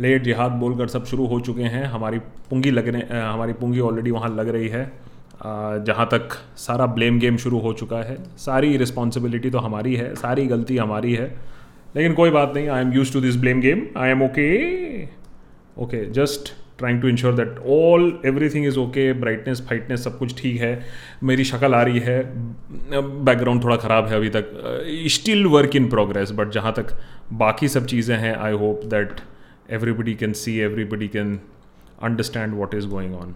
Late 0.00 0.22
जिहाद 0.22 0.52
बोलकर 0.60 0.88
सब 0.88 1.04
शुरू 1.06 1.26
हो 1.26 1.38
चुके 1.48 1.62
हैं 1.74 1.84
हमारी 1.88 2.18
पूंगी 2.50 2.70
लगने 2.70 2.98
हमारी 3.12 3.52
पूंगी 3.60 3.80
ऑलरेडी 3.80 4.10
वहाँ 4.10 4.28
लग 4.36 4.48
रही 4.54 4.68
है 4.68 4.84
जहाँ 5.86 6.06
तक 6.12 6.32
सारा 6.58 6.86
ब्लेम 6.96 7.18
गेम 7.20 7.36
शुरू 7.36 7.58
हो 7.60 7.72
चुका 7.80 7.96
है 8.08 8.16
सारी 8.44 8.76
रिस्पॉन्सिबिलिटी 8.76 9.50
तो 9.50 9.58
हमारी 9.58 9.94
है 9.96 10.14
सारी 10.14 10.46
गलती 10.46 10.76
हमारी 10.76 11.14
है 11.14 11.26
लेकिन 11.96 12.14
कोई 12.14 12.30
बात 12.30 12.52
नहीं 12.54 12.68
I 12.68 12.82
am 12.82 12.92
used 12.92 13.12
to 13.12 13.20
this 13.20 13.36
blame 13.40 13.60
game 13.60 13.86
I 14.02 14.10
am 14.10 14.22
okay 14.22 14.44
okay 15.82 16.04
just 16.20 16.52
trying 16.78 17.00
to 17.02 17.08
ensure 17.08 17.32
that 17.42 17.58
all 17.74 18.12
everything 18.50 18.66
is 18.66 18.78
okay 18.78 19.12
brightness 19.20 19.60
fitness 19.68 20.04
सब 20.04 20.16
कुछ 20.18 20.34
ठीक 20.40 20.60
है 20.60 20.72
मेरी 21.30 21.44
शक्ल 21.50 21.74
आ 21.74 21.82
रही 21.88 21.98
है 22.06 22.18
बैकग्राउंड 23.28 23.64
थोड़ा 23.64 23.76
ख़राब 23.84 24.06
है 24.08 24.16
अभी 24.16 24.28
तक 24.36 24.50
still 25.18 25.46
work 25.56 25.76
in 25.76 25.88
progress 25.90 26.32
but 26.40 26.50
जहाँ 26.52 26.72
तक 26.76 26.94
बाकी 27.44 27.68
सब 27.76 27.86
चीज़ें 27.94 28.16
हैं 28.16 28.34
I 28.36 28.52
hope 28.64 28.80
that 28.94 29.20
everybody 29.72 30.14
can 30.20 30.32
see 30.40 30.56
everybody 30.60 31.06
can 31.08 31.38
understand 32.04 32.54
what 32.58 32.74
is 32.74 32.86
going 32.88 33.14
on 33.16 33.34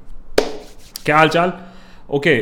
क्या 1.05 1.17
हाल 1.17 1.29
चाल 1.37 1.53
okay 2.15 2.33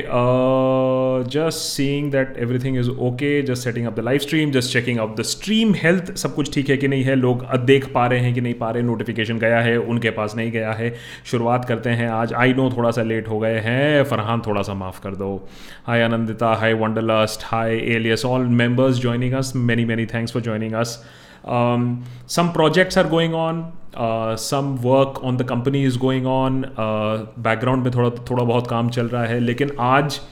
just 1.31 1.59
seeing 1.77 2.11
that 2.13 2.37
everything 2.43 2.77
is 2.79 2.89
okay 3.07 3.31
just 3.47 3.65
setting 3.65 3.87
up 3.87 3.95
the 3.97 4.01
live 4.05 4.19
stream 4.21 4.51
just 4.53 4.73
checking 4.73 4.99
up 5.01 5.15
the 5.21 5.23
stream 5.35 5.73
health 5.83 6.13
सब 6.23 6.35
कुछ 6.35 6.53
ठीक 6.55 6.69
है 6.71 6.77
कि 6.77 6.89
नहीं 6.89 7.03
है 7.05 7.15
लोग 7.17 7.45
देख 7.67 7.87
पा 7.95 8.07
रहे 8.07 8.21
हैं 8.25 8.33
कि 8.35 8.41
नहीं 8.47 8.55
पा 8.65 8.71
रहे 8.71 8.83
नोटिफिकेशन 8.83 9.39
गया 9.45 9.61
है 9.69 9.77
उनके 9.79 10.11
पास 10.19 10.35
नहीं 10.37 10.51
गया 10.53 10.73
है 10.83 10.93
शुरुआत 11.31 11.65
करते 11.69 11.91
हैं 12.03 12.09
आज 12.11 12.33
आई 12.43 12.53
नो 12.55 12.69
थोड़ा 12.77 12.91
सा 12.99 13.03
लेट 13.13 13.29
हो 13.29 13.39
गए 13.47 13.59
हैं 13.69 14.03
फरहान 14.11 14.43
थोड़ा 14.47 14.63
सा 14.71 14.75
माफ़ 14.83 15.01
कर 15.03 15.15
दो 15.23 15.31
hi 15.87 16.01
Anandita 16.11 16.53
hi 16.65 16.73
Wanderlust 16.85 17.45
hi 17.55 17.79
Elias 17.97 18.25
all 18.35 18.47
members 18.63 19.01
joining 19.01 19.35
us 19.45 19.53
many 19.73 19.85
many 19.93 20.07
thanks 20.15 20.33
for 20.33 20.43
joining 20.51 20.75
us 20.85 21.03
Um, 21.47 22.03
some 22.27 22.53
projects 22.53 22.97
are 22.97 23.05
going 23.09 23.35
on. 23.35 23.73
Uh, 23.95 24.37
some 24.37 24.83
work 24.83 25.23
on 25.25 25.39
the 25.39 25.45
company 25.45 25.83
is 25.85 25.97
going 25.97 26.27
on 26.27 26.65
uh, 26.87 27.25
background 27.39 27.85
में 27.85 27.93
थोड़ा 27.95 28.11
थोड़ा 28.31 28.45
बहुत 28.45 28.67
काम 28.71 28.89
चल 28.97 29.07
रहा 29.09 29.25
है 29.27 29.39
लेकिन 29.41 29.71
आज 29.93 30.19
uh, 30.19 30.23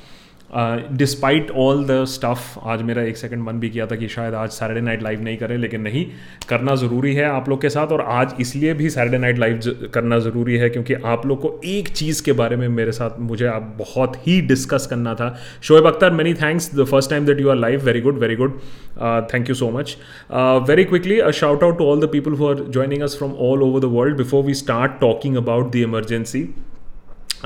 despite 0.57 1.51
all 1.61 1.85
the 1.85 2.05
stuff 2.09 2.59
आज 2.73 2.83
मेरा 2.91 3.03
एक 3.03 3.17
सेकंड 3.17 3.43
मन 3.43 3.59
भी 3.61 3.69
किया 3.71 3.87
था 3.87 3.97
कि 3.97 4.09
शायद 4.09 4.35
आज 4.35 4.51
सैटरडे 4.53 4.81
नाइट 4.81 5.03
लाइव 5.03 5.21
नहीं 5.23 5.37
करें 5.37 5.57
लेकिन 5.59 5.81
नहीं 5.83 6.05
करना 6.49 6.75
ज़रूरी 6.83 7.15
है 7.15 7.25
आप 7.29 7.49
लोग 7.49 7.61
के 7.63 7.69
साथ 7.71 7.93
और 7.93 8.01
आज 8.01 8.35
इसलिए 8.41 8.75
भी 8.81 8.91
सैटरडे 8.91 9.19
नाइट 9.19 9.39
लाइव 9.39 9.89
करना 9.95 10.19
ज़रूरी 10.27 10.57
है 10.59 10.69
क्योंकि 10.71 10.95
आप 11.15 11.27
लोग 11.27 11.41
को 11.43 11.59
एक 11.67 11.89
चीज़ 11.97 12.23
के 12.25 12.33
बारे 12.43 12.57
में 12.57 12.69
मेरे 12.77 12.93
साथ 13.01 13.19
मुझे 13.31 13.47
आप 13.47 13.75
बहुत 13.79 14.17
ही 14.27 14.41
डिस्कस 14.53 14.87
करना 14.91 15.15
था 15.21 15.35
Shoaib 15.69 15.87
Akhtar 15.93 16.13
many 16.21 16.35
thanks 16.43 16.75
the 16.79 16.85
first 16.91 17.11
time 17.11 17.27
that 17.27 17.41
you 17.41 17.49
are 17.51 17.57
live 17.57 17.85
very 17.85 18.01
good 18.01 18.19
very 18.19 18.37
good 18.43 18.59
thank 19.35 19.49
you 19.49 19.55
so 19.55 19.71
much 19.79 19.97
very 20.69 20.85
quickly 20.93 21.19
a 21.19 21.31
shout 21.41 21.63
out 21.65 21.79
to 21.79 21.87
all 21.91 22.07
the 22.07 22.09
people 22.13 22.33
who 22.43 22.47
are 22.51 22.65
joining 22.69 23.03
us 23.03 23.17
from 23.19 23.33
all 23.51 23.63
over 23.63 23.81
the 23.81 23.91
world 23.97 24.17
before 24.17 24.45
we 24.45 24.55
start 24.65 25.01
talking 25.01 25.37
about 25.37 25.73
the 25.73 25.77
emergency 25.91 26.49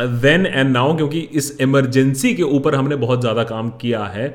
then 0.00 0.46
and 0.46 0.70
now 0.72 0.96
क्योंकि 0.96 1.20
इस 1.20 1.56
emergency 1.60 2.34
के 2.34 2.42
ऊपर 2.42 2.74
हमने 2.74 2.96
बहुत 2.96 3.20
ज़्यादा 3.20 3.42
काम 3.44 3.70
किया 3.80 4.04
है 4.14 4.26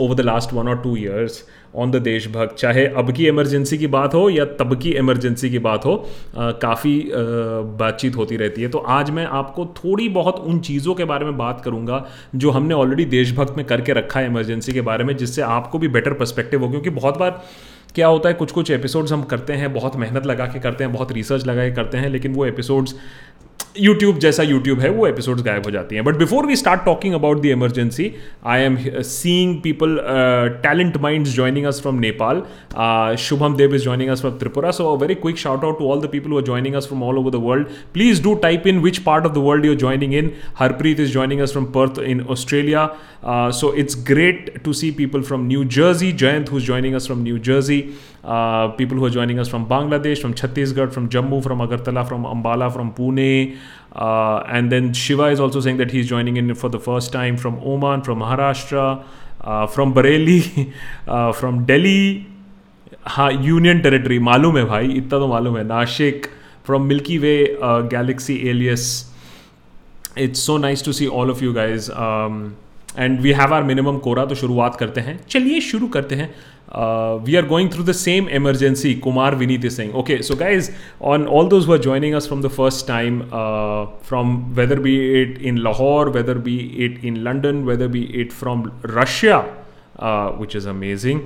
ओवर 0.00 0.14
द 0.16 0.20
लास्ट 0.20 0.52
वन 0.54 0.68
और 0.68 0.76
टू 0.82 0.96
ईयर्स 0.96 1.42
ऑन 1.82 1.90
द 1.90 1.96
देशभक्त 2.02 2.56
चाहे 2.58 2.86
अब 2.98 3.10
की 3.16 3.26
इमरजेंसी 3.28 3.78
की 3.78 3.86
बात 3.94 4.14
हो 4.14 4.28
या 4.30 4.44
तब 4.60 4.74
की 4.82 4.90
इमरजेंसी 5.02 5.50
की 5.50 5.58
बात 5.66 5.84
हो 5.84 5.94
काफ़ी 6.36 6.94
बातचीत 7.82 8.16
होती 8.16 8.36
रहती 8.36 8.62
है 8.62 8.68
तो 8.70 8.78
आज 8.98 9.10
मैं 9.18 9.24
आपको 9.40 9.66
थोड़ी 9.78 10.08
बहुत 10.16 10.38
उन 10.46 10.60
चीज़ों 10.70 10.94
के 10.94 11.04
बारे 11.12 11.24
में 11.24 11.36
बात 11.38 11.60
करूंगा 11.64 12.04
जो 12.44 12.50
हमने 12.58 12.74
ऑलरेडी 12.74 13.04
देशभक्त 13.16 13.56
में 13.56 13.66
करके 13.66 13.92
रखा 14.00 14.20
है 14.20 14.26
इमरजेंसी 14.26 14.72
के 14.72 14.80
बारे 14.90 15.04
में 15.04 15.16
जिससे 15.16 15.42
आपको 15.42 15.78
भी 15.78 15.88
बेटर 15.98 16.12
परस्पेक्टिव 16.22 16.64
हो 16.64 16.70
क्योंकि 16.70 16.90
बहुत 17.00 17.18
बार 17.18 17.40
क्या 17.94 18.06
होता 18.08 18.28
है 18.28 18.34
कुछ 18.34 18.52
कुछ 18.52 18.70
एपिसोड्स 18.70 19.12
हम 19.12 19.22
करते 19.30 19.52
हैं 19.62 19.72
बहुत 19.72 19.96
मेहनत 20.02 20.26
लगा 20.26 20.44
के 20.52 20.60
करते 20.60 20.84
हैं 20.84 20.92
बहुत 20.92 21.10
रिसर्च 21.12 21.46
लगा 21.46 21.64
के 21.68 21.74
करते 21.76 21.98
हैं 21.98 22.08
लेकिन 22.10 22.34
वो 22.34 22.44
एपिसोड्स 22.46 22.94
यूट्यूब 23.80 24.18
जैसा 24.20 24.42
यूट्यूब 24.42 24.80
है 24.80 24.88
वो 24.92 25.06
एपिसोड्स 25.06 25.42
गायब 25.42 25.64
हो 25.64 25.70
जाती 25.70 25.94
हैं 25.96 26.04
but 26.04 26.16
before 26.16 26.46
we 26.46 26.56
start 26.56 26.84
talking 26.84 27.14
about 27.14 27.40
the 27.42 27.46
emergency 27.46 28.10
I 28.54 28.62
am 28.62 28.76
seeing 29.10 29.54
people 29.62 29.96
talent 30.62 30.96
mind 31.02 31.26
joining 31.26 31.66
us 31.66 31.80
from 31.82 31.98
Nepal 32.00 32.42
Shubham 33.26 33.56
Dev 33.56 33.74
is 33.74 33.82
joining 33.84 34.10
us 34.10 34.20
from 34.20 34.34
Tripura 34.38 34.70
so 34.78 34.88
a 34.94 35.00
very 35.00 35.14
quick 35.24 35.38
shout 35.38 35.64
out 35.64 35.78
to 35.78 35.90
all 35.92 36.00
the 36.00 36.08
people 36.12 36.34
are 36.36 36.42
joining 36.50 36.74
us 36.74 36.86
from 36.88 37.02
all 37.02 37.16
over 37.18 37.30
the 37.38 37.42
world 37.44 37.66
please 37.94 38.22
do 38.22 38.34
type 38.42 38.66
in 38.66 38.78
which 38.82 38.98
part 39.08 39.26
of 39.26 39.34
the 39.34 39.38
world 39.48 39.66
you're 39.66 39.76
joining 39.84 40.14
in 40.14 40.30
Harpreet 40.58 41.00
is 41.00 41.12
joining 41.12 41.40
us 41.40 41.52
from 41.52 41.64
Perth 41.78 41.98
in 42.06 42.20
Australia 42.30 42.88
so 43.60 43.72
it's 43.82 44.04
great 44.08 44.52
to 44.64 44.72
see 44.82 44.90
people 45.00 45.22
from 45.32 45.46
New 45.46 45.64
Jersey 45.78 46.12
Jayant 46.24 46.52
who 46.52 46.58
is 46.58 46.66
joining 46.66 46.94
us 46.94 47.06
from 47.06 47.22
New 47.22 47.38
Jersey 47.50 47.82
Uh, 48.23 48.69
people 48.69 48.97
who 48.97 49.05
are 49.05 49.09
joining 49.09 49.39
us 49.39 49.47
from 49.47 49.67
Bangladesh, 49.67 50.21
from 50.21 50.33
Chhattisgarh, 50.33 50.91
from 50.91 51.09
Jammu, 51.09 51.41
from 51.43 51.59
Agartala, 51.59 52.07
from 52.07 52.23
Ambala, 52.23 52.71
from 52.71 52.93
Pune. 52.93 53.57
Uh, 53.95 54.39
and 54.47 54.71
then 54.71 54.93
Shiva 54.93 55.27
is 55.27 55.39
also 55.39 55.61
saying 55.61 55.77
that 55.77 55.91
he's 55.91 56.07
joining 56.07 56.37
in 56.37 56.55
for 56.55 56.69
the 56.69 56.79
first 56.79 57.11
time 57.11 57.37
from 57.37 57.61
Oman, 57.75 58.01
from 58.01 58.19
Maharashtra, 58.19 59.03
uh, 59.41 59.67
from 59.67 59.93
Bareilly, 59.93 60.73
from 61.33 61.65
Delhi. 61.65 62.33
हाँ 63.09 63.31
union 63.31 63.79
territory 63.79 64.17
मालूम 64.19 64.57
है 64.57 64.63
भाई 64.65 64.87
इतना 64.93 65.19
तो 65.19 65.27
मालूम 65.27 65.57
है 65.57 65.63
Nashik 65.63 66.25
from 66.65 66.85
Milky 66.87 67.17
Way 67.17 67.35
galaxy 67.93 68.35
alias 68.49 68.83
it's 70.17 70.39
so 70.45 70.57
nice 70.57 70.83
to 70.85 70.91
see 70.93 71.07
all 71.19 71.31
of 71.31 71.43
you 71.43 71.53
guys 71.53 71.89
and 72.98 73.20
we 73.20 73.32
have 73.32 73.54
are 73.54 73.62
minimum 73.64 73.98
quorum 74.06 74.24
तो 74.26 74.34
शुरुआत 74.34 74.74
करते 74.80 75.00
हैं 75.00 75.18
चलिए 75.30 75.60
शुरू 75.70 75.86
करते 75.96 76.14
हैं 76.14 76.28
we 77.24 77.34
are 77.36 77.46
going 77.46 77.70
through 77.70 77.84
the 77.84 77.92
same 77.92 78.28
emergency 78.38 78.92
Kumar 79.06 79.34
Vineet 79.34 79.66
Singh 79.72 79.94
okay 80.00 80.20
so 80.22 80.34
guys 80.42 80.70
on 81.14 81.26
all 81.38 81.48
those 81.48 81.66
who 81.66 81.72
are 81.72 81.78
joining 81.82 82.14
us 82.14 82.26
from 82.28 82.42
the 82.42 82.48
first 82.58 82.86
time 82.88 83.20
from 84.08 84.36
whether 84.54 84.80
be 84.86 84.96
it 85.22 85.38
in 85.52 85.58
Lahore 85.62 86.10
weather 86.18 86.38
be 86.48 86.56
it 86.86 87.04
in 87.04 87.16
London 87.28 87.62
weather 87.64 87.88
be 87.96 88.02
it 88.22 88.32
from 88.32 88.70
Russia 88.96 89.38
which 90.40 90.56
is 90.56 90.68
amazing 90.68 91.20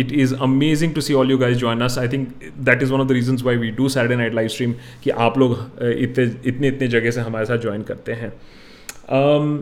it 0.00 0.12
is 0.12 0.34
amazing 0.42 0.94
to 0.94 1.00
see 1.00 1.14
all 1.14 1.30
you 1.30 1.36
guys 1.38 1.62
guys 1.64 1.82
us 1.82 1.98
I 1.98 2.08
think 2.12 2.28
that 2.68 2.82
is 2.82 2.92
one 2.92 3.00
of 3.00 3.06
the 3.08 3.12
reasons 3.12 3.42
why 3.44 3.56
we 3.56 3.70
do 3.70 3.86
do 3.88 3.94
Saturday 3.96 4.18
Night 4.22 4.38
Live 4.38 4.52
Stream 4.54 4.72
कि 5.02 5.10
आप 5.26 5.38
लोग 5.38 5.54
uh, 5.54 5.84
इतने 5.84 6.34
इतने 6.72 6.88
जगह 6.88 7.10
से 7.10 7.20
हमारे 7.20 7.46
साथ 7.46 7.58
join 7.66 7.82
करते 7.92 8.12
हैं 8.22 8.32
um, 8.32 9.60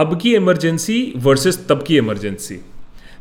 अब 0.00 0.14
की 0.20 0.34
इमरजेंसी 0.34 0.94
वर्सेस 1.24 1.56
तब 1.68 1.82
की 1.86 1.96
इमरजेंसी 1.98 2.56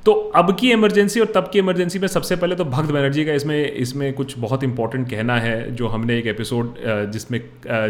तो 0.05 0.11
अब 0.41 0.51
की 0.59 0.71
इमरजेंसी 0.71 1.19
और 1.19 1.31
तब 1.35 1.49
की 1.53 1.59
इमरजेंसी 1.59 1.99
में 1.99 2.07
सबसे 2.13 2.35
पहले 2.43 2.55
तो 2.59 2.65
भक्त 2.75 2.91
बनर्जी 2.97 3.25
का 3.29 3.33
इसमें 3.39 3.71
इसमें 3.85 4.11
कुछ 4.21 4.37
बहुत 4.45 4.63
इंपॉर्टेंट 4.63 5.09
कहना 5.09 5.35
है 5.47 5.55
जो 5.81 5.87
हमने 5.95 6.17
एक 6.17 6.27
एपिसोड 6.33 6.77
जिसमें 7.15 7.39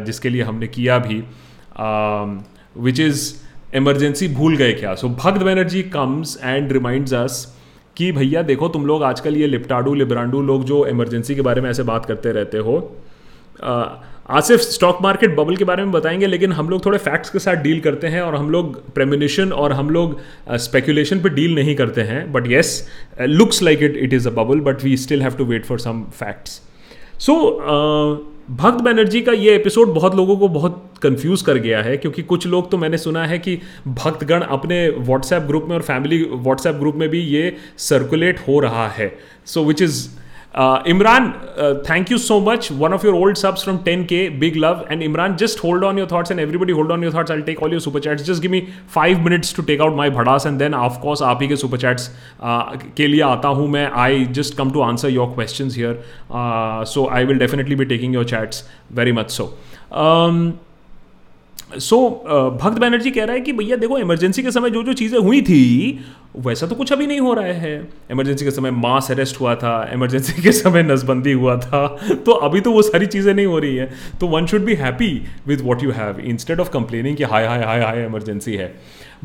जिसके 0.05 0.29
लिए 0.29 0.41
हमने 0.49 0.67
किया 0.79 0.97
भी 1.05 1.19
विच 2.87 2.99
इज़ 2.99 3.27
इमरजेंसी 3.81 4.27
भूल 4.41 4.57
गए 4.63 4.73
क्या 4.81 4.95
so 5.03 5.09
Bhakt 5.23 5.41
Banerjee 5.49 5.83
comes 5.97 6.37
and 6.43 6.71
reminds 6.79 7.13
us 7.23 7.41
कि 7.97 8.11
भैया 8.19 8.41
देखो 8.51 8.67
तुम 8.77 8.85
लोग 8.93 9.03
आजकल 9.13 9.37
ये 9.37 9.47
लिपटाडू 9.47 9.93
लिब्रांडू 10.01 10.41
लोग 10.51 10.63
जो 10.73 10.85
इमरजेंसी 10.95 11.35
के 11.35 11.41
बारे 11.51 11.61
में 11.61 11.69
ऐसे 11.69 11.83
बात 11.93 12.05
करते 12.13 12.31
रहते 12.39 12.67
हो 12.69 12.77
आसिफ 14.37 14.59
स्टॉक 14.61 14.97
मार्केट 15.01 15.35
बबल 15.35 15.55
के 15.57 15.63
बारे 15.65 15.83
में 15.83 15.91
बताएंगे 15.91 16.25
लेकिन 16.27 16.51
हम 16.53 16.69
लोग 16.69 16.83
थोड़े 16.85 16.97
फैक्ट्स 17.05 17.29
के 17.29 17.39
साथ 17.39 17.55
डील 17.61 17.79
करते 17.81 18.07
हैं 18.15 18.21
और 18.21 18.35
हम 18.35 18.49
लोग 18.51 18.75
प्रेमिनेशन 18.93 19.51
और 19.51 19.71
हम 19.73 19.89
लोग 19.89 20.17
स्पेकुलेशन 20.65 21.17
uh, 21.17 21.23
पे 21.23 21.29
डील 21.35 21.55
नहीं 21.55 21.75
करते 21.75 22.01
हैं 22.09 22.31
but 22.31 22.47
yes 22.51 22.87
looks 23.21 23.61
like 23.63 23.83
it 23.83 23.97
it 24.01 24.13
is 24.13 24.27
a 24.27 24.31
bubble 24.41 24.59
but 24.67 24.83
we 24.83 24.95
still 25.05 25.21
have 25.21 25.35
to 25.37 25.45
wait 25.45 25.65
for 25.65 25.79
some 25.85 26.03
facts 26.19 26.61
so 27.25 27.35
Bhakt 28.59 28.83
Banerjee 28.83 29.21
का 29.21 29.31
ये 29.31 29.55
एपिसोड 29.55 29.93
बहुत 29.93 30.15
लोगों 30.15 30.37
को 30.37 30.47
बहुत 30.59 30.85
कंफ्यूज 31.03 31.41
कर 31.49 31.57
गया 31.67 31.81
है 31.83 31.97
क्योंकि 32.03 32.23
कुछ 32.33 32.47
लोग 32.53 32.69
तो 32.71 32.77
मैंने 32.83 32.97
सुना 32.97 33.25
है 33.33 33.39
कि 33.39 33.59
भक्तगण 33.87 34.41
अपने 34.59 34.87
व्हाट्सएप 34.89 35.43
ग्रुप 35.47 35.65
में 35.69 35.75
और 35.75 35.81
फैमिली 35.89 36.23
व्हाट्सएप 36.31 36.75
ग्रुप 36.79 36.95
में 37.03 37.07
भी 37.09 37.21
ये 37.35 37.51
सर्कुलेट 37.89 38.39
हो 38.47 38.59
रहा 38.69 38.87
है 38.99 39.11
so 39.53 39.63
which 39.65 39.81
is 39.81 40.07
Uh, 40.53 40.81
Imran, 40.83 41.35
uh, 41.59 41.79
thank 41.83 42.09
you 42.09 42.17
so 42.17 42.39
much. 42.39 42.71
One 42.71 42.91
of 42.91 43.03
your 43.03 43.13
old 43.13 43.37
subs 43.37 43.61
from 43.63 43.83
10k, 43.83 44.39
big 44.39 44.55
love. 44.55 44.85
And 44.89 45.01
Imran, 45.03 45.37
just 45.37 45.59
hold 45.59 45.83
on 45.83 45.95
your 45.95 46.07
thoughts, 46.07 46.31
and 46.31 46.39
everybody 46.39 46.73
hold 46.73 46.91
on 46.91 47.01
your 47.03 47.11
thoughts. 47.11 47.29
I'll 47.29 47.43
take 47.43 47.61
all 47.61 47.69
your 47.69 47.79
super 47.79 47.99
chats. 47.99 48.23
Just 48.23 48.41
give 48.41 48.49
me 48.51 48.73
five 48.87 49.21
minutes 49.21 49.53
to 49.53 49.61
take 49.63 49.79
out 49.79 49.93
my 49.95 50.09
bhadas, 50.09 50.45
and 50.47 50.59
then 50.59 50.73
of 50.73 50.99
course 51.01 51.21
आप 51.21 51.41
ही 51.41 51.47
के 51.47 51.57
super 51.63 51.77
chats 51.85 52.09
uh, 52.39 52.75
के 52.99 53.07
लिए 53.07 53.21
आता 53.33 53.47
हूँ 53.59 53.67
मैं. 53.77 53.87
I 53.93 54.25
just 54.39 54.57
come 54.59 54.71
to 54.71 54.81
answer 54.87 55.07
your 55.17 55.27
questions 55.35 55.75
here. 55.75 55.97
Uh, 56.31 56.83
so 56.83 57.05
I 57.19 57.23
will 57.25 57.37
definitely 57.45 57.75
be 57.75 57.85
taking 57.93 58.11
your 58.11 58.23
chats 58.33 58.63
very 59.01 59.11
much 59.19 59.29
so. 59.29 59.53
Um, 59.91 60.59
so 61.77 61.95
so, 61.95 62.59
भक्त 62.61 62.73
uh, 62.75 62.79
Banerjee 62.81 63.09
कह 63.11 63.23
रहा 63.23 63.33
है 63.35 63.41
कि 63.41 63.51
भैया 63.53 63.75
देखो 63.77 63.97
इमरजेंसी 63.97 64.43
के 64.43 64.51
समय 64.51 64.69
जो 64.75 64.81
जो 64.83 64.93
चीज़ें 65.01 65.17
हुई 65.19 65.41
थी 65.41 66.03
वैसा 66.45 66.67
तो 66.67 66.75
कुछ 66.75 66.91
अभी 66.93 67.07
नहीं 67.07 67.19
हो 67.19 67.33
रहा 67.33 67.53
है 67.63 67.73
इमरजेंसी 68.11 68.45
के 68.45 68.51
समय 68.51 68.71
मास 68.71 69.09
अरेस्ट 69.11 69.39
हुआ 69.39 69.53
था 69.63 69.73
इमरजेंसी 69.93 70.41
के 70.41 70.51
समय 70.51 70.83
नसबंदी 70.83 71.31
हुआ 71.41 71.55
था 71.65 71.85
तो 72.25 72.31
अभी 72.47 72.61
तो 72.61 72.71
वो 72.71 72.81
सारी 72.81 73.05
चीज़ें 73.05 73.33
नहीं 73.33 73.45
हो 73.45 73.59
रही 73.59 73.75
है 73.75 73.89
तो 74.21 74.27
one 74.27 74.45
should 74.47 74.65
be 74.65 74.75
happy 74.79 75.11
with 75.47 75.61
what 75.65 75.83
you 75.83 75.91
have 75.99 76.19
instead 76.33 76.59
of 76.59 76.69
complaining 76.73 77.17
कि 77.17 77.23
हाय 77.35 77.45
हाय 77.47 77.63
हाय 77.65 77.81
हाय 77.83 78.05
इमरजेंसी 78.05 78.55
है 78.57 78.73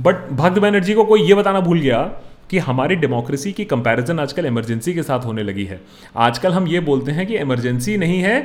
बट 0.01 0.29
भक्त 0.43 0.59
बैनर्जी 0.63 0.95
को 0.95 1.05
कोई 1.13 1.23
ये 1.29 1.35
बताना 1.35 1.61
भूल 1.71 1.81
गया 1.81 2.03
कि 2.51 2.59
हमारी 2.69 2.97
डेमोक्रेसी 3.07 3.53
की 3.53 3.65
कंपैरिजन 3.65 4.19
आजकल 4.21 4.47
इमरजेंसी 4.47 4.95
के 4.95 5.03
साथ 5.03 5.25
होने 5.27 5.43
लगी 5.43 5.65
है 5.65 5.81
आजकल 6.27 6.53
हम 6.53 6.67
ये 6.69 6.81
बोलते 6.93 7.13
हैं 7.13 7.27
कि 7.27 7.37
इमरजेंसी 7.39 7.97
नहीं 7.99 8.19
है 8.23 8.39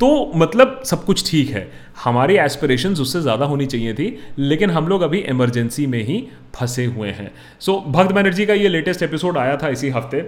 तो 0.00 0.06
मतलब 0.36 0.80
सब 0.86 1.04
कुछ 1.04 1.30
ठीक 1.30 1.50
है 1.50 1.70
हमारी 2.04 2.34
एस्पिरेशन 2.38 2.92
उससे 3.02 3.20
ज़्यादा 3.22 3.44
होनी 3.52 3.66
चाहिए 3.66 3.94
थी 4.00 4.08
लेकिन 4.38 4.70
हम 4.70 4.88
लोग 4.88 5.02
अभी 5.02 5.18
इमरजेंसी 5.34 5.86
में 5.92 6.02
ही 6.06 6.18
फंसे 6.54 6.84
हुए 6.96 7.10
हैं 7.10 7.30
सो 7.66 7.72
so, 7.72 7.82
भक्त 7.92 8.12
बैनर्जी 8.14 8.46
का 8.46 8.54
ये 8.54 8.68
लेटेस्ट 8.68 9.02
एपिसोड 9.02 9.38
आया 9.38 9.56
था 9.62 9.68
इसी 9.76 9.88
हफ्ते 9.96 10.20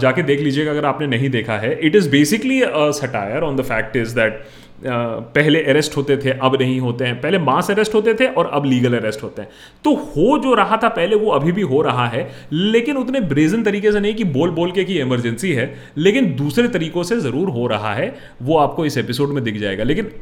जाके 0.00 0.22
देख 0.30 0.40
लीजिएगा 0.40 0.70
अगर 0.70 0.84
आपने 0.92 1.06
नहीं 1.16 1.28
देखा 1.38 1.56
है 1.66 1.74
it 1.86 1.96
is 1.96 2.08
basically 2.10 2.60
satire 3.00 3.42
on 3.50 3.56
the 3.56 3.62
fact 3.72 3.96
is 3.96 4.14
that 4.18 4.42
पहले 4.86 5.62
अरेस्ट 5.70 5.96
होते 5.96 6.16
थे 6.24 6.30
अब 6.46 6.54
नहीं 6.60 6.78
होते 6.80 7.04
हैं 7.04 7.20
पहले 7.20 7.38
मास 7.38 7.70
अरेस्ट 7.70 7.94
होते 7.94 8.14
थे 8.20 8.26
और 8.42 8.46
अब 8.54 8.64
लीगल 8.64 8.96
अरेस्ट 8.98 9.22
होते 9.22 9.42
हैं 9.42 9.50
तो 9.84 9.94
हो 10.16 10.36
जो 10.44 10.54
रहा 10.60 10.76
था 10.82 10.88
पहले 10.98 11.16
वो 11.24 11.30
अभी 11.32 11.52
भी 11.52 11.62
हो 11.72 11.80
रहा 11.82 12.06
है 12.08 12.28
लेकिन 12.52 12.96
उतने 12.96 13.20
ब्रेजन 13.32 13.62
तरीके 13.62 13.92
से 13.92 14.00
नहीं 14.00 14.14
कि 14.14 14.24
बोल 14.36 14.50
बोल 14.60 14.72
के 14.72 14.84
कि 14.84 14.98
इमरजेंसी 15.00 15.52
है 15.52 15.72
लेकिन 15.98 16.34
दूसरे 16.36 16.68
तरीकों 16.78 17.02
से 17.10 17.18
ज़रूर 17.20 17.50
हो 17.58 17.66
रहा 17.74 17.94
है 17.94 18.14
वो 18.42 18.56
आपको 18.58 18.86
इस 18.86 18.96
एपिसोड 18.98 19.28
में 19.34 19.42
दिख 19.44 19.58
जाएगा 19.60 19.84
लेकिन 19.84 20.12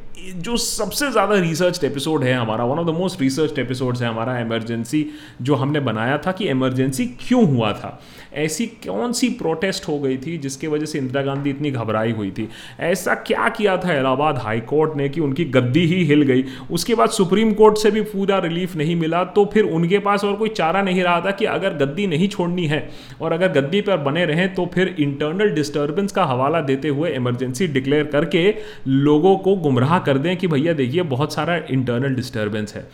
जो 0.48 0.56
सबसे 0.66 1.10
ज़्यादा 1.10 1.34
रिसर्च 1.40 1.82
एपिसोड 1.84 2.24
है 2.24 2.34
हमारा 2.38 2.64
one 2.72 2.78
of 2.78 2.86
the 2.86 2.96
most 2.98 3.20
research 3.20 3.58
episode 3.58 3.96
है 3.96 4.08
हमारा 4.08 4.38
एमरजेंसी 4.38 5.06
जो 5.50 5.54
हमने 5.62 5.80
बनाया 5.90 6.18
था 6.26 6.32
कि 6.40 6.48
एमरजेंसी 6.48 7.06
क्यों 7.28 7.46
हुआ 7.54 7.72
था 7.72 7.98
ऐसी 8.36 8.66
कौन 8.86 9.12
सी 9.18 9.28
प्रोटेस्ट 9.40 9.86
हो 9.88 9.98
गई 9.98 10.16
थी 10.26 10.36
जिसके 10.38 10.66
वजह 10.68 10.86
से 10.86 10.98
इंदिरा 10.98 11.22
गांधी 11.22 11.50
इतनी 11.50 11.70
घबराई 11.70 12.12
हुई 12.12 12.30
थी 12.38 12.48
ऐसा 12.88 13.14
क्या 13.28 13.48
किया 13.56 13.76
था 13.84 13.94
इलाहाबाद 13.98 14.38
हाईकोर्ट 14.42 14.96
ने 14.96 15.08
कि 15.08 15.20
उनकी 15.20 15.44
गद्दी 15.54 15.84
ही 15.92 16.02
हिल 16.06 16.22
गई 16.30 16.44
उसके 16.78 16.94
बाद 16.94 17.10
सुप्रीम 17.18 17.52
कोर्ट 17.60 17.78
से 17.78 17.90
भी 17.90 18.00
पूरा 18.10 18.38
रिलीफ 18.46 18.74
नहीं 18.76 18.96
मिला 18.96 19.22
तो 19.38 19.44
फिर 19.52 19.64
उनके 19.78 19.98
पास 20.08 20.24
और 20.24 20.34
कोई 20.36 20.48
चारा 20.58 20.82
नहीं 20.82 21.02
रहा 21.02 21.20
था 21.26 21.30
कि 21.40 21.44
अगर 21.54 21.76
गद्दी 21.84 22.06
नहीं 22.06 22.28
छोड़नी 22.28 22.66
है 22.66 22.88
और 23.20 23.32
अगर 23.32 23.52
गद्दी 23.60 23.80
पर 23.88 23.96
बने 24.08 24.24
रहें 24.26 24.52
तो 24.54 24.66
फिर 24.74 24.94
इंटरनल 24.98 25.50
डिस्टर्बेंस 25.54 26.12
का 26.12 26.24
हवाला 26.24 26.60
देते 26.68 26.88
हुए 26.98 27.10
इमरजेंसी 27.14 27.66
डिक्लेयर 27.78 28.04
करके 28.12 28.48
लोगों 28.88 29.36
को 29.46 29.56
गुमराह 29.66 29.98
कर 30.08 30.18
दें 30.18 30.36
कि 30.36 30.46
भैया 30.48 30.72
देखिए 30.78 31.02
बहुत 31.16 31.34
सारा 31.34 31.56
इंटरनल 31.70 32.14
डिस्टर्बेंस 32.14 32.74
है 32.76 32.86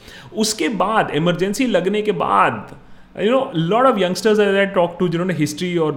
उसके 0.44 0.68
बाद 0.84 1.10
इमरजेंसी 1.16 1.66
लगने 1.66 2.02
के 2.02 2.12
बाद 2.24 2.74
you 3.22 3.30
know 3.30 3.50
lot 3.54 3.86
of 3.86 3.98
youngsters 3.98 4.38
I 4.40 4.64
talk 4.74 4.96
to 5.00 5.06
जिन्होंने 5.08 5.34
हिस्ट्री 5.34 5.76
और 5.78 5.92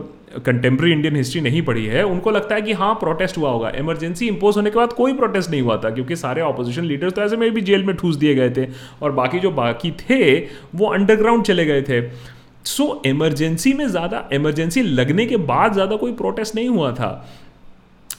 कंटेम्प्रेरी 0.45 0.91
इंडियन 0.95 1.15
हिस्ट्री 1.15 1.41
नहीं 1.41 1.61
पढ़ी 1.65 1.85
है 1.85 2.03
उनको 2.05 2.31
लगता 2.31 2.55
है 2.55 2.61
कि 2.61 2.73
हाँ 2.81 2.93
प्रोटेस्ट 2.99 3.37
हुआ 3.37 3.51
होगा 3.51 3.69
इमरजेंसी 3.79 4.27
इंपोज 4.27 4.55
होने 4.57 4.69
के 4.69 4.75
बाद 4.79 4.93
कोई 4.97 5.13
प्रोटेस्ट 5.17 5.49
नहीं 5.51 5.61
हुआ 5.61 5.77
था 5.83 5.89
क्योंकि 5.95 6.15
सारे 6.15 6.41
ऑपोजिशन 6.49 6.85
लीडर्स 6.85 7.13
तो 7.13 7.21
ऐसे 7.21 7.37
में 7.43 7.49
भी 7.53 7.61
जेल 7.69 7.83
में 7.85 7.95
ठूस 7.97 8.15
दिए 8.15 8.35
गए 8.35 8.49
थे 8.57 8.67
और 9.01 9.11
बाकी 9.21 9.39
जो 9.47 9.51
बाकी 9.61 9.91
थे 10.09 10.35
वो 10.75 10.89
अंडरग्राउंड 10.93 11.43
चले 11.45 11.65
गए 11.65 11.81
थे 11.89 12.01
सो 12.01 12.83
so, 12.85 13.05
इमरजेंसी 13.07 13.73
में 13.73 13.87
ज़्यादा 13.87 14.23
इमरजेंसी 14.33 14.81
लगने 14.81 15.25
के 15.25 15.37
बाद 15.51 15.73
ज़्यादा 15.73 15.95
कोई 15.97 16.11
प्रोटेस्ट 16.21 16.55
नहीं 16.55 16.69
हुआ 16.69 16.91
था 16.99 17.09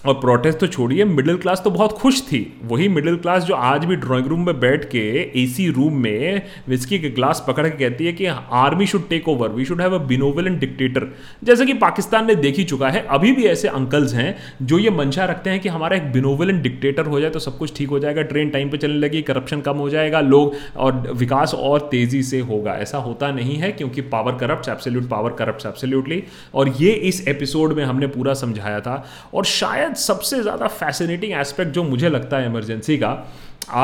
और 0.06 0.14
प्रोटेस्ट 0.20 0.58
तो 0.58 0.66
छोड़िए 0.66 1.04
मिडिल 1.04 1.36
क्लास 1.36 1.60
तो 1.62 1.70
बहुत 1.70 1.92
खुश 1.98 2.20
थी 2.26 2.38
वही 2.68 2.88
मिडिल 2.88 3.16
क्लास 3.20 3.42
जो 3.44 3.54
आज 3.54 3.84
भी 3.84 3.94
ड्राइंग 4.02 4.26
रूम 4.28 4.44
में 4.46 4.58
बैठ 4.60 4.84
के 4.90 4.98
एसी 5.42 5.66
रूम 5.78 5.94
में 6.02 6.42
विस्की 6.68 6.98
के 6.98 7.08
ग्लास 7.16 7.42
पकड़ 7.46 7.66
के 7.68 7.78
कहती 7.78 8.06
है 8.06 8.12
कि 8.20 8.26
army 8.26 8.86
should 8.86 9.08
take 9.08 9.28
over 9.28 9.48
we 9.52 9.64
should 9.64 9.80
have 9.80 9.94
a 9.94 9.98
benevolent 10.08 10.58
dictator 10.60 11.08
जैसे 11.44 11.66
कि 11.66 11.74
पाकिस्तान 11.80 12.26
ने 12.26 12.34
देख 12.34 12.58
ही 12.58 12.64
चुका 12.74 12.88
है 12.96 13.04
अभी 13.16 13.32
भी 13.36 13.46
ऐसे 13.54 13.68
अंकल्स 13.68 14.14
हैं 14.14 14.28
जो 14.66 14.78
ये 14.78 14.90
मंशा 15.00 15.24
रखते 15.32 15.50
हैं 15.50 15.60
कि 15.60 15.68
हमारा 15.78 15.96
एक 15.96 16.10
बिनोवलेंट 16.12 16.62
डिक्टेटर 16.62 17.06
हो 17.14 17.20
जाए 17.20 17.30
तो 17.30 17.40
सब 17.48 17.58
कुछ 17.58 17.76
ठीक 17.76 17.88
हो 17.90 17.98
जाएगा 18.06 18.22
ट्रेन 18.30 18.50
टाइम 18.50 18.70
पर 18.70 18.76
चलने 18.82 18.98
लगी 19.06 19.22
करप्शन 19.32 19.60
कम 19.70 19.78
हो 19.78 19.88
जाएगा 19.96 20.20
लोग 20.20 20.54
और 20.86 21.00
विकास 21.24 21.54
और 21.58 21.88
तेज़ी 21.90 22.22
से 22.30 22.40
होगा 22.52 22.76
ऐसा 22.86 22.98
होता 23.08 23.30
नहीं 23.40 23.56
है 23.64 23.72
क्योंकि 23.82 24.00
power 24.14 24.38
corrupt 24.46 24.68
absolute 24.76 25.08
power 25.10 25.32
corrupt 25.42 25.66
absolutely 25.66 26.22
और 26.54 26.72
ये 26.80 26.92
इस 27.12 27.26
एपिसोड 27.28 27.72
में 27.76 27.84
हमने 27.84 28.06
पूरा 28.16 28.34
समझाया 28.44 28.80
था 28.80 29.04
और 29.34 29.44
शायद 29.58 29.86
शायद 29.88 29.96
सबसे 29.96 30.40
ज़्यादा 30.42 30.66
फैसिनेटिंग 30.68 31.32
एस्पेक्ट 31.40 31.70
जो 31.72 31.82
मुझे 31.84 32.08
लगता 32.08 32.36
है 32.38 32.46
इमरजेंसी 32.46 32.96
का 32.98 33.08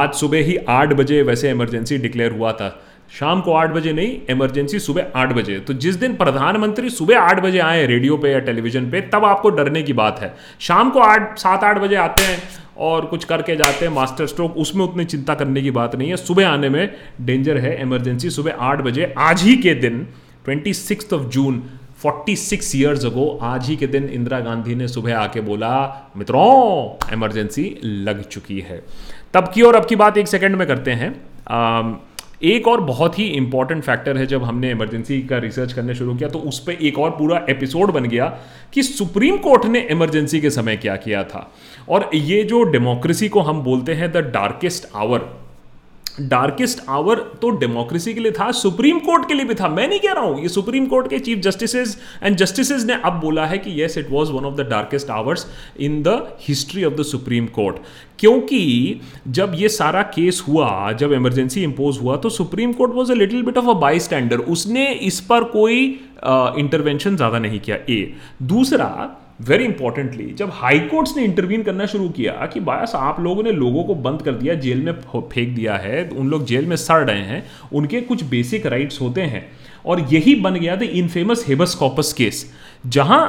आज 0.01 0.13
सुबह 0.15 0.43
ही 0.45 0.57
आठ 0.71 0.93
बजे 0.97 1.21
वैसे 1.29 1.51
इमरजेंसी 1.51 1.97
डिक्लेयर 1.99 2.33
हुआ 2.33 2.53
था 2.61 2.69
शाम 3.19 3.41
को 3.47 3.53
आठ 3.55 3.71
बजे 3.73 3.93
नहीं 3.93 4.19
इमरजेंसी 4.31 4.79
सुबह 4.81 5.07
आठ 5.23 5.33
बजे 5.37 5.59
तो 5.67 5.73
जिस 5.85 5.97
दिन 6.01 6.15
प्रधानमंत्री 6.17 6.91
सुबह 6.91 7.21
आठ 7.21 7.41
बजे 7.43 7.59
आए 7.69 7.87
रेडियो 7.87 8.17
पे 8.25 8.33
या 8.33 8.39
टेलीविजन 8.49 8.91
पे 8.91 9.01
तब 9.15 9.25
आपको 9.25 9.51
डरने 9.59 9.83
की 9.83 9.93
बात 10.01 10.19
है 10.23 10.33
शाम 10.69 10.91
को 10.91 11.01
आठ 11.01 11.39
सात 11.39 11.65
आठ 11.65 11.79
बजे 11.83 11.97
आते 12.07 12.23
हैं 12.25 12.39
और 12.89 13.05
कुछ 13.13 13.25
करके 13.33 13.57
जाते 13.57 13.85
हैं 13.87 13.93
मास्टर 13.95 14.27
स्ट्रोक 14.27 14.57
उसमें 14.67 14.85
उतनी 14.85 15.05
चिंता 15.15 15.35
करने 15.43 15.63
की 15.63 15.71
बात 15.81 15.97
नहीं 15.97 16.09
है 16.11 16.17
सुबह 16.25 16.49
आने 16.49 16.69
में 16.77 16.89
डेंजर 17.27 17.59
है 17.67 17.81
इमरजेंसी 17.83 18.31
सुबह 18.37 18.63
आठ 18.71 18.81
बजे 18.89 19.13
आज 19.29 19.43
ही 19.49 19.57
के 19.67 19.75
दिन 19.87 20.07
twenty 20.45 20.75
of 21.13 21.29
June 21.37 21.63
46 22.07 22.75
years 22.77 23.05
ago 23.07 23.27
आज 23.51 23.69
ही 23.69 23.77
के 23.77 23.87
दिन 23.95 24.09
इंदिरा 24.15 24.39
गांधी 24.47 24.75
ने 24.75 24.87
सुबह 24.89 25.17
आके 25.19 25.41
बोला 25.41 25.73
मित्रों 26.17 27.13
इमरजेंसी 27.13 27.63
लग 27.85 28.23
चुकी 28.33 28.59
है 28.69 28.79
तब 29.35 29.51
की 29.55 29.63
और 29.69 29.75
अब 29.77 29.85
की 29.89 29.97
बात 30.03 30.19
एक 30.19 30.29
सेकंड 30.29 30.57
में 30.57 30.67
करते 30.69 30.91
हैं 31.03 31.11
आ, 31.51 31.93
एक 32.43 32.67
और 32.69 32.81
बहुत 32.89 33.19
ही 33.19 33.27
इंपॉर्टेंट 33.41 33.83
फैक्टर 33.85 34.17
है 34.19 34.27
जब 34.35 34.43
हमने 34.45 34.71
इमरजेंसी 34.71 35.21
का 35.29 35.39
रिसर्च 35.45 35.73
करने 35.73 35.95
शुरू 35.95 36.15
किया 36.17 36.29
तो 36.31 36.39
उस 36.53 36.59
पर 36.67 36.73
एक 36.89 36.99
और 37.05 37.11
पूरा 37.19 37.45
एपिसोड 37.51 37.93
बन 37.93 38.09
गया 38.09 38.27
कि 38.73 38.83
सुप्रीम 38.83 39.37
कोर्ट 39.47 39.65
ने 39.67 39.81
इमरजेंसी 39.91 40.41
के 40.41 40.51
समय 40.59 40.77
क्या 40.87 40.97
किया 41.07 41.23
था 41.35 41.49
और 41.89 42.09
ये 42.15 42.43
जो 42.55 42.63
डेमोक्रेसी 42.77 43.29
को 43.37 43.41
हम 43.51 43.63
बोलते 43.71 43.95
हैं 44.03 44.11
the 44.13 44.25
darkest 44.35 44.89
hour 45.07 45.29
darkest 46.21 46.79
hour 46.89 47.19
तो 47.43 47.49
डेमोक्रेसी 47.59 48.13
के 48.15 48.21
लिए 48.21 48.33
था 48.33 48.51
सुप्रीम 48.63 48.99
कोर्ट 49.07 49.27
के 49.29 49.35
लिए 49.35 49.45
भी 49.47 49.55
था 49.61 49.69
मैं 49.69 49.87
नहीं 49.89 49.99
कह 50.01 50.13
रहा 50.13 50.25
हूं 50.25 50.41
ये 50.43 50.49
सुप्रीम 50.49 50.87
कोर्ट 50.89 51.09
के 51.11 51.19
चीफ 51.27 51.39
जस्टिसेज 51.45 51.97
एंड 52.23 52.37
जस्टिसेज 52.37 52.85
ने 52.87 52.95
अब 53.05 53.19
बोला 53.21 53.47
है 53.47 53.59
कि 53.59 53.71
yes 53.81 53.99
it 53.99 54.11
was 54.11 54.31
one 54.31 54.45
of 54.45 54.55
the 54.57 54.67
darkest 54.71 55.11
hours 55.11 55.47
in 55.89 56.03
the 56.03 56.17
history 56.49 56.85
of 56.85 56.93
the 56.99 57.03
Supreme 57.11 57.47
Court 57.57 57.77
क्योंकि 58.19 59.01
जब 59.37 59.53
ये 59.57 59.69
सारा 59.69 60.03
केस 60.15 60.43
हुआ 60.49 60.93
जब 61.01 61.13
इमरजेंसी 61.13 61.63
इंपोज 61.63 61.99
हुआ 62.03 62.17
तो 62.27 62.31
Supreme 62.31 62.73
Court 62.73 62.95
was 62.95 63.11
a 63.11 63.15
little 63.15 63.43
bit 63.43 63.59
of 63.59 63.69
a 63.69 63.79
by 63.81 64.01
standard 64.07 64.41
उसने 64.55 64.87
इस 64.95 65.21
पर 65.31 65.45
कोई 65.59 65.79
इंटरवेंशन 66.59 67.11
uh, 67.11 67.17
ज़्यादा 67.17 67.39
नहीं 67.39 67.61
किया 67.61 67.77
ए 67.91 68.13
दूसरा 68.53 68.87
वेरी 69.43 69.65
इंपॉर्टेंटली 69.65 70.25
जब 70.39 70.51
हाईकोर्ट्स 70.55 71.17
ने 71.17 71.23
इंटरवीन 71.25 71.63
करना 71.63 71.87
शुरू 71.87 72.09
किया 72.17 72.33
कि 72.53 72.61
बायस 72.67 72.95
आप 72.95 73.17
लोगों 73.21 73.43
ने 73.43 73.53
लोगों 73.53 73.83
को 73.85 73.95
बंद 74.03 74.23
कर 74.25 74.33
दिया 74.35 74.55
जेल 74.65 74.81
में 74.85 74.93
फेंक 75.17 75.55
दिया 75.55 75.77
है 75.85 76.09
तो 76.09 76.17
उन 76.21 76.29
लोग 76.31 76.45
जेल 76.47 76.67
में 76.69 76.75
सड़ 76.77 77.03
रहे 77.11 77.23
हैं 77.31 77.43
उनके 77.79 78.01
कुछ 78.11 78.23
बेसिक 78.35 78.67
राइट्स 78.75 79.01
होते 79.01 79.23
हैं 79.33 79.45
और 79.87 80.01
यही 80.13 80.35
बन 80.41 80.55
गया 80.61 80.77
था 80.77 80.85
इनफेमस 81.01 81.45
हेबस 81.49 81.75
कॉपस 81.81 82.13
केस 82.19 82.47
जहां 82.97 83.23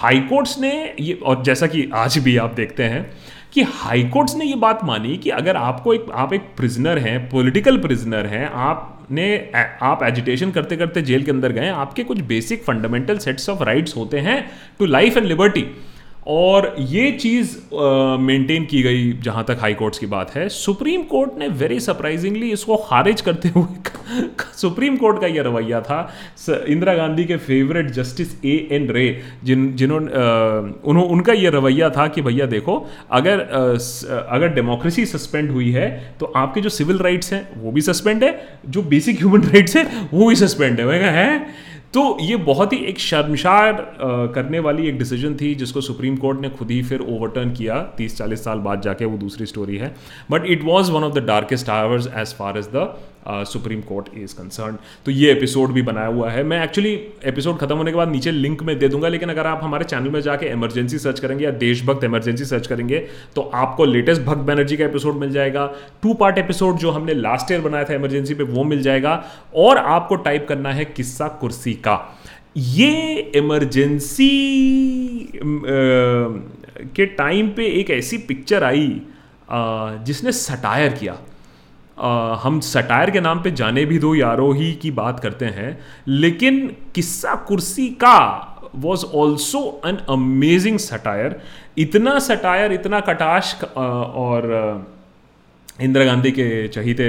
हाईकोर्ट्स 0.00 0.58
ने 0.58 0.72
ये 1.00 1.12
और 1.26 1.42
जैसा 1.44 1.66
कि 1.74 1.88
आज 1.94 2.18
भी 2.24 2.36
आप 2.44 2.52
देखते 2.56 2.82
हैं 2.94 3.04
कि 3.52 3.62
हाईकोर्ट्स 3.82 4.34
ने 4.36 4.44
ये 4.44 4.54
बात 4.64 4.80
मानी 4.84 5.16
कि 5.24 5.30
अगर 5.30 5.56
आपको 5.56 5.92
एक 5.94 6.06
आप 6.22 6.32
एक 6.34 6.46
प्रिजनर 6.56 6.98
हैं 7.08 7.18
पॉलिटिकल 7.30 7.78
प्रिजनर 7.80 8.26
हैं 8.26 8.46
आप 8.50 8.92
आपने 9.06 9.36
आप 9.88 10.02
एजिटेशन 10.02 10.50
करते 10.52 10.76
करते 10.76 11.02
जेल 11.02 11.24
के 11.24 11.30
अंदर 11.30 11.52
गए 11.52 11.68
आपके 11.68 12.04
कुछ 12.04 12.20
basic 12.30 12.62
fundamental 12.64 13.18
sets 13.18 13.48
of 13.50 13.62
rights 13.66 13.96
होते 13.96 14.18
हैं 14.26 14.40
टू 14.78 14.86
लाइफ 14.86 15.16
एंड 15.16 15.26
लिबर्टी 15.26 15.64
और 16.36 16.74
ये 16.80 17.10
चीज़ 17.20 17.54
मेंटेन 18.20 18.64
की 18.70 18.82
गई 18.82 19.12
जहाँ 19.24 19.44
तक 19.48 19.58
हाई 19.60 19.74
कोर्ट्स 19.84 19.98
की 19.98 20.06
बात 20.18 20.34
है 20.36 20.48
सुप्रीम 20.58 21.02
कोर्ट 21.14 21.38
ने 21.38 21.48
वेरी 21.62 21.78
सरप्राइजिंगली 21.80 22.50
इसको 22.52 22.76
खारिज 22.88 23.20
करते 23.30 23.48
हुए 23.58 23.66
सुप्रीम 24.56 24.96
कोर्ट 24.96 25.20
का 25.20 25.26
यह 25.26 25.42
रवैया 25.42 25.80
था 25.88 25.98
इंदिरा 26.68 26.94
गांधी 26.94 27.24
के 27.24 27.36
favourite 27.46 27.90
justice 27.92 28.32
A 28.44 28.56
N 28.72 28.86
Ray 28.96 29.06
जिन 29.44 29.70
जिन्होंने 29.76 31.02
उनका 31.16 31.32
यह 31.32 31.50
रवैया 31.54 31.88
था 31.96 32.06
कि 32.16 32.22
भैया 32.22 32.46
देखो 32.54 32.78
अगर 33.20 33.40
अगर 33.80 34.48
डेमोक्रेसी 34.58 35.06
सस्पेंड 35.14 35.50
हुई 35.50 35.70
है 35.72 35.88
तो 36.20 36.26
आपके 36.44 36.60
जो 36.60 36.68
सिविल 36.80 36.98
राइट्स 37.06 37.32
हैं 37.32 37.46
वो 37.62 37.72
भी 37.72 37.80
सस्पेंड 37.90 38.24
है 38.24 38.32
जो 38.76 38.82
बेसिक 38.94 39.16
ह्यूमन 39.18 39.42
राइट्स 39.54 39.76
हैं 39.76 39.86
वो 40.12 40.28
भी 40.28 40.36
सस्पेंड 40.46 40.80
है 40.80 40.86
वह 40.86 41.10
है 41.20 41.26
तो 41.94 42.16
ये 42.20 42.36
बहुत 42.46 42.72
ही 42.72 42.78
एक 42.88 42.98
शर्मशार 43.00 43.76
करने 44.34 44.58
वाली 44.66 44.86
एक 44.88 44.98
डिसीजन 44.98 45.34
थी 45.40 45.54
जिसको 45.60 45.80
सुप्रीम 45.88 46.16
कोर्ट 46.24 46.40
ने 46.40 46.48
खुद 46.58 46.70
ही 46.70 46.82
फिर 46.90 47.00
ओवरटर्न 47.00 47.52
किया 47.58 47.78
तीस 47.98 48.16
चालीस 48.18 48.44
साल 48.44 48.58
बाद 48.68 48.80
जाके 48.88 49.04
वो 49.12 49.16
दूसरी 49.18 49.46
स्टोरी 49.46 49.76
है 49.84 49.94
but 50.30 50.46
it 50.56 50.64
was 50.64 50.90
one 50.90 51.04
of 51.04 51.14
the 51.14 51.24
darkest 51.26 51.68
hours 51.80 52.08
as 52.16 52.34
far 52.38 52.58
as 52.58 52.66
the 52.74 52.90
Supreme 53.52 53.80
Court 53.88 54.08
is 54.18 54.32
concern 54.32 54.76
तो 55.04 55.10
ये 55.10 55.30
एपिसोड 55.32 55.72
भी 55.72 55.82
बनाया 55.82 56.06
हुआ 56.06 56.30
है 56.30 56.42
मैं 56.52 56.62
एक्चुअली 56.64 56.92
एपिसोड 57.30 57.58
खत्म 57.60 57.76
होने 57.76 57.90
के 57.90 57.96
बाद 57.96 58.08
नीचे 58.08 58.30
लिंक 58.30 58.62
में 58.68 58.78
दे 58.78 58.88
दूंगा 58.88 59.08
लेकिन 59.08 59.28
अगर 59.30 59.46
आप 59.46 59.60
हमारे 59.64 59.84
चैनल 59.84 60.08
में 60.10 60.20
जाके 60.22 60.46
इमरजेंसी 60.52 60.98
सर्च 60.98 61.20
करेंगे 61.20 61.44
या 61.44 61.50
देशभक्त 61.64 62.04
इमरजेंसी 62.04 62.44
सर्च 62.44 62.66
करेंगे 62.66 62.98
तो 63.36 63.42
आपको 63.64 63.84
लेटेस्ट 63.84 64.22
भक्त 64.22 64.40
बैनर्जी 64.50 64.76
का 64.76 64.84
एपिसोड 64.84 65.16
मिल 65.20 65.30
जाएगा 65.32 65.66
टू 66.02 66.14
पार्ट 66.24 66.38
एपिसोड 66.38 66.78
जो 66.86 66.90
हमने 66.98 67.14
लास्ट 67.14 67.50
ईयर 67.52 67.60
बनाया 67.60 67.84
था 67.90 67.94
इमरजेंसी 67.94 68.34
पे 68.34 68.42
वो 68.56 68.64
मिल 68.74 68.82
जाएगा 68.82 69.22
और 69.66 69.78
आपको 69.98 70.16
टाइप 70.28 70.46
करना 70.48 70.72
है 70.72 70.84
किस्सा 70.84 71.28
कुर्सी 71.40 71.74
का 71.88 72.00
ये 72.56 73.14
इमरजेंसी 73.36 74.32
के 76.96 77.06
टाइम 77.20 77.48
पे 77.56 77.64
एक 77.80 77.90
ऐसी 77.90 78.18
पिक्चर 78.28 78.64
आई 78.64 78.90
जिसने 80.04 80.32
सटायर 80.36 80.92
किया 81.00 81.16
आ, 81.98 82.34
हम 82.42 82.58
सटायर 82.60 83.10
के 83.10 83.20
नाम 83.20 83.42
पे 83.42 83.50
जाने 83.60 83.84
भी 83.90 83.98
दो 83.98 84.14
यारो 84.14 84.50
ही 84.52 84.72
की 84.82 84.90
बात 84.96 85.20
करते 85.20 85.44
हैं 85.58 85.78
लेकिन 86.08 86.66
Kissa 86.94 87.34
Kursi 87.48 87.88
Ka 88.04 88.16
was 88.86 89.04
also 89.14 89.60
an 89.86 89.96
amazing 90.16 90.78
satire 90.78 91.40
इतना 91.78 92.18
सटायर 92.26 92.72
इतना 92.72 93.00
कटाश 93.08 93.54
और 93.64 94.50
इंदिरा 95.82 96.04
गांधी 96.04 96.30
के 96.32 96.46
चहीते 96.74 97.08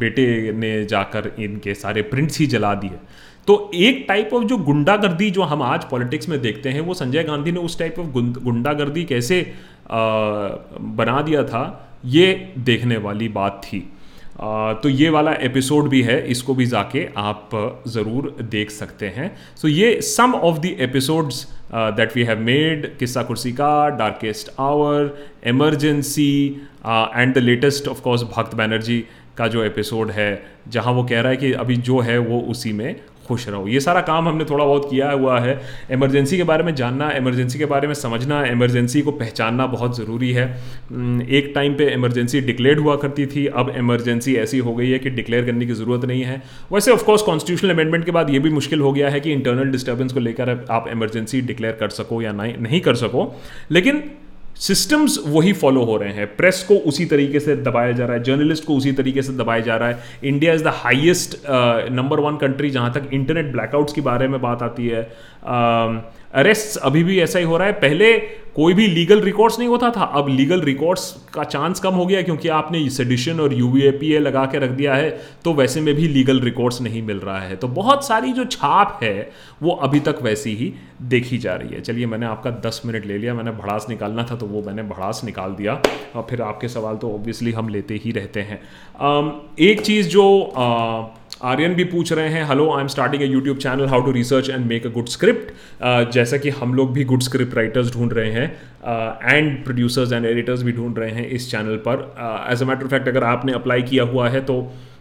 बेटे 0.00 0.26
ने 0.58 0.84
जाकर 0.90 1.30
इनके 1.44 1.74
सारे 1.74 2.02
प्रिंट्स 2.12 2.38
ही 2.38 2.46
जला 2.54 2.74
दिए 2.84 2.98
तो 3.46 3.58
एक 3.74 4.04
टाइप 4.08 4.30
ऑफ 4.34 4.44
जो 4.48 4.56
गुंडागर्दी 4.68 5.30
जो 5.30 5.42
हम 5.50 5.62
आज 5.62 5.84
पॉलिटिक्स 5.90 6.28
में 6.28 6.40
देखते 6.42 6.68
हैं 6.76 6.80
वो 6.86 6.94
संजय 7.00 7.22
गांधी 7.24 7.52
ने 7.52 7.60
उस 7.60 7.78
टाइप 7.78 7.98
ऑफ 8.00 8.06
गुंडागर्दी 8.16 9.04
कैसे 9.10 9.40
बना 11.00 11.20
दिया 11.26 11.42
था 11.52 11.64
ये 12.04 12.32
देखने 12.66 12.96
वाली 13.06 13.28
बात 13.36 13.60
थी 13.64 13.84
तो 14.42 14.88
ये 14.88 15.08
वाला 15.10 15.32
एपिसोड 15.46 15.88
भी 15.90 16.00
है 16.02 16.20
इसको 16.30 16.54
भी 16.54 16.66
जाके 16.66 17.06
आप 17.18 17.50
ज़रूर 17.88 18.30
देख 18.50 18.70
सकते 18.70 19.08
हैं 19.16 19.30
सो 19.62 19.68
ये 19.68 20.00
some 20.08 20.34
of 20.34 20.58
the 20.62 20.74
episodes 20.88 21.46
that 21.74 22.16
we 22.16 22.22
have 22.24 22.40
made 22.48 22.90
Kissa 22.98 23.22
Kursi 23.30 23.52
Ka 23.60 23.70
darkest 24.02 24.50
hour 24.60 25.16
emergency 25.52 26.30
and 27.16 27.34
the 27.34 27.38
latest 27.38 27.88
of 27.88 28.00
course 28.00 28.22
Bhakt 28.36 28.54
Banerjee 28.56 29.04
का 29.38 29.46
जो 29.54 29.64
एपिसोड 29.64 30.10
है 30.20 30.30
जहाँ 30.76 30.92
वो 30.94 31.02
कह 31.08 31.20
रहा 31.20 31.30
है 31.30 31.36
कि 31.36 31.52
अभी 31.64 31.76
जो 31.88 32.00
है 32.00 32.18
वो 32.18 32.40
उसी 32.52 32.72
में 32.72 32.94
खुश 33.28 33.48
रहो 33.48 33.66
ये 33.68 33.80
सारा 33.80 34.00
काम 34.10 34.28
हमने 34.28 34.44
थोड़ा 34.50 34.64
बहुत 34.64 34.86
किया 34.90 35.10
हुआ 35.10 35.38
है 35.40 35.58
इमरजेंसी 35.92 36.36
के 36.36 36.42
बारे 36.50 36.64
में 36.64 36.74
जानना 36.80 37.10
इमरजेंसी 37.22 37.58
के 37.58 37.64
बारे 37.74 37.86
में 37.88 37.94
समझना 38.02 38.44
इमरजेंसी 38.46 39.02
को 39.08 39.12
पहचानना 39.22 39.66
बहुत 39.76 39.96
ज़रूरी 39.96 40.32
है 40.38 40.46
एक 41.40 41.52
टाइम 41.54 41.74
पे 41.80 41.88
इमरजेंसी 41.94 42.40
डिक्लेयर 42.50 42.78
हुआ 42.86 42.96
करती 43.06 43.26
थी 43.34 43.46
अब 43.62 43.72
इमरजेंसी 43.84 44.34
ऐसी 44.46 44.58
हो 44.68 44.74
गई 44.74 44.90
है 44.90 44.98
कि 45.06 45.10
डिक्लेयर 45.20 45.44
करने 45.46 45.66
की 45.66 45.72
ज़रूरत 45.82 46.04
नहीं 46.12 46.22
है 46.32 46.42
वैसे 46.72 46.90
ऑफकोर्स 46.92 47.22
कॉन्स्टिट्यूशनल 47.32 47.70
अमेंडमेंट 47.74 48.04
के 48.04 48.10
बाद 48.20 48.30
ये 48.34 48.38
भी 48.44 48.50
मुश्किल 48.60 48.80
हो 48.88 48.92
गया 49.00 49.10
है 49.16 49.20
कि 49.26 49.32
इंटरनल 49.32 49.70
डिस्टर्बेंस 49.78 50.12
को 50.12 50.20
लेकर 50.28 50.56
आप 50.78 50.88
इमरजेंसी 50.96 51.40
डिक्लेयर 51.52 51.74
कर 51.80 51.98
सको 52.02 52.22
या 52.22 52.32
नहीं 52.42 52.80
कर 52.90 52.94
सको 53.06 53.30
लेकिन 53.78 54.02
सिस्टम्स 54.64 55.18
वही 55.28 55.52
फॉलो 55.52 55.82
हो 55.84 55.96
रहे 56.02 56.12
हैं 56.14 56.26
प्रेस 56.36 56.62
को 56.68 56.74
उसी 56.90 57.04
तरीके 57.06 57.40
से 57.40 57.56
दबाया 57.56 57.92
जा 57.92 58.04
रहा 58.06 58.16
है 58.16 58.22
जर्नलिस्ट 58.24 58.64
को 58.66 58.74
उसी 58.76 58.92
तरीके 59.00 59.22
से 59.22 59.32
दबाया 59.38 59.60
जा 59.68 59.76
रहा 59.76 59.88
है 59.88 60.18
India 60.28 60.52
is 60.54 60.64
the 60.64 60.72
highest 60.82 61.36
number 61.96 62.20
one 62.26 62.36
country 62.46 62.70
जहाँ 62.76 62.92
तक 62.94 63.08
इंटरनेट 63.12 63.52
ब्लैकआउट्स 63.52 63.92
के 63.94 64.00
बारे 64.10 64.28
में 64.28 64.40
बात 64.42 64.62
आती 64.62 64.86
है 64.88 65.02
uh, 65.46 65.98
अरेस्ट 66.36 66.76
अभी 66.86 67.02
भी 67.04 67.18
ऐसा 67.20 67.38
ही 67.38 67.44
हो 67.50 67.56
रहा 67.58 67.66
है 67.66 67.72
पहले 67.82 68.12
कोई 68.56 68.74
भी 68.74 68.86
लीगल 68.86 69.20
रिकॉर्ड्स 69.22 69.58
नहीं 69.58 69.68
होता 69.68 69.90
था 69.96 70.04
अब 70.18 70.28
लीगल 70.28 70.60
रिकॉर्ड्स 70.62 71.04
का 71.34 71.44
चांस 71.54 71.80
कम 71.80 71.94
हो 71.94 72.04
गया 72.06 72.20
क्योंकि 72.22 72.48
आपने 72.56 72.80
सेडिशन 72.96 73.40
और 73.40 73.54
यू 73.54 73.70
लगा 74.24 74.44
के 74.54 74.58
रख 74.66 74.70
दिया 74.80 74.94
है 74.94 75.08
तो 75.44 75.54
वैसे 75.60 75.80
में 75.86 75.92
भी 75.94 76.08
लीगल 76.08 76.40
रिकॉर्ड्स 76.50 76.80
नहीं 76.86 77.02
मिल 77.02 77.18
रहा 77.26 77.38
है 77.40 77.56
तो 77.62 77.68
बहुत 77.80 78.06
सारी 78.06 78.32
जो 78.38 78.44
छाप 78.56 78.98
है 79.02 79.14
वो 79.62 79.72
अभी 79.88 80.00
तक 80.08 80.18
वैसी 80.22 80.54
ही 80.62 80.72
देखी 81.14 81.38
जा 81.46 81.54
रही 81.54 81.74
है 81.74 81.80
चलिए 81.88 82.06
मैंने 82.14 82.26
आपका 82.26 82.50
दस 82.68 82.82
मिनट 82.86 83.06
ले 83.06 83.18
लिया 83.18 83.34
मैंने 83.40 83.50
भड़ास 83.62 83.86
निकालना 83.88 84.24
था 84.30 84.36
तो 84.40 84.46
वो 84.46 84.62
मैंने 84.66 84.82
भड़ास 84.92 85.20
निकाल 85.24 85.54
दिया 85.60 85.80
और 86.16 86.26
फिर 86.30 86.42
आपके 86.42 86.68
सवाल 86.76 86.96
तो 87.06 87.12
ऑब्वियसली 87.14 87.52
हम 87.60 87.68
लेते 87.78 88.00
ही 88.04 88.12
रहते 88.20 88.42
हैं 88.52 88.60
एक 89.70 89.80
चीज़ 89.90 90.08
जो 90.16 90.28
आर्यन 91.44 91.74
भी 91.74 91.84
पूछ 91.84 92.12
रहे 92.12 92.28
हैं 92.32 92.44
hello 92.48 92.70
I 92.74 92.80
am 92.82 92.88
starting 92.88 93.22
a 93.22 93.26
YouTube 93.26 93.56
channel 93.64 93.86
how 93.88 94.02
to 94.02 94.10
research 94.12 94.48
and 94.50 94.64
make 94.66 94.86
a 94.86 94.90
good 94.90 95.08
script 95.14 95.82
जैसा 96.12 96.36
कि 96.44 96.50
हम 96.60 96.74
लोग 96.74 96.92
भी 96.92 97.04
गुड 97.10 97.22
स्क्रिप्ट 97.22 97.54
राइटर्स 97.56 97.92
ढूंढ 97.96 98.12
रहे 98.18 98.30
हैं 98.32 98.46
एंड 99.34 99.52
प्रोड्यूसर्स 99.64 100.12
एंड 100.12 100.26
एडिटर्स 100.26 100.62
भी 100.62 100.72
ढूंढ 100.72 100.98
रहे 100.98 101.10
हैं 101.20 101.26
इस 101.40 101.50
चैनल 101.50 101.76
पर 101.88 102.08
as 102.52 102.62
a 102.62 102.66
matter 102.66 102.84
of 102.84 102.90
fact 102.90 103.08
अगर 103.08 103.24
आपने 103.34 103.52
अप्लाई 103.60 103.82
किया 103.92 104.04
हुआ 104.12 104.28
है 104.28 104.40
तो 104.52 104.60
uh, 104.62 104.95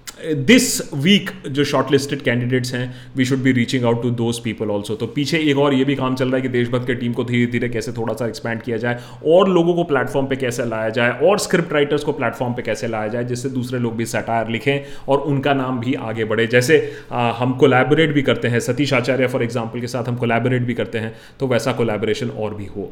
दिस 0.48 0.94
वीक 1.04 1.30
जो 1.56 1.64
शॉर्ट 1.70 1.92
लिस्टेड 1.92 2.22
कैंडिडेट्स 2.24 2.74
हैं 2.74 2.84
we 3.16 3.26
should 3.26 3.40
be 3.44 3.52
reaching 3.54 3.86
out 3.86 4.02
to 4.02 4.10
those 4.22 4.40
people 4.44 4.70
also 4.72 4.94
तो 4.98 5.08
पीछे 5.16 5.38
एक 5.52 5.58
और 5.60 5.74
ये 5.74 5.84
भी 5.86 5.96
काम 5.96 6.16
चल 6.16 6.26
रहा 6.28 6.36
है 6.36 6.42
कि 6.42 6.48
देशभक्त 6.50 6.86
के 6.88 6.94
टीम 6.96 7.14
को 7.14 7.24
धीरे 7.24 7.46
धीरे 7.52 7.70
कैसे 7.70 7.92
थोड़ा 7.98 8.14
सा 8.14 8.28
एक्सपैंड 8.28 8.62
किया 8.62 8.78
जाए 8.84 9.00
और 9.34 9.50
लोगों 9.54 9.74
को 9.76 9.84
प्लेटफॉर्म 9.90 10.28
पे 10.28 10.36
कैसे 10.46 10.66
लाया 10.66 10.90
जाए 11.00 11.10
और 11.30 11.40
स्क्रिप्ट 11.48 11.74
राइटर्स 11.74 12.04
को 12.04 12.12
प्लेटफॉर्म 12.22 12.54
पे 12.54 12.62
कैसे 12.70 12.88
लाया 12.88 13.08
जाए 13.16 13.24
जिससे 13.34 13.50
दूसरे 13.58 13.80
लोग 13.80 13.96
भी 13.96 14.06
सटायर 14.14 14.50
लिखें 14.52 14.80
और 15.14 15.20
उनका 15.34 15.54
नाम 15.54 15.80
भी 15.80 15.94
आगे 16.10 16.26
बढ़े 16.32 16.48
जैसे 16.56 16.80
आ, 17.12 17.32
हम 17.40 17.54
कोलैबोरेट 17.60 18.14
भी 18.14 18.22
करते 18.32 18.48
हैं 18.48 18.60
सतीश 18.70 18.94
आचार्य 18.94 19.28
फॉर 19.28 19.44
एग्जाम्पल 19.44 19.82
के 19.82 19.88
साथ 19.98 20.04
हम 20.10 20.16
कोलैबोरेट 20.18 20.62
भी 20.68 20.74
करते 20.74 21.00
हैं 21.00 21.16
तो 21.40 21.48
वैसा 21.48 21.72
कोलैबोरेशन 21.84 22.30
और 22.48 22.56
भी 22.56 22.66
हो 22.78 22.92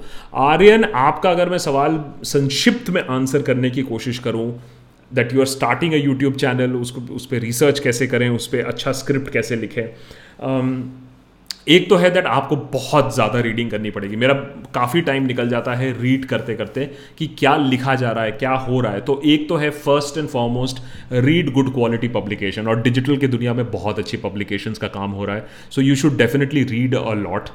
आर्यन 0.52 0.84
आपका 1.06 1.32
अगर 1.32 1.50
मैं 1.50 1.58
सवाल 1.72 2.04
संक्षिप्त 2.36 2.90
में 3.00 3.04
आंसर 3.08 3.42
करने 3.52 3.70
की 3.70 3.82
कोशिश 3.94 4.20
करूँ 4.28 4.52
that 5.16 5.34
you 5.34 5.40
are 5.40 5.46
starting 5.46 5.94
a 5.94 5.98
YouTube 5.98 6.36
channel 6.44 6.74
उसको 6.76 7.02
उस 7.16 7.26
पर 7.34 7.40
रिसर्च 7.50 7.80
कैसे 7.88 8.08
करें 8.14 8.30
उस 8.30 8.48
पर 8.54 8.66
अच्छा 8.74 8.92
स्क्रिप्ट 9.04 9.32
कैसे 9.34 9.56
लिखें 9.64 9.84
um, 9.84 10.76
एक 11.74 11.88
तो 11.90 11.96
है 11.96 12.10
दैट 12.14 12.26
आपको 12.28 12.56
बहुत 12.72 13.14
ज़्यादा 13.14 13.40
रीडिंग 13.42 13.70
करनी 13.72 13.90
पड़ेगी 13.98 14.16
मेरा 14.24 14.34
काफ़ी 14.78 15.02
टाइम 15.10 15.26
निकल 15.26 15.50
जाता 15.50 15.74
है 15.82 15.92
रीड 16.02 16.26
करते 16.32 16.56
करते 16.62 16.86
कि 17.18 17.28
क्या 17.40 17.56
लिखा 17.58 17.96
जा 18.02 18.12
रहा 18.18 18.24
है 18.24 18.32
क्या 18.42 18.52
हो 18.66 18.80
रहा 18.82 18.92
है 18.94 19.02
तो 19.10 19.20
एक 19.36 19.48
तो 19.50 19.56
है 19.62 19.70
first 19.86 20.18
and 20.18 20.28
foremost 20.30 20.82
read 21.28 21.52
good 21.58 21.74
quality 21.74 22.08
publication 22.18 22.68
और 22.74 22.82
डिजिटल 22.88 23.18
की 23.24 23.28
दुनिया 23.36 23.54
में 23.62 23.70
बहुत 23.72 24.00
अच्छी 24.00 24.18
पब्लिकेशंस 24.26 24.78
का 24.78 24.88
काम 24.98 25.12
हो 25.22 25.26
रहा 25.26 25.36
है 25.36 25.46
so 25.76 25.82
you 25.82 25.96
should 26.04 26.18
definitely 26.18 26.64
read 26.74 26.96
a 26.96 27.14
lot 27.22 27.50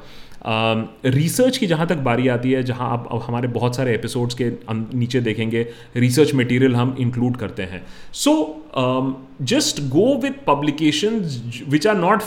research 0.45 1.53
um, 1.53 1.57
की 1.59 1.67
जहाँ 1.67 1.87
तक 1.87 1.97
बारी 2.03 2.27
आती 2.35 2.51
है 2.51 2.61
जहाँ 2.63 2.89
आप 2.93 3.07
अब 3.11 3.21
हमारे 3.21 3.47
बहुत 3.57 3.75
सारे 3.75 3.93
एपिसोड्स 3.95 4.35
के 4.41 4.43
अं, 4.43 4.75
नीचे 4.99 5.21
देखेंगे 5.21 5.65
रिसर्च 5.95 6.33
मटेरियल 6.35 6.75
हम 6.75 6.95
इंक्लूड 6.99 7.37
करते 7.37 7.63
हैं 7.73 7.83
so 8.13 9.23
just 9.53 9.81
go 9.97 10.13
with 10.23 10.39
publication 10.47 11.19
which 11.69 11.87
are 11.87 11.95
not 11.97 12.23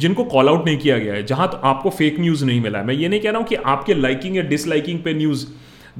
जिनको 0.00 0.24
कॉल 0.24 0.48
आउट 0.48 0.64
नहीं 0.66 0.78
किया 0.78 0.98
गया 0.98 1.14
है 1.14 1.22
जहाँ 1.26 1.48
तो 1.52 1.56
आपको 1.72 1.90
फेक 1.98 2.20
न्यूज़ 2.20 2.44
नहीं 2.44 2.60
मिला 2.60 2.78
है 2.78 2.86
मैं 2.86 2.94
ये 2.94 3.08
नहीं 3.08 3.20
कह 3.20 3.30
रहा 3.30 3.38
हूँ 3.38 3.46
कि 3.48 3.54
आपके 3.74 3.94
लाइकिंग 3.94 4.36
या 4.36 4.42
डिसलाइकिंग 4.54 5.02
पे 5.02 5.14
न्यूज़ 5.14 5.46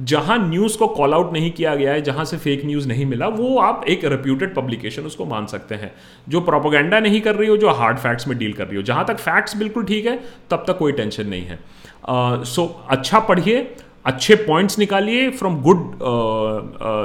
जहां 0.05 0.37
न्यूज़ 0.49 0.77
को 0.77 0.87
कॉल 0.87 1.13
आउट 1.13 1.31
नहीं 1.33 1.49
किया 1.51 1.73
गया 1.75 1.91
है 1.93 2.01
जहां 2.03 2.25
से 2.31 2.37
फेक 2.37 2.65
न्यूज़ 2.65 2.87
नहीं 2.87 3.05
मिला 3.05 3.27
वो 3.37 3.57
आप 3.59 3.85
एक 3.89 4.03
रिप्यूटेड 4.15 4.53
पब्लिकेशन 4.55 5.03
उसको 5.11 5.25
मान 5.25 5.45
सकते 5.51 5.75
हैं 5.75 5.91
जो 6.29 6.41
प्रोपोगेंडा 6.49 6.99
नहीं 6.99 7.21
कर 7.27 7.35
रही 7.35 7.49
हो 7.49 7.57
जो 7.57 7.69
हार्ड 7.79 7.97
फैक्ट्स 7.99 8.27
में 8.27 8.37
डील 8.37 8.53
कर 8.53 8.67
रही 8.67 8.75
हो 8.77 8.81
जहां 8.91 9.03
तक 9.05 9.17
फैक्ट्स 9.19 9.55
बिल्कुल 9.57 9.83
ठीक 9.91 10.05
है 10.05 10.15
तब 10.51 10.63
तक 10.67 10.77
कोई 10.77 10.91
टेंशन 11.01 11.27
नहीं 11.27 11.45
है 11.45 11.59
सो 12.09 12.65
uh, 12.65 12.75
so, 12.75 12.91
अच्छा 12.97 13.19
पढ़िए 13.29 13.59
अच्छे 14.05 14.35
पॉइंट्स 14.49 14.79
निकालिए 14.79 15.29
from 15.37 15.61
good 15.61 15.89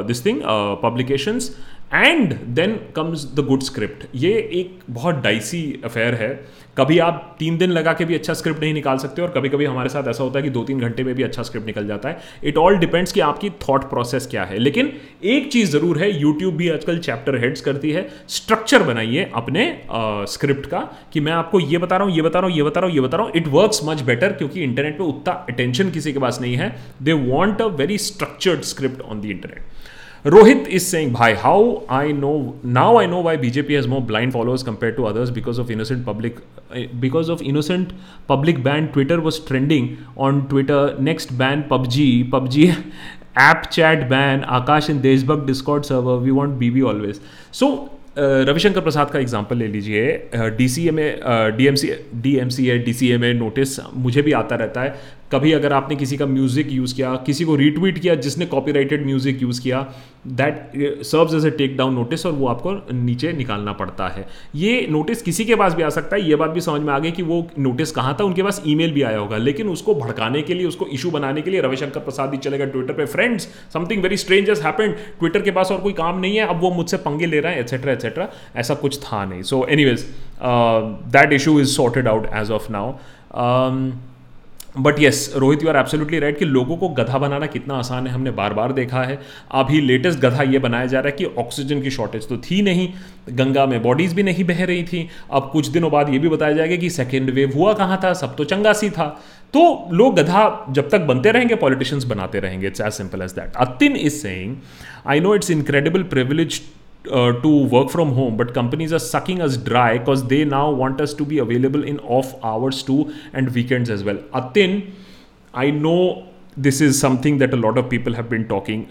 this 0.07 0.25
thing 0.27 0.41
publications 0.83 1.55
and 1.95 2.33
then 2.57 2.79
comes 2.97 3.25
the 3.39 3.45
good 3.49 3.63
script 3.63 4.05
ये 4.15 4.31
एक 4.61 4.79
बहुत 4.91 5.15
डाइसी 5.23 5.65
अफेयर 5.85 6.15
है 6.15 6.31
कभी 6.77 6.99
आप 7.05 7.17
तीन 7.39 7.57
दिन 7.59 7.71
लगा 7.71 7.93
के 7.93 8.05
भी 8.11 8.15
अच्छा 8.15 8.35
स्क्रिप्ट 8.35 8.61
नहीं 8.61 8.73
निकाल 8.75 8.99
सकते 8.99 9.23
और 9.23 9.31
कभी 9.31 9.49
कभी 9.49 9.65
हमारे 9.65 9.89
साथ 9.89 10.07
ऐसा 10.09 10.23
होता 10.25 10.39
है 10.39 10.43
कि 10.43 10.51
दो 10.51 10.63
तीन 10.65 10.79
घंटे 10.87 11.03
में 11.05 11.15
भी 11.15 11.23
अच्छा 11.23 11.43
स्क्रिप्ट 11.43 11.67
निकल 11.67 11.87
जाता 11.87 12.09
है 12.09 12.21
इट 12.53 12.57
ऑल 12.59 12.77
डिपेंड्स 12.85 13.13
कि 13.13 13.21
आपकी 13.21 13.51
थॉट 13.69 13.85
प्रोसेस 13.91 14.27
क्या 14.31 14.45
है 14.53 14.59
लेकिन 14.59 14.91
एक 15.33 15.51
चीज़ 15.53 15.71
ज़रूर 15.73 15.99
है 16.03 16.11
यूट्यूब 16.21 16.55
भी 16.57 16.69
आजकल 16.77 16.99
चैप्टर 17.09 17.37
हेड्स 17.43 17.61
करती 17.69 17.91
है 17.93 18.09
स्ट्रक्चर 18.37 18.83
बनाइए 18.83 19.31
अपने 19.43 19.67
स्क्रिप्ट 20.37 20.67
का 20.71 20.81
कि 21.13 21.21
मैं 21.27 21.33
आपको 21.33 21.61
ये 21.61 21.79
बता 21.79 21.97
रहा 21.97 22.07
हूँ 22.09 22.17
ये 22.17 22.23
बता 22.23 22.39
रहा 22.41 22.49
हूँ 22.51 22.57
ये 22.57 22.63
बता 22.63 22.81
रहा 22.81 22.89
हूँ 22.89 22.95
ये 22.97 23.03
बता 23.09 23.17
रहा 23.17 23.27
हूँ 23.27 23.33
इट 23.37 23.49
वर्क 23.59 23.79
मच 23.89 24.01
बेटर 24.13 24.33
क्योंकि 24.39 24.63
इंटरनेट 24.63 24.99
पर 24.99 25.05
उतना 25.05 25.33
अटेंशन 25.53 25.91
किसी 25.99 26.13
के 26.13 26.19
पास 26.27 26.41
नहीं 26.41 26.57
है 26.57 26.75
they 27.03 27.13
want 27.29 27.63
a 27.63 27.67
very 27.83 27.99
structured 28.09 28.63
script 28.73 29.01
on 29.11 29.21
the 29.21 29.25
internet 29.37 29.71
Rohit 30.27 30.67
is 30.71 30.83
saying 30.83 31.13
भाई 31.13 31.33
how 31.43 31.73
I 31.91 32.13
know 32.13 32.29
now 32.65 32.97
I 32.99 33.07
know 33.07 33.23
why 33.23 33.37
BJP 33.37 33.75
has 33.75 33.87
more 33.89 34.01
blind 34.11 34.33
followers 34.33 34.63
compare 34.63 34.93
to 34.95 35.05
others 35.05 35.31
because 35.39 35.59
of 35.61 35.71
innocent 35.71 36.05
public 36.07 36.37
because 37.01 37.31
of 37.31 37.43
innocent 37.43 37.89
public 38.29 38.63
banned 38.65 38.91
Twitter 38.93 39.19
was 39.27 39.41
trending 39.49 39.89
on 40.27 40.41
Twitter 40.51 40.97
next 41.09 41.33
ban 41.39 41.63
PUBG 41.71 42.07
PUBG 42.33 42.67
app 42.69 43.63
chat 43.73 44.05
ban 44.11 44.45
Akash 44.61 44.91
in 44.91 45.01
Deshbhakt 45.01 45.47
Discord 45.47 45.85
server 45.87 46.19
we 46.25 46.31
won't 46.39 46.55
be 46.59 46.71
be 46.71 46.81
always 46.93 47.21
so 47.61 47.73
Ravishankar 48.19 48.81
Prasad 48.81 49.11
का 49.11 49.19
example 49.19 49.57
ले 49.59 49.67
लीजिए 49.75 50.51
D 50.57 50.69
C 50.69 50.87
M 50.89 50.99
A 51.01 51.09
D 51.57 51.67
M 51.67 51.75
C 51.83 51.93
D 52.23 52.37
M 52.39 52.49
C 52.57 52.69
A 52.71 52.79
D 52.87 52.93
C 52.95 53.11
A 53.13 53.17
में 53.19 53.33
notice 53.35 53.79
मुझे 53.95 54.23
भी 54.23 54.33
आता 54.41 54.57
रहता 54.57 54.81
है 54.83 54.95
कभी 55.33 55.53
अगर 55.53 55.73
आपने 55.73 55.97
किसी 55.97 56.17
का 56.19 56.27
म्यूज़िक 56.27 56.69
यूज़ 56.73 56.95
किया 56.97 57.15
किसी 57.27 57.45
को 57.45 57.55
रीट्वीट 57.57 57.99
किया 57.99 58.15
जिसने 58.25 58.47
कॉपीराइटेड 58.47 59.05
म्यूज़िक 59.07 59.41
यूज़ 59.43 59.61
किया 59.63 59.79
that 60.41 60.73
serves 61.11 61.35
as 61.35 61.47
a 61.47 61.51
take 61.61 61.77
down 61.77 61.95
notice 61.95 62.25
और 62.27 62.33
वो 62.41 62.47
आपको 62.49 62.73
नीचे 62.95 63.33
निकालना 63.33 63.73
पड़ता 63.79 64.09
है 64.17 64.27
ये 64.65 64.75
नोटिस 64.91 65.23
किसी 65.29 65.45
के 65.45 65.55
पास 65.63 65.75
भी 65.75 65.83
आ 65.83 65.89
सकता 65.97 66.17
है 66.17 66.29
ये 66.29 66.37
बात 66.43 66.51
भी 66.57 66.61
समझ 66.69 66.81
में 66.87 66.93
आ 66.95 66.99
गई 67.05 67.11
कि 67.21 67.23
वो 67.31 67.39
नोटिस 67.67 67.93
कहाँ 68.01 68.17
था 68.21 68.25
उनके 68.33 68.43
पास 68.43 68.63
ईमेल 68.75 68.93
भी 68.93 69.03
आया 69.13 69.19
होगा 69.19 69.37
लेकिन 69.47 69.69
उसको 69.77 69.95
भड़काने 70.03 70.43
के 70.51 70.55
लिए 70.61 70.67
उसको 70.73 70.87
इशू 70.99 71.11
बनाने 71.17 71.43
के 71.49 71.57
लिए 71.57 71.61
रविशंकर 71.69 72.01
प्रसाद 72.11 72.31
भी 72.31 72.37
चलेगा 72.49 72.65
ट्विटर 72.77 72.93
पर 73.01 73.07
friends 73.17 73.49
something 73.75 74.03
very 74.03 74.17
strange 74.27 74.49
as 74.51 74.61
happen 74.67 74.95
Twitter 75.19 75.43
के 75.43 75.51
पास 75.61 75.73
और 75.73 75.81
कोई 75.87 75.93
काम 76.05 76.21
नहीं 76.21 76.37
है 76.37 76.47
अब 76.49 76.61
वो 76.63 76.71
मुझसे 76.75 76.97
पंगे 77.09 77.27
ले 77.27 77.41
रहा 77.41 77.53
है 77.53 77.65
एसेट्रा 77.65 77.93
एसेट्रा 77.93 78.29
ऐसा 78.67 78.75
कुछ 78.87 79.01
था 79.07 79.25
नहीं 79.25 79.43
so 79.55 79.65
anyways 79.91 80.07
that 81.17 81.33
issue 81.41 81.59
is 81.61 81.69
sorted 81.77 82.09
out 82.09 82.29
as 82.43 82.51
of 82.61 82.71
now 82.79 82.97
but 84.81 84.99
yes 85.01 85.33
Rohit 85.37 85.63
you 85.63 85.69
are 85.69 85.77
absolutely 85.77 86.19
right 86.21 86.39
कि 86.39 86.45
लोगों 86.53 86.77
को 86.79 86.89
गधा 86.99 87.19
बनाना 87.19 87.47
कितना 87.47 87.75
आसान 87.79 88.07
है 88.07 88.13
हमने 88.13 88.31
बार 88.39 88.53
बार 88.55 88.73
देखा 88.73 89.03
है 89.05 89.19
अभी 89.63 89.81
लेटेस्ट 89.87 90.19
गधा 90.21 90.43
ये 90.53 90.59
बनाया 90.59 90.87
जा 90.87 91.01
रहा 91.01 91.11
है 91.11 91.17
कि 91.17 91.25
ऑक्सीजन 91.43 91.83
की 91.83 91.91
शॉर्टेज 91.97 92.29
तो 92.29 92.37
थी 92.51 92.61
नहीं 92.69 92.89
गंगा 93.39 93.67
में 93.67 93.81
बॉडीज़ 93.83 94.15
भी 94.15 94.23
नहीं 94.23 94.45
बह 94.45 94.65
रही 94.65 94.83
थी 94.93 95.09
अब 95.33 95.51
कुछ 95.53 95.67
दिनों 95.77 95.91
बाद 95.93 96.13
ये 96.13 96.19
भी 96.19 96.29
बताया 96.29 96.53
जाएगा 96.57 96.77
कि 96.81 96.91
सेकेंड 96.91 97.31
वेव 97.41 97.53
हुआ 97.57 97.73
कहाँ 97.83 98.01
था 98.05 98.13
सब 98.23 98.35
तो 98.37 98.45
चंगा 98.55 98.73
सी 98.81 98.91
था 98.91 99.07
तो 99.55 99.67
लोग 99.97 100.15
गधा 100.19 100.51
जब 100.79 100.89
तक 100.91 101.01
बनते 101.09 101.31
रहेंगे 101.33 101.55
पॉलिटिशियंस 101.65 102.05
बनाते 102.15 102.41
रहेंगे 102.41 102.67
it's 102.67 102.81
as 102.81 102.93
simple 102.93 103.23
as 103.23 103.33
that 103.39 103.57
Atin 103.67 103.97
is 103.97 104.13
saying 104.13 104.57
I 105.11 105.21
know 105.21 105.35
it's 105.35 105.51
incredible 105.51 106.03
privilege 106.15 106.61
uh, 107.11 107.33
to 107.41 107.49
work 107.77 107.91
from 107.91 108.13
home 108.15 108.37
but 108.37 108.53
companies 108.55 108.93
are 108.93 108.99
sucking 108.99 109.41
us 109.43 109.57
dry 109.57 109.99
because 109.99 110.25
they 110.25 110.45
now 110.45 110.71
want 110.71 111.01
us 111.01 111.15
to 111.15 111.25
be 111.25 111.39
available 111.39 111.83
in 111.85 111.99
off 112.01 112.35
hours 112.45 112.83
too 112.83 113.13
and 113.33 113.53
weekends 113.55 113.91
as 113.91 114.05
well 114.05 114.19
atin 114.35 114.83
i 115.55 115.71
know 115.71 115.99
this 116.59 116.81
is 116.83 116.93
something 117.01 117.39
that 117.39 117.53
a 117.53 117.57
lot 117.57 117.79
of 117.79 117.87
people 117.91 118.15
have 118.15 118.25
been 118.31 118.43
talking 118.45 118.83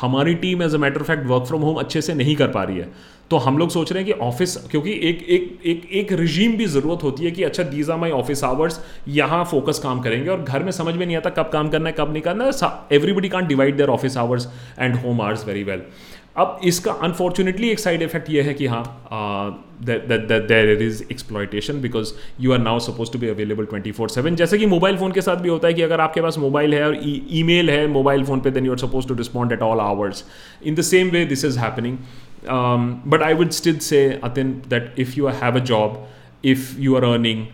हमारी 0.00 0.34
team 0.40 0.62
as 0.62 0.74
a 0.74 0.78
matter 0.78 1.00
of 1.00 1.06
fact 1.06 1.26
work 1.26 1.44
from 1.48 1.62
home 1.62 1.76
अच्छे 1.80 2.00
से 2.08 2.14
नहीं 2.14 2.34
कर 2.36 2.48
पा 2.56 2.62
रही 2.62 2.76
है 2.78 2.90
तो 3.30 3.36
हम 3.44 3.58
लोग 3.58 3.70
सोच 3.70 3.92
रहे 3.92 4.02
हैं 4.02 4.12
कि 4.12 4.18
ऑफिस 4.24 4.56
क्योंकि 4.70 4.90
एक 5.10 5.22
एक 5.36 5.60
एक 5.70 5.86
एक 6.00 6.12
रिजीम 6.20 6.56
भी 6.56 6.66
ज़रूरत 6.74 7.02
होती 7.02 7.24
है 7.24 7.30
कि 7.38 7.42
अच्छा 7.44 7.62
these 7.70 7.90
are 7.90 7.98
my 8.00 8.10
office 8.18 8.44
hours 8.44 8.78
यहाँ 9.08 9.42
फोकस 9.50 9.78
काम 9.82 10.00
करेंगे 10.02 10.28
और 10.30 10.42
घर 10.42 10.62
में 10.64 10.70
समझ 10.80 10.94
में 10.96 11.04
नहीं 11.06 11.16
आता 11.16 11.30
कब 11.42 11.50
काम 11.52 11.68
करना 11.68 11.88
है 11.88 11.94
कब 11.98 12.12
नहीं 12.12 12.22
करना 12.22 12.44
है 12.62 12.70
everybody 12.96 13.28
can 13.28 13.46
divide 13.46 13.76
their 13.76 13.90
office 13.90 14.16
hours 14.26 14.48
and 14.78 14.96
home 15.04 15.20
hours 15.20 15.46
very 15.46 15.62
well 15.72 15.82
अब 16.38 16.58
इसका 16.68 16.92
अनफॉर्चुनेटली 17.02 17.68
एक 17.70 17.78
साइड 17.80 18.02
इफेक्ट 18.02 18.28
ये 18.30 18.42
है 18.42 18.52
कि 18.54 18.66
हाँ 18.72 18.82
there 19.90 20.82
is 20.82 21.04
exploitation 21.12 21.80
because 21.80 22.12
you 22.46 22.52
are 22.52 22.58
now 22.58 22.78
suppose 22.86 23.12
to 23.12 23.18
be 23.18 23.28
available 23.28 23.64
twenty 23.70 23.92
four 23.98 24.08
seven 24.16 24.36
जैसे 24.42 24.58
कि 24.58 24.66
मोबाइल 24.72 24.96
फोन 24.98 25.12
के 25.12 25.20
साथ 25.28 25.36
भी 25.46 25.48
होता 25.48 25.68
है 25.68 25.74
कि 25.74 25.82
अगर 25.82 26.00
आपके 26.00 26.20
पास 26.26 26.38
मोबाइल 26.38 26.74
है 26.74 26.82
और 26.86 26.96
ई 27.02 27.40
e, 27.42 27.46
मेल 27.46 27.70
है 27.70 27.86
मोबाइल 27.94 28.24
फोन 28.24 28.40
पे 28.40 28.50
then 28.50 28.66
you 28.66 28.72
are 28.72 28.78
suppose 28.78 29.08
to 29.08 29.14
respond 29.22 29.52
at 29.52 29.62
all 29.62 29.80
hours 29.80 30.24
in 30.66 30.74
the 30.74 30.80
same 30.90 31.10
way 31.10 31.24
this 31.32 31.44
is 31.44 31.58
happening 31.58 31.96
but 33.10 33.22
I 33.22 33.34
would 33.40 33.50
still 33.62 33.78
say 33.90 34.04
Atin 34.24 34.52
that 34.70 34.94
if 35.06 35.16
you 35.18 35.28
have 35.42 35.56
a 35.60 35.64
job 35.72 36.06
if 36.54 36.74
you 36.80 36.96
are 36.96 37.04
earning 37.14 37.44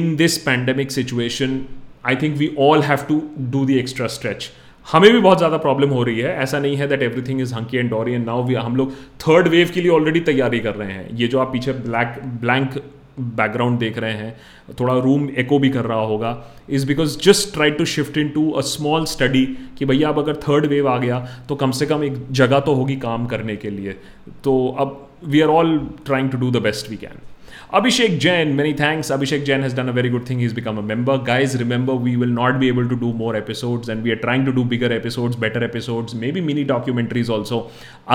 in 0.00 0.14
this 0.16 0.38
pandemic 0.48 0.90
situation 0.92 1.64
I 2.06 2.16
think 2.22 2.36
we 2.38 2.54
all 2.68 2.82
have 2.92 3.04
to 3.08 3.22
do 3.38 3.64
the 3.66 3.70
extra 3.84 4.06
stretch 4.18 4.50
हमें 4.92 5.10
भी 5.12 5.18
बहुत 5.18 5.38
ज़्यादा 5.38 5.56
problem 5.58 5.90
हो 5.94 6.02
रही 6.04 6.18
है 6.20 6.34
ऐसा 6.42 6.58
नहीं 6.60 6.76
है 6.76 6.86
that 6.88 7.02
everything 7.02 7.40
is 7.40 7.52
hunky 7.54 7.76
and 7.76 7.90
dory 7.90 8.12
and 8.12 8.26
now 8.26 8.42
we 8.46 8.54
हम 8.54 8.76
लोग 8.76 8.92
थर्ड 9.28 9.48
वेव 9.54 9.70
के 9.74 9.80
लिए 9.80 9.90
ऑलरेडी 9.90 10.20
तैयारी 10.30 10.60
कर 10.66 10.74
रहे 10.80 10.92
हैं 10.92 11.06
ये 11.20 11.26
जो 11.34 11.38
आप 11.40 11.52
पीछे 11.52 11.72
ब्लैक 11.86 12.18
ब्लैंक 12.40 12.74
बैकग्राउंड 13.40 13.78
देख 13.78 13.98
रहे 14.04 14.12
हैं 14.16 14.74
थोड़ा 14.80 14.94
रूम 15.06 15.28
एको 15.42 15.58
भी 15.58 15.68
कर 15.76 15.84
रहा 15.92 16.00
होगा 16.12 16.32
is 16.76 16.86
because 16.86 17.16
just 17.24 17.52
try 17.54 17.70
to 17.80 17.84
shift 17.94 18.16
in 18.18 18.28
to 18.36 18.50
a 18.50 18.60
small 18.74 19.04
study 19.16 19.44
कि 19.78 19.84
भैया 19.92 20.08
अब 20.08 20.18
अगर 20.22 20.36
थर्ड 20.48 20.66
वेव 20.74 20.88
आ 20.90 20.96
गया 20.98 21.24
तो 21.48 21.54
कम 21.64 21.70
से 21.80 21.86
कम 21.94 22.04
एक 22.04 22.22
जगह 22.42 22.60
तो 22.68 22.74
होगी 22.80 22.96
काम 23.06 23.26
करने 23.34 23.56
के 23.64 23.70
लिए 23.70 23.96
तो 24.44 24.56
अब 24.86 25.00
we 25.34 25.40
are 25.40 25.48
all 25.60 25.78
trying 26.06 26.30
to 26.30 26.38
do 26.38 26.50
the 26.58 26.62
best 26.62 26.90
we 26.90 26.96
can 27.04 27.20
Abhishek 27.78 28.20
Jain, 28.20 28.54
many 28.54 28.72
thanks. 28.72 29.08
Abhishek 29.10 29.44
Jain 29.44 29.60
has 29.62 29.72
done 29.76 29.88
a 29.88 29.92
very 29.92 30.08
good 30.08 30.24
thing. 30.26 30.38
He's 30.38 30.52
become 30.52 30.78
a 30.78 30.82
member. 30.90 31.18
Guys, 31.18 31.56
remember, 31.58 31.92
we 31.92 32.16
will 32.16 32.28
not 32.34 32.60
be 32.60 32.68
able 32.68 32.88
to 32.88 32.94
do 33.04 33.12
more 33.12 33.34
episodes 33.34 33.88
and 33.88 34.04
we 34.04 34.12
are 34.12 34.18
trying 34.24 34.44
to 34.44 34.52
do 34.52 34.64
bigger 34.64 34.90
episodes, 34.98 35.34
better 35.34 35.62
episodes, 35.68 36.14
maybe 36.26 36.40
mini 36.50 36.64
documentaries 36.68 37.32
also. 37.36 37.58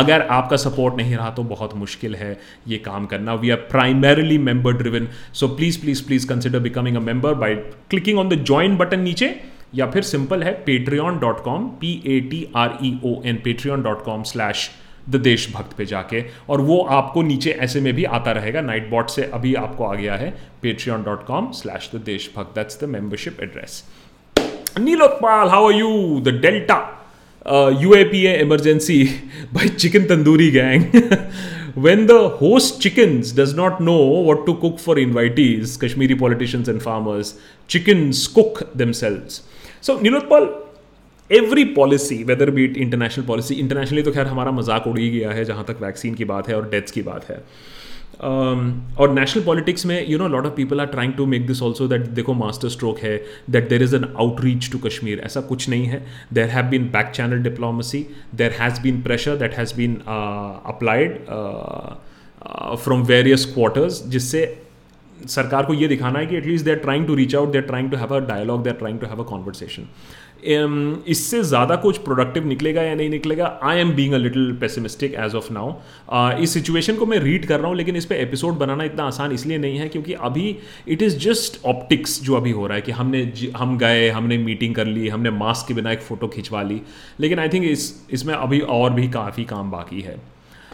अगर 0.01 0.21
आपका 0.37 0.57
support 0.65 0.95
नहीं 1.01 1.15
रहा 1.15 1.29
तो 1.39 1.43
बहुत 1.51 1.75
मुश्किल 1.81 2.15
है 2.15 2.31
ये 2.67 2.77
काम 2.87 3.05
करना 3.15 3.33
we 3.43 3.49
are 3.49 3.57
primarily 3.75 4.37
member 4.47 4.73
driven 4.83 5.07
so 5.39 5.47
please 5.55 5.81
please 5.81 6.05
please 6.07 6.27
consider 6.29 6.59
becoming 6.69 6.97
a 6.97 6.99
member 7.13 7.33
by 7.45 7.55
clicking 7.91 8.19
on 8.19 8.29
the 8.29 8.43
join 8.51 8.77
button 8.83 8.99
नीचे 9.09 9.35
या 9.75 9.89
फिर 9.97 10.03
सिंपल 10.15 10.43
है 10.43 10.53
Patreon 10.71 11.19
dot 11.27 11.43
com 11.49 11.67
P 11.83 11.93
A 12.17 12.19
T 12.31 12.45
R 12.65 12.77
E 12.91 12.97
O 13.11 13.21
N 13.31 13.41
Patreon 13.49 13.81
dot 13.89 14.03
com 14.05 14.23
slash 14.33 14.69
the 15.11 15.15
Deshbhakt 15.27 15.75
पे 15.77 15.85
जाके 15.85 16.23
और 16.49 16.61
वो 16.69 16.79
आपको 16.97 17.21
नीचे 17.29 17.51
ऐसे 17.67 17.79
में 17.81 17.93
भी 17.95 18.03
आता 18.17 18.31
रहेगा 18.37 18.61
नाइट 18.61 18.89
बॉट 18.89 19.09
से 19.09 19.23
अभी 19.33 19.53
आपको 19.63 19.83
आ 19.85 19.93
गया 19.95 20.15
है 20.23 20.29
Patreon 20.61 21.03
dot 21.03 21.25
com 21.25 21.51
slash 21.61 21.89
the 21.95 21.99
Deshbhakt 22.05 22.55
that's 22.55 22.79
the 22.83 22.87
membership 22.97 23.37
address 23.43 23.83
Nilotpal 24.79 25.49
how 25.49 25.67
are 25.69 25.73
you 25.79 26.19
the 26.27 26.33
delta 26.41 26.79
U 27.81 27.93
A 27.95 28.03
P 28.11 28.25
A 28.27 28.37
emergency 28.41 29.03
by 29.53 29.67
chicken 29.83 30.03
tandoori 30.05 30.49
gang 30.51 30.85
when 31.83 32.05
the 32.05 32.11
host 32.41 32.81
chicken 32.83 33.19
does 33.43 33.53
not 33.57 33.81
know 33.89 33.95
what 34.27 34.45
to 34.45 34.53
cook 34.65 34.77
for 34.79 34.99
invitees 34.99 35.77
Kashmiri 35.83 36.13
politicians 36.23 36.69
and 36.69 36.79
farmers 36.81 37.33
chicken 37.69 38.09
cook 38.35 38.63
themselves 39.03 39.29
so 39.87 39.99
Nilotpal 40.03 40.47
every 41.37 41.63
policy 41.79 42.15
whether 42.27 42.49
be it 42.51 42.77
international 42.83 43.25
policy 43.25 43.53
internationally 43.55 44.01
तो 44.03 44.11
खैर 44.11 44.27
हमारा 44.27 44.51
मजाक 44.59 44.87
उड़ 44.87 44.97
ही 44.99 45.09
गया 45.15 45.31
है 45.31 45.43
जहाँ 45.45 45.63
तक 45.65 45.79
vaccine 45.81 46.13
की 46.21 46.25
बात 46.31 46.47
है 46.49 46.55
और 46.57 46.69
डेथ्स 46.69 46.91
की 46.91 47.01
बात 47.09 47.25
है 47.29 47.35
um, 47.37 48.71
और 48.99 49.11
नेशनल 49.13 49.43
पॉलिटिक्स 49.45 49.85
में 49.85 50.07
you 50.09 50.17
know 50.17 50.27
lot 50.35 50.45
of 50.45 50.55
people 50.55 50.79
are 50.81 50.85
trying 50.95 51.13
to 51.17 51.25
make 51.33 51.45
this 51.47 51.61
also 51.63 51.87
that 51.87 52.07
देखो 52.21 52.33
मास्टर 52.43 52.69
स्ट्रोक 52.77 52.99
है 52.99 53.15
that 53.57 53.69
there 53.69 53.83
is 53.83 53.95
an 53.95 54.05
outreach 54.19 54.71
to 54.71 54.77
Kashmir 54.87 55.19
ऐसा 55.25 55.41
कुछ 55.51 55.67
नहीं 55.69 55.85
है 55.91 56.03
there 56.33 56.49
have 56.55 56.65
been 56.69 56.89
back 56.95 57.11
channel 57.15 57.43
diplomacy 57.49 58.05
there 58.41 58.55
has 58.61 58.81
been 58.83 59.01
pressure 59.03 59.35
that 59.45 59.53
has 59.57 59.75
been 59.77 59.95
applied 60.73 61.17
from 62.83 63.03
various 63.13 63.45
quarters 63.53 64.03
जिससे 64.17 64.41
सरकार 65.27 65.65
को 65.65 65.73
ये 65.73 65.87
दिखाना 65.87 66.19
है 66.19 66.25
कि 66.25 66.35
at least 66.35 66.65
they 66.65 66.71
are 66.71 66.77
trying 66.87 67.05
to 67.07 67.15
reach 67.15 67.35
out 67.35 67.51
they 67.51 67.57
are 67.57 67.63
trying 67.71 67.89
to 67.91 67.97
have 67.97 68.15
a 68.15 68.19
dialogue 68.27 68.63
they 68.63 68.69
are 68.69 68.75
trying 68.75 68.99
to 68.99 69.07
have 69.07 69.23
a 69.23 69.25
conversation 69.29 69.87
Um, 70.41 70.97
इससे 71.07 71.41
ज़्यादा 71.43 71.75
कुछ 71.85 71.97
प्रोडक्टिव 72.03 72.45
निकलेगा 72.47 72.81
या 72.81 72.93
नहीं 72.95 73.09
निकलेगा 73.09 73.45
I 73.69 73.77
am 73.79 73.89
being 73.95 74.13
a 74.13 74.17
little 74.17 74.51
pessimistic 74.61 75.13
as 75.23 75.33
of 75.35 75.51
now 75.51 76.37
इस 76.43 76.53
situation 76.53 76.95
को 76.95 77.05
मैं 77.05 77.17
रीड 77.19 77.45
कर 77.47 77.59
रहा 77.59 77.67
हूँ 77.67 77.75
लेकिन 77.77 77.95
इस 77.95 78.05
पर 78.05 78.15
एपिसोड 78.15 78.53
बनाना 78.59 78.83
इतना 78.83 79.03
आसान 79.07 79.31
इसलिए 79.31 79.57
नहीं 79.57 79.77
है 79.77 79.87
क्योंकि 79.89 80.13
अभी 80.29 80.55
इट 80.87 81.01
इज़ 81.01 81.17
जस्ट 81.27 81.59
ऑप्टिक्स 81.73 82.19
जो 82.23 82.35
अभी 82.37 82.51
हो 82.61 82.67
रहा 82.67 82.75
है 82.75 82.81
कि 82.81 82.91
हमने 83.01 83.23
हम 83.57 83.77
गए 83.77 84.09
हमने 84.19 84.37
मीटिंग 84.47 84.75
कर 84.75 84.85
ली 84.87 85.07
हमने 85.09 85.31
मास्क 85.43 85.67
के 85.67 85.73
बिना 85.73 85.91
एक 85.91 86.01
फ़ोटो 86.09 86.27
खिंचवा 86.35 86.63
ली 86.71 86.81
लेकिन 87.19 87.39
आई 87.39 87.49
थिंक 87.53 87.65
इस 87.71 87.93
इसमें 88.13 88.33
अभी 88.33 88.59
और 88.79 88.93
भी 88.93 89.07
काफ़ी 89.19 89.43
काम 89.53 89.71
बाकी 89.71 90.01
है 90.01 90.15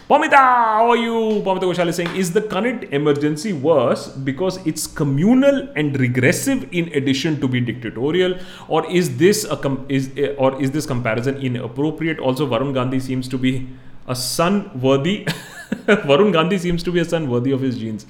Pamita, 0.08 0.36
how 0.36 0.90
are 0.90 0.96
you? 0.96 1.40
Pamita 1.42 1.62
Goshal 1.62 1.86
is 1.88 1.96
saying, 1.96 2.16
is 2.16 2.32
the 2.32 2.42
current 2.42 2.82
emergency 2.92 3.52
worse 3.52 4.08
because 4.08 4.58
it's 4.66 4.86
communal 4.86 5.68
and 5.76 6.00
regressive 6.00 6.66
in 6.72 6.92
addition 6.94 7.40
to 7.40 7.46
be 7.46 7.60
dictatorial, 7.60 8.34
or 8.66 8.90
is 8.90 9.16
this 9.18 9.44
a 9.44 9.56
com- 9.56 9.86
is 9.88 10.10
or 10.36 10.60
is 10.60 10.72
this 10.72 10.84
comparison 10.84 11.36
inappropriate? 11.36 12.18
Also, 12.18 12.48
Varun 12.48 12.74
Gandhi 12.74 12.98
seems 12.98 13.28
to 13.28 13.38
be 13.38 13.68
a 14.08 14.16
son 14.16 14.58
worthy. 14.80 15.26
Varun 15.86 16.32
Gandhi 16.32 16.58
seems 16.58 16.82
to 16.82 16.90
be 16.90 16.98
a 16.98 17.04
son 17.04 17.30
worthy 17.30 17.52
of 17.52 17.60
his 17.60 17.78
genes. 17.78 18.06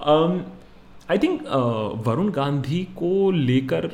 Um, 0.00 0.44
I 1.10 1.18
think 1.18 1.42
Varun 2.06 2.28
Gandhi 2.32 2.82
को 2.98 3.30
लेकर 3.30 3.90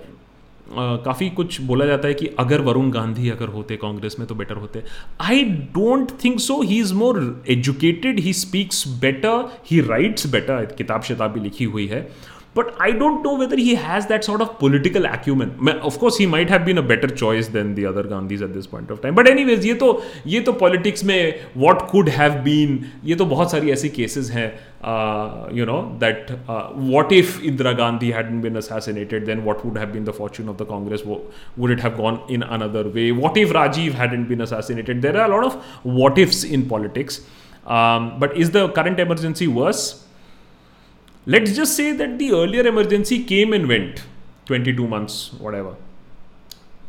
काफ़ी 0.71 1.29
कुछ 1.37 1.59
बोला 1.61 1.85
जाता 1.85 2.07
है 2.07 2.13
कि 2.13 2.27
अगर 2.39 2.61
वरुण 2.61 2.89
गांधी 2.91 3.29
अगर 3.29 3.47
होते 3.55 3.75
कांग्रेस 3.77 4.15
में 4.19 4.27
तो 4.27 4.35
बेटर 4.35 4.55
होते 4.57 4.83
I 5.21 5.43
don't 5.73 6.11
think 6.23 6.39
so 6.39 6.61
he 6.61 6.79
is 6.79 6.93
more 6.93 7.19
educated 7.49 8.19
he 8.19 8.33
speaks 8.33 8.87
better 9.01 9.45
he 9.71 9.79
writes 9.91 10.27
better 10.31 10.65
किताब 10.77 11.01
शिताब 11.09 11.31
भी 11.31 11.39
लिखी 11.39 11.65
हुई 11.75 11.87
है 11.87 12.07
but 12.54 12.74
I 12.80 12.90
don't 12.90 13.22
know 13.22 13.34
whether 13.34 13.56
he 13.56 13.74
has 13.74 14.06
that 14.06 14.24
sort 14.24 14.40
of 14.40 14.58
political 14.58 15.04
acumen. 15.06 15.68
Of 15.88 15.98
course, 15.98 16.16
he 16.16 16.26
might 16.26 16.48
have 16.50 16.64
been 16.64 16.78
a 16.78 16.82
better 16.82 17.06
choice 17.06 17.48
than 17.48 17.74
the 17.74 17.84
other 17.86 18.02
Gandhis 18.02 18.42
at 18.42 18.52
this 18.52 18.66
point 18.66 18.90
of 18.90 19.00
time. 19.00 19.14
But 19.14 19.28
anyways, 19.28 19.64
ये 19.64 19.74
तो 19.78 19.90
ये 20.26 20.40
तो 20.44 20.58
politics 20.58 21.04
में 21.04 21.54
what 21.54 21.88
could 21.88 22.08
have 22.08 22.42
been 22.44 22.84
ये 23.04 23.16
तो 23.16 23.26
बहुत 23.26 23.50
सारी 23.52 23.70
ऐसी 23.72 23.92
cases 23.98 24.30
हैं 24.30 24.48
uh, 24.82 25.48
you 25.52 25.66
know 25.66 25.96
that 25.98 26.32
uh, 26.48 26.68
what 26.94 27.12
if 27.12 27.38
Indira 27.40 27.76
Gandhi 27.76 28.10
hadn't 28.10 28.40
been 28.40 28.56
assassinated 28.56 29.26
then 29.26 29.44
what 29.44 29.64
would 29.64 29.76
have 29.76 29.92
been 29.92 30.04
the 30.04 30.12
fortune 30.12 30.48
of 30.48 30.56
the 30.56 30.64
Congress 30.64 31.04
would 31.04 31.70
it 31.70 31.80
have 31.80 31.96
gone 31.96 32.20
in 32.28 32.42
another 32.42 32.88
way 32.88 33.10
what 33.12 33.36
if 33.36 33.50
Rajiv 33.50 33.92
hadn't 33.92 34.28
been 34.28 34.40
assassinated 34.40 35.02
there 35.02 35.16
are 35.16 35.30
a 35.30 35.34
lot 35.36 35.44
of 35.44 35.54
what 36.00 36.18
ifs 36.18 36.44
in 36.44 36.68
politics 36.68 37.20
um, 37.66 38.18
but 38.18 38.36
is 38.36 38.50
the 38.52 38.68
current 38.70 39.00
emergency 39.00 39.46
worse 39.46 40.01
Let's 41.25 41.55
just 41.55 41.77
say 41.77 41.93
that 41.93 42.19
the 42.19 42.33
earlier 42.33 42.67
emergency 42.67 43.23
came 43.23 43.53
and 43.53 43.67
went 43.69 44.03
22 44.45 44.85
months, 44.85 45.31
whatever. 45.33 45.77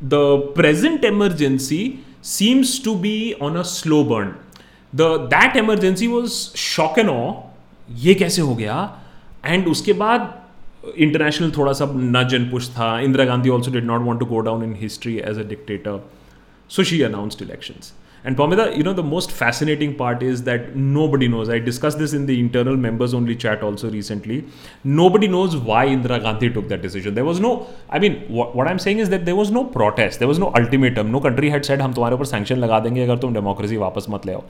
The 0.03 0.38
present 0.57 1.05
emergency 1.05 2.01
seems 2.20 2.81
to 2.81 2.97
be 2.97 3.37
on 3.40 3.57
a 3.57 3.64
slow 3.64 4.03
burn. 4.03 4.37
The 4.92 5.29
that 5.29 5.55
emergency 5.55 6.09
was 6.09 6.35
shock 6.57 6.99
and 6.99 7.09
awe. 7.11 7.44
ये 7.92 8.14
कैसे 8.14 8.42
हो 8.42 8.55
गया 8.57 8.77
and 9.44 9.66
उसके 9.68 9.92
बाद 10.03 10.92
international 10.97 11.51
थोड़ा 11.57 11.73
सा 11.81 11.87
नज 11.97 12.35
and 12.35 12.51
push 12.51 12.68
था 12.79 12.88
Indira 13.01 13.25
Gandhi 13.31 13.49
also 13.57 13.70
did 13.70 13.85
not 13.85 14.03
want 14.03 14.20
to 14.20 14.27
go 14.27 14.38
down 14.49 14.62
in 14.64 14.73
history 14.81 15.16
as 15.31 15.38
a 15.38 15.42
dictator 15.49 16.01
so 16.77 16.83
she 16.90 17.01
announced 17.11 17.42
elections 17.42 17.92
And 18.25 18.36
Pamita, 18.36 18.75
you 18.75 18.84
know, 18.84 18.91
the 18.91 19.03
most 19.03 19.32
fascinating 19.32 19.95
part 19.95 20.21
is 20.21 20.43
that 20.43 20.75
nobody 20.75 21.27
knows. 21.29 21.47
I 21.49 21.60
discussed 21.60 21.97
this 21.97 22.13
in 22.13 22.25
the 22.25 22.38
internal 22.38 22.75
members 22.75 23.13
only 23.13 23.36
chat 23.36 23.63
also 23.63 23.89
recently. 23.89 24.43
Nobody 24.84 25.27
knows 25.27 25.55
why 25.55 25.86
Indira 25.88 26.21
Gandhi 26.21 26.49
took 26.49 26.67
that 26.67 26.82
decision. 26.82 27.13
There 27.13 27.23
was 27.23 27.39
no, 27.39 27.67
I 27.89 27.99
mean, 27.99 28.25
what, 28.27 28.55
what 28.55 28.67
I'm 28.67 28.79
saying 28.79 28.99
is 28.99 29.10
that 29.10 29.25
there 29.25 29.38
was 29.38 29.51
no 29.51 29.63
protest, 29.63 30.19
there 30.19 30.27
was 30.27 30.38
no 30.38 30.51
ultimatum. 30.53 31.12
No 31.12 31.21
country 31.21 31.49
had 31.49 31.65
said, 31.65 31.79
हम 31.79 31.93
तुम्हारे 31.93 32.15
ऊपर 32.15 32.25
sanction 32.34 32.60
लगा 32.65 32.79
देंगे 32.79 33.03
अगर 33.03 33.17
तुम 33.17 33.34
democracy 33.34 33.77
वापस 33.77 34.08
मत 34.10 34.25
ले 34.25 34.34
आओ. 34.34 34.43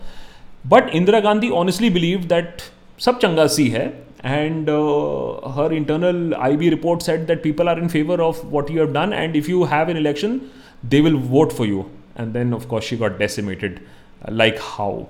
But 0.67 0.91
Indira 1.01 1.21
Gandhi 1.21 1.51
honestly 1.51 1.89
believed 1.89 2.29
that 2.29 2.69
सब 2.99 3.19
चंगा 3.19 3.47
सी 3.47 3.67
है 3.69 3.87
and 4.23 4.69
uh, 4.69 5.49
her 5.51 5.71
internal 5.71 6.35
IB 6.35 6.69
report 6.69 7.01
said 7.01 7.27
that 7.27 7.41
people 7.43 7.69
are 7.69 7.79
in 7.79 7.87
favor 7.87 8.21
of 8.21 8.43
what 8.51 8.69
you 8.69 8.79
have 8.79 8.91
done, 8.93 9.13
and 9.13 9.35
if 9.35 9.47
you 9.47 9.63
have 9.65 9.87
an 9.87 9.95
election, 9.95 10.51
they 10.83 11.01
will 11.01 11.17
vote 11.17 11.53
for 11.53 11.65
you. 11.65 11.89
and 12.16 12.34
then 12.34 12.52
of 12.52 12.68
course 12.68 12.84
she 12.84 12.96
got 12.96 13.18
decimated 13.18 13.80
uh, 14.24 14.30
like 14.32 14.58
how 14.58 15.08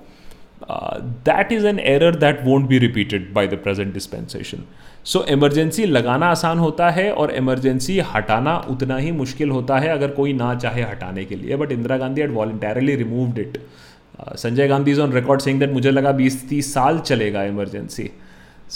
uh, 0.69 1.01
that 1.23 1.51
is 1.51 1.63
an 1.63 1.79
error 1.81 2.11
that 2.11 2.43
won't 2.43 2.67
be 2.69 2.79
repeated 2.79 3.33
by 3.33 3.45
the 3.45 3.57
present 3.67 3.93
dispensation 3.99 4.67
so 5.09 5.19
so, 5.19 5.25
emergency 5.33 5.85
लगाना 5.85 6.27
आसान 6.31 6.59
होता 6.59 6.89
है 6.89 7.11
और 7.13 7.31
emergency 7.39 7.97
हटाना 8.13 8.55
उतना 8.73 8.95
ही 8.97 9.11
मुश्किल 9.17 9.49
होता 9.51 9.77
है 9.79 9.89
अगर 9.97 10.11
कोई 10.19 10.31
ना 10.37 10.53
चाहे 10.63 10.81
हटाने 10.91 11.25
के 11.31 11.35
लिए 11.41 11.55
but 11.63 11.71
Indira 11.71 11.97
Gandhi 12.03 12.21
had 12.21 12.31
ultimately 12.33 12.95
removed 13.01 13.37
it 13.39 13.57
Sanjay 14.43 14.67
Gandhi 14.67 14.91
is 14.91 15.01
on 15.01 15.11
record 15.13 15.41
saying 15.41 15.59
that 15.59 15.71
मुझे 15.73 15.91
लगा 15.91 16.11
बीस 16.21 16.47
तीस 16.49 16.73
साल 16.73 16.99
चलेगा 17.09 17.43
emergency 17.51 18.09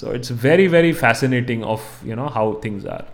so 0.02 0.14
it's 0.16 0.32
very 0.44 0.68
very 0.76 0.94
fascinating 1.02 1.64
of 1.76 2.06
you 2.08 2.16
know 2.16 2.26
how 2.38 2.54
things 2.66 2.86
are 2.98 3.06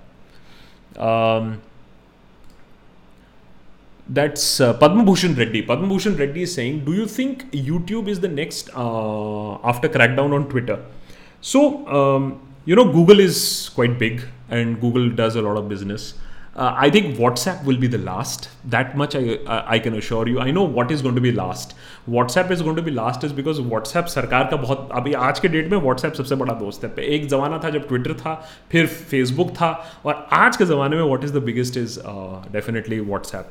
that's 4.09 4.61
uh, 4.61 4.75
Padma 4.75 5.05
Bhushan 5.05 5.37
Reddy. 5.37 5.63
Padma 5.63 5.87
Bhushan 5.89 6.17
Reddy 6.19 6.43
is 6.43 6.55
saying, 6.55 6.85
Do 6.85 6.93
you 6.93 7.07
think 7.07 7.51
YouTube 7.53 8.09
is 8.09 8.21
the 8.21 8.29
next 8.29 8.71
uh, 8.75 9.55
after 9.63 9.89
crackdown 9.89 10.33
on 10.33 10.49
Twitter? 10.49 10.81
So, 11.41 11.87
um, 11.89 12.41
you 12.65 12.75
know, 12.75 12.91
Google 12.93 13.21
is 13.21 13.71
quite 13.75 13.99
big 13.99 14.23
and 14.49 14.81
Google 14.81 15.11
does 15.11 15.37
a 15.37 15.43
lot 15.43 15.57
of 15.57 15.69
business. 15.69 16.15
Uh, 16.57 16.75
I 16.77 16.91
think 16.91 17.17
WhatsApp 17.17 17.65
will 17.65 17.77
be 17.77 17.87
the 17.87 17.99
last. 17.99 18.49
That 18.65 18.97
much 18.97 19.15
I 19.15 19.39
I 19.47 19.79
can 19.79 19.95
assure 19.95 20.27
you. 20.29 20.41
I 20.41 20.51
know 20.51 20.65
what 20.65 20.91
is 20.91 21.01
going 21.01 21.15
to 21.15 21.21
be 21.21 21.31
last. 21.31 21.77
WhatsApp 22.09 22.51
is 22.51 22.61
going 22.61 22.75
to 22.75 22.83
be 22.83 22.91
last 22.91 23.23
is 23.23 23.33
because 23.33 23.61
WhatsApp 23.61 24.09
सरकार 24.09 24.49
का 24.51 24.57
बहुत 24.65 24.89
अभी 25.01 25.13
आज 25.29 25.41
के 25.41 25.49
date 25.49 25.71
में 25.73 25.79
WhatsApp 25.79 26.17
सबसे 26.17 26.35
बड़ा 26.43 26.55
दोस्त 26.55 26.85
है 26.85 27.05
एक 27.05 27.29
ज़माना 27.29 27.61
था 27.65 27.71
जब 27.71 27.89
Twitter 27.89 28.19
था 28.21 28.35
फिर 28.73 28.87
Facebook 29.13 29.55
था 29.61 29.71
और 30.05 30.27
आज 30.33 30.57
के 30.57 30.65
ज़माने 30.65 30.97
में 30.97 31.05
what 31.13 31.29
is 31.29 31.37
the 31.39 31.45
biggest 31.51 31.81
is 31.85 31.99
uh, 31.99 32.43
definitely 32.59 33.01
WhatsApp. 33.15 33.45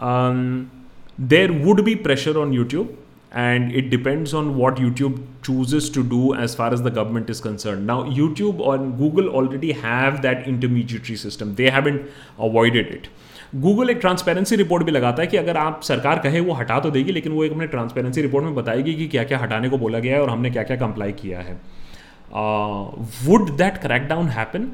um, 0.00 0.70
there 1.18 1.52
would 1.52 1.84
be 1.84 1.94
pressure 1.94 2.38
on 2.40 2.52
YouTube, 2.52 2.88
and 3.32 3.70
it 3.72 3.90
depends 3.90 4.34
on 4.34 4.56
what 4.56 4.76
YouTube 4.76 5.22
chooses 5.42 5.88
to 5.90 6.02
do 6.02 6.34
as 6.34 6.54
far 6.54 6.72
as 6.72 6.82
the 6.82 6.90
government 6.90 7.30
is 7.30 7.40
concerned. 7.40 7.86
Now, 7.86 8.02
YouTube 8.04 8.58
or 8.58 8.78
Google 8.78 9.28
already 9.28 9.72
have 9.72 10.22
that 10.22 10.46
intermediary 10.48 11.16
system, 11.16 11.54
they 11.54 11.70
haven't 11.78 12.10
avoided 12.50 12.94
it. 13.00 13.08
Google 13.62 13.88
एक 13.90 13.96
transparency 14.00 14.56
report 14.56 14.84
भी 14.86 14.92
लगाता 14.92 15.22
है 15.22 15.26
कि 15.28 15.36
अगर 15.36 15.56
आप 15.56 15.80
सरकार 15.84 16.18
कहे 16.24 16.40
वो 16.40 16.52
हटा 16.54 16.78
तो 16.80 16.90
देगी 16.96 17.12
लेकिन 17.12 17.32
वो 17.32 17.44
एक 17.44 17.52
अपने 17.52 17.66
ट्रांसपेरेंसी 17.72 18.22
रिपोर्ट 18.22 18.44
में 18.44 18.54
बताएगी 18.54 18.94
कि 18.94 19.06
क्या 19.14 19.24
क्या 19.30 19.38
हटाने 19.38 19.68
को 19.68 19.78
बोला 19.78 19.98
गया 20.04 20.14
है 20.16 20.20
और 20.22 20.30
हमने 20.30 20.50
क्या 20.50 20.62
क्या 20.68 20.76
कंप्लाई 20.82 21.12
किया 21.24 21.38
है 21.48 21.56
would 23.24 23.50
that 23.56 23.78
crackdown 23.82 24.28
happen 24.36 24.70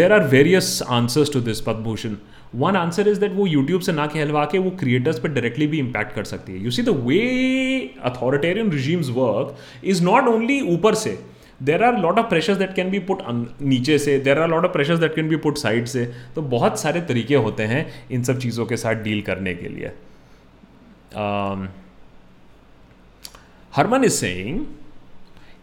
there 0.00 0.12
are 0.12 0.24
various 0.36 0.70
answers 1.00 1.32
to 1.32 1.40
this 1.48 1.60
Padmabhushan 1.68 2.14
one 2.60 2.76
answer 2.76 3.08
is 3.08 3.18
that 3.18 3.32
वो 3.34 3.46
यूट्यूब 3.46 3.80
से 3.82 3.92
ना 3.92 4.06
कहलवा 4.14 4.44
के 4.52 4.58
वो 4.64 4.70
क्रिएटर्स 4.80 5.18
पर 5.18 5.28
डायरेक्टली 5.32 5.66
भी 5.66 5.78
इम्पैक्ट 5.78 6.14
कर 6.14 6.24
सकती 6.30 6.52
है 6.52 6.58
you 6.64 6.70
see 6.76 6.82
the 6.82 6.96
way 7.06 7.20
authoritarian 8.10 8.70
regimes 8.72 9.08
work 9.18 9.56
is 9.92 10.02
not 10.04 10.26
only 10.34 10.60
ऊपर 10.74 10.94
से 11.04 11.18
there 11.70 11.82
are 11.84 11.98
lot 12.00 12.18
of 12.18 12.28
pressures 12.28 12.58
that 12.58 12.74
can 12.74 12.90
be 12.90 12.98
put 13.10 13.22
नीचे 13.28 13.98
से 14.04 14.18
there 14.28 14.38
are 14.42 14.48
lot 14.50 14.64
of 14.64 14.72
pressures 14.72 14.98
that 15.00 15.14
can 15.14 15.28
be 15.28 15.36
put 15.46 15.58
side 15.58 15.86
से 15.94 16.04
तो 16.34 16.42
बहुत 16.56 16.78
सारे 16.80 17.00
तरीके 17.12 17.36
होते 17.48 17.62
हैं 17.72 17.86
इन 18.14 18.22
सब 18.30 18.38
चीज़ों 18.38 18.66
के 18.66 18.76
साथ 18.84 19.02
डील 19.02 19.22
करने 19.30 19.54
के 19.62 19.68
लिए 19.68 19.92
Harman 23.76 24.04
is 24.04 24.12
saying 24.12 24.64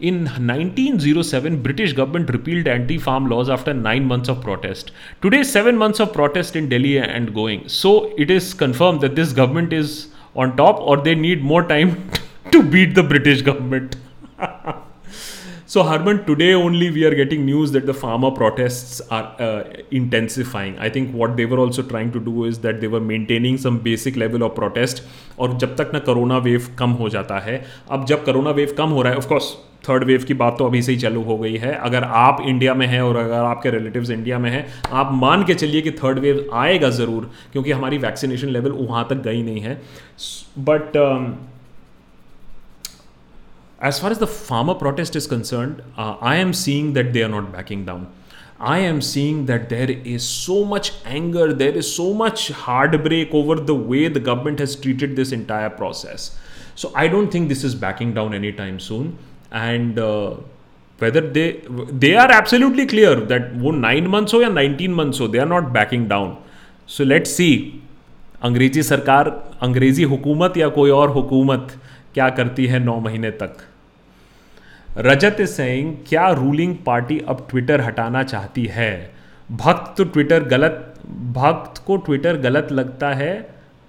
In 0.00 0.24
1907, 0.24 1.60
British 1.62 1.92
government 1.92 2.30
repealed 2.30 2.66
anti-farm 2.66 3.28
laws 3.28 3.50
after 3.50 3.74
nine 3.74 4.06
months 4.06 4.30
of 4.30 4.40
protest. 4.40 4.92
Today, 5.20 5.42
seven 5.42 5.76
months 5.76 6.00
of 6.00 6.14
protest 6.14 6.56
in 6.56 6.70
Delhi 6.70 6.96
and 6.98 7.34
going. 7.34 7.68
So 7.68 8.14
it 8.16 8.30
is 8.30 8.54
confirmed 8.54 9.02
that 9.02 9.14
this 9.14 9.34
government 9.34 9.74
is 9.74 10.08
on 10.34 10.56
top, 10.56 10.78
or 10.80 10.96
they 10.96 11.14
need 11.14 11.42
more 11.42 11.64
time 11.68 12.08
to 12.50 12.62
beat 12.62 12.94
the 12.94 13.02
British 13.02 13.42
government. 13.42 13.96
So, 15.72 15.82
Harman, 15.84 16.24
today 16.26 16.52
only 16.54 16.90
we 16.90 17.04
are 17.06 17.14
getting 17.14 17.44
news 17.46 17.70
that 17.70 17.86
the 17.86 17.94
farmer 17.94 18.32
protests 18.32 19.00
are 19.08 19.26
uh, 19.40 19.62
intensifying. 19.92 20.76
I 20.80 20.88
think 20.90 21.14
what 21.14 21.36
they 21.36 21.44
were 21.52 21.58
also 21.64 21.80
trying 21.84 22.10
to 22.10 22.18
do 22.18 22.42
is 22.46 22.58
that 22.64 22.80
they 22.80 22.88
were 22.94 22.98
maintaining 23.00 23.56
some 23.56 23.78
basic 23.84 24.16
level 24.22 24.42
of 24.46 24.56
protest. 24.56 25.02
और 25.38 25.56
जब 25.62 25.76
तक 25.80 25.90
ना 25.94 25.98
corona 26.08 26.38
wave 26.48 26.66
कम 26.78 26.90
हो 27.02 27.08
जाता 27.16 27.38
है 27.44 27.54
अब 27.96 28.04
जब 28.12 28.24
कोरोना 28.24 28.50
वेव 28.58 28.74
कम 28.78 28.96
हो 28.98 29.02
रहा 29.02 29.12
है 29.12 29.18
ऑफकोर्स 29.18 29.52
थर्ड 29.88 30.04
वेव 30.10 30.24
की 30.28 30.34
बात 30.42 30.56
तो 30.58 30.66
अभी 30.66 30.82
से 30.88 30.92
ही 30.92 30.98
चालू 31.04 31.22
हो 31.30 31.36
गई 31.44 31.56
है 31.66 31.72
अगर 31.90 32.04
आप 32.24 32.42
इंडिया 32.54 32.74
में 32.82 32.86
हैं 32.94 33.00
और 33.02 33.16
अगर 33.22 33.44
आपके 33.52 33.70
रिलेटिव्स 33.76 34.10
इंडिया 34.18 34.38
में 34.46 34.50
हैं 34.50 34.66
आप 35.02 35.12
मान 35.22 35.44
के 35.50 35.54
चलिए 35.62 35.82
कि 35.82 35.90
थर्ड 36.02 36.18
वेव 36.26 36.44
आएगा 36.64 36.90
ज़रूर 36.98 37.30
क्योंकि 37.52 37.72
हमारी 37.72 37.98
वैक्सीनेशन 38.08 38.48
लेवल 38.58 38.72
वहाँ 38.80 39.06
तक 39.10 39.22
गई 39.30 39.42
नहीं 39.52 39.60
है 39.70 39.80
but 40.72 40.96
as 43.88 43.98
far 43.98 44.10
as 44.10 44.18
the 44.18 44.26
farmer 44.26 44.74
protest 44.74 45.16
is 45.16 45.26
concerned, 45.26 45.82
uh, 45.96 46.16
I 46.20 46.36
am 46.36 46.52
seeing 46.52 46.92
that 46.94 47.12
they 47.12 47.22
are 47.22 47.28
not 47.28 47.50
backing 47.52 47.84
down. 47.86 48.08
I 48.58 48.78
am 48.80 49.00
seeing 49.00 49.46
that 49.46 49.70
there 49.70 49.90
is 49.90 50.22
so 50.22 50.64
much 50.66 50.92
anger, 51.06 51.54
there 51.54 51.70
is 51.72 51.92
so 51.92 52.12
much 52.12 52.48
heartbreak 52.48 53.30
over 53.32 53.54
the 53.54 53.74
way 53.74 54.08
the 54.08 54.20
government 54.20 54.58
has 54.58 54.76
treated 54.76 55.16
this 55.16 55.32
entire 55.32 55.70
process. 55.70 56.38
So 56.74 56.92
I 56.94 57.08
don't 57.08 57.30
think 57.30 57.48
this 57.48 57.64
is 57.64 57.74
backing 57.74 58.12
down 58.12 58.34
anytime 58.34 58.78
soon. 58.78 59.16
And 59.50 59.98
uh, 59.98 60.36
whether 60.98 61.22
they 61.22 61.62
they 62.02 62.14
are 62.16 62.30
absolutely 62.40 62.86
clear 62.94 63.14
that 63.32 63.48
वो 63.62 63.70
nine 63.86 64.08
months 64.14 64.34
हो 64.34 64.40
या 64.42 64.48
nineteen 64.58 64.94
months 65.00 65.20
हो 65.20 65.28
they 65.28 65.38
are 65.38 65.46
not 65.54 65.64
backing 65.78 66.06
down 66.08 66.36
so 66.96 67.04
let 67.04 67.26
see 67.26 67.48
अंग्रेजी 68.50 68.82
सरकार 68.92 69.30
अंग्रेजी 69.68 70.02
हुकूमत 70.14 70.56
या 70.56 70.68
कोई 70.78 70.90
और 71.00 71.10
हुकूमत 71.16 71.76
क्या 72.14 72.28
करती 72.38 72.66
है 72.66 72.78
नौ 72.84 72.98
महीने 73.00 73.30
तक 73.42 73.66
रजत 75.04 75.36
सिंह 75.48 75.94
क्या 76.08 76.28
रूलिंग 76.38 76.74
पार्टी 76.86 77.18
अब 77.34 77.46
ट्विटर 77.50 77.80
हटाना 77.80 78.22
चाहती 78.32 78.64
है 78.72 78.90
भक्त 79.60 79.94
तो 79.98 80.04
ट्विटर 80.14 80.42
गलत 80.48 80.74
भक्त 81.36 81.82
को 81.86 81.96
ट्विटर 82.08 82.36
गलत 82.40 82.72
लगता 82.80 83.12
है 83.20 83.30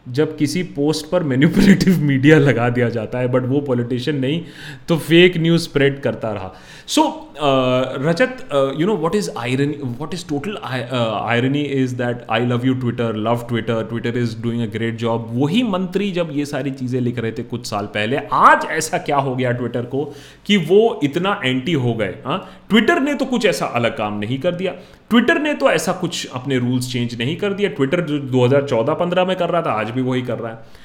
जब 0.09 0.35
किसी 0.37 0.61
पोस्ट 0.77 1.09
पर 1.09 1.23
मैन्यूपुलेटिव 1.31 1.99
मीडिया 2.03 2.37
लगा 2.39 2.69
दिया 2.75 2.89
जाता 2.89 3.19
है 3.19 3.27
बट 3.31 3.45
वो 3.47 3.59
पॉलिटिशियन 3.67 4.19
नहीं 4.19 4.41
तो 4.89 4.97
फेक 4.97 5.37
न्यूज़ 5.37 5.63
स्प्रेड 5.63 6.01
करता 6.01 6.31
रहा 6.33 6.51
so 6.91 7.01
uh, 7.03 8.01
Rajat 8.05 8.37
you 8.79 8.87
know 8.87 8.95
what 8.97 9.15
is 9.15 9.29
irony 9.37 9.75
what 9.83 10.13
is 10.13 10.25
total 10.29 10.57
irony 10.69 11.61
is 11.81 11.95
that 11.95 12.25
I 12.31 12.45
love 12.45 12.65
you 12.65 12.73
Twitter 12.79 13.15
love 13.27 13.45
Twitter 13.49 13.83
Twitter 13.89 14.17
is 14.17 14.35
doing 14.43 14.63
a 14.67 14.71
great 14.77 14.95
job 15.03 15.29
वही 15.33 15.61
मंत्री 15.73 16.09
जब 16.11 16.29
ये 16.35 16.45
सारी 16.53 16.71
चीज़ें 16.79 16.99
लिख 17.01 17.19
रहे 17.19 17.31
थे 17.37 17.43
कुछ 17.53 17.65
साल 17.69 17.85
पहले 17.99 18.17
आज 18.47 18.65
ऐसा 18.79 18.97
क्या 19.09 19.17
हो 19.29 19.35
गया 19.35 19.51
ट्विटर 19.61 19.85
को 19.93 20.03
कि 20.45 20.57
वो 20.71 20.79
इतना 21.03 21.39
एंटी 21.45 21.73
हो 21.85 21.93
गए 22.01 22.15
हाँ 22.25 22.37
ट्विटर 22.69 22.99
ने 23.01 23.13
तो 23.21 23.25
कुछ 23.25 23.45
ऐसा 23.45 23.65
अलग 23.81 23.97
काम 23.97 24.17
नहीं 24.19 24.39
कर 24.39 24.55
दिया 24.55 24.75
ट्विटर 25.09 25.39
ने 25.41 25.53
तो 25.61 25.69
ऐसा 25.69 25.91
कुछ 26.01 26.25
अपने 26.35 26.57
रूल्स 26.57 26.91
चेंज 26.91 27.15
नहीं 27.19 27.35
कर 27.37 27.53
दिया 27.53 27.69
ट्विटर 27.69 28.01
जो 28.09 28.19
2014-15 28.37 29.27
में 29.27 29.35
कर 29.37 29.49
रहा 29.49 29.61
था 29.61 29.71
आज 29.79 29.90
भी 29.95 30.01
वही 30.01 30.21
कर 30.31 30.39
रहा 30.39 30.51
है 30.51 30.79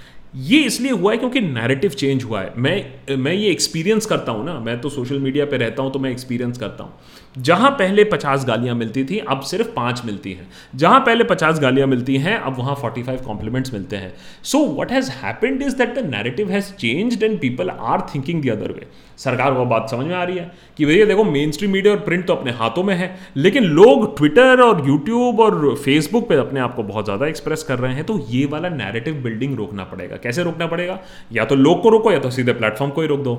ये 0.46 0.58
इसलिए 0.68 0.92
हुआ 0.92 1.12
है 1.12 1.18
क्योंकि 1.18 1.40
नैरेटिव 1.40 1.90
चेंज 1.90 2.24
हुआ 2.24 2.40
है 2.40 2.52
मैं 2.62 3.16
मैं 3.26 3.32
ये 3.32 3.50
एक्सपीरियंस 3.50 4.06
करता 4.06 4.32
हूँ 4.38 4.44
ना 4.46 4.58
मैं 4.66 4.80
तो 4.80 4.88
सोशल 4.96 5.18
मीडिया 5.26 5.44
पे 5.52 5.56
रहता 5.62 5.82
हूँ 5.82 5.92
तो 5.92 5.98
मैं 6.06 6.10
एक्सपीरियंस 6.10 6.58
करता 6.58 6.84
हूँ 6.84 7.42
जहाँ 7.48 7.70
पहले 7.78 8.04
पचास 8.14 8.44
गालियाँ 8.48 8.74
मिलती 8.76 9.04
थी 9.10 9.18
अब 9.34 9.40
सिर्फ 9.50 9.72
पाँच 9.76 10.02
मिलती 10.04 10.32
हैं 10.32 10.48
जहाँ 10.82 11.00
पहले 11.06 11.24
पचास 11.32 11.60
गालियाँ 11.60 11.86
मिलती 11.88 12.16
हैं 12.26 12.36
अब 12.50 12.58
वहाँ 12.58 12.74
फोर्टी 12.80 13.02
फाइव 13.02 13.20
कॉम्प्लीमेंट्स 13.26 13.72
मिलते 13.72 13.96
हैं 14.04 14.12
so 14.52 14.58
what 14.80 14.92
has 14.92 15.10
happened 15.22 15.62
is 15.62 15.74
that 15.78 15.94
the 15.98 16.06
narrative 16.10 16.50
has 16.52 16.72
change 16.84 17.22
and 17.22 17.40
people 17.40 17.70
are 17.94 18.06
thinking 18.14 18.42
the 18.44 18.48
other 18.58 18.72
way 18.80 18.86
सरकार 19.18 19.54
को 19.54 19.64
बात 19.66 19.88
समझ 19.90 20.06
में 20.06 20.14
आ 20.14 20.22
रही 20.24 20.36
है 20.36 20.50
कि 20.76 20.86
भैया 20.86 21.04
देखो 21.06 21.24
मेन 21.24 21.50
स्ट्रीम 21.52 21.70
मीडिया 21.72 21.92
और 21.94 22.00
प्रिंट 22.04 22.26
तो 22.26 22.34
अपने 22.34 22.52
हाथों 22.58 22.82
में 22.84 22.94
है 22.96 23.14
लेकिन 23.36 23.64
लोग 23.78 24.16
ट्विटर 24.16 24.60
और 24.62 24.86
यूट्यूब 24.86 25.40
और 25.40 25.74
फेसबुक 25.84 26.28
पे 26.28 26.34
अपने 26.40 26.60
आप 26.60 26.74
को 26.76 26.82
बहुत 26.90 27.04
ज़्यादा 27.04 27.26
एक्सप्रेस 27.26 27.62
कर 27.68 27.78
रहे 27.78 27.94
हैं 27.94 28.04
तो 28.06 28.18
ये 28.30 28.44
वाला 28.54 28.68
नैरेटिव 28.82 29.14
बिल्डिंग 29.22 29.56
रोकना 29.58 29.84
पड़ेगा 29.92 30.16
कैसे 30.26 30.42
रोकना 30.42 30.66
पड़ेगा 30.74 30.98
या 31.32 31.44
तो 31.44 31.54
लोग 31.54 31.82
को 31.82 31.88
रोको 31.96 32.12
या 32.12 32.18
तो 32.26 32.30
सीधे 32.38 32.52
प्लेटफॉर्म 32.62 32.92
को 32.98 33.02
ही 33.02 33.08
रोक 33.08 33.20
दो 33.24 33.36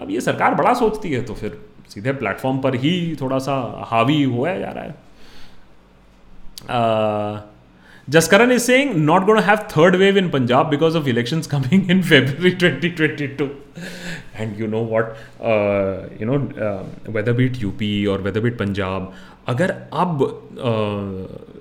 अब 0.00 0.10
ये 0.10 0.20
सरकार 0.20 0.54
बड़ा 0.54 0.72
सोचती 0.82 1.12
है 1.12 1.22
तो 1.24 1.34
फिर 1.34 1.58
सीधे 1.94 2.12
प्लेटफॉर्म 2.20 2.58
पर 2.66 2.74
ही 2.84 2.94
थोड़ा 3.20 3.38
सा 3.48 3.54
हावी 3.90 4.22
हुआ 4.22 4.54
जा 4.58 4.70
रहा 4.76 4.84
है 4.84 5.02
आ, 6.70 7.40
Jaskaran 8.12 8.50
is 8.50 8.64
saying 8.64 9.04
not 9.06 9.24
going 9.24 9.38
to 9.38 9.42
have 9.44 9.66
third 9.72 9.96
wave 9.98 10.18
in 10.18 10.28
Punjab 10.30 10.70
because 10.70 10.94
of 10.94 11.08
elections 11.08 11.46
coming 11.46 11.88
in 11.88 12.02
February 12.02 12.54
2022. 12.56 13.56
And 14.36 14.58
you 14.58 14.66
know 14.66 14.82
what, 14.82 15.16
uh, 15.40 16.08
you 16.18 16.26
know, 16.26 16.36
uh, 16.60 16.82
whether 17.10 17.32
be 17.32 17.46
it 17.46 17.64
UP 17.64 17.82
or 18.12 18.22
whether 18.22 18.40
be 18.42 18.48
it 18.48 18.58
Punjab, 18.64 19.14
अगर 19.48 19.70
अब 19.92 20.20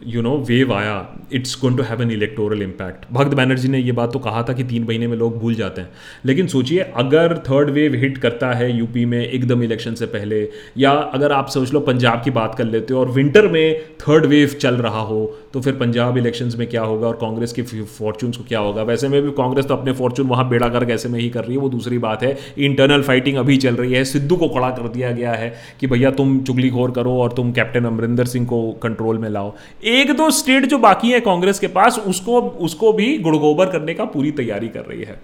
you 0.08 0.22
know 0.22 0.36
wave 0.48 0.72
आया 0.74 0.94
it's 1.34 1.58
going 1.62 1.78
to 1.78 1.84
have 1.84 2.02
an 2.02 2.12
electoral 2.12 2.62
impact 2.64 3.06
Bhakt 3.14 3.34
Banerjee 3.38 3.68
ने 3.70 3.80
ये 3.80 3.92
बात 3.98 4.14
तो 4.14 4.20
कहा 4.28 4.44
था 4.50 4.54
कि 4.54 4.64
तीन 4.70 4.84
महीने 4.88 5.08
में 5.08 5.16
लोग 5.18 5.38
भूल 5.40 5.56
जाते 5.56 5.82
हैं 5.82 5.90
लेकिन 6.26 6.48
सोचिए 6.54 6.82
अगर 7.04 7.38
थर्ड 7.50 7.70
वेव 7.78 7.96
हिट 8.04 8.18
करता 8.26 8.52
है 8.58 8.72
यूपी 8.78 9.06
में 9.14 9.20
एकदम 9.20 9.64
इलेक्शन 9.64 9.96
से 10.02 10.06
पहले 10.16 10.42
या 10.78 10.92
अगर 11.20 11.32
आप 11.40 11.50
सोच 11.58 11.74
लो 11.74 11.80
पंजाब 11.90 12.22
की 12.24 12.32
बात 12.40 12.56
कर 12.58 12.66
लेते 12.66 12.94
हो 12.94 13.00
और 13.00 13.12
विंटर 13.20 13.48
में 13.58 13.82
थर्ड 14.08 14.26
वेव 14.36 14.56
चल 14.62 14.76
रहा 14.88 15.02
हो 15.12 15.20
तो 15.54 15.62
फिर 15.62 15.74
पंजाब 15.80 16.18
इलेक्शंस 16.18 16.56
में 16.60 16.68
क्या 16.70 16.82
होगा 16.82 17.08
और 17.08 17.16
कांग्रेस 17.22 17.52
के 17.54 17.62
फॉर्चून्स 17.84 18.38
को 18.38 18.44
क्या 18.48 18.60
होगा 18.60 18.84
वैसे 18.84 19.08
में 19.10 19.22
भी 19.22 19.32
कांग्रेस 19.40 19.66
तो 19.68 19.76
अपने 19.76 19.92
फॉर्चून 20.00 20.28
वहाँ 20.28 20.48
बेड़ा 20.50 20.70
कर 20.78 20.90
ऐसे 20.92 21.10
में 21.10 21.20
ही 21.20 21.30
कर 21.36 21.44
रही 21.44 21.56
है 21.56 21.62
वो 21.62 21.70
दूसरी 21.70 21.98
बात 22.08 22.24
है 22.24 22.36
इंटरनल 22.68 23.02
फाइटिंग 23.12 23.38
अभी 23.38 23.58
चल 23.66 23.76
रही 23.76 23.94
है 23.94 24.04
सिद्धू 24.14 24.36
को 24.44 24.48
कड़ा 24.56 24.70
कर 24.78 24.88
दिया 24.96 25.12
गया 25.20 25.34
है 25.42 25.54
कि 25.80 25.88
भैया 25.94 26.12
तुम 26.22 26.40
चुगलीखोर 26.44 26.92
करो 26.98 27.18
और 27.22 27.34
तुम 27.38 27.52
कैप्टन 27.60 27.86
अमरिंदर 27.92 28.26
सिंह 28.34 28.46
को 28.54 28.62
कंट्रोल 28.84 29.18
में 29.26 29.30
लाओ 29.30 29.54
एक 29.96 30.16
दो 30.18 30.30
स्टेट 30.42 30.66
जो 30.74 30.78
बाकी 30.90 31.12
है 31.12 31.20
कांग्रेस 31.32 31.60
के 31.60 31.68
पास 31.80 32.00
उसको 32.16 32.42
उसको 32.70 32.94
भी 33.02 33.18
गुड़गोबर 33.28 33.70
करने 33.72 33.94
का 33.94 34.06
पूरी 34.16 34.32
तैयारी 34.42 34.68
कर 34.78 34.86
रही 34.90 35.04
है 35.10 35.20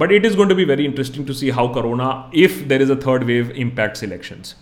but 0.00 0.12
it 0.12 0.24
is 0.26 0.36
going 0.36 0.50
to 0.50 0.56
be 0.56 0.64
very 0.64 0.84
interesting 0.84 1.26
to 1.26 1.32
see 1.42 1.50
how 1.60 1.72
corona 1.74 2.10
if 2.44 2.58
there 2.68 2.82
is 2.82 2.90
a 2.90 2.96
third 3.06 3.24
wave 3.32 3.50
impact 3.64 4.04
elections 4.10 4.54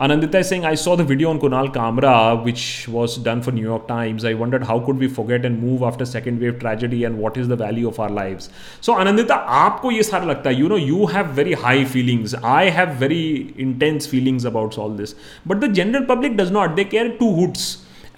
Anandita 0.00 0.36
is 0.36 0.48
saying, 0.48 0.64
I 0.64 0.76
saw 0.76 0.96
the 0.96 1.04
video 1.04 1.28
on 1.28 1.38
Kunal 1.38 1.66
Kamra, 1.70 2.42
which 2.42 2.88
was 2.88 3.18
done 3.18 3.42
for 3.42 3.52
New 3.52 3.62
York 3.62 3.86
Times. 3.86 4.24
I 4.24 4.32
wondered 4.32 4.64
how 4.64 4.80
could 4.80 4.96
we 4.96 5.06
forget 5.08 5.44
and 5.44 5.62
move 5.62 5.82
after 5.82 6.06
second 6.06 6.40
wave 6.40 6.58
tragedy 6.58 7.04
and 7.04 7.18
what 7.18 7.36
is 7.36 7.48
the 7.48 7.56
value 7.62 7.86
of 7.86 8.00
our 8.00 8.08
lives. 8.08 8.48
So 8.80 8.94
Anandita, 8.94 9.36
आपको 9.64 9.90
ये 9.90 10.02
सारा 10.10 10.24
लगता 10.32 10.50
है 10.50 10.56
you 10.60 10.68
know 10.68 10.76
you 10.84 11.04
have 11.16 11.30
very 11.40 11.52
high 11.66 11.84
feelings 11.96 12.34
I 12.54 12.70
have 12.80 12.96
very 13.04 13.20
intense 13.66 14.08
feelings 14.14 14.46
about 14.54 14.78
all 14.86 14.96
this 15.02 15.14
but 15.46 15.64
the 15.64 15.72
general 15.82 16.04
public 16.14 16.36
does 16.36 16.52
not 16.52 16.74
they 16.80 16.84
care 16.96 17.08
two 17.20 17.30
hoots 17.40 17.68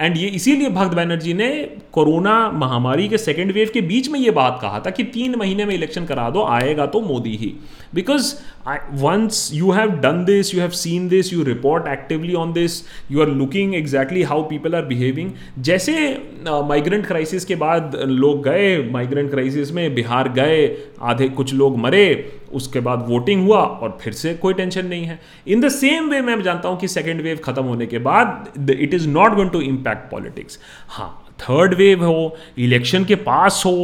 and 0.01 0.16
ये 0.16 0.29
इसीलिए 0.37 0.68
भक्त 0.77 0.95
बैनर्जी 0.97 1.33
ने 1.40 1.49
corona 1.92 2.37
महामारी 2.61 3.09
के 3.09 3.18
सेकेंड 3.18 3.53
वेव 3.53 3.71
के 3.75 3.81
बीच 3.90 4.09
में 4.11 4.18
ये 4.21 4.31
बात 4.38 4.59
कहा 4.62 4.79
था 4.87 4.90
कि 4.99 5.05
तीन 5.16 5.35
महीने 5.38 5.64
में 5.64 5.75
इलेक्शन 5.75 6.05
करा 6.07 6.31
दो 6.37 6.45
आएगा 6.59 6.87
तो 6.95 7.01
मोदी 7.11 7.37
ही 7.42 7.55
because 7.95 8.43
I, 8.67 8.81
once 8.93 9.53
you 9.53 9.73
have 9.73 10.01
done 10.01 10.25
this 10.25 10.53
you 10.53 10.61
have 10.61 10.75
seen 10.75 11.09
this 11.09 11.31
you 11.33 11.45
report 11.45 11.87
actively 11.87 12.35
on 12.35 12.53
this 12.53 12.85
you 13.09 13.21
are 13.21 13.27
looking 13.27 13.75
exactly 13.75 14.23
how 14.33 14.43
people 14.53 14.75
are 14.75 14.83
behaving 14.93 15.33
जैसे 15.63 15.95
माइग्रेंट 16.69 17.03
uh, 17.03 17.09
क्राइसिस 17.09 17.45
के 17.45 17.55
बाद 17.65 17.95
लोग 18.23 18.43
गए 18.45 18.77
माइग्रेंट 18.93 19.31
क्राइसिस 19.31 19.73
में 19.73 19.95
बिहार 19.95 20.29
गए 20.39 20.61
आधे 21.13 21.29
कुछ 21.41 21.55
लोग 21.55 21.77
मरे 21.79 22.05
उसके 22.61 22.81
बाद 22.89 23.05
वोटिंग 23.09 23.43
हुआ 23.47 23.59
और 23.65 23.97
फिर 24.01 24.13
से 24.23 24.35
कोई 24.43 24.55
टेंशन 24.55 24.87
नहीं 24.87 25.05
है 25.07 25.19
इन 25.49 25.61
द 25.61 25.69
सेम 25.79 26.09
वे 26.11 26.21
मैं 26.23 26.41
जानता 26.43 26.69
हूँ 26.69 26.79
कि 26.81 26.89
सेकेंड 26.97 27.21
वेव 27.23 27.41
खत्म 27.45 27.65
होने 27.65 27.87
के 27.87 27.99
बाद 28.09 28.71
it 28.79 28.95
is 28.95 29.09
not 29.09 29.35
going 29.35 29.51
to 29.51 29.61
impact 29.73 30.11
politics 30.11 30.59
हाँ 30.97 31.11
थर्ड 31.41 31.75
वेव 31.79 32.05
हो 32.05 32.19
इलेक्शन 32.67 33.05
के 33.05 33.15
पास 33.31 33.63
हो 33.67 33.77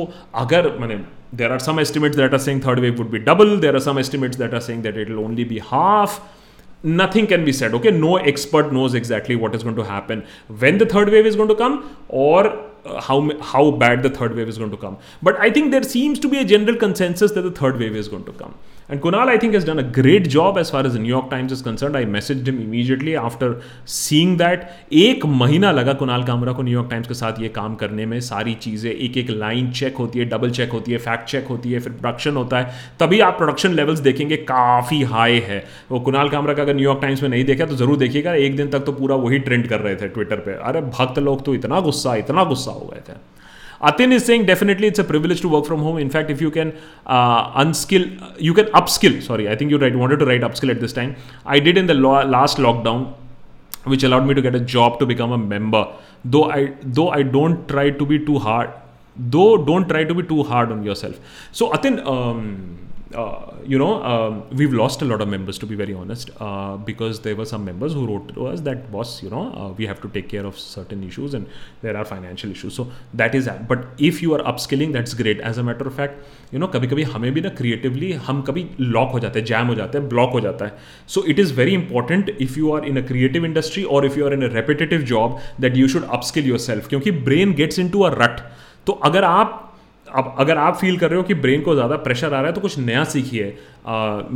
अगर 0.45 0.71
मैंने 0.81 0.99
there 1.33 1.53
are 1.53 1.59
some 1.59 1.79
estimates 1.79 2.17
that 2.17 2.33
are 2.33 2.39
saying 2.39 2.61
third 2.63 2.79
wave 2.81 2.99
would 2.99 3.11
be 3.11 3.19
double. 3.19 3.57
There 3.59 3.75
are 3.77 3.81
some 3.81 3.99
estimates 3.99 4.37
that 4.39 4.55
are 4.55 4.61
saying 4.61 4.83
that 4.83 4.97
it'll 4.97 5.21
only 5.25 5.45
be 5.45 5.59
half. 5.59 6.21
Nothing 6.83 7.27
can 7.27 7.45
be 7.45 7.53
said. 7.53 7.75
Okay, 7.75 7.91
no 7.91 8.17
expert 8.17 8.73
knows 8.73 8.95
exactly 8.95 9.37
what 9.37 9.55
is 9.55 9.63
going 9.63 9.77
to 9.77 9.85
happen 9.85 10.25
when 10.59 10.79
the 10.79 10.87
third 10.87 11.11
wave 11.11 11.27
is 11.27 11.37
going 11.37 11.49
to 11.49 11.55
come 11.57 11.97
or 12.09 12.47
uh, 12.85 13.01
how 13.01 13.29
how 13.41 13.71
bad 13.73 14.03
the 14.03 14.11
third 14.11 14.35
wave 14.37 14.49
is 14.49 14.57
going 14.59 14.71
to 14.71 14.77
come. 14.77 14.97
But 15.23 15.39
I 15.41 15.51
think 15.51 15.71
there 15.73 15.83
seems 15.83 16.19
to 16.21 16.29
be 16.29 16.39
a 16.39 16.45
general 16.45 16.77
consensus 16.77 17.33
that 17.33 17.43
the 17.43 17.51
third 17.51 17.79
wave 17.79 17.97
is 17.97 18.07
going 18.09 18.25
to 18.25 18.33
come. 18.33 18.55
And 18.91 19.03
Kunal, 19.03 19.29
I 19.29 19.37
think, 19.37 19.53
has 19.53 19.67
done 19.67 19.79
a 19.79 19.83
great 19.83 20.29
job 20.31 20.57
as 20.57 20.71
far 20.71 20.83
as 20.87 20.95
the 20.95 20.99
New 20.99 21.11
York 21.11 21.29
Times 21.29 21.53
is 21.53 21.61
concerned. 21.61 21.95
I 21.95 22.07
messaged 22.07 22.49
him 22.49 22.59
immediately 22.67 23.15
after 23.23 23.49
seeing 23.95 24.31
that. 24.43 24.63
एक 24.93 25.25
महीना 25.41 25.73
लगा 25.73 25.93
कुनाल 26.03 26.23
कामरा 26.25 26.53
को 26.53 26.63
New York 26.63 26.89
Times 26.91 27.09
के 27.09 27.15
साथ 27.21 27.41
ये 27.41 27.49
काम 27.59 27.75
करने 27.83 28.07
में 28.13 28.19
सारी 28.31 28.55
चीज़ें 28.65 28.91
एक 28.93 29.17
एक 29.23 29.31
लाइन 29.45 29.71
चेक 29.81 29.97
होती 30.05 30.19
है 30.19 30.25
डबल 30.33 30.51
चेक 30.61 30.71
होती 30.73 30.93
है 30.93 30.99
फैक्ट 31.09 31.29
चेक 31.31 31.47
होती 31.55 31.73
है 31.73 31.81
फिर 31.81 31.93
प्रोडक्शन 32.01 32.37
होता 32.37 32.61
है 32.61 32.73
तभी 33.01 33.21
आप 33.29 33.37
प्रोडक्शन 33.39 33.75
लेवल्स 33.83 33.99
देखेंगे 34.09 34.37
काफ़ी 34.53 35.03
हाई 35.15 35.39
है 35.47 35.65
वो 35.91 36.01
कुनाल 36.09 36.29
कामरा 36.37 36.55
का 36.55 36.63
अगर 36.63 36.75
न्यूयॉर्क 36.77 37.01
टाइम्स 37.03 37.23
में 37.23 37.29
नहीं 37.29 37.45
देखा 37.53 37.67
तो 37.67 37.77
ज़रूर 37.83 37.97
देखिएगा 38.05 38.35
एक 38.47 38.57
दिन 38.57 38.69
तक 38.77 38.85
तो 38.87 38.93
पूरा 39.03 39.17
वही 39.27 39.39
ट्रेंड 39.51 39.69
कर 39.69 39.81
रहे 39.81 39.97
थे 39.97 40.09
ट्विटर 40.17 40.37
पर 40.49 40.61
अरे 40.73 40.81
भक्त 40.99 41.19
लोग 41.29 41.45
तो 41.45 41.55
इतना 41.55 41.81
गुस्सा 41.91 42.15
इतना 42.25 42.45
गुस्सा 42.55 42.71
हो 42.81 42.91
गए 42.95 43.03
थे 43.13 43.17
Atin 43.81 44.11
is 44.13 44.25
saying 44.25 44.47
definitely 44.47 44.89
it's 44.89 44.99
a 44.99 45.05
privilege 45.05 45.41
to 45.43 45.49
work 45.49 45.65
from 45.65 45.81
home. 45.81 45.99
In 45.99 46.11
fact, 46.11 46.31
if 46.31 46.41
you 46.41 46.51
can 46.51 46.77
uh, 47.07 47.53
unskill, 47.63 48.21
uh, 48.21 48.33
you 48.39 48.53
can 48.53 48.67
upskill. 48.67 49.23
Sorry, 49.23 49.49
I 49.49 49.55
think 49.55 49.71
you 49.71 49.79
right, 49.79 49.95
wanted 49.95 50.19
to 50.19 50.27
write 50.27 50.41
upskill 50.41 50.71
at 50.71 50.81
this 50.81 50.93
time. 50.93 51.15
I 51.47 51.61
did 51.61 51.79
in 51.79 51.87
the 51.87 51.95
lo- 51.95 52.25
last 52.25 52.59
lockdown, 52.59 53.15
which 53.85 54.03
allowed 54.03 54.27
me 54.27 54.35
to 54.35 54.43
get 54.43 54.57
a 54.57 54.61
job 54.61 54.99
to 54.99 55.07
become 55.07 55.31
a 55.31 55.39
member. 55.39 55.87
Though 56.25 56.51
I 56.51 56.75
though 56.83 57.11
I 57.11 57.23
don't 57.23 57.69
try 57.69 57.91
to 57.91 58.05
be 58.05 58.19
too 58.25 58.41
hard. 58.41 58.71
Though 59.17 59.65
don't 59.65 59.89
try 59.89 60.03
to 60.05 60.15
be 60.15 60.25
too 60.25 60.43
hard 60.43 60.73
on 60.73 60.83
yourself. 60.83 61.17
So 61.53 61.73
Atin. 61.73 62.01
Um, 62.01 62.79
uh, 63.14 63.54
you 63.66 63.78
know, 63.78 64.04
um, 64.04 64.44
we've 64.52 64.74
lost 64.74 65.02
a 65.02 65.06
lot 65.06 65.22
of 65.22 65.28
members 65.28 65.58
to 65.60 65.66
be 65.66 65.76
very 65.76 65.94
honest, 65.94 66.30
uh, 66.40 66.78
because 66.78 67.22
there 67.22 67.36
were 67.36 67.46
some 67.46 67.64
members 67.64 67.94
who 67.94 68.06
wrote 68.08 68.34
to 68.34 68.48
us 68.48 68.62
that, 68.62 68.92
boss, 68.92 69.22
you 69.22 69.30
know, 69.30 69.54
uh, 69.54 69.70
we 69.78 69.86
have 69.86 70.02
to 70.02 70.10
take 70.10 70.30
care 70.30 70.46
of 70.46 70.58
certain 70.58 71.04
issues 71.04 71.34
and 71.34 71.48
there 71.82 71.96
are 71.96 72.06
financial 72.06 72.52
issues. 72.52 72.74
So 72.74 72.92
that 73.14 73.36
is 73.36 73.46
that. 73.46 73.68
But 73.68 73.86
if 73.98 74.22
you 74.22 74.34
are 74.34 74.40
upskilling, 74.40 74.94
that's 74.94 75.14
great. 75.14 75.40
As 75.42 75.58
a 75.58 75.64
matter 75.64 75.88
of 75.88 75.94
fact, 75.94 76.14
you 76.52 76.60
know, 76.60 76.68
कभी 76.68 76.88
कभी 76.88 77.04
हमें 77.04 77.32
भी 77.34 77.42
ना 77.42 77.50
creatively 77.58 78.12
हम 78.28 78.42
कभी 78.48 78.66
lock 78.80 79.12
हो 79.12 79.20
जाते 79.20 79.40
हैं 79.40 79.46
जैम 79.46 79.68
हो 79.68 79.76
जाते 79.76 79.98
हैं 79.98 80.08
ब्लॉक 80.10 80.32
हो 80.32 80.40
जाता 80.42 80.66
है 80.66 80.78
so 81.08 81.24
it 81.34 81.40
is 81.40 81.54
very 81.54 81.74
important 81.74 82.30
if 82.42 82.60
you 82.60 82.72
are 82.76 82.86
in 82.86 83.02
a 83.02 83.06
creative 83.08 83.46
industry 83.46 83.84
और 83.84 84.06
if 84.06 84.20
you 84.20 84.26
are 84.26 84.34
in 84.34 84.50
a 84.50 84.54
repetitive 84.54 85.02
job 85.14 85.40
that 85.62 85.78
you 85.78 85.88
should 85.88 86.04
upskill 86.04 86.48
yourself 86.60 86.88
क्योंकि 86.90 87.12
brain 87.30 87.54
gets 87.54 87.80
into 87.90 88.02
a 88.02 88.14
rut 88.24 88.40
तो 88.88 88.94
अगर 89.10 89.24
आप 89.24 89.67
अब 90.17 90.35
अगर 90.41 90.59
आप 90.59 90.77
फील 90.81 90.97
कर 90.99 91.09
रहे 91.11 91.17
हो 91.19 91.23
कि 91.27 91.35
ब्रेन 91.35 91.61
को 91.63 91.75
ज़्यादा 91.75 91.97
प्रेशर 92.05 92.27
आ 92.35 92.41
रहा 92.41 92.47
है 92.47 92.53
तो 92.55 92.61
कुछ 92.61 92.79
नया 92.79 93.03
सीखिए 93.15 93.43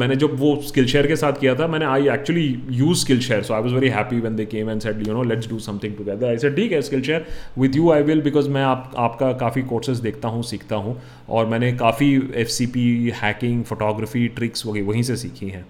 मैंने 0.01 0.17
जब 0.23 0.37
वो 0.41 0.51
स्किल 0.69 0.87
शेयर 0.87 1.07
के 1.07 1.17
साथ 1.17 1.33
किया 1.41 1.55
था 1.59 1.67
मैंने 1.75 1.85
I 1.87 2.09
actually 2.15 2.47
use 2.81 2.97
Skillshare 3.27 3.43
so 3.43 3.55
I 3.55 3.61
was 3.63 3.73
very 3.73 3.89
happy 3.95 4.21
when 4.21 4.37
they 4.37 4.45
came 4.47 4.71
and 4.71 4.81
said 4.81 5.07
you 5.07 5.13
know 5.13 5.23
let's 5.29 5.49
do 5.51 5.59
something 5.67 5.93
together 5.97 6.29
I 6.29 6.39
said 6.39 6.57
ठीक 6.57 6.73
है 6.73 6.81
Skillshare 7.03 7.27
with 7.59 7.77
you 7.77 7.91
I 7.93 8.03
will 8.13 8.21
because 8.23 8.49
मैं 8.59 8.63
आप 8.65 8.93
आपका 9.07 9.33
काफ़ी 9.45 9.63
कोर्सेज 9.73 9.99
देखता 10.09 10.29
हूँ 10.37 10.43
सीखता 10.53 10.77
हूँ 10.87 10.93
और 11.29 11.47
मैंने 11.53 11.71
काफ़ी 11.85 12.15
F 12.43 12.49
C 12.59 12.67
P 12.77 12.85
hacking 13.23 13.63
photography 13.73 14.25
tricks 14.41 14.67
वगैरह 14.67 14.87
वहीं 14.87 15.03
से 15.11 15.17
सीखी 15.27 15.49
हैं 15.51 15.63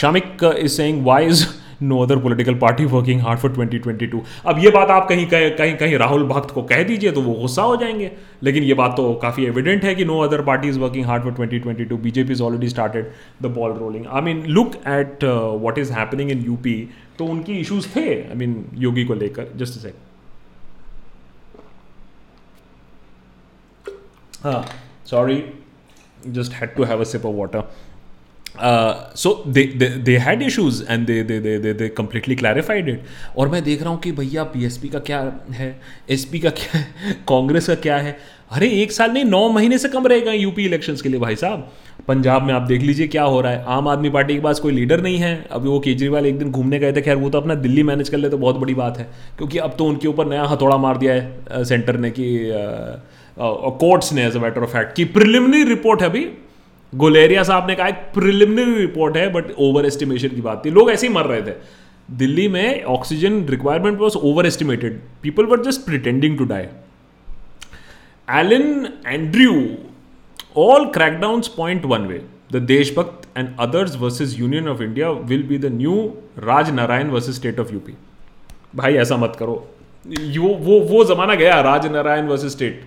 Shamik 0.00 0.44
is 0.62 0.70
saying 0.72 0.98
why 1.06 1.26
is 1.28 1.40
no 1.82 1.98
other 2.02 2.18
political 2.22 2.54
party 2.62 2.84
working 2.92 3.20
hard 3.22 3.38
for 3.40 3.52
twenty 3.54 3.78
twenty 3.78 4.06
two 4.14 4.20
अब 4.52 4.58
ये 4.64 4.70
बात 4.76 4.90
आप 4.90 5.08
कहीं 5.08 5.26
कहीं 5.30 5.50
कहीं 5.56 5.74
कहीं 5.82 5.94
राहुल 5.98 6.24
भक्त 6.28 6.50
को 6.54 6.62
कह 6.70 6.82
दीजिए 6.84 7.10
तो 7.18 7.22
वो 7.22 7.34
गुस्सा 7.40 7.62
हो 7.62 7.76
जाएंगे 7.82 8.10
लेकिन 8.48 8.62
ये 8.64 8.74
बात 8.80 8.94
तो 8.96 9.12
काफ़ी 9.22 9.44
एविडेंट 9.46 9.84
है 9.84 9.94
कि 9.94 10.04
no 10.04 10.18
other 10.26 10.42
party 10.50 10.68
is 10.68 10.78
working 10.78 11.04
hard 11.06 11.22
for 11.22 11.32
twenty 11.34 11.58
twenty 11.66 11.84
two 11.92 11.96
BJP 12.08 12.32
is 12.32 12.42
already 12.42 12.68
started 12.68 13.10
the 13.42 13.46
ball 13.58 13.72
rolling 13.78 14.06
I 14.08 14.22
mean 14.22 14.42
look 14.58 14.74
at 14.96 15.24
what 15.62 15.78
is 15.78 15.92
happening 15.92 16.30
in 16.30 16.44
UP 16.46 16.74
तो 17.18 17.26
उनकी 17.36 17.58
इशूज़ 17.60 17.88
थे 17.96 18.06
आई 18.28 18.34
मीन 18.42 18.64
योगी 18.86 19.04
को 19.04 19.14
लेकर 19.22 19.52
जस्ट 19.62 19.78
से 19.82 19.94
sorry 25.10 25.42
just 26.26 26.52
had 26.60 26.74
to 26.74 26.84
have 26.84 27.00
a 27.00 27.04
sip 27.12 27.24
of 27.26 27.34
water 27.38 27.62
so 28.62 29.32
they 29.56 30.16
had 30.26 30.42
issues 30.42 30.84
and 30.90 31.06
they 31.06 31.22
they 31.22 31.72
and 31.98 32.14
they 32.14 32.64
they 32.86 32.96
और 33.38 33.48
मैं 33.48 33.62
देख 33.64 33.80
रहा 33.82 33.90
हूँ 33.90 33.98
कि 34.00 34.12
भैया 34.12 34.44
पी 34.54 34.64
एस 34.66 34.76
पी 34.82 34.88
का 34.88 34.98
क्या 35.10 35.20
है 35.54 35.70
पी 36.32 36.38
का 36.40 36.50
क्या 36.60 36.78
है 36.80 36.84
कांग्रेस 37.28 37.66
का 37.66 37.74
क्या 37.86 37.96
है 38.06 38.16
अरे 38.56 38.68
एक 38.82 38.92
साल 38.92 39.10
नहीं 39.12 39.24
नौ 39.24 39.48
महीने 39.52 39.78
से 39.78 39.88
कम 39.88 40.06
रहेगा 40.06 40.32
यूपी 40.32 40.64
इलेक्शंस 40.64 41.02
के 41.02 41.08
लिए 41.08 41.20
भाई 41.20 41.36
साहब 41.36 41.68
पंजाब 42.08 42.42
में 42.42 42.52
आप 42.54 42.62
देख 42.68 42.82
लीजिए 42.82 43.06
क्या 43.08 43.22
हो 43.22 43.40
रहा 43.40 43.52
है 43.52 43.64
आम 43.76 43.88
आदमी 43.88 44.10
पार्टी 44.10 44.34
के 44.34 44.40
पास 44.42 44.60
कोई 44.60 44.72
लीडर 44.72 45.02
नहीं 45.02 45.18
है 45.18 45.32
अब 45.52 45.66
वो 45.66 45.78
केजरीवाल 45.84 46.26
एक 46.26 46.38
दिन 46.38 46.50
घूमने 46.50 46.78
गए 46.78 46.92
थे 46.92 47.02
खैर 47.02 47.16
वो 47.16 47.30
तो 47.30 47.40
अपना 47.40 47.54
दिल्ली 47.66 47.82
मैनेज 47.90 48.08
कर 48.08 48.18
ले 48.18 48.28
तो 48.30 48.38
बहुत 48.46 48.56
बड़ी 48.64 48.74
बात 48.74 48.98
है 48.98 49.08
क्योंकि 49.36 49.58
अब 49.66 49.74
तो 49.78 49.84
उनके 49.92 50.08
ऊपर 50.08 50.26
नया 50.28 50.44
हथौड़ा 50.52 50.76
मार 50.86 50.96
दिया 50.98 51.14
है 51.14 51.64
सेंटर 51.70 51.92
uh, 51.94 52.00
ने 52.00 52.10
कि 52.10 52.26
कोर्ट्स 53.38 54.06
uh, 54.06 54.10
uh, 54.12 54.16
ने 54.18 54.26
as 54.26 54.36
a 54.36 54.40
matter 54.40 54.62
of 54.62 54.72
fact 54.72 54.94
कि 54.96 55.04
प्रिलिमिनरी 55.18 55.64
रिपोर्ट 55.74 56.02
है 56.02 56.08
अभी 56.08 56.24
गोलेरिया 56.96 57.42
साहब 57.44 57.66
ने 57.68 57.74
कहा 57.76 57.86
एक 57.88 57.94
प्रिलिमिनरी 58.14 58.80
रिपोर्ट 58.80 59.16
है 59.16 59.28
बट 59.32 59.50
ओवर 59.66 59.86
एस्टिमेशन 59.86 60.28
की 60.34 60.40
बात 60.42 60.62
थी 60.64 60.70
लोग 60.70 60.90
ऐसे 60.90 61.06
ही 61.06 61.12
मर 61.14 61.26
रहे 61.26 61.42
थे 61.50 61.54
दिल्ली 62.18 62.46
में 62.48 62.82
oxygen 62.96 63.42
requirement 63.48 63.98
was 64.00 64.12
over 64.30 64.46
estimated 64.46 64.98
people 65.22 65.44
were 65.46 65.62
just 65.64 65.84
pretending 65.86 66.38
to 66.38 66.44
die 66.52 66.64
Ellen 68.40 68.88
Andrew 69.06 69.60
all 70.64 70.86
crackdown 70.94 71.40
point 71.56 71.84
one 71.94 72.06
way 72.06 72.22
the 72.52 72.56
Deshbhakt 72.74 73.28
and 73.36 73.48
others 73.60 73.96
versus 74.00 74.38
Union 74.40 74.68
of 74.68 74.80
India 74.82 75.10
will 75.32 75.42
be 75.48 75.58
the 75.58 75.72
new 75.72 75.94
Raj 76.44 76.70
Narain 76.74 77.08
versus 77.10 77.34
State 77.36 77.60
of 77.60 77.72
UP 77.72 77.94
भाई 78.76 78.94
ऐसा 79.04 79.16
मत 79.16 79.36
करो 79.38 79.62
वो 80.38 80.48
वो 80.64 80.78
वो 80.88 81.04
जमाना 81.04 81.34
गया 81.34 81.60
Raj 81.60 81.86
Narayan 81.92 82.26
versus 82.26 82.52
state 82.52 82.82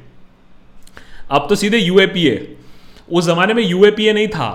अब 1.38 1.46
तो 1.50 1.56
सीधे 1.56 1.78
यूएपीए 1.78 2.36
उस 3.12 3.26
ज़माने 3.26 3.54
में 3.54 3.64
यू 3.64 3.84
नहीं 4.14 4.28
था 4.36 4.50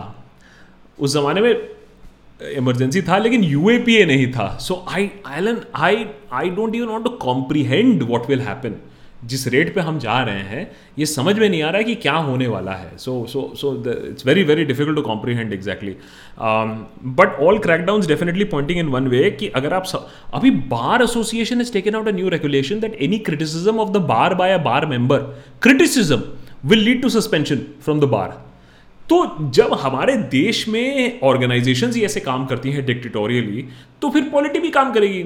उस 0.99 1.13
ज़माने 1.13 1.41
में 1.41 1.69
इमरजेंसी 2.57 3.03
था 3.03 3.19
लेकिन 3.19 3.43
यू 3.45 3.69
नहीं 3.71 4.31
था 4.33 4.49
so 4.67 4.85
I 4.89 5.11
I 5.27 5.41
learn 5.41 5.61
I 5.89 6.07
I 6.41 6.51
don't 6.59 6.75
you 6.75 6.87
not 6.87 7.05
to 7.05 7.11
comprehend 7.27 8.03
what 8.11 8.29
will 8.31 8.41
happen 8.49 8.75
जिस 9.33 9.47
रेट 9.53 9.75
पे 9.75 9.81
हम 9.81 9.99
जा 9.99 10.21
रहे 10.23 10.41
हैं 10.49 10.63
ये 10.99 11.07
समझ 11.13 11.35
में 11.39 11.49
नहीं 11.49 11.63
आ 11.63 11.69
रहा 11.71 11.79
है 11.79 11.85
कि 11.85 11.95
क्या 12.03 12.13
होने 12.27 12.47
वाला 12.47 12.73
है 12.81 12.97
so 13.05 13.15
so 13.33 13.41
so 13.61 13.73
it's 14.09 14.27
very 14.27 14.43
very 14.51 14.65
difficult 14.65 14.97
to 14.97 15.03
comprehend 15.07 15.53
exactly 15.53 15.95
but 17.21 17.39
all 17.47 17.59
crackdown 17.69 18.07
definitely 18.07 18.45
pointing 18.55 18.79
in 18.81 18.89
one 18.97 19.07
way 19.15 19.31
कि 19.41 19.49
अगर 19.61 19.75
आप 19.75 19.85
सब, 19.93 20.07
अभी 20.35 20.51
bar 20.75 21.03
association 21.03 21.61
is 21.61 21.73
taken 21.73 21.95
out 21.95 22.09
a 22.09 22.13
new 22.21 22.29
regulation 22.37 22.81
that 22.81 22.97
any 23.09 23.19
criticism 23.31 23.81
of 23.87 23.91
the 23.97 24.07
bar 24.13 24.35
by 24.43 24.53
a 24.53 24.63
bar 24.71 24.87
member 24.95 25.19
criticism 25.63 26.23
will 26.65 26.79
lead 26.85 27.01
to 27.03 27.09
suspension 27.09 27.57
from 27.85 28.01
the 28.01 28.05
bar 28.17 28.43
तो 29.09 29.25
जब 29.55 29.73
हमारे 29.81 30.17
देश 30.35 30.67
में 30.69 31.21
ऑर्गेनाइजेशन 31.25 31.91
ही 31.95 32.03
ऐसे 32.05 32.21
काम 32.21 32.47
करती 32.47 32.71
हैं 32.73 32.85
डिक्टेटोरियली 32.87 33.65
तो 34.03 34.11
फिर 34.11 34.29
पॉलिटी 34.33 34.59
भी 34.61 34.71
काम 34.79 34.93
करेगी 34.95 35.23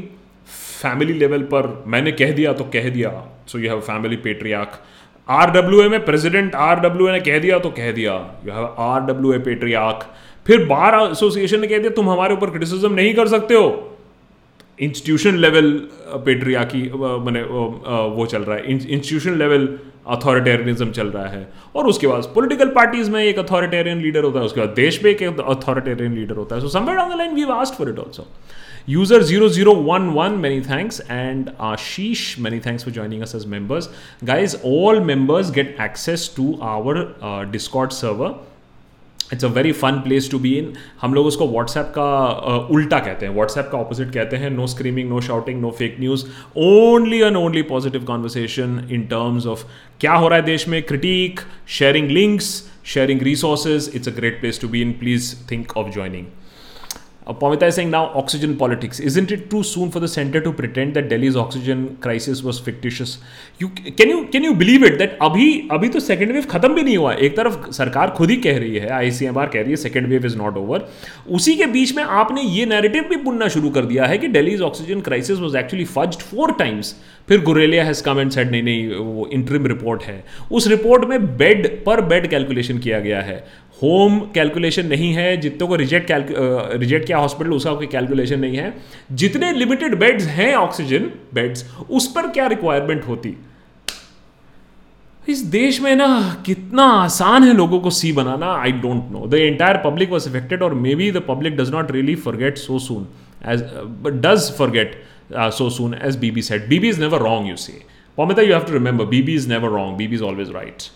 फैमिली 0.82 1.12
लेवल 1.18 1.42
पर 1.52 1.66
मैंने 1.92 2.12
कह 2.12 2.32
दिया 2.34 2.52
तो 2.60 2.64
कह 2.72 2.88
दिया 2.90 3.10
so 3.52 3.58
you 3.58 3.68
have 3.70 3.80
family 3.90 4.16
patriarch 4.26 4.82
R 5.38 5.50
W 5.50 5.82
A 5.82 5.88
में 5.88 6.04
प्रेसिडेंट 6.04 6.54
आर 6.66 6.80
डब्ल्यू 6.80 7.08
ए 7.08 7.12
ने 7.12 7.20
कह 7.30 7.38
दिया 7.38 7.58
तो 7.66 7.70
कह 7.78 7.90
दिया 7.98 8.14
you 8.46 8.52
have 8.52 8.74
R 8.90 9.00
W 9.12 9.32
A 9.32 9.38
patriarch 9.48 10.12
फिर 10.46 10.64
बार 10.66 10.94
एसोसिएशन 11.10 11.60
ने 11.60 11.66
कह 11.68 11.78
दिया 11.78 11.90
तुम 12.00 12.08
हमारे 12.10 12.34
ऊपर 12.34 12.50
क्रिटिसिज्म 12.50 12.92
नहीं 12.94 13.12
कर 13.14 13.28
सकते 13.28 13.54
हो 13.54 13.64
इंस्टीट्यूशन 14.86 15.36
लेवल 15.36 15.70
पेट्रिया 16.26 16.62
की 16.74 16.82
मैंने 17.24 17.42
वो 17.50 18.26
चल 18.30 18.42
रहा 18.42 18.56
है 18.56 18.66
इंस्टीट्यूशन 18.72 19.36
लेवल 19.38 19.66
अथॉरिटेरियनिज्म 20.08 20.90
चल 20.92 21.06
रहा 21.10 21.26
है 21.28 21.48
और 21.76 21.86
उसके 21.86 22.06
बाद 22.06 22.24
पॉलिटिकल 22.34 22.68
पार्टीज 22.76 23.08
में 23.10 23.22
एक 23.22 23.38
अथॉरिटेरियन 23.38 24.00
लीडर 24.02 24.24
होता 24.24 24.38
है 24.40 24.44
उसके 24.46 24.60
बाद 24.60 24.70
देश 24.76 25.02
में 25.04 25.10
एक 25.10 25.22
अथॉरिटेरियन 25.40 26.14
लीडर 26.14 26.36
होता 26.36 26.54
है 26.56 26.60
so 26.60 26.68
somewhere 26.78 26.96
down 26.98 27.10
the 27.10 27.16
line 27.18 27.34
we 27.34 27.44
asked 27.54 27.74
for 27.78 27.90
it 27.90 27.98
also 27.98 28.26
user 28.88 29.22
zero 29.22 29.48
zero 29.56 29.72
one 29.88 30.08
one 30.10 30.32
many 30.42 30.60
thanks 30.60 31.00
and 31.10 31.50
Ashish 31.70 32.38
many 32.46 32.58
thanks 32.66 32.84
for 32.84 32.94
joining 32.94 33.22
us 33.22 33.34
as 33.34 33.46
members 33.46 33.88
guys 34.32 34.60
all 34.66 35.00
members 35.10 35.50
get 35.58 35.76
access 35.82 36.32
to 36.36 36.54
our 36.70 37.06
Discord 37.52 37.92
server 37.92 38.34
it's 39.32 39.44
a 39.44 39.48
very 39.56 39.72
fun 39.80 39.98
place 40.04 40.30
to 40.30 40.38
be 40.44 40.54
in 40.58 40.72
हम 41.00 41.14
लोग 41.14 41.26
उसको 41.26 41.46
WhatsApp 41.48 41.92
का 41.98 42.06
uh, 42.50 42.70
उल्टा 42.76 42.98
कहते 42.98 43.26
हैं 43.26 43.32
WhatsApp 43.34 43.68
का 43.72 43.78
opposite 43.78 44.12
कहते 44.14 44.36
हैं 44.44 44.50
no 44.50 44.66
screaming 44.74 45.08
no 45.10 45.20
shouting 45.28 45.60
no 45.60 45.70
fake 45.78 45.96
news 46.00 46.24
only 46.66 47.20
and 47.22 47.36
only 47.36 47.62
positive 47.76 48.04
conversation 48.12 48.80
in 48.98 49.06
terms 49.14 49.46
of 49.54 49.64
क्या 50.00 50.14
हो 50.24 50.28
रहा 50.28 50.38
है 50.38 50.44
देश 50.46 50.68
में 50.68 50.82
critic 50.90 51.40
sharing 51.78 52.10
links 52.18 52.48
sharing 52.94 53.22
resources 53.30 53.90
it's 53.94 54.08
a 54.08 54.14
great 54.16 54.40
place 54.40 54.60
to 54.60 54.68
be 54.74 54.82
in 54.82 54.92
please 55.00 55.34
think 55.50 55.76
of 55.76 55.92
joining 55.94 56.26
Uh, 57.30 57.32
Pamita 57.34 57.62
is 57.70 57.76
saying 57.76 57.90
now 57.90 58.06
oxygen 58.20 58.56
politics. 58.58 58.98
Isn't 58.98 59.30
it 59.30 59.50
too 59.50 59.62
soon 59.62 59.90
for 59.92 60.00
the 60.00 60.08
center 60.08 60.40
to 60.46 60.52
pretend 60.52 60.94
that 60.96 61.08
Delhi's 61.10 61.36
oxygen 61.42 61.96
crisis 62.00 62.42
was 62.42 62.58
fictitious? 62.58 63.18
You 63.58 63.68
can 63.98 64.08
you 64.12 64.24
can 64.32 64.42
you 64.48 64.52
believe 64.62 64.86
it 64.88 64.98
that 65.02 65.16
अभी 65.28 65.46
अभी 65.76 65.88
तो 65.96 66.00
second 66.00 66.32
wave 66.32 66.44
खत्म 66.50 66.74
भी 66.74 66.82
नहीं 66.88 66.96
हुआ 66.96 67.12
एक 67.28 67.36
तरफ 67.36 67.68
सरकार 67.76 68.10
खुद 68.18 68.30
ही 68.30 68.36
कह 68.46 68.58
रही 68.58 68.76
है 68.76 68.88
आईसीएमआर 68.98 69.48
कह 69.54 69.60
रही 69.60 69.70
है 69.70 69.76
second 69.84 70.08
wave 70.12 70.26
is 70.26 70.36
not 70.36 70.56
over 70.58 70.88
उसी 71.38 71.56
के 71.56 71.66
बीच 71.76 71.94
में 71.96 72.02
आपने 72.02 72.42
ये 72.56 72.66
नैरेटिव 72.72 73.04
भी 73.10 73.16
बुनना 73.28 73.48
शुरू 73.56 73.70
कर 73.78 73.84
दिया 73.92 74.06
है 74.12 74.18
कि 74.24 74.28
Delhi's 74.38 74.60
oxygen 74.72 75.00
crisis 75.10 75.38
was 75.46 75.56
actually 75.64 75.84
fudged 75.96 76.20
four 76.32 76.52
times 76.64 76.94
फिर 77.30 77.40
Guleria 77.42 77.82
has 77.84 78.02
come 78.02 78.18
and 78.20 78.30
said 78.32 78.50
नहीं 78.50 78.62
नहीं 78.62 78.96
वो 78.96 79.26
इंटरिम 79.32 79.66
रिपोर्ट 79.66 80.02
है 80.02 80.14
उस 80.60 80.66
रिपोर्ट 80.68 81.04
में 81.08 81.26
बेड 81.38 81.66
पर 81.84 82.00
बेड 82.12 82.26
कैलकुलेशन 82.30 82.78
किया 82.86 82.98
गया 83.00 83.20
है 83.22 83.36
होम 83.82 84.18
कैलकुलेशन 84.34 84.86
नहीं 84.92 85.12
है 85.14 85.36
जितने 85.40 85.66
को 85.68 85.76
रिजेक्ट 85.82 86.10
रिजेक्ट 86.80 87.06
किया 87.06 87.18
हॉस्पिटल 87.18 87.52
उसका 87.54 87.74
कोई 87.74 87.86
कैलकुलेशन 87.92 88.40
नहीं 88.40 88.56
है 88.56 88.72
जितने 89.22 89.52
लिमिटेड 89.58 89.94
बेड्स 90.00 90.26
हैं 90.40 90.54
ऑक्सीजन 90.56 91.10
बेड्स 91.34 91.64
उस 92.00 92.10
पर 92.14 92.26
क्या 92.38 92.46
रिक्वायरमेंट 92.54 93.06
होती 93.08 93.34
इस 95.28 95.42
देश 95.56 95.80
में 95.82 95.94
ना 95.96 96.08
कितना 96.46 96.84
आसान 97.04 97.44
है 97.44 97.54
लोगों 97.56 97.80
को 97.80 97.90
सी 98.00 98.12
बनाना 98.12 98.52
I 98.56 98.72
don't 98.86 99.10
know 99.12 99.26
the 99.30 99.44
entire 99.46 99.76
public 99.86 100.10
was 100.18 100.26
affected 100.28 100.62
और 100.62 100.74
maybe 101.02 101.10
the 101.18 101.22
public 101.28 101.56
does 101.56 101.70
not 101.74 101.90
really 102.00 102.14
forget 102.28 102.58
so 102.66 102.78
soon 102.88 103.06
as 103.52 103.62
does 104.26 104.50
forget 104.58 105.02
uh, 105.34 105.50
so 105.50 105.68
soon 105.68 105.94
as 105.94 106.16
BB 106.16 106.42
said. 106.44 106.68
BB 106.68 106.84
is 106.84 106.98
never 106.98 107.18
wrong, 107.18 107.46
you 107.46 107.56
see. 107.56 107.82
Pamita, 108.16 108.44
you 108.46 108.52
have 108.52 108.64
to 108.66 108.72
remember, 108.72 109.04
BB 109.06 109.30
is 109.30 109.46
never 109.46 109.70
wrong. 109.70 109.98
BB 109.98 110.12
is 110.14 110.22
always 110.22 110.52
right. 110.52 110.88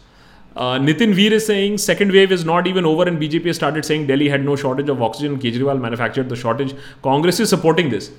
Uh, 0.57 0.79
Nitin 0.79 1.13
Veer 1.15 1.33
is 1.35 1.45
saying 1.47 1.79
second 1.79 2.13
wave 2.13 2.31
is 2.31 2.45
not 2.45 2.69
even 2.69 2.87
over 2.87 3.03
and 3.09 3.19
BJP 3.21 3.47
has 3.47 3.57
started 3.57 3.85
saying 3.85 4.07
Delhi 4.07 4.29
had 4.29 4.45
no 4.45 4.55
shortage 4.55 4.89
of 4.89 5.03
oxygen. 5.03 5.37
Kejriwal 5.39 5.81
manufactured 5.81 6.29
the 6.29 6.37
shortage. 6.37 6.75
Congress 7.03 7.41
is 7.41 7.51
supporting 7.57 7.91
this. 7.97 8.11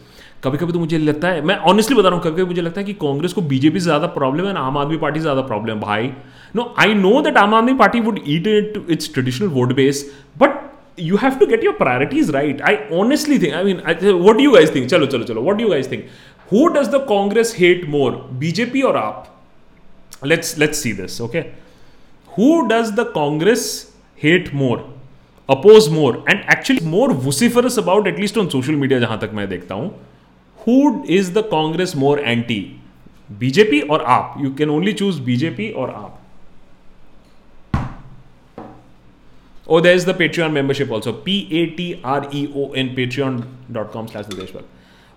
कभी 0.44 0.58
कभी 0.58 0.74
तो 0.74 0.80
मुझे 0.80 0.98
लगता 0.98 1.28
है 1.28 1.42
मैं 1.50 1.56
honestly 1.72 1.96
बता 1.98 2.10
रहा 2.10 2.18
हूँ 2.18 2.24
कभी 2.24 2.36
कभी 2.36 2.46
मुझे 2.46 2.62
लगता 2.62 2.80
है 2.82 2.86
कि 2.86 2.94
कांग्रेस 3.02 3.34
को 3.34 3.42
बीजेपी 3.52 3.80
से 3.80 3.84
ज़्यादा 3.84 4.08
प्रॉब्लम 4.16 4.48
है 4.48 4.54
ना 4.54 4.60
आम 4.68 4.78
आदमी 4.78 4.98
पार्टी 5.04 5.20
से 5.20 5.22
ज़्यादा 5.22 5.42
प्रॉब्लम 5.42 5.74
है 5.76 5.80
भाई 5.82 6.12
no 6.56 6.74
I 6.80 6.94
know 6.94 7.22
that 7.22 7.38
Aam 7.38 7.54
Aadmi 7.56 7.74
Party 7.78 8.00
would 8.08 8.20
eat 8.28 8.48
it 8.48 8.86
its 8.92 9.14
traditional 9.14 9.48
vote 9.58 9.74
base 9.76 10.04
but 10.42 10.60
you 10.98 11.18
have 11.18 11.40
to 11.40 11.48
get 11.48 11.62
your 11.64 11.74
priorities 11.74 12.32
right. 12.32 12.62
I 12.62 12.88
honestly 12.92 13.38
think, 13.38 13.54
I 13.54 13.64
mean, 13.64 13.82
I, 13.86 13.94
what 14.14 14.38
do 14.38 14.44
you 14.44 14.56
guys 14.56 14.70
think? 14.70 14.90
Chalo, 14.90 15.08
chalo, 15.08 15.26
chalo. 15.26 15.42
What 15.42 15.58
do 15.58 15.64
you 15.64 15.70
guys 15.70 15.88
think? 15.88 16.08
Who 16.50 16.74
does 16.74 16.90
the 16.90 17.06
Congress 17.06 17.54
hate 17.54 17.88
more, 17.88 18.12
BJP 18.14 18.84
or 18.84 18.94
AAP? 18.94 19.28
Let's 20.22 20.58
let's 20.58 20.78
see 20.80 20.92
this, 20.94 21.20
okay? 21.22 21.54
Who 22.38 22.68
does 22.68 22.96
the 22.96 23.06
Congress 23.12 23.92
hate 24.16 24.54
more, 24.54 24.88
oppose 25.50 25.90
more, 25.90 26.16
and 26.28 26.40
actually 26.48 26.86
more 26.86 27.12
vociferous 27.14 27.78
about, 27.78 28.08
at 28.08 28.18
least 28.18 28.38
on 28.38 28.50
social 28.50 28.76
media, 28.84 29.00
जहां 29.02 29.18
तक 29.24 29.32
मैं 29.40 29.48
देखता 29.50 29.76
हूं? 29.82 29.90
Who 30.66 30.78
is 31.18 31.32
the 31.38 31.44
Congress 31.56 31.96
more 32.06 32.18
anti, 32.34 32.60
BJP 33.44 33.82
or 33.90 34.00
AAP? 34.00 34.42
You 34.46 34.52
can 34.62 34.70
only 34.78 34.94
choose 35.02 35.20
BJP 35.32 35.74
or 35.76 35.90
AAP. 36.04 36.22
Oh, 39.68 39.80
there's 39.80 40.06
the 40.06 40.14
Patreon 40.14 40.54
membership 40.54 40.92
also. 40.92 41.12
P 41.12 41.48
A 41.60 41.68
T 41.76 42.00
R 42.04 42.28
E 42.32 42.52
O 42.56 42.72
N, 42.74 42.96
patreon.com 42.96 44.08
slash 44.08 44.26
Niteshwar. 44.26 44.64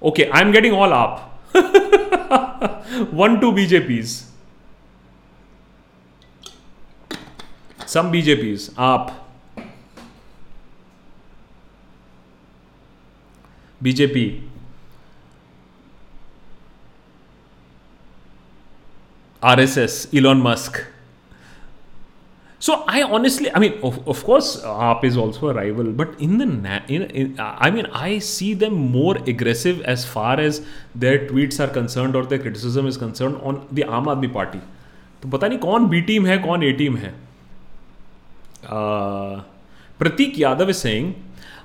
Okay, 0.02 0.30
I'm 0.32 0.52
getting 0.52 0.72
all 0.72 0.92
up. 0.92 1.54
1 1.54 3.40
2 3.40 3.52
BJPs. 3.52 4.24
Some 7.84 8.11
BJPs. 8.12 8.72
Up. 8.78 9.30
BJP. 13.82 14.42
RSS, 19.42 20.16
Elon 20.18 20.40
Musk. 20.40 20.84
So 22.60 22.84
I 22.88 23.04
honestly, 23.04 23.52
I 23.54 23.60
mean, 23.60 23.73
of, 23.84 24.08
of 24.08 24.23
course, 24.23 24.62
AAP 24.62 25.04
is 25.04 25.17
also 25.17 25.49
a 25.49 25.54
rival, 25.54 25.91
but 25.91 26.19
in 26.19 26.38
the, 26.38 26.45
in, 26.88 27.02
in, 27.04 27.36
I 27.38 27.69
mean, 27.69 27.88
I 27.88 28.19
see 28.19 28.54
them 28.54 28.73
more 28.73 29.17
aggressive 29.28 29.82
as 29.82 30.06
far 30.06 30.39
as 30.39 30.65
their 30.95 31.28
tweets 31.28 31.60
are 31.60 31.67
concerned 31.67 32.15
or 32.15 32.26
their 32.26 32.39
criticism 32.39 32.88
is 32.88 32.95
concerned 32.95 33.36
on 33.43 33.67
the 33.71 33.84
Aam 33.84 34.06
Aadmi 34.06 34.32
Party. 34.32 34.62
तो 35.21 35.30
पता 35.30 35.47
नहीं 35.47 35.58
कौन 35.60 35.88
B 35.89 36.02
team 36.08 36.26
है 36.26 36.38
कौन 36.45 36.63
A 36.63 36.71
team 36.80 36.95
है 36.97 37.13
Uh, 38.65 39.41
Pratik 39.99 40.36
Yadav 40.36 40.69
is 40.69 40.80
saying, 40.80 41.21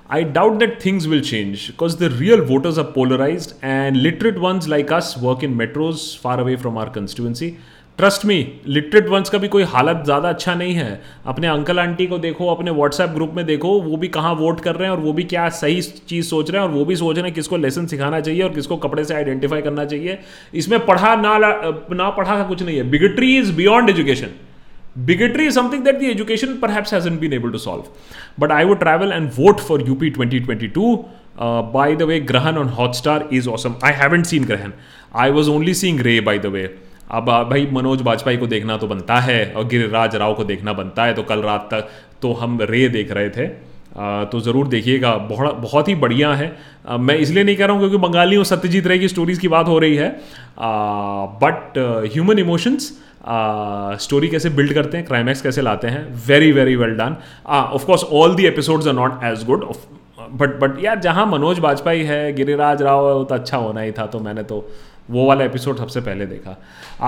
I 0.09 0.23
doubt 0.23 0.59
that 0.59 0.81
things 0.81 1.07
will 1.07 1.21
change 1.21 1.67
because 1.67 1.97
the 1.97 2.09
real 2.09 2.43
voters 2.43 2.77
are 2.77 2.91
polarized 2.91 3.53
and 3.61 4.01
literate 4.01 4.39
ones 4.39 4.67
like 4.67 4.91
us 4.91 5.15
work 5.15 5.43
in 5.43 5.55
metros 5.55 6.17
far 6.17 6.39
away 6.39 6.55
from 6.55 6.77
our 6.77 6.89
constituency. 6.89 7.57
Trust 7.98 8.24
me 8.26 8.34
literate 8.76 9.08
ones 9.08 9.28
का 9.30 9.38
भी 9.38 9.48
कोई 9.48 9.62
हालत 9.72 10.00
ज़्यादा 10.04 10.28
अच्छा 10.28 10.54
नहीं 10.54 10.72
है 10.74 10.86
अपने 11.32 11.46
uncle 11.48 11.78
aunty 11.78 12.06
को 12.06 12.16
देखो 12.18 12.46
अपने 12.54 12.70
व्हाट्सएप 12.78 13.10
ग्रुप 13.14 13.32
में 13.36 13.44
देखो 13.46 13.68
वो 13.80 13.96
भी 14.04 14.08
कहाँ 14.16 14.32
वोट 14.40 14.60
कर 14.60 14.74
रहे 14.76 14.88
हैं 14.88 14.94
और 14.96 15.00
वो 15.02 15.12
भी 15.18 15.22
क्या 15.32 15.48
सही 15.60 15.82
चीज़ 15.82 16.26
सोच 16.28 16.50
रहे 16.50 16.62
हैं 16.62 16.68
और 16.68 16.74
वो 16.74 16.84
भी 16.84 16.96
सोच 17.02 17.16
रहे 17.16 17.24
हैं 17.26 17.34
किसको 17.34 17.56
लेसन 17.66 17.86
सिखाना 17.92 18.20
चाहिए 18.20 18.40
और 18.42 18.52
किसको 18.54 18.76
कपड़े 18.86 19.04
से 19.10 19.14
आइडेंटिफाई 19.14 19.62
करना 19.62 19.84
चाहिए 19.92 20.18
इसमें 20.62 20.78
पढ़ा 20.86 21.14
ना 21.20 21.36
ना 21.40 22.08
पढ़ा 22.16 22.36
का 22.36 22.42
कुछ 22.48 22.62
नहीं 22.62 22.76
है 22.76 22.82
bigotry 22.90 23.36
is 23.38 23.50
beyond 23.56 23.90
education 23.90 24.30
bigotry 25.10 25.46
is 25.46 25.54
something 25.54 25.84
that 25.84 25.98
the 25.98 26.10
education 26.10 26.54
perhaps 26.70 26.94
hasn't 26.94 27.16
been 27.18 27.32
able 27.38 27.50
to 27.52 27.58
solve 27.66 27.84
but 28.40 28.52
I 28.52 28.64
would 28.64 28.78
travel 28.78 29.12
and 29.12 29.28
vote 29.38 29.60
for 29.68 29.84
UP 29.88 30.10
twenty 30.18 30.40
twenty 30.48 30.68
two 30.80 30.94
by 31.78 31.94
the 31.96 32.10
way 32.12 32.18
Grahan 32.32 32.58
on 32.58 32.68
Hotstar 33.02 33.28
is 33.40 33.48
awesome 33.58 33.74
I 33.84 33.92
haven't 34.02 34.26
seen 34.26 34.44
Grahan 34.52 34.72
I 35.26 35.30
was 35.38 35.48
only 35.56 35.74
seeing 35.84 36.00
Ray 36.08 36.20
by 36.30 36.38
the 36.38 36.46
way 36.58 36.66
अब 37.12 37.30
भाई 37.50 37.66
मनोज 37.72 38.02
वाजपेयी 38.02 38.36
को 38.38 38.46
देखना 38.46 38.76
तो 38.76 38.86
बनता 38.88 39.16
है 39.20 39.44
और 39.56 39.64
गिरिराज 39.68 40.14
राव 40.22 40.34
को 40.34 40.44
देखना 40.44 40.72
बनता 40.72 41.04
है 41.04 41.14
तो 41.14 41.22
कल 41.30 41.42
रात 41.42 41.68
तक 41.70 41.88
तो 42.22 42.32
हम 42.42 42.58
रे 42.70 42.88
देख 42.88 43.10
रहे 43.18 43.28
थे 43.30 43.46
तो 44.32 44.40
ज़रूर 44.40 44.68
देखिएगा 44.68 45.14
बहुत 45.28 45.56
बहुत 45.62 45.88
ही 45.88 45.94
बढ़िया 46.04 46.32
है 46.34 46.52
मैं 46.98 47.14
इसलिए 47.24 47.44
नहीं 47.44 47.56
कह 47.56 47.64
रहा 47.66 47.74
हूँ 47.76 47.82
क्योंकि 47.88 47.96
बंगाली 48.06 48.36
और 48.36 48.44
सत्यजीत 48.44 48.86
रे 48.86 48.98
की 48.98 49.08
स्टोरीज़ 49.08 49.40
की 49.40 49.48
बात 49.48 49.68
हो 49.68 49.78
रही 49.84 49.96
है 49.96 50.08
बट 51.42 51.78
ह्यूमन 52.12 52.38
इमोशंस 52.38 52.92
स्टोरी 54.04 54.28
कैसे 54.28 54.50
बिल्ड 54.56 54.72
करते 54.74 54.96
हैं 54.96 55.06
क्राइमैक्स 55.06 55.40
कैसे 55.42 55.62
लाते 55.62 55.88
हैं 55.88 56.02
very 56.26 56.50
very 56.52 56.76
well 56.76 56.94
done 56.96 57.16
of course 57.58 58.04
all 58.22 58.34
the 58.36 58.46
episodes 58.46 58.86
are 58.88 58.92
not 58.94 59.22
as 59.24 59.44
good 59.46 59.64
but 60.40 60.58
but 60.60 60.82
यार 60.84 60.98
जहाँ 61.00 61.26
मनोज 61.30 61.58
वाजपेयी 61.60 62.04
है 62.06 62.32
गिरिराज 62.34 62.82
राव 62.82 63.24
तो 63.28 63.34
अच्छा 63.34 63.56
होना 63.56 63.80
ही 63.80 63.92
था 63.98 64.06
तो 64.14 64.18
मैंने 64.20 64.42
तो 64.52 64.58
uh, 64.58 64.93
वो 65.10 65.26
वाला 65.26 65.44
एपिसोड 65.44 65.78
सबसे 65.78 66.00
पहले 66.00 66.26
देखा 66.26 66.56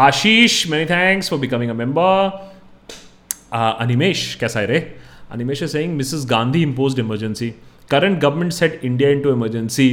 Ashish 0.07 0.67
many 0.71 0.85
thanks 0.87 1.31
for 1.31 1.39
becoming 1.41 1.71
a 1.71 1.75
member 1.75 2.41
Animesh 3.61 4.35
कैसा 4.41 4.61
है 4.61 4.67
रे 4.67 4.79
Animesh 5.33 5.63
saying 5.73 5.97
Mrs 5.97 6.27
Gandhi 6.31 6.63
impose 6.63 6.99
emergency 7.01 7.51
current 7.91 8.19
government 8.21 8.53
set 8.53 8.81
India 8.85 9.11
into 9.11 9.31
emergency 9.33 9.89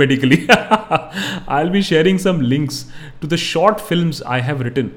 medically 0.00 0.36
I 0.56 1.58
will 1.62 1.70
be 1.72 1.82
sharing 1.82 2.18
some 2.18 2.40
links 2.40 2.84
to 3.22 3.28
the 3.28 3.36
short 3.50 3.78
film 3.88 4.12
I 4.32 4.40
have 4.48 4.62
written 4.62 4.90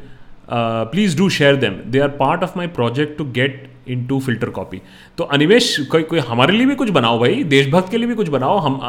please 0.92 1.18
do 1.18 1.30
share 1.40 1.56
them 1.66 1.80
they 1.92 2.00
are 2.00 2.08
part 2.24 2.44
of 2.44 2.54
my 2.58 2.68
project 2.80 3.18
to 3.18 3.26
get 3.40 3.62
into 4.08 4.20
FilterCopy 4.58 4.82
तो 5.18 5.24
अनिमेश 5.38 5.76
कोई 5.92 6.04
कोई 6.12 6.20
हमारे 6.28 6.54
लिए 6.58 6.66
भी 6.68 6.76
कुछ 6.76 6.90
बनाओ 6.98 7.20
भाई 7.20 7.44
देशभक्त 7.54 7.90
के 7.92 7.98
लिए 7.98 8.08
भी 8.08 8.16
कुछ 8.16 8.28
बनाओ 8.36 8.58
हम 8.68 8.80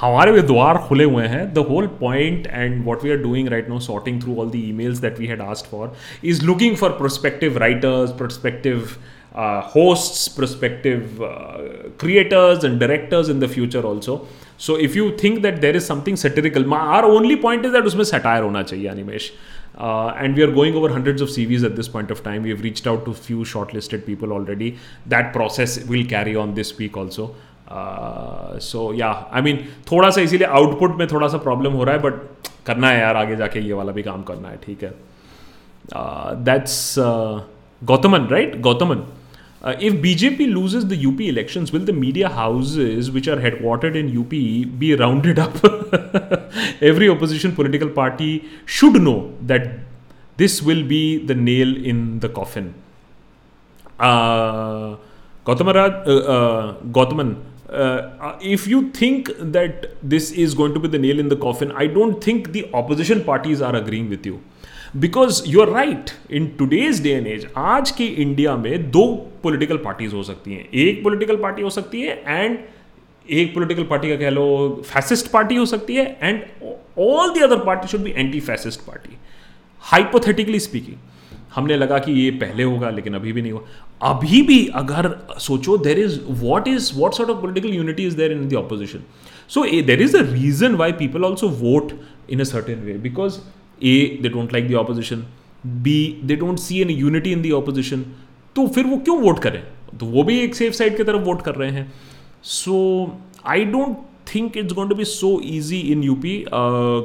हमारे 0.00 0.32
भी 0.32 0.40
द्वार 0.52 0.76
खुले 0.88 1.04
हुए 1.14 1.26
हैं 1.34 1.42
the 1.54 1.64
whole 1.70 1.86
point 2.00 2.46
and 2.46 2.84
what 2.86 3.04
we 3.04 3.10
are 3.10 3.16
doing 3.22 3.48
right 3.56 3.68
now 3.68 3.78
sorting 3.88 4.22
through 4.22 4.36
all 4.40 4.50
the 4.50 4.56
emails 4.82 4.98
that 4.98 5.18
we 5.20 5.26
had 5.26 5.40
asked 5.42 5.70
for 5.70 5.92
is 6.32 6.44
looking 6.44 6.76
for 6.76 6.90
prospective 7.02 7.58
writers 7.58 8.12
prospective 8.22 8.86
host 9.76 10.34
prospective 10.36 11.18
creators 12.00 12.64
and 12.64 12.78
directors 12.80 13.30
in 13.30 13.40
the 13.40 13.46
future 13.54 13.84
also 13.84 14.26
so 14.66 14.76
if 14.78 14.96
you 14.96 15.10
think 15.22 15.40
that 15.42 15.58
there 15.60 15.76
is 15.76 15.82
something 15.82 16.16
satirical 16.16 16.70
our 16.74 17.04
only 17.04 17.34
point 17.46 17.66
is 17.66 17.72
that 17.72 17.84
उसमें 17.86 18.04
satire 18.04 18.42
होना 18.42 18.62
चाहिए 18.62 18.86
Animesh 18.88 19.32
Uh, 19.77 20.09
and 20.17 20.35
we 20.35 20.43
are 20.43 20.51
going 20.51 20.75
over 20.75 20.89
hundreds 20.89 21.21
of 21.21 21.29
CVs 21.29 21.63
at 21.63 21.75
this 21.75 21.87
point 21.87 22.11
of 22.11 22.21
time. 22.21 22.43
We 22.43 22.49
have 22.49 22.61
reached 22.61 22.85
out 22.85 23.05
to 23.05 23.13
few 23.13 23.45
shortlisted 23.45 24.05
people 24.05 24.33
already. 24.33 24.77
That 25.05 25.31
process 25.31 25.85
will 25.85 26.05
carry 26.05 26.35
on 26.35 26.53
this 26.55 26.77
week 26.77 26.97
also. 26.97 27.29
सो 27.71 28.93
या 28.93 29.07
I 29.33 29.41
mean 29.41 29.57
थोड़ा 29.91 30.09
सा 30.09 30.21
इसीलिए 30.21 30.47
output 30.59 30.95
में 30.99 31.07
थोड़ा 31.07 31.27
सा 31.27 31.37
problem 31.37 31.73
हो 31.73 31.83
रहा 31.83 31.95
है 31.95 32.01
बट 32.01 32.47
करना 32.65 32.89
है 32.89 32.99
यार 32.99 33.15
आगे 33.15 33.35
जाके 33.35 33.59
ये 33.59 33.73
वाला 33.73 33.91
भी 33.91 34.03
काम 34.03 34.23
करना 34.29 34.49
है 34.49 34.57
ठीक 34.63 34.83
है 34.83 34.93
that's 36.43 36.95
Gautaman 37.91 38.27
right 38.31 38.59
Gautaman 38.61 39.03
uh, 39.64 39.74
if 39.80 39.94
BJP 39.94 40.52
loses 40.52 40.86
the 40.88 40.96
UP 41.06 41.18
elections, 41.22 41.72
will 41.72 41.80
the 41.80 41.92
media 41.92 42.28
houses 42.28 43.10
which 43.10 43.26
are 43.28 43.36
headquartered 43.36 43.96
in 43.96 44.10
UP 44.14 44.28
be 44.78 44.94
rounded 44.94 45.38
up? 45.38 45.64
Every 46.82 47.08
opposition 47.08 47.54
political 47.56 47.88
party 47.88 48.44
should 48.66 49.00
know 49.00 49.32
that 49.40 49.70
this 50.36 50.60
will 50.60 50.84
be 50.86 51.16
the 51.16 51.34
nail 51.34 51.74
in 51.74 52.20
the 52.20 52.28
coffin. 52.28 52.74
Uh, 53.98 54.96
Gautamaraj, 55.46 55.96
uh, 56.06 56.16
uh, 56.18 56.74
Gautaman, 56.92 57.40
uh, 57.70 57.72
uh, 57.72 58.38
if 58.42 58.66
you 58.66 58.90
think 58.90 59.30
that 59.38 59.92
this 60.02 60.30
is 60.30 60.52
going 60.54 60.74
to 60.74 60.80
be 60.80 60.88
the 60.88 60.98
nail 60.98 61.18
in 61.18 61.30
the 61.30 61.36
coffin, 61.36 61.72
I 61.72 61.86
don't 61.86 62.22
think 62.22 62.52
the 62.52 62.68
opposition 62.74 63.24
parties 63.24 63.62
are 63.62 63.74
agreeing 63.74 64.10
with 64.10 64.26
you. 64.26 64.42
Because 65.00 65.42
you 65.48 65.60
are 65.60 65.68
right 65.72 66.10
in 66.38 66.46
today's 66.58 67.02
day 67.02 67.10
and 67.12 67.26
as 67.26 67.46
आज 67.58 67.90
की 67.90 68.04
India 68.22 68.54
में 68.56 68.90
दो 68.90 69.04
political 69.42 69.76
parties 69.84 70.12
हो 70.14 70.22
सकती 70.22 70.52
हैं 70.54 70.68
एक 70.82 71.02
political 71.04 71.36
party 71.42 71.62
हो 71.62 71.70
सकती 71.76 72.00
है 72.02 72.22
एंड 72.42 72.58
एक 73.38 73.52
पोलिटिकल 73.54 73.84
पार्टी 73.90 74.08
का 74.08 74.16
कह 74.16 74.30
लो 74.30 74.44
फैसिस्ट 74.90 75.30
पार्टी 75.30 75.54
हो 75.56 75.64
सकती 75.66 75.94
है 75.96 76.04
and 76.22 76.42
all 77.06 77.32
the 77.34 77.40
other 77.46 77.58
party 77.64 77.88
should 77.88 78.00
be 78.00 78.12
anti 78.16 78.40
fascist 78.50 78.80
party 78.86 79.16
hypothetically 79.90 80.60
speaking 80.68 81.34
हमने 81.54 81.76
लगा 81.76 81.98
कि 82.06 82.12
ये 82.20 82.30
पहले 82.44 82.62
होगा 82.62 82.90
लेकिन 82.90 83.14
अभी 83.14 83.32
भी 83.32 83.42
नहीं 83.42 83.52
हुआ 83.52 84.10
अभी 84.12 84.42
भी 84.52 84.64
अगर 84.84 85.10
सोचो 85.48 85.76
there 85.88 85.98
is 86.04 86.20
what 86.42 86.68
is 86.68 86.90
what 86.96 87.14
sort 87.14 87.30
of 87.30 87.40
political 87.40 87.74
unity 87.74 88.04
is 88.06 88.14
there 88.22 88.32
in 88.32 88.48
the 88.48 88.54
opposition 88.64 89.02
so 89.54 89.64
there 89.92 90.02
is 90.02 90.16
a 90.16 90.20
reason 90.32 90.74
why 90.84 90.92
people 91.04 91.24
also 91.24 91.48
vote 91.66 91.92
in 92.32 92.40
a 92.40 92.44
certain 92.54 92.80
way 92.84 92.92
because 93.08 93.38
uh 93.82 94.18
they 94.22 94.28
don't 94.28 94.52
like 94.52 94.68
the 94.70 94.74
opposition 94.82 95.24
be 95.84 95.96
they 96.24 96.36
don't 96.36 96.58
see 96.58 96.80
an 96.82 96.90
unity 96.90 97.32
in 97.32 97.42
the 97.42 97.50
opposition 97.54 98.04
तो 98.56 98.66
फिर 98.74 98.86
वो 98.86 98.96
क्यों 99.04 99.18
vote 99.20 99.38
करें 99.42 99.62
तो 100.00 100.06
वो 100.06 100.22
भी 100.24 100.38
एक 100.40 100.54
safe 100.54 100.72
side 100.74 100.96
की 100.96 101.04
तरफ 101.04 101.24
वोट 101.26 101.42
कर 101.42 101.54
रहे 101.54 101.70
हैं 101.70 101.92
so 102.58 102.76
I 103.54 103.64
don't 103.74 103.96
think 104.34 104.56
it's 104.56 104.72
going 104.72 104.90
to 104.90 104.96
be 104.96 105.04
so 105.04 105.38
easy 105.54 105.80
in 105.92 106.02
U 106.04 106.14
P 106.22 106.36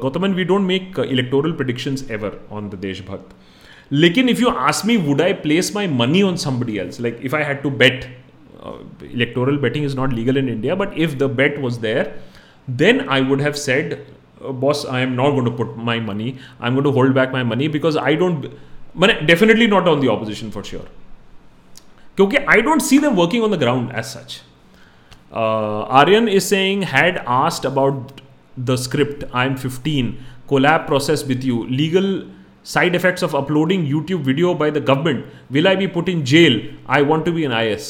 Gautam 0.04 0.28
we 0.36 0.44
don't 0.52 0.68
make 0.68 1.00
electoral 1.08 1.52
predictions 1.62 2.08
ever 2.12 2.40
on 2.58 2.70
the 2.70 2.76
Deshbhakt 2.88 3.36
लेकिन 3.92 4.30
if 4.30 4.42
you 4.42 4.50
ask 4.70 4.86
me 4.86 4.98
would 5.10 5.22
I 5.22 5.34
place 5.44 5.72
my 5.76 5.88
money 6.02 6.22
on 6.24 6.36
somebody 6.46 6.78
else 6.80 7.02
like 7.02 7.20
if 7.26 7.36
I 7.36 7.44
had 7.44 7.62
to 7.62 7.70
bet 7.84 8.04
electoral 9.14 9.58
betting 9.58 9.86
is 9.86 9.96
not 9.96 10.14
legal 10.14 10.38
in 10.38 10.50
India 10.50 10.76
but 10.82 10.98
if 11.02 11.14
the 11.18 11.24
bet 11.42 11.60
was 11.62 11.78
there 11.88 12.14
then 12.84 13.06
I 13.10 13.22
would 13.26 13.42
have 13.42 13.52
said 13.66 13.94
boss 14.64 14.86
i 14.86 15.00
am 15.06 15.16
not 15.16 15.32
going 15.36 15.46
to 15.46 15.52
put 15.52 15.76
my 15.78 16.00
money 16.00 16.38
i'm 16.60 16.74
going 16.78 16.84
to 16.84 16.92
hold 16.98 17.14
back 17.14 17.32
my 17.36 17.44
money 17.54 17.68
because 17.78 17.96
i 18.14 18.16
don't 18.26 18.50
मैंने 18.98 19.14
definitely 19.26 19.66
not 19.68 19.88
on 19.88 20.00
the 20.02 20.08
opposition 20.10 20.50
for 20.52 20.64
sure 20.66 20.88
क्योंकि 22.16 22.38
I 22.52 22.62
don't 22.62 22.82
see 22.82 22.98
them 23.00 23.14
working 23.16 23.44
on 23.44 23.52
the 23.56 23.60
ground 23.60 23.90
as 23.98 24.06
such 24.06 24.38
Aryan 26.00 26.28
is 26.30 26.42
saying 26.44 26.84
had 26.94 27.18
asked 27.42 27.66
about 27.66 28.12
the 28.70 28.76
script 28.86 29.24
I 29.34 29.48
am 29.48 29.56
fifteen 29.66 30.14
collab 30.50 30.82
process 30.88 31.24
with 31.28 31.44
you 31.46 31.64
legal 31.70 32.10
side 32.72 32.96
effects 32.98 33.24
of 33.28 33.36
uploading 33.40 33.84
YouTube 33.92 34.26
video 34.30 34.50
by 34.62 34.66
the 34.78 34.82
government. 34.90 35.22
Will 35.56 35.70
I 35.72 35.74
be 35.82 35.86
put 35.94 36.10
in 36.14 36.20
jail? 36.32 36.58
I 36.98 37.02
want 37.12 37.26
to 37.28 37.34
be 37.38 37.46
an 37.50 37.54
IS. 37.60 37.86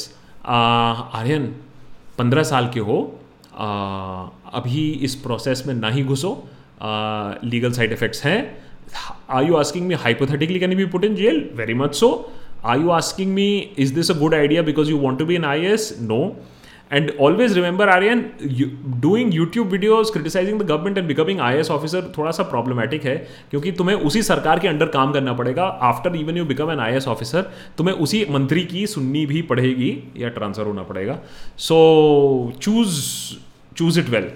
Uh, 0.56 1.16
Aryan, 1.20 1.48
15 2.20 2.44
साल 2.52 2.68
के 2.76 2.80
हो 2.90 2.98
अभी 4.54 4.88
इस 5.08 5.14
process 5.24 5.62
में 5.66 5.74
ना 5.74 5.90
ही 5.90 6.02
घुसो 6.04 6.30
legal 7.44 7.72
side 7.72 7.92
effects 7.92 8.22
हैं 8.24 8.38
are 9.36 9.44
you 9.46 9.54
asking 9.56 9.86
me 9.88 9.94
hypothetically 10.04 10.58
can 10.60 10.74
be 10.76 10.84
put 10.94 11.04
in 11.04 11.14
jail 11.16 11.48
very 11.56 11.74
much 11.82 11.94
so 11.96 12.08
are 12.70 12.78
you 12.78 12.88
asking 13.00 13.32
me 13.34 13.48
is 13.84 13.90
this 13.94 14.10
a 14.10 14.14
good 14.18 14.34
idea 14.34 14.62
because 14.62 14.88
you 14.90 14.96
want 14.98 15.18
to 15.18 15.26
be 15.26 15.34
an 15.34 15.44
I 15.54 15.66
A 15.74 15.94
S 16.00 16.24
And 16.98 17.10
always 17.24 17.52
remember, 17.56 17.86
Aryan, 17.94 18.22
you, 18.60 18.64
doing 19.02 19.28
YouTube 19.34 19.74
videos, 19.74 20.08
criticizing 20.14 20.56
the 20.62 20.64
government 20.70 20.96
and 21.02 21.08
becoming 21.10 21.38
I 21.48 21.62
officer 21.74 22.00
थोड़ा 22.16 22.30
सा 22.38 22.48
problematic 22.52 23.04
है 23.06 23.14
क्योंकि 23.50 23.72
तुम्हें 23.82 23.96
उसी 24.10 24.22
सरकार 24.30 24.58
के 24.64 24.68
under 24.68 24.86
काम 24.96 25.12
करना 25.12 25.32
पड़ेगा 25.42 25.64
after 25.90 26.16
even 26.20 26.36
you 26.36 26.44
become 26.44 26.70
an 26.72 26.80
I 26.88 26.98
officer 27.12 27.42
तुम्हें 27.78 27.94
उसी 28.06 28.24
मंत्री 28.38 28.64
की 28.72 28.86
सुननी 28.94 29.24
भी 29.34 29.42
पड़ेगी 29.52 29.92
या 30.22 30.28
ट्रांसफर 30.40 30.66
होना 30.70 30.82
पड़ेगा 30.90 31.18
so 31.68 31.80
choose 32.62 32.98
choose 33.79 33.97
it 33.97 34.09
well 34.09 34.29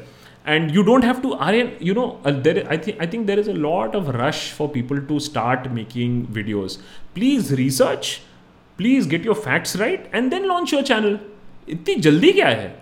and 0.45 0.71
you 0.71 0.83
don't 0.83 1.03
have 1.03 1.21
to 1.21 1.33
Aryan, 1.33 1.75
you 1.79 1.93
know 1.93 2.19
uh, 2.25 2.31
there 2.31 2.65
I 2.69 2.77
think 2.77 3.01
I 3.01 3.05
think 3.05 3.27
there 3.27 3.39
is 3.39 3.47
a 3.47 3.53
lot 3.53 3.95
of 3.95 4.09
rush 4.09 4.51
for 4.51 4.69
people 4.69 5.01
to 5.01 5.19
start 5.19 5.71
making 5.71 6.27
videos 6.27 6.79
please 7.13 7.51
research 7.51 8.21
please 8.77 9.05
get 9.05 9.23
your 9.23 9.35
facts 9.35 9.75
right 9.75 10.09
and 10.13 10.31
then 10.31 10.47
launch 10.47 10.71
your 10.71 10.83
channel 10.83 11.19
इतनी 11.69 11.95
जल्दी 12.05 12.31
क्या 12.33 12.47
है 12.47 12.77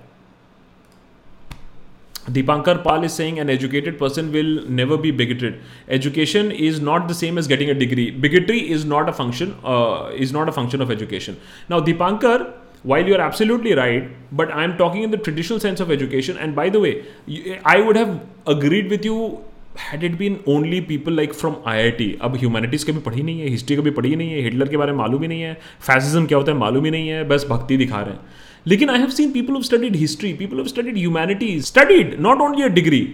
Deepankar 2.35 2.83
Pal 2.83 3.05
is 3.05 3.13
saying 3.13 3.39
an 3.39 3.49
educated 3.49 3.97
person 3.97 4.31
will 4.33 4.65
never 4.67 4.97
be 4.97 5.11
bigoted. 5.11 5.61
Education 5.87 6.51
is 6.51 6.81
not 6.81 7.07
the 7.07 7.13
same 7.13 7.37
as 7.37 7.47
getting 7.47 7.69
a 7.69 7.73
degree. 7.73 8.11
Bigotry 8.11 8.69
is 8.69 8.83
not 8.83 9.07
a 9.07 9.13
function. 9.13 9.55
Uh, 9.63 10.11
is 10.13 10.33
not 10.33 10.49
a 10.49 10.51
function 10.51 10.81
of 10.81 10.91
education. 10.91 11.39
Now, 11.69 11.79
Deepankar, 11.79 12.53
while 12.84 13.06
you're 13.06 13.20
absolutely 13.20 13.74
right, 13.74 14.08
but 14.32 14.52
I'm 14.52 14.76
talking 14.76 15.02
in 15.02 15.10
the 15.10 15.16
traditional 15.18 15.60
sense 15.60 15.80
of 15.80 15.90
education. 15.90 16.36
And 16.36 16.54
by 16.56 16.68
the 16.68 16.80
way, 16.80 17.04
I 17.64 17.80
would 17.80 17.96
have 17.96 18.14
agreed 18.46 18.90
with 18.90 19.10
you 19.12 19.18
had 19.78 20.02
it 20.04 20.16
been 20.18 20.36
only 20.54 20.80
people 20.88 21.12
like 21.16 21.32
from 21.34 21.54
I 21.66 21.78
I 21.82 21.90
T 21.98 22.10
अब 22.22 22.36
humanities 22.38 22.84
कभी 22.86 22.98
पढ़ी 23.06 23.22
नहीं 23.28 23.40
है 23.40 23.48
history 23.50 23.76
कभी 23.76 23.90
पढ़ी 23.98 24.14
नहीं 24.16 24.32
है 24.32 24.40
Hitler 24.42 24.68
के 24.68 24.76
बारे 24.76 24.92
में 24.92 24.98
मालूम 24.98 25.22
ही 25.22 25.28
नहीं 25.28 25.40
है 25.42 25.54
फैसिज्म 25.86 26.26
क्या 26.26 26.38
होता 26.38 26.52
है 26.52 26.58
मालूम 26.58 26.84
ही 26.84 26.90
नहीं 26.90 27.08
है 27.08 27.22
बस 27.28 27.46
भक्ति 27.50 27.76
दिखा 27.84 28.00
रहे 28.00 28.14
हैं 28.14 28.20
लेकिन 28.68 28.90
I 28.90 28.98
have 29.00 29.10
seen 29.20 29.30
people 29.32 29.56
of 29.56 29.62
studied 29.70 29.96
history 29.96 30.32
people 30.42 30.60
of 30.60 30.66
studied 30.76 30.96
humanities 30.98 31.64
studied 31.66 32.14
not 32.26 32.40
only 32.50 32.62
a 32.62 32.68
degree 32.80 33.06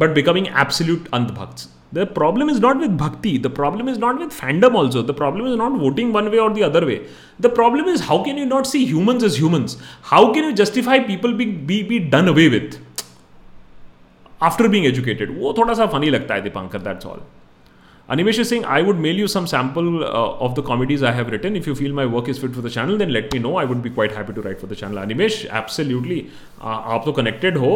but 0.00 0.14
becoming 0.14 0.46
absolute 0.62 1.08
अंधभक्त्स 1.14 1.68
The 1.91 2.05
problem 2.05 2.49
is 2.49 2.59
not 2.59 2.79
with 2.79 2.97
bhakti. 2.97 3.37
The 3.37 3.49
problem 3.49 3.87
is 3.87 3.97
not 3.97 4.19
with 4.19 4.31
fandom 4.37 4.73
also. 4.75 5.01
The 5.01 5.13
problem 5.13 5.45
is 5.47 5.55
not 5.55 5.77
voting 5.79 6.11
one 6.11 6.29
way 6.31 6.39
or 6.39 6.49
the 6.53 6.63
other 6.63 6.85
way. 6.85 7.07
The 7.39 7.49
problem 7.49 7.85
is 7.85 8.01
how 8.01 8.23
can 8.23 8.37
you 8.37 8.45
not 8.45 8.67
see 8.67 8.85
humans 8.85 9.23
as 9.23 9.39
humans? 9.39 9.77
How 10.01 10.33
can 10.33 10.43
you 10.43 10.53
justify 10.53 10.99
people 10.99 11.33
being 11.33 11.65
be, 11.65 11.83
be 11.83 11.99
done 11.99 12.27
away 12.27 12.49
with 12.49 12.77
after 14.41 14.67
being 14.67 14.85
educated? 14.85 15.29
वो 15.37 15.53
थोड़ा 15.57 15.73
सा 15.73 15.91
funny 15.91 16.11
लगता 16.17 16.35
है 16.35 16.41
Deepankar 16.49 16.83
that's 16.83 17.05
all. 17.05 17.23
Animesh 18.09 18.37
is 18.37 18.49
saying, 18.49 18.65
I 18.65 18.83
would 18.83 18.99
mail 18.99 19.15
you 19.15 19.27
some 19.27 19.47
sample 19.47 20.03
uh, 20.03 20.45
of 20.45 20.53
the 20.53 20.61
comedies 20.61 21.01
I 21.01 21.11
have 21.11 21.31
written. 21.31 21.55
If 21.55 21.65
you 21.65 21.73
feel 21.73 21.91
my 21.91 22.05
work 22.05 22.27
is 22.27 22.37
fit 22.37 22.53
for 22.53 22.61
the 22.61 22.69
channel, 22.69 22.99
then 22.99 23.11
let 23.11 23.33
me 23.33 23.39
know. 23.39 23.55
I 23.55 23.65
would 23.65 23.81
be 23.81 23.89
quite 23.89 24.11
happy 24.11 24.33
to 24.33 24.41
write 24.43 24.59
for 24.59 24.67
the 24.67 24.75
channel. 24.75 24.99
Animesh, 25.03 25.37
absolutely. 25.49 26.19
Uh, 26.61 26.75
आप 26.95 27.03
तो 27.05 27.11
connected 27.11 27.57
हो 27.57 27.71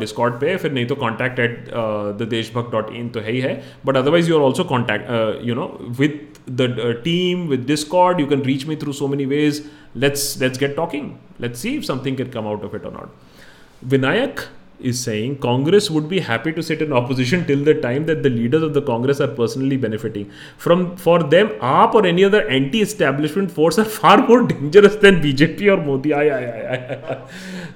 Discord 0.00 0.34
uh, 0.34 0.40
पे 0.40 0.56
फिर 0.56 0.72
नहीं 0.72 0.86
तो 0.86 0.94
contact 0.96 1.38
at 1.38 1.70
the 2.18 2.28
Deshbhakt 2.30 2.72
dot 2.72 2.90
in 2.96 3.08
तो 3.08 3.20
है 3.20 3.32
ही 3.32 3.40
है 3.40 3.54
but 3.86 3.96
otherwise 3.96 4.28
you 4.28 4.36
are 4.36 4.42
also 4.44 4.64
contact 4.64 5.46
you 5.48 5.54
know 5.54 5.66
with 5.98 6.20
the 6.60 7.00
team 7.04 7.46
with 7.48 7.66
Discord 7.66 8.20
you 8.20 8.26
can 8.26 8.42
reach 8.44 8.66
me 8.68 8.76
through 8.82 8.92
so 9.00 9.08
many 9.08 9.26
ways 9.34 9.64
let's 9.96 10.36
let's 10.42 10.60
get 10.60 10.76
talking 10.76 11.10
let's 11.40 11.60
see 11.62 11.76
if 11.76 11.84
something 11.84 12.16
can 12.16 12.30
come 12.34 12.46
out 12.48 12.64
of 12.64 12.74
it 12.74 12.86
or 12.86 12.92
not 12.92 13.88
Vinayak 13.92 14.40
is 14.79 14.99
saying 15.01 15.37
Congress 15.39 15.89
would 15.89 16.07
be 16.09 16.19
happy 16.19 16.51
to 16.51 16.61
sit 16.61 16.81
in 16.81 16.91
opposition 16.93 17.45
till 17.45 17.63
the 17.63 17.73
time 17.75 18.05
that 18.07 18.23
the 18.23 18.29
leaders 18.29 18.63
of 18.63 18.73
the 18.73 18.81
Congress 18.81 19.21
are 19.21 19.27
personally 19.27 19.77
benefiting. 19.77 20.29
From 20.57 20.95
for 20.97 21.23
them, 21.23 21.49
AAP 21.49 21.93
or 21.93 22.05
any 22.05 22.23
other 22.23 22.47
anti-establishment 22.49 23.51
force 23.51 23.79
are 23.79 23.85
far 23.85 24.25
more 24.27 24.43
dangerous 24.47 24.95
than 24.95 25.21
BJP 25.21 25.67
or 25.73 25.81
Modi. 25.85 26.11
ay 26.13 26.25
aye 26.35 26.43
aye 26.45 27.21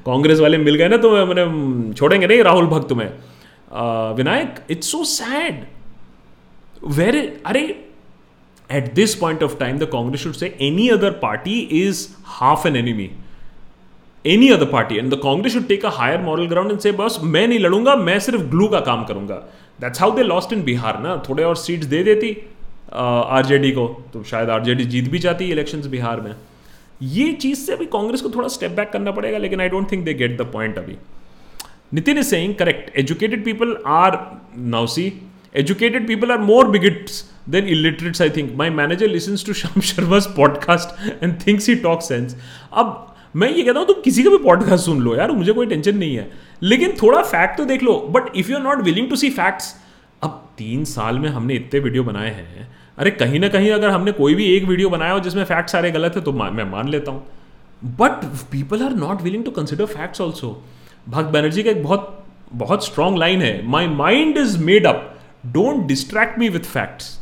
Congress 0.05 0.39
वाले 0.39 0.57
मिल 0.57 0.75
गए 0.75 0.87
ना 0.89 0.97
तो 1.07 1.11
मैंने 1.25 1.93
छोड़ेंगे 1.93 2.25
नहीं 2.27 2.41
राहुल 2.43 2.65
भक्त 2.67 2.87
तुम्हें 2.89 3.09
Vinayak 4.17 4.55
it's 4.71 4.91
so 4.91 5.03
sad 5.13 5.63
where 6.97 7.15
अरे 7.45 7.61
at 8.77 8.93
this 8.99 9.15
point 9.23 9.43
of 9.43 9.57
time 9.59 9.77
the 9.79 9.89
Congress 9.93 10.21
should 10.21 10.33
say 10.33 10.55
any 10.67 10.87
other 10.95 11.11
party 11.23 11.59
is 11.81 12.07
half 12.39 12.65
an 12.67 12.75
enemy 12.75 13.09
any 14.28 14.49
other 14.51 14.65
party 14.72 14.95
and 14.97 15.11
the 15.13 15.17
Congress 15.24 15.53
should 15.53 15.67
take 15.67 15.86
a 15.86 15.89
higher 15.97 16.22
moral 16.22 16.45
ground 16.47 16.72
and 16.72 16.80
say 16.82 16.91
बस 16.91 17.20
मैं 17.24 17.47
नहीं 17.47 17.59
लड़ूंगा 17.59 17.95
मैं 17.95 18.20
सिर्फ 18.26 18.41
glue 18.51 18.67
का 18.70 18.80
काम 18.88 19.03
करूंगा 19.05 19.36
that's 19.82 19.99
how 20.01 20.15
they 20.15 20.24
lost 20.24 20.53
in 20.53 20.63
Bihar 20.63 20.99
ना 21.03 21.15
थोड़े 21.28 21.43
और 21.43 21.55
सीट्स 21.57 21.86
दे 21.93 22.03
देती 22.03 22.36
आरजेडी 22.93 23.72
को 23.72 23.86
तो 24.13 24.24
शायद 24.32 24.49
आरजेडी 24.49 24.86
जीत 24.95 25.09
भी 25.11 25.20
जाती 25.28 25.49
इलेक्शंस 25.51 25.86
बिहार 25.95 26.22
में 26.22 26.34
ये 27.15 27.32
चीज़ 27.41 27.59
से 27.59 27.74
अभी 27.74 27.86
कांग्रेस 27.95 28.22
को 28.22 28.30
थोड़ा 28.36 28.47
स्टेप 28.57 28.72
बैक 28.80 28.89
करना 28.93 29.11
पड़ेगा 29.20 29.38
लेकिन 29.38 29.61
I 29.61 29.70
don't 29.70 29.91
think 29.91 30.03
they 30.05 30.13
get 30.24 30.38
the 30.41 30.49
point 30.53 30.78
अभी 30.78 30.95
Nitin 31.93 32.17
is 32.17 32.26
saying 32.30 32.55
correct 32.55 32.97
educated 32.99 33.45
people 33.45 33.76
are 33.97 34.20
now see 34.78 35.11
educated 35.61 36.07
people 36.07 36.32
are 36.32 36.38
more 36.53 36.67
bigots 36.78 37.24
than 37.55 37.67
illiterates 37.78 38.22
I 38.22 38.30
think 38.38 38.53
my 38.57 38.70
manager 38.82 39.07
listens 39.17 39.45
to 39.45 39.53
sham 39.61 39.82
Sharma 39.91 40.20
podcast 40.36 41.22
and 41.24 41.34
thinks 41.47 41.70
he 41.70 41.76
talk 41.88 42.01
sense 42.01 42.36
अब 42.84 43.05
मैं 43.36 43.49
ये 43.51 43.63
कहता 43.63 43.80
हूँ 43.80 43.88
तुम 43.88 43.99
किसी 44.01 44.23
का 44.23 44.30
भी 44.30 44.38
पॉडकास्ट 44.43 44.86
सुन 44.86 45.01
लो 45.01 45.15
यार 45.15 45.32
मुझे 45.32 45.53
कोई 45.53 45.65
टेंशन 45.67 45.97
नहीं 45.97 46.15
है 46.15 46.30
लेकिन 46.63 46.93
थोड़ा 47.01 47.21
फैक्ट 47.23 47.57
तो 47.57 47.65
देख 47.71 47.84
लो 47.84 47.93
but 48.11 48.32
if 48.36 48.49
you 48.51 48.57
are 48.57 48.63
not 48.63 48.82
willing 48.84 49.09
to 49.09 49.15
see 49.21 49.30
facts 49.32 49.73
अब 50.23 50.41
तीन 50.57 50.84
साल 50.91 51.19
में 51.19 51.27
हमने 51.30 51.55
इतने 51.55 51.80
वीडियो 51.80 52.03
बनाए 52.03 52.30
हैं 52.34 52.67
अरे 52.99 53.11
कहीं 53.11 53.39
ना 53.39 53.47
कहीं 53.49 53.69
अगर 53.71 53.89
हमने 53.89 54.11
कोई 54.21 54.36
भी 54.36 54.45
एक 54.55 54.63
वीडियो 54.69 54.89
बनाया 54.89 55.11
हो 55.11 55.19
जिसमें 55.27 55.43
फैक्ट 55.43 55.69
सारे 55.69 55.91
गलत 55.91 56.15
है 56.15 56.21
तो 56.23 56.34
मैं 56.41 56.63
मान 56.71 56.89
लेता 56.89 57.11
हूँ 57.11 57.27
but 57.99 58.25
people 58.51 58.84
are 58.84 58.95
not 59.05 59.21
willing 59.21 59.43
to 59.45 59.51
consider 59.59 59.86
facts 59.93 60.21
also 60.21 60.51
Bhakt 61.09 61.30
Banerjee 61.34 61.63
का 61.63 61.71
एक 61.71 61.84
बहुत 61.84 62.15
बहुत 62.65 62.86
स्ट्रांग 62.86 63.17
लाइन 63.17 63.41
है 63.41 63.53
my 63.77 63.88
mind 63.88 64.38
is 64.38 64.57
made 64.63 64.88
up 64.88 65.05
don't 65.53 65.86
distract 65.88 66.39
me 66.39 66.49
with 66.57 66.73
facts 66.75 67.17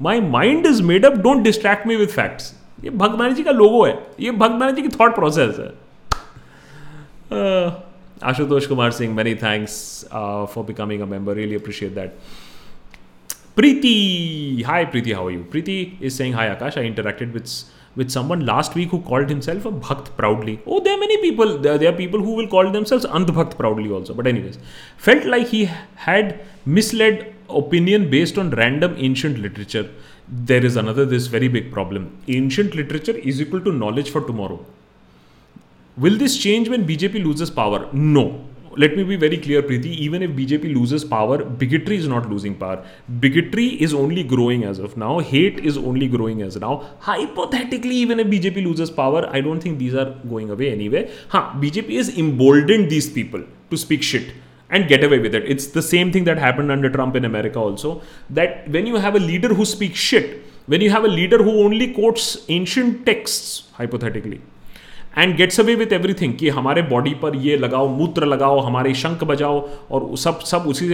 my 0.00 0.20
mind 0.36 0.66
is 0.66 0.80
made 0.92 1.06
up 1.06 1.18
don't 1.26 1.42
distract 1.44 1.86
me 1.86 1.96
with 1.96 2.06
facts 2.18 2.54
ये 2.84 2.90
भक्त 3.00 3.14
बनर्जी 3.18 3.42
का 3.44 3.50
logo 3.50 3.84
है 3.84 3.94
ये 4.20 4.30
भक्त 4.44 4.52
बनर्जी 4.60 4.82
की 4.82 4.88
थॉट 5.00 5.14
प्रोसेस 5.14 5.56
है 5.60 5.70
Ashutosh 8.30 8.66
Kumar 8.66 8.90
Singh 8.96 9.14
many 9.14 9.34
thanks 9.42 9.76
for 10.12 10.64
becoming 10.64 11.02
a 11.02 11.06
member 11.12 11.34
really 11.34 11.54
appreciate 11.56 11.94
that 11.94 12.16
Preeti 13.56 14.64
hi 14.66 14.84
Preeti 14.96 15.12
how 15.12 15.28
you 15.30 15.42
Preeti 15.50 15.76
is 16.02 16.12
saying 16.12 16.34
hi 16.34 16.48
Akash 16.48 16.78
I 16.78 16.86
interacted 16.86 17.32
with 17.32 17.44
with 17.98 18.08
someone 18.14 18.42
last 18.50 18.76
week 18.76 18.90
who 18.90 18.98
called 19.08 19.28
himself 19.30 19.66
a 19.66 19.70
bhakt 19.88 20.10
proudly 20.16 20.58
oh 20.68 20.78
there 20.88 20.98
many 21.00 21.16
people 21.30 21.56
there 21.68 21.90
people 21.96 22.20
who 22.28 22.36
will 22.36 22.46
called 22.56 22.72
themselves 22.72 23.04
andhbhakt 23.20 23.56
proudly 23.56 23.90
also 24.00 24.14
but 24.20 24.26
any 24.26 24.42
felt 25.06 25.24
like 25.34 25.48
he 25.52 25.64
had 26.06 26.34
misled 26.78 27.24
opinion 27.52 28.08
based 28.10 28.38
on 28.38 28.50
random 28.52 28.94
ancient 28.98 29.38
literature, 29.38 29.88
there 30.28 30.64
is 30.64 30.76
another 30.76 31.04
this 31.06 31.26
very 31.26 31.48
big 31.48 31.72
problem. 31.72 32.16
Ancient 32.28 32.74
literature 32.74 33.16
is 33.16 33.40
equal 33.40 33.60
to 33.60 33.72
knowledge 33.72 34.10
for 34.10 34.20
tomorrow. 34.26 34.64
Will 35.98 36.16
this 36.16 36.38
change 36.38 36.68
when 36.68 36.86
BJP 36.86 37.22
loses 37.24 37.50
power? 37.50 37.88
No. 37.92 38.46
Let 38.74 38.96
me 38.96 39.02
be 39.04 39.16
very 39.16 39.36
clear, 39.36 39.62
Preeti. 39.62 39.86
Even 40.06 40.22
if 40.22 40.30
BJP 40.30 40.72
loses 40.74 41.04
power, 41.04 41.44
bigotry 41.44 41.96
is 41.98 42.08
not 42.08 42.30
losing 42.30 42.54
power. 42.54 42.82
Bigotry 43.20 43.66
is 43.82 43.92
only 43.92 44.22
growing 44.24 44.64
as 44.64 44.78
of 44.78 44.96
now. 44.96 45.18
Hate 45.18 45.58
is 45.58 45.76
only 45.76 46.08
growing 46.08 46.40
as 46.40 46.56
of 46.56 46.62
now. 46.62 46.86
Hypothetically, 47.00 47.94
even 47.94 48.18
if 48.18 48.28
BJP 48.28 48.64
loses 48.64 48.90
power, 48.90 49.28
I 49.30 49.42
don't 49.42 49.60
think 49.60 49.78
these 49.78 49.94
are 49.94 50.06
going 50.26 50.48
away 50.48 50.72
anyway. 50.72 51.10
Huh, 51.28 51.50
BJP 51.56 51.96
has 51.98 52.16
emboldened 52.16 52.88
these 52.88 53.10
people 53.10 53.44
to 53.68 53.76
speak 53.76 54.02
shit 54.02 54.32
and 54.72 54.88
get 54.92 55.04
away 55.04 55.18
with 55.18 55.34
it. 55.38 55.44
It's 55.54 55.66
the 55.78 55.82
same 55.82 56.10
thing 56.10 56.24
that 56.24 56.38
happened 56.38 56.72
under 56.72 56.90
Trump 56.90 57.14
in 57.16 57.26
America 57.26 57.58
also. 57.58 58.00
That 58.30 58.68
when 58.70 58.86
you 58.86 58.96
have 58.96 59.14
a 59.14 59.18
leader 59.20 59.52
who 59.52 59.64
speaks 59.66 59.98
shit, 59.98 60.30
when 60.66 60.80
you 60.80 60.90
have 60.90 61.04
a 61.04 61.12
leader 61.18 61.42
who 61.42 61.52
only 61.64 61.92
quotes 62.00 62.26
ancient 62.60 63.04
texts, 63.12 63.60
hypothetically, 63.82 64.40
and 65.18 65.34
gets 65.36 65.58
away 65.60 65.74
with 65.76 65.92
everything 65.92 66.34
कि 66.38 66.48
हमारे 66.56 66.82
body 66.90 67.10
पर 67.22 67.34
ये 67.36 67.56
लगाओ 67.56 67.88
मूत्र 67.96 68.26
लगाओ 68.26 68.60
हमारे 68.66 68.92
शंख 69.00 69.24
बजाओ 69.30 69.58
और 69.94 70.06
सब 70.18 70.38
सब 70.50 70.64
उसी 70.68 70.86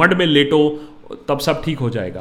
मड 0.00 0.12
में 0.18 0.24
लेटो 0.26 0.58
तब 1.28 1.38
सब 1.46 1.62
ठीक 1.64 1.78
हो 1.78 1.88
जाएगा 1.96 2.20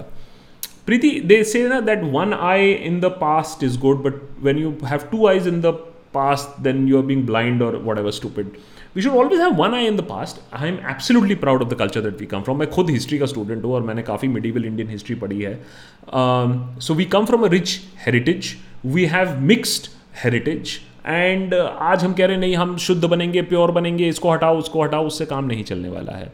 प्रीति 0.85 1.09
दे 1.31 1.43
से 1.51 1.63
ना 1.69 1.79
that 1.89 2.03
one 2.13 2.33
eye 2.33 2.71
in 2.71 2.99
the 2.99 3.05
past 3.21 3.63
is 3.63 3.77
good 3.81 4.01
but 4.05 4.15
when 4.45 4.57
you 4.59 4.73
have 4.85 5.07
two 5.11 5.27
eyes 5.27 5.47
in 5.47 5.61
the 5.61 5.73
past 6.15 6.61
then 6.67 6.87
you 6.87 6.97
are 6.99 7.03
being 7.11 7.25
blind 7.25 7.61
और 7.63 7.81
whatever 7.99 8.11
stupid 8.21 8.49
we 8.95 9.01
should 9.01 9.13
always 9.17 9.39
have 9.39 9.51
one 9.55 9.73
eye 9.75 9.85
in 9.87 9.95
the 9.97 10.01
past 10.09 10.39
I 10.59 10.67
am 10.69 10.75
absolutely 10.89 11.35
proud 11.45 11.61
of 11.63 11.69
the 11.69 11.73
culture 11.79 12.01
that 12.01 12.19
we 12.19 12.25
come 12.33 12.41
from 12.43 12.57
मैं 12.59 12.69
खुद 12.71 12.89
history 12.89 13.17
का 13.19 13.25
student 13.33 13.63
हूँ 13.65 13.73
और 13.75 13.81
मैंने 13.89 14.01
काफ़ी 14.03 14.27
medieval 14.27 14.65
Indian 14.65 14.89
history 14.89 15.15
पढ़ी 15.23 15.39
है 15.41 15.53
so 16.87 16.93
we 17.01 17.05
come 17.15 17.25
from 17.25 17.43
a 17.45 17.49
rich 17.51 17.77
heritage 18.05 18.55
we 18.95 19.05
have 19.15 19.37
mixed 19.51 19.87
heritage 20.23 20.79
and 21.07 21.53
आज 21.53 22.03
हम 22.03 22.13
कह 22.13 22.25
रहे 22.25 22.35
हैं 22.35 22.41
नहीं 22.41 22.55
हम 22.57 22.75
शुद्ध 22.87 23.03
बनेंगे 23.05 23.41
प्योर 23.51 23.71
बनेंगे 23.71 24.07
इसको 24.09 24.31
हटाओ 24.31 24.57
उसको 24.59 24.83
हटाओ 24.83 25.05
उससे 25.07 25.25
काम 25.25 25.45
नहीं 25.53 25.63
चलने 25.71 25.89
वाला 25.89 26.15
है 26.15 26.31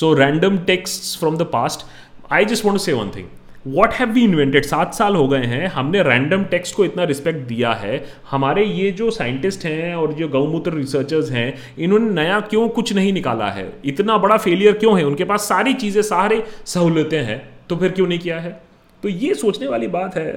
so 0.00 0.12
random 0.22 0.58
text 0.72 1.18
from 1.18 1.36
the 1.38 1.42
past 1.52 1.84
I 2.32 2.44
just 2.54 2.64
want 2.64 2.80
say 2.82 2.92
one 2.92 3.10
thing 3.16 3.26
what 3.74 3.92
have 3.94 4.08
we 4.12 4.22
invented 4.24 4.64
सात 4.64 4.94
साल 4.94 5.14
हो 5.16 5.26
गए 5.28 5.44
हैं 5.46 5.66
हमने 5.70 6.02
रैंडम 6.02 6.44
टेक्स्ट 6.52 6.74
को 6.74 6.84
इतना 6.84 7.04
रिस्पेक्ट 7.10 7.38
दिया 7.48 7.72
है 7.80 7.96
हमारे 8.30 8.64
ये 8.64 8.90
जो 9.00 9.10
साइंटिस्ट 9.16 9.64
हैं 9.66 9.94
और 9.94 10.12
जो 10.20 10.28
गौमूत्र 10.36 10.72
रिसर्चर्स 10.74 11.30
हैं 11.30 11.48
इन्होंने 11.86 12.10
नया 12.22 12.38
क्यों 12.52 12.68
कुछ 12.78 12.92
नहीं 12.98 13.12
निकाला 13.12 13.50
है 13.58 13.66
इतना 13.92 14.16
बड़ा 14.24 14.36
फेलियर 14.46 14.78
क्यों 14.78 14.96
है 14.98 15.04
उनके 15.06 15.24
पास 15.32 15.48
सारी 15.48 15.74
चीज़ें 15.84 16.00
सारे 16.12 16.42
सहूलतें 16.74 17.20
हैं 17.26 17.38
तो 17.70 17.76
फिर 17.76 17.92
क्यों 17.98 18.06
नहीं 18.06 18.18
किया 18.18 18.40
है 18.40 18.52
तो 19.02 19.08
ये 19.08 19.34
सोचने 19.42 19.66
वाली 19.74 19.86
बात 19.96 20.16
है 20.16 20.28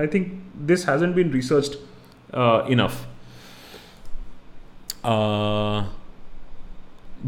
I 0.00 0.06
think 0.14 0.30
this 0.72 0.88
hasn't 0.88 1.12
been 1.14 1.32
research 1.34 1.78
enough 2.72 3.02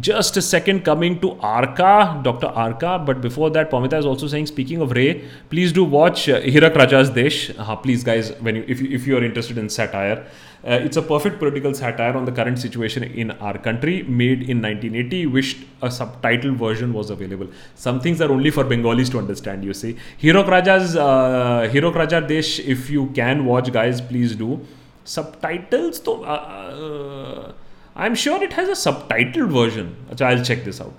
just 0.01 0.36
a 0.36 0.42
second 0.42 0.84
coming 0.84 1.18
to 1.20 1.30
Arka, 1.36 2.22
Dr. 2.22 2.49
Arka. 2.49 3.05
But 3.05 3.20
before 3.20 3.51
that, 3.51 3.70
Pamita 3.70 3.99
is 3.99 4.07
also 4.07 4.26
saying, 4.26 4.47
speaking 4.47 4.80
of 4.80 4.90
Ray, 4.92 5.24
please 5.49 5.72
do 5.72 5.84
watch 5.84 6.28
uh, 6.28 6.40
Hirak 6.40 6.74
Raja's 6.74 7.11
Desh. 7.11 7.51
Uh, 7.57 7.76
please, 7.76 8.05
guys, 8.05 8.32
when 8.40 8.57
you 8.57 8.64
if, 8.68 8.80
you, 8.80 8.88
if 8.90 9.07
you 9.07 9.16
are 9.16 9.24
interested 9.24 9.59
in 9.59 9.70
satire, 9.70 10.26
uh, 10.66 10.72
it's 10.82 10.97
a 10.97 11.03
perfect 11.03 11.38
political 11.38 11.72
satire 11.74 12.16
on 12.16 12.24
the 12.24 12.32
current 12.32 12.59
situation 12.59 13.05
in 13.05 13.30
our 13.32 13.57
country, 13.57 14.03
made 14.05 14.40
in 14.51 14.61
1980. 14.61 15.26
Wished 15.26 15.59
a 15.80 15.88
subtitled 15.88 16.57
version 16.57 16.92
was 16.92 17.11
available. 17.11 17.49
Some 17.74 18.01
things 18.01 18.20
are 18.20 18.30
only 18.30 18.51
for 18.51 18.64
Bengalis 18.64 19.09
to 19.11 19.18
understand. 19.18 19.64
You 19.64 19.72
see, 19.72 19.97
Hirak 20.20 20.47
Raja's 20.47 20.97
uh, 20.97 21.68
Hirak 21.72 21.94
Raja 21.94 22.20
Desh. 22.20 22.59
If 22.59 22.90
you 22.90 23.07
can 23.14 23.47
watch, 23.47 23.72
guys, 23.72 24.01
please 24.01 24.34
do. 24.36 24.61
Subtitles, 25.05 26.01
though. 26.01 26.24
Uh, 26.24 27.53
uh, 27.53 27.53
I'm 27.97 28.14
sure 28.14 28.42
it 28.42 28.53
has 28.53 28.68
a 28.68 28.72
subtitled 28.72 29.51
version. 29.51 29.97
I'll 30.20 30.42
check 30.44 30.64
this 30.64 30.80
out. 30.80 30.99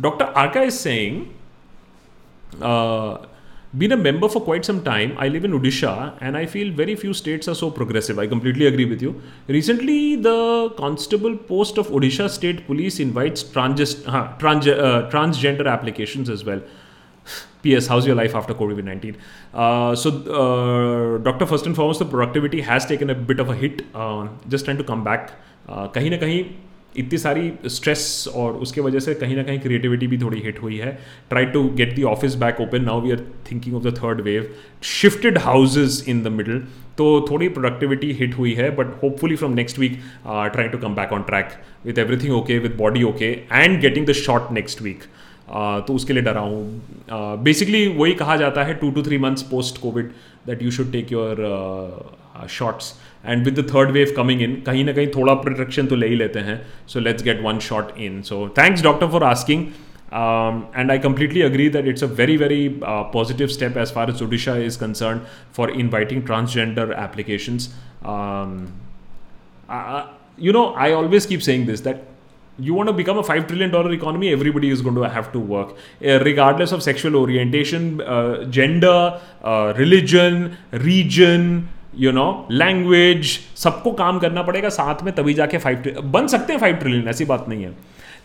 Dr. 0.00 0.26
Arka 0.34 0.66
is 0.66 0.78
saying, 0.80 1.34
uh, 2.60 3.18
been 3.76 3.92
a 3.92 3.96
member 3.96 4.28
for 4.28 4.40
quite 4.40 4.64
some 4.64 4.82
time. 4.82 5.14
I 5.18 5.28
live 5.28 5.44
in 5.44 5.52
Odisha 5.52 6.16
and 6.20 6.36
I 6.36 6.46
feel 6.46 6.72
very 6.72 6.96
few 6.96 7.12
states 7.12 7.48
are 7.48 7.54
so 7.54 7.70
progressive. 7.70 8.18
I 8.18 8.26
completely 8.26 8.66
agree 8.66 8.86
with 8.86 9.02
you. 9.02 9.20
Recently, 9.48 10.16
the 10.16 10.70
constable 10.78 11.36
post 11.36 11.76
of 11.76 11.88
Odisha 11.88 12.30
State 12.30 12.66
Police 12.66 12.98
invites 12.98 13.42
trans, 13.42 14.06
uh, 14.06 14.32
transgender 14.38 15.70
applications 15.70 16.30
as 16.30 16.44
well. 16.44 16.62
P.S. 17.62 17.86
How's 17.88 18.06
your 18.06 18.14
life 18.16 18.34
after 18.34 18.54
COVID 18.54 18.84
19? 18.84 19.16
Uh, 19.52 19.94
so, 19.94 20.10
uh, 20.10 21.18
Dr. 21.18 21.44
First 21.44 21.66
and 21.66 21.76
foremost, 21.76 21.98
the 21.98 22.06
productivity 22.06 22.62
has 22.62 22.86
taken 22.86 23.10
a 23.10 23.14
bit 23.14 23.38
of 23.40 23.50
a 23.50 23.54
hit. 23.54 23.82
Uh, 23.94 24.28
just 24.48 24.64
trying 24.64 24.78
to 24.78 24.84
come 24.84 25.04
back 25.04 25.32
कहीं 25.70 26.10
ना 26.10 26.16
कहीं 26.16 26.44
इतनी 26.98 27.18
सारी 27.18 27.50
stress 27.76 28.06
और 28.42 28.52
उसके 28.66 28.80
वजह 28.80 28.98
से 29.06 29.14
कहीं 29.22 29.36
ना 29.36 29.42
कहीं 29.48 29.58
क्रिएटिविटी 29.60 30.06
भी 30.12 30.18
थोड़ी 30.18 30.40
हिट 30.44 30.62
हुई 30.62 30.76
है 30.82 30.92
try 31.30 31.46
to 31.56 31.62
get 31.80 31.94
the 31.94 32.02
office 32.10 32.34
back 32.42 32.60
open 32.60 32.82
now 32.84 33.00
we 33.06 33.10
are 33.12 33.26
thinking 33.50 33.74
of 33.76 33.82
the 33.82 33.94
third 33.96 34.20
wave 34.28 34.48
shifted 35.00 35.38
houses 35.48 36.04
in 36.08 36.22
the 36.22 36.28
middle 36.38 36.58
तो 36.98 37.08
थोड़ी 37.30 37.48
प्रोडक्टिविटी 37.58 38.12
हिट 38.20 38.36
हुई 38.38 38.52
है 38.60 38.70
but 38.76 38.92
hopefully 39.02 39.36
from 39.42 39.52
next 39.54 39.78
week 39.78 39.98
try 40.26 40.68
to 40.74 40.78
come 40.86 40.94
back 40.94 41.12
on 41.12 41.22
track 41.32 41.52
with 41.86 41.98
everything 42.04 42.32
okay 42.36 42.58
with 42.68 42.76
body 42.78 43.02
okay 43.10 43.32
and 43.52 43.80
getting 43.80 44.06
the 44.06 44.12
shot 44.24 44.50
next 44.60 44.82
week 44.82 45.02
तो 45.86 45.94
उसके 45.94 46.12
लिए 46.12 46.22
डरा 46.28 46.40
हूँ 46.40 47.40
basically 47.48 47.86
वही 47.98 48.14
कहा 48.22 48.36
जाता 48.36 48.62
है 48.70 48.74
to 48.84 48.90
two 48.90 49.02
three 49.08 49.18
months 49.26 49.42
post 49.50 49.80
covid 49.82 50.10
that 50.46 50.62
you 50.62 50.70
should 50.80 50.90
take 50.92 51.12
your 51.12 51.44
Shots 52.49 52.93
and 53.25 53.45
with 53.45 53.59
the 53.59 53.67
third 53.73 53.91
wave 53.91 54.13
coming 54.17 54.41
in 54.41 54.61
कहीं 54.65 54.83
ना 54.85 54.93
कहीं 54.93 55.07
थोड़ा 55.15 55.33
प्रोटेक्शन 55.45 55.87
तो 55.87 55.95
ले 55.95 56.07
ही 56.07 56.15
लेते 56.15 56.39
हैं 56.49 56.61
so 56.93 56.99
let's 56.99 57.23
get 57.23 57.41
one 57.43 57.59
shot 57.69 57.97
in 58.07 58.21
so 58.31 58.47
thanks 58.57 58.83
doctor 58.83 59.07
for 59.11 59.23
asking 59.23 59.65
Um, 60.11 60.67
and 60.73 60.91
I 60.91 60.97
completely 60.97 61.41
agree 61.41 61.69
that 61.69 61.87
it's 61.87 62.01
a 62.01 62.07
very, 62.07 62.35
very 62.35 62.81
uh, 62.83 63.05
positive 63.05 63.51
step 63.51 63.77
as 63.77 63.91
far 63.91 64.09
as 64.09 64.21
Odisha 64.21 64.55
is 64.61 64.75
concerned 64.75 65.21
for 65.51 65.69
inviting 65.69 66.23
transgender 66.23 66.93
applications. 66.93 67.69
Um, 68.03 68.73
I, 69.69 70.09
you 70.37 70.51
know, 70.51 70.73
I 70.73 70.91
always 70.91 71.25
keep 71.25 71.41
saying 71.41 71.65
this 71.65 71.81
that 71.81 72.03
you 72.59 72.73
want 72.73 72.87
to 72.87 72.93
become 72.93 73.17
a 73.17 73.23
$5 73.23 73.47
trillion 73.47 73.93
economy, 73.93 74.29
everybody 74.33 74.69
is 74.69 74.81
going 74.81 74.95
to 74.95 75.03
have 75.03 75.31
to 75.31 75.39
work, 75.39 75.75
uh, 76.05 76.19
regardless 76.19 76.73
of 76.73 76.83
sexual 76.83 77.15
orientation, 77.15 78.01
uh, 78.01 78.43
gender, 78.45 79.19
uh, 79.43 79.73
religion, 79.77 80.57
region, 80.71 81.69
you 81.98 82.10
know 82.12 82.24
language 82.50 83.26
सबको 83.64 83.90
काम 84.00 84.18
करना 84.20 84.42
पड़ेगा 84.48 84.68
साथ 84.78 85.02
में 85.04 85.14
तभी 85.14 85.34
जाके 85.34 85.58
five 85.58 86.00
बन 86.16 86.26
सकते 86.34 86.52
हैं 86.52 86.60
फाइव 86.60 86.74
ट्रिलियन 86.80 87.08
ऐसी 87.08 87.24
बात 87.32 87.44
नहीं 87.48 87.62
है 87.64 87.72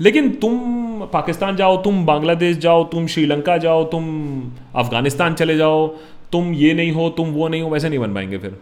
लेकिन 0.01 0.29
तुम 0.43 1.05
पाकिस्तान 1.13 1.55
जाओ 1.55 1.77
तुम 1.83 2.05
बांग्लादेश 2.05 2.57
जाओ 2.65 2.83
तुम 2.91 3.07
श्रीलंका 3.13 3.57
जाओ 3.65 3.83
तुम 3.91 4.03
अफगानिस्तान 4.83 5.33
चले 5.41 5.55
जाओ 5.57 5.87
तुम 6.31 6.53
ये 6.63 6.73
नहीं 6.73 6.91
हो 6.97 7.09
तुम 7.19 7.29
वो 7.37 7.47
नहीं 7.47 7.61
हो 7.61 7.69
वैसे 7.69 7.89
नहीं 7.89 7.99
बन 7.99 8.13
पाएंगे 8.13 8.37
फिर 8.47 8.57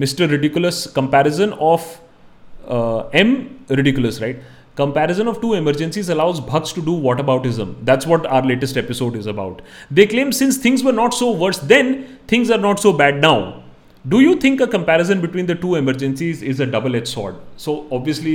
mister 0.00 0.28
ridiculous 0.34 0.84
comparison 0.96 1.50
of 1.72 3.14
um 3.22 3.36
ridiculous 3.80 4.20
right 4.22 4.42
Comparison 4.78 5.26
of 5.26 5.40
two 5.40 5.54
emergencies 5.54 6.08
allows 6.14 6.40
Bhugs 6.40 6.72
to 6.72 6.80
do 6.88 6.92
whataboutism. 7.06 7.74
That's 7.82 8.06
what 8.06 8.24
our 8.26 8.42
latest 8.50 8.76
episode 8.76 9.16
is 9.16 9.26
about. 9.26 9.60
They 9.90 10.06
claim 10.06 10.30
since 10.30 10.56
things 10.56 10.84
were 10.84 10.92
not 10.98 11.14
so 11.14 11.32
worse 11.32 11.58
then, 11.58 12.20
things 12.28 12.48
are 12.48 12.58
not 12.66 12.78
so 12.78 12.92
bad 12.92 13.20
now. 13.20 13.64
Do 14.10 14.18
you 14.20 14.34
think 14.42 14.60
a 14.62 14.64
comparison 14.72 15.20
between 15.20 15.46
the 15.46 15.54
two 15.62 15.74
emergencies 15.76 16.42
is 16.50 16.60
a 16.62 16.64
double 16.74 16.94
edge 16.96 17.06
sword 17.08 17.34
so 17.60 17.72
obviously 17.92 18.34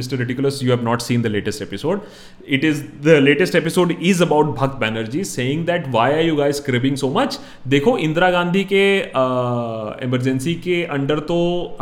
mister 0.00 0.16
ridiculous 0.22 0.58
you 0.62 0.70
have 0.74 0.82
not 0.84 1.00
seen 1.00 1.22
the 1.22 1.26
latest 1.26 1.62
episode 1.62 2.00
it 2.56 2.64
is 2.70 2.80
the 3.04 3.16
latest 3.28 3.54
episode 3.56 3.92
is 4.10 4.20
about 4.22 4.46
Bhakt 4.56 4.76
Banerjee 4.80 5.22
saying 5.32 5.64
that 5.66 5.84
why 5.94 6.12
are 6.14 6.20
you 6.24 6.34
guys 6.36 6.60
cribbing 6.66 6.96
so 7.04 7.08
much 7.16 7.38
देखो 7.76 7.96
इंदिरा 8.08 8.30
गांधी 8.30 8.64
के 8.72 8.82
emergency 10.06 10.54
uh, 10.54 10.60
के 10.64 10.82
under 10.98 11.18
तो 11.32 11.38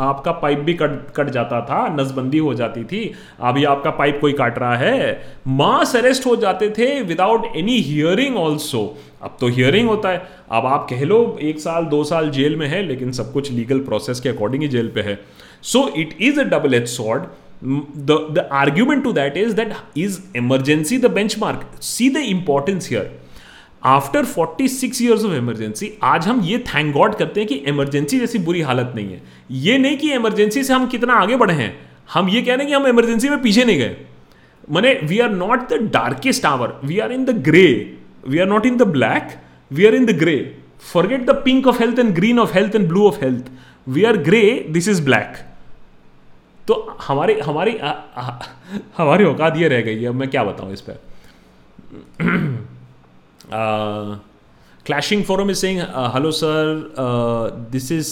आपका 0.07 0.31
pipe 0.45 0.59
भी 0.69 0.73
कट 0.83 0.95
कट 1.15 1.29
जाता 1.39 1.61
था 1.71 1.85
नसबंदी 1.95 2.37
हो 2.47 2.53
जाती 2.61 2.83
थी 2.93 3.03
अभी 3.51 3.63
आपका 3.73 3.89
पाइप 4.01 4.17
कोई 4.21 4.33
काट 4.43 4.59
रहा 4.59 4.75
है 4.77 5.35
मास 5.63 5.95
अरेस्ट 5.95 6.25
हो 6.25 6.35
जाते 6.45 6.69
थे 6.77 6.91
विदाउट 7.11 7.51
एनी 7.55 7.79
हियरिंग 7.91 8.37
ऑल्सो 8.47 8.85
अब 9.23 9.37
तो 9.41 9.47
हियरिंग 9.47 9.87
होता 9.87 10.09
है 10.09 10.17
अब 10.59 10.65
आप 10.65 10.87
कह 10.89 11.03
लो 11.05 11.17
एक 11.41 11.59
साल 11.59 11.85
दो 11.93 12.03
साल 12.03 12.29
जेल 12.31 12.55
में 12.55 12.67
है 12.67 12.81
लेकिन 12.87 13.11
सब 13.19 13.31
कुछ 13.33 13.51
लीगल 13.51 13.79
प्रोसेस 13.83 14.19
के 14.19 14.29
अकॉर्डिंग 14.29 14.61
ही 14.63 14.67
जेल 14.69 14.87
पे 14.95 15.01
है 15.01 15.19
so 15.71 15.87
it 15.97 16.17
is 16.21 16.39
a 16.39 16.43
double 16.55 16.73
edge 16.75 16.87
sword 16.89 17.23
the 18.09 18.47
argument 18.61 19.03
to 19.03 19.11
that 19.13 19.37
is 19.37 19.51
that 19.59 19.73
is 19.97 20.21
emergency 20.35 20.97
the 21.05 21.11
benchmark 21.39 21.69
see 21.91 22.09
the 22.15 22.25
importance 22.31 22.89
here 22.89 23.13
after 23.91 24.25
46 24.25 25.01
years 25.01 25.23
of 25.25 25.33
emergency 25.35 25.91
आज 26.11 26.27
हम 26.27 26.41
ये 26.43 26.57
थैंक 26.73 26.93
गॉड 26.93 27.15
करते 27.15 27.39
हैं 27.39 27.47
कि 27.49 27.55
इमरजेंसी 27.71 28.19
जैसी 28.19 28.39
बुरी 28.47 28.61
हालत 28.69 28.91
नहीं 28.95 29.11
है 29.11 29.21
ये 29.65 29.77
नहीं 29.77 29.97
कि 29.97 30.11
इमरजेंसी 30.13 30.63
से 30.63 30.73
हम 30.73 30.87
कितना 30.89 31.13
आगे 31.13 31.35
बढ़े 31.41 31.53
हैं 31.53 31.73
हम 32.13 32.29
ये 32.29 32.41
कह 32.41 32.55
रहे 32.55 32.65
हैं 32.65 32.67
कि 32.67 32.73
हम 32.73 32.87
इमरजेंसी 32.87 33.29
में 33.29 33.41
पीछे 33.41 33.65
नहीं 33.65 33.77
गए 33.77 33.95
मैंने 34.75 34.93
we 35.09 35.19
are 35.19 35.29
not 35.31 35.67
the 35.73 35.81
darkest 35.93 36.45
hour 36.45 36.79
we 36.83 36.99
are 37.07 37.11
in 37.11 37.25
the 37.25 37.41
grey 37.45 37.65
we 38.33 38.39
are 38.39 38.47
not 38.47 38.65
in 38.65 38.77
the 38.77 38.81
black 38.97 39.37
we 39.79 39.85
are 39.85 39.95
in 39.95 40.05
the 40.05 40.17
grey 40.19 40.35
forget 40.93 41.25
the 41.29 41.33
pink 41.45 41.67
of 41.67 41.79
health 41.81 41.99
and 41.99 42.13
green 42.15 42.39
of 42.39 42.53
health 42.55 42.75
and 42.75 42.87
blue 42.89 43.07
of 43.07 43.21
health 43.23 43.51
we 43.97 44.03
are 44.11 44.17
grey 44.29 44.41
this 44.77 44.87
is 44.89 45.03
black 45.05 45.35
तो 46.67 46.73
हमारे 47.07 47.39
हमारे 47.45 47.71
हमारी 48.97 49.25
औकात 49.25 49.57
ये 49.57 49.67
रह 49.73 49.81
गई 49.89 50.01
है 50.03 50.11
मैं 50.21 50.29
क्या 50.29 50.43
बताऊँ 50.43 50.73
इस 50.73 50.81
पर 50.89 51.03
clashing 54.85 55.23
forum 55.25 55.49
is 55.51 55.57
saying 55.57 55.79
hello 56.15 56.31
sir 56.37 56.93
this 57.73 57.91
is 57.91 58.07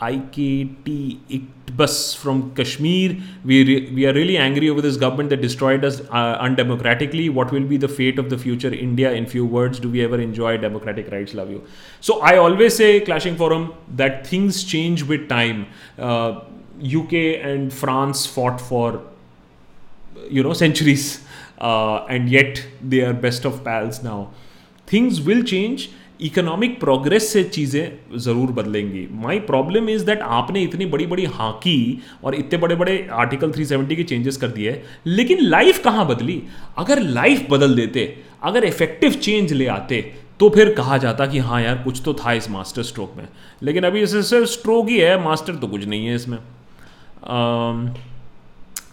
IKT 0.00 1.18
Iqtbas 1.30 2.14
from 2.16 2.54
Kashmir. 2.54 3.16
We, 3.44 3.90
we 3.94 4.06
are 4.06 4.12
really 4.12 4.36
angry 4.36 4.68
over 4.68 4.82
this 4.82 4.96
government 4.98 5.30
that 5.30 5.38
destroyed 5.40 5.84
us 5.84 6.02
uh, 6.10 6.38
undemocratically. 6.38 7.32
What 7.32 7.50
will 7.50 7.64
be 7.64 7.78
the 7.78 7.88
fate 7.88 8.18
of 8.18 8.28
the 8.28 8.36
future 8.36 8.72
India? 8.72 9.12
In 9.12 9.26
few 9.26 9.46
words, 9.46 9.80
do 9.80 9.88
we 9.90 10.04
ever 10.04 10.20
enjoy 10.20 10.58
democratic 10.58 11.10
rights? 11.10 11.32
Love 11.32 11.50
you. 11.50 11.64
So 12.00 12.20
I 12.20 12.36
always 12.36 12.76
say, 12.76 13.00
Clashing 13.00 13.36
Forum, 13.36 13.72
that 13.96 14.26
things 14.26 14.64
change 14.64 15.02
with 15.02 15.30
time. 15.30 15.66
UK 15.98 15.98
uh, 16.04 16.40
and 17.16 17.72
France 17.72 18.26
fought 18.26 18.60
for, 18.60 19.02
you 20.28 20.42
know, 20.42 20.52
centuries, 20.52 21.24
uh, 21.58 22.04
and 22.04 22.28
yet 22.28 22.62
they 22.82 23.00
are 23.00 23.14
best 23.14 23.46
of 23.46 23.64
pals 23.64 24.02
now. 24.02 24.30
Things 24.86 25.22
will 25.22 25.42
change 25.42 25.90
economic 26.24 26.78
progress 26.80 27.32
से 27.32 27.42
चीज़ें 27.44 28.18
ज़रूर 28.24 28.50
बदलेंगी 28.58 29.06
my 29.22 29.38
problem 29.48 29.88
is 29.90 30.04
that 30.06 30.20
आपने 30.36 30.62
इतनी 30.62 30.86
बड़ी 30.94 31.06
बड़ी 31.06 31.24
हाकी 31.34 31.76
और 32.24 32.34
इतने 32.34 32.58
बड़े 32.58 32.74
बड़े 32.82 32.96
आर्टिकल 33.24 33.52
370 33.52 33.96
के 33.96 34.02
चेंजेस 34.02 34.36
कर 34.36 34.48
दिए 34.48 34.80
लेकिन 35.06 35.40
लाइफ 35.48 35.82
कहाँ 35.84 36.06
बदली 36.08 36.42
अगर 36.78 37.00
लाइफ 37.18 37.46
बदल 37.50 37.74
देते 37.76 38.08
अगर 38.52 38.64
इफेक्टिव 38.64 39.12
चेंज 39.26 39.52
ले 39.52 39.66
आते 39.76 40.00
तो 40.40 40.48
फिर 40.54 40.72
कहा 40.74 40.96
जाता 41.04 41.26
कि 41.26 41.38
हाँ 41.50 41.60
यार 41.62 41.82
कुछ 41.84 42.02
तो 42.04 42.14
था 42.24 42.32
इस 42.40 42.50
मास्टर 42.50 42.82
स्ट्रोक 42.82 43.12
में 43.16 43.28
लेकिन 43.68 43.84
अभी 43.86 44.02
इसे 44.02 44.22
सिर्फ 44.32 44.48
स्ट्रोक 44.50 44.88
ही 44.88 44.98
है 44.98 45.22
मास्टर 45.24 45.54
तो 45.58 45.68
कुछ 45.68 45.84
नहीं 45.86 46.06
है 46.06 46.14
इसमें 46.14 46.38
आ, 46.38 47.88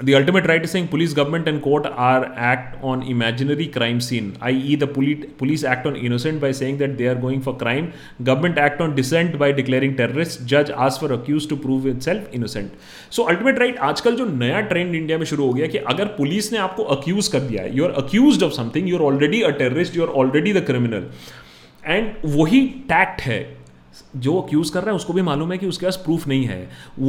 The 0.01 0.15
ultimate 0.15 0.47
right 0.47 0.63
is 0.63 0.71
saying 0.71 0.87
police, 0.87 1.13
government, 1.13 1.47
and 1.47 1.61
court 1.61 1.85
are 1.85 2.25
act 2.33 2.83
on 2.83 3.03
imaginary 3.03 3.67
crime 3.67 4.01
scene, 4.01 4.35
i.e., 4.41 4.75
the 4.75 4.87
police 4.87 5.25
police 5.37 5.63
act 5.63 5.85
on 5.85 5.95
innocent 5.95 6.41
by 6.41 6.51
saying 6.51 6.79
that 6.79 6.97
they 6.97 7.05
are 7.05 7.13
going 7.13 7.41
for 7.41 7.55
crime, 7.55 7.93
government 8.23 8.57
act 8.57 8.81
on 8.81 8.95
dissent 8.95 9.37
by 9.37 9.51
declaring 9.51 9.95
terrorists, 9.95 10.37
judge 10.45 10.71
asks 10.71 10.97
for 11.03 11.13
accused 11.13 11.47
to 11.49 11.55
prove 11.55 11.85
itself 11.85 12.25
innocent. 12.31 12.73
So 13.11 13.29
ultimate 13.29 13.59
right 13.59 13.77
आजकल 13.91 14.15
जो 14.15 14.25
नया 14.35 14.67
trend 14.71 14.95
India 15.01 15.19
में 15.19 15.25
शुरू 15.33 15.45
हो 15.45 15.53
गया 15.53 15.67
कि 15.75 15.77
अगर 15.93 16.15
police 16.19 16.51
ने 16.53 16.57
आपको 16.67 16.83
अक्यूज 16.97 17.27
कर 17.35 17.39
दिया 17.51 17.63
है 17.63 17.75
you 17.77 17.85
are 17.85 17.91
accuse 18.03 18.43
of 18.43 18.51
something 18.61 18.89
you 18.89 18.95
are 18.97 19.03
already 19.13 19.41
a 19.41 19.49
terrorist 19.61 19.97
you 19.97 20.03
are 20.05 20.09
already 20.23 20.53
the 20.53 20.65
criminal 20.65 21.05
and 21.85 22.11
वही 22.37 22.61
टैक्ट 22.89 23.21
है 23.29 23.39
जो 24.25 24.35
अक्यूज 24.41 24.69
कर 24.69 24.79
रहा 24.83 24.89
है 24.89 24.95
उसको 24.95 25.13
भी 25.13 25.21
मालूम 25.21 25.51
है 25.51 25.57
कि 25.57 25.67
उसके 25.67 25.85
पास 25.85 25.95
प्रूफ 26.05 26.27
नहीं 26.27 26.45
है 26.47 26.59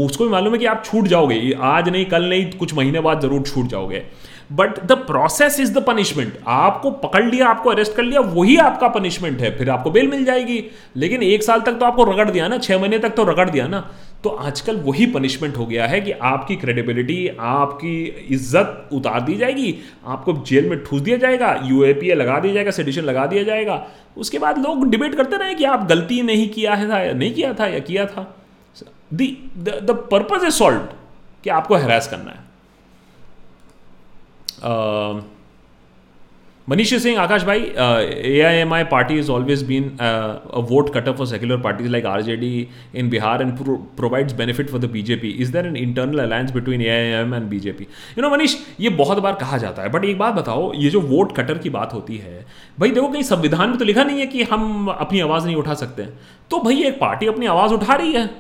उसको 0.07 0.25
भी 0.25 0.31
मालूम 0.31 0.53
है 0.53 0.59
कि 0.59 0.67
आप 0.75 0.83
छूट 0.87 1.07
जाओगे 1.15 1.41
आज 1.75 1.89
नहीं 1.89 2.07
कल 2.15 2.25
नहीं 2.35 2.51
कुछ 2.63 2.75
महीने 2.79 3.01
बाद 3.09 3.21
ज़रूर 3.23 3.43
छूट 3.53 3.67
जाओगे 3.77 4.03
but 4.53 4.79
the 4.87 4.93
process 5.07 5.59
is 5.61 5.71
the 5.75 5.83
punishment 5.87 6.37
आपको 6.55 6.91
पकड़ 7.05 7.25
लिया 7.25 7.47
आपको 7.49 7.71
अरेस्ट 7.71 7.95
कर 7.97 8.03
लिया 8.03 8.21
वही 8.21 8.57
आपका 8.65 8.89
पनिशमेंट 8.97 9.41
है 9.43 9.51
फिर 9.59 9.71
आपको 9.71 9.91
बेल 9.91 10.09
मिल 10.09 10.25
जाएगी 10.25 10.65
लेकिन 10.97 11.23
एक 11.23 11.43
साल 11.43 11.61
तक 11.69 11.79
तो 11.81 11.87
आपको 11.87 12.05
रगड़ 12.11 12.29
दिया 12.31 12.49
ना 12.49 12.59
छह 12.67 12.79
महीने 12.81 12.99
तक 12.99 13.15
तो 13.17 13.25
रगड़ 13.31 13.49
दिया 13.51 13.67
ना 13.69 13.81
तो 14.25 14.31
आजकल 14.49 14.77
वही 14.85 15.07
पनिशमेंट 15.15 15.57
हो 15.57 15.67
गया 15.67 15.87
है 15.87 16.01
कि 16.01 16.13
आपकी 16.33 16.57
क्रेडिबिलिटी 16.57 17.27
आपकी 17.39 17.97
इज्जत 18.35 18.89
उतार 18.93 19.21
दी 19.25 19.35
जाएगी 19.37 19.75
आपको 20.07 20.33
जेल 20.49 20.69
में 20.71 20.79
ठूस 20.85 21.01
दिया 21.09 21.17
जाएगा 21.25 21.53
यू 21.65 21.85
लगा 22.15 22.39
दिया 22.41 22.53
जाएगा 22.53 22.71
सेडिशन 22.79 23.03
लगा 23.05 23.27
दिया 23.27 23.43
जाएगा 23.51 23.83
उसके 24.25 24.39
बाद 24.39 24.59
लोग 24.67 24.89
डिबेट 24.91 25.15
करते 25.15 25.37
रहे 25.37 25.55
कि 25.55 25.65
आप 25.75 25.87
गलती 25.89 26.23
नहीं 26.23 26.49
किया 26.51 26.75
है 26.75 26.91
था 26.91 27.01
या 27.03 27.13
नहीं 27.13 27.35
किया 27.35 27.55
था 27.61 27.67
या 27.67 27.79
किया 27.91 28.07
था 28.07 28.31
द 29.15 29.91
पर्पज 30.11 30.45
इज 30.45 30.53
सॉल्व 30.53 30.81
कि 31.45 31.51
आपको 31.51 31.77
हरास 31.77 32.09
करना 32.09 32.31
है 32.31 32.53
मनीष 36.69 36.93
सिंह 37.03 37.19
आकाश 37.21 37.43
भाई 37.45 37.61
A 37.69 38.41
I 38.47 38.57
M 38.57 38.73
I 38.75 38.85
party 38.91 39.15
is 39.19 39.31
always 39.31 39.63
been 39.67 39.89
a 40.01 40.61
vote 40.71 40.93
cutter 40.95 41.17
for 41.17 41.27
secular 41.27 41.57
parties 41.63 41.87
like 41.91 42.07
R 42.07 42.21
J 42.29 42.37
D 42.37 42.67
in 42.95 43.09
Bihar 43.11 43.43
and 43.43 43.57
provides 43.97 44.33
benefit 44.37 44.71
for 44.71 44.81
the 44.81 44.85
BJP 44.91 45.29
is 45.43 45.49
there 45.57 45.67
an 45.67 45.77
internal 45.77 46.19
alliance 46.23 46.51
between 46.53 46.83
A 46.83 46.89
I 46.89 47.21
M 47.21 47.35
and 47.35 47.49
BJP 47.51 47.85
you 48.19 48.23
know 48.23 48.31
Manish 48.37 48.57
ये 48.81 48.89
बहुत 49.03 49.19
बार 49.27 49.35
कहा 49.41 49.59
जाता 49.67 49.83
है 49.83 49.89
but 49.93 50.05
एक 50.05 50.19
बात 50.19 50.35
बताओ 50.35 50.73
ये 50.83 50.91
जो 50.91 51.01
वोट 51.13 51.37
कटर 51.37 51.59
की 51.67 51.71
बात 51.79 51.93
होती 51.95 52.17
है 52.19 52.45
भाई 52.81 52.91
देखो 52.91 53.09
कहीं 53.09 53.23
संविधान 53.35 53.69
में 53.69 53.79
तो 53.79 53.85
लिखा 53.85 54.05
नहीं 54.05 54.21
है 54.21 54.27
कि 54.37 54.43
हम 54.53 54.89
अपनी 54.99 55.21
आवाज़ 55.29 55.47
नहीं 55.47 55.57
उठा 55.57 55.75
सकते 55.85 56.07
तो 56.51 56.61
भाई 56.65 56.83
एक 56.85 57.01
पार्टी 57.01 57.27
अपनी 57.37 57.47
आवाज़ 57.57 57.73
उठा 57.75 57.95
रही 57.95 58.13
है 58.13 58.31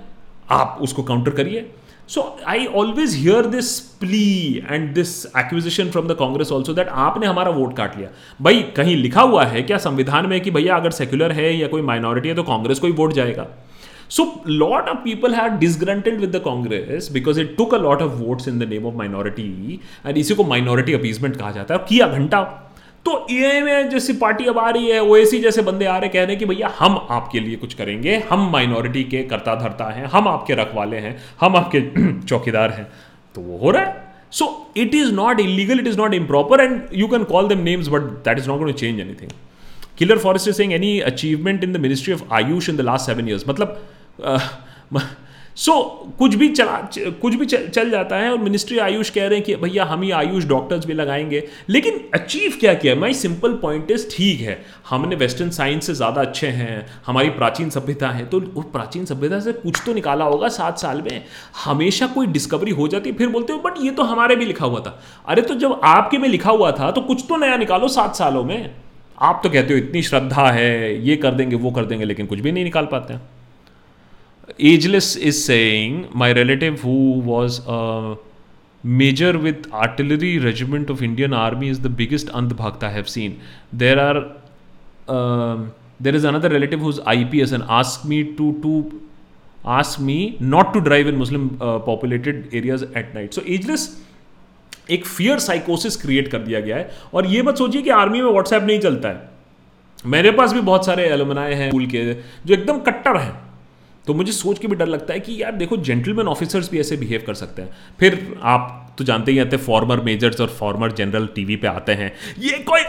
आप 0.62 0.78
उसको 0.82 1.02
काउंटर 1.02 1.30
करिए 1.40 1.70
so 2.12 2.20
I 2.48 2.64
always 2.76 3.14
hear 3.16 3.46
this 3.52 3.70
plea 4.00 4.24
and 4.70 4.88
this 4.94 5.24
acquisition 5.38 5.90
from 5.90 6.08
the 6.08 6.16
Congress 6.18 6.50
also 6.52 6.72
that 6.74 6.88
आपने 7.04 7.26
हमारा 7.26 7.50
वोट 7.50 7.76
काट 7.76 7.96
लिया 7.98 8.08
भाई 8.44 8.60
कहीं 8.76 8.96
लिखा 9.02 9.20
हुआ 9.22 9.44
है 9.52 9.62
क्या 9.70 9.78
संविधान 9.84 10.26
में 10.30 10.40
कि 10.40 10.50
भैया 10.56 10.76
अगर 10.76 10.90
सेक्युलर 10.98 11.32
है 11.40 11.52
या 11.60 11.68
कोई 11.68 11.82
माइनॉरिटी 11.92 12.28
है 12.28 12.34
तो 12.34 12.42
कांग्रेस 12.50 12.78
को 12.80 12.86
ही 12.86 12.92
वोट 13.00 13.12
जाएगा 13.12 13.46
so 14.16 14.24
lot 14.48 14.88
of 14.88 15.00
people 15.04 15.34
have 15.34 15.56
disgruntled 15.58 16.20
with 16.20 16.30
the 16.36 16.42
Congress 16.44 17.08
because 17.12 17.38
it 17.38 17.56
took 17.56 17.74
a 17.74 17.78
lot 17.88 18.02
of 18.02 18.12
votes 18.18 18.48
in 18.48 18.58
the 18.58 18.68
name 18.72 18.86
of 18.86 18.94
minority 18.98 19.80
and 20.06 20.18
इसी 20.18 20.34
को 20.34 20.44
माइनॉरिटी 20.54 20.94
अपीजमेंट 20.94 21.36
कहा 21.36 21.50
जाता 21.52 21.74
है 21.74 21.80
किया 21.88 22.08
घंटा 22.18 22.40
तो 23.04 23.14
ईएमए 23.30 23.82
जैसी 23.88 24.12
पार्टी 24.20 24.44
अब 24.48 24.58
आ 24.58 24.68
रही 24.74 24.90
है 24.90 25.00
ओएसी 25.02 25.38
जैसे 25.40 25.62
बंदे 25.62 25.84
आ 25.84 25.96
रहे 25.98 26.08
कह 26.10 26.18
रहे 26.20 26.30
हैं 26.30 26.38
कि 26.38 26.44
भैया 26.52 26.70
हम 26.78 26.96
आपके 27.16 27.40
लिए 27.40 27.56
कुछ 27.64 27.74
करेंगे 27.80 28.16
हम 28.30 28.48
माइनॉरिटी 28.52 29.02
के 29.14 29.22
करता 29.32 29.54
धरता 29.62 29.88
हैं 29.96 30.06
हम 30.12 30.28
आपके 30.28 30.54
रखवाले 30.60 30.98
हैं 31.06 31.16
हम 31.40 31.56
आपके 31.56 31.80
चौकीदार 32.28 32.70
हैं 32.78 32.86
तो 33.34 33.40
वो 33.48 33.58
हो 33.64 33.70
रहा 33.76 33.82
है 33.86 34.02
so 34.38 34.48
it 34.84 34.94
is 34.94 35.12
not 35.14 35.40
illegal 35.40 35.80
it 35.80 35.86
is 35.86 35.98
not 35.98 36.14
improper 36.14 36.60
and 36.64 36.80
you 37.00 37.08
can 37.08 37.24
call 37.34 37.48
them 37.48 37.58
names 37.70 37.88
but 37.96 38.02
that 38.28 38.38
is 38.38 38.48
not 38.48 38.58
going 38.58 38.72
to 38.74 38.78
change 38.80 39.00
anything 39.00 39.30
killer 39.98 40.18
forest 40.18 40.48
is 40.48 40.56
saying 40.56 40.72
any 40.72 40.98
achievement 41.12 41.64
in 41.64 41.72
the 41.72 41.76
ministry 41.88 42.14
of 42.14 42.32
Ayush 42.40 42.68
in 42.68 42.76
the 42.76 42.90
last 42.90 43.06
seven 43.06 43.28
years 43.28 43.44
मतलब 43.48 43.78
uh, 44.26 45.02
सो 45.56 45.72
so, 45.72 46.10
कुछ 46.18 46.34
भी 46.34 46.48
चला 46.48 46.78
कुछ 46.98 47.34
भी 47.38 47.46
चल, 47.46 47.66
चल 47.74 47.90
जाता 47.90 48.16
है 48.20 48.30
और 48.30 48.38
मिनिस्ट्री 48.38 48.78
आयुष 48.84 49.10
कह 49.10 49.26
रहे 49.26 49.36
हैं 49.38 49.44
कि 49.46 49.54
भैया 49.56 49.84
हम 49.84 50.00
ही 50.02 50.10
आयुष 50.20 50.44
डॉक्टर्स 50.48 50.86
भी 50.86 50.92
लगाएंगे 50.92 51.42
लेकिन 51.70 52.00
अचीव 52.14 52.56
क्या 52.60 52.72
किया 52.74 52.94
माई 53.00 53.14
सिंपल 53.14 53.52
पॉइंट 53.62 53.90
इज 53.90 54.08
ठीक 54.14 54.40
है 54.40 54.58
हमने 54.88 55.16
वेस्टर्न 55.16 55.50
साइंस 55.58 55.86
से 55.86 55.94
ज़्यादा 55.94 56.20
अच्छे 56.20 56.46
हैं 56.60 56.84
हमारी 57.06 57.28
प्राचीन 57.36 57.70
सभ्यता 57.76 58.08
है 58.10 58.24
तो 58.32 58.40
उस 58.40 58.64
प्राचीन 58.72 59.04
सभ्यता 59.12 59.38
से 59.40 59.52
कुछ 59.62 59.80
तो 59.86 59.94
निकाला 59.94 60.24
होगा 60.24 60.48
सात 60.58 60.78
साल 60.78 61.02
में 61.02 61.22
हमेशा 61.64 62.06
कोई 62.14 62.26
डिस्कवरी 62.38 62.70
हो 62.80 62.88
जाती 62.96 63.10
है 63.10 63.16
फिर 63.18 63.28
बोलते 63.36 63.52
हो 63.52 63.58
बट 63.68 63.78
ये 63.84 63.90
तो 63.98 64.02
हमारे 64.14 64.36
भी 64.42 64.46
लिखा 64.46 64.64
हुआ 64.66 64.80
था 64.86 64.98
अरे 65.28 65.42
तो 65.42 65.54
जब 65.64 65.80
आपके 65.94 66.18
में 66.24 66.28
लिखा 66.28 66.50
हुआ 66.50 66.70
था 66.80 66.90
तो 66.96 67.00
कुछ 67.12 67.24
तो 67.28 67.36
नया 67.46 67.56
निकालो 67.58 67.88
सात 67.98 68.16
सालों 68.16 68.44
में 68.44 68.64
आप 69.30 69.40
तो 69.44 69.50
कहते 69.50 69.74
हो 69.74 69.78
इतनी 69.80 70.02
श्रद्धा 70.10 70.48
है 70.52 70.68
ये 71.08 71.16
कर 71.26 71.34
देंगे 71.34 71.56
वो 71.56 71.70
कर 71.78 71.84
देंगे 71.86 72.04
लेकिन 72.04 72.26
कुछ 72.26 72.40
भी 72.40 72.52
नहीं 72.52 72.64
निकाल 72.64 72.86
पाते 72.92 73.14
हैं 73.14 73.20
Ageless 74.58 75.16
is 75.16 75.44
saying, 75.44 76.08
my 76.12 76.32
relative 76.32 76.80
who 76.80 77.12
was 77.18 77.60
a 77.66 78.16
major 78.82 79.38
with 79.38 79.70
artillery 79.72 80.38
regiment 80.38 80.90
of 80.90 81.02
Indian 81.02 81.32
Army 81.32 81.68
is 81.68 81.80
the 81.80 81.88
biggest 81.88 82.26
Andhbhakta 82.28 82.84
I 82.84 82.90
have 82.90 83.08
seen. 83.08 83.40
There 83.72 83.98
are 83.98 84.36
uh, 85.08 85.64
there 86.00 86.14
is 86.14 86.24
another 86.24 86.48
relative 86.48 86.80
who's 86.80 86.98
IPS 86.98 87.52
and 87.52 87.62
asked 87.68 88.04
me 88.04 88.24
to 88.36 88.52
to 88.62 89.02
ask 89.64 89.98
me 89.98 90.36
not 90.40 90.72
to 90.74 90.80
drive 90.80 91.06
in 91.06 91.16
Muslim 91.16 91.56
uh, 91.60 91.78
populated 91.78 92.48
areas 92.52 92.82
at 92.82 93.14
night. 93.14 93.34
So 93.34 93.42
ageless 93.46 93.86
एक 94.94 95.04
fear 95.06 95.38
साइकोसिस 95.40 95.94
create 96.00 96.26
कर 96.30 96.38
दिया 96.38 96.58
गया 96.60 96.76
है 96.76 96.90
और 97.14 97.26
ये 97.26 97.42
मत 97.42 97.56
सोचिए 97.58 97.82
कि 97.82 97.90
आर्मी 97.98 98.20
में 98.22 98.30
व्हाट्सएप 98.30 98.62
नहीं 98.62 98.78
चलता 98.80 99.08
है 99.08 100.08
मेरे 100.14 100.30
पास 100.40 100.52
भी 100.52 100.60
बहुत 100.66 100.84
सारे 100.86 101.04
एलुमनाए 101.12 101.54
हैं 101.60 101.68
स्कूल 101.68 101.86
के 101.94 102.02
जो 102.14 102.54
एकदम 102.54 102.80
कट्टर 102.88 103.16
हैं 103.16 103.32
तो 104.06 104.14
मुझे 104.14 104.32
सोच 104.32 104.58
के 104.58 104.68
भी 104.68 104.76
डर 104.76 104.86
लगता 104.86 105.14
है 105.14 105.20
कि 105.26 105.40
यार 105.42 105.52
देखो 105.56 105.76
जेंटलमैन 105.90 106.26
ऑफिसर्स 106.28 106.70
भी 106.70 106.80
ऐसे 106.80 106.96
बिहेव 106.96 107.22
कर 107.26 107.34
सकते 107.34 107.62
हैं 107.62 107.70
फिर 108.00 108.34
आप 108.54 108.94
तो 108.98 109.04
जानते 109.04 109.32
ही 109.32 109.38
आते 109.38 109.56
हैं 109.56 109.62
फॉर्मर 109.64 110.00
मेजर्स 110.04 110.40
और 110.40 110.48
फॉर्मर 110.58 110.92
जनरल 110.98 111.26
टीवी 111.34 111.56
पे 111.64 111.68
आते 111.68 111.92
हैं 112.00 112.12
ये 112.42 112.58
कोई 112.70 112.82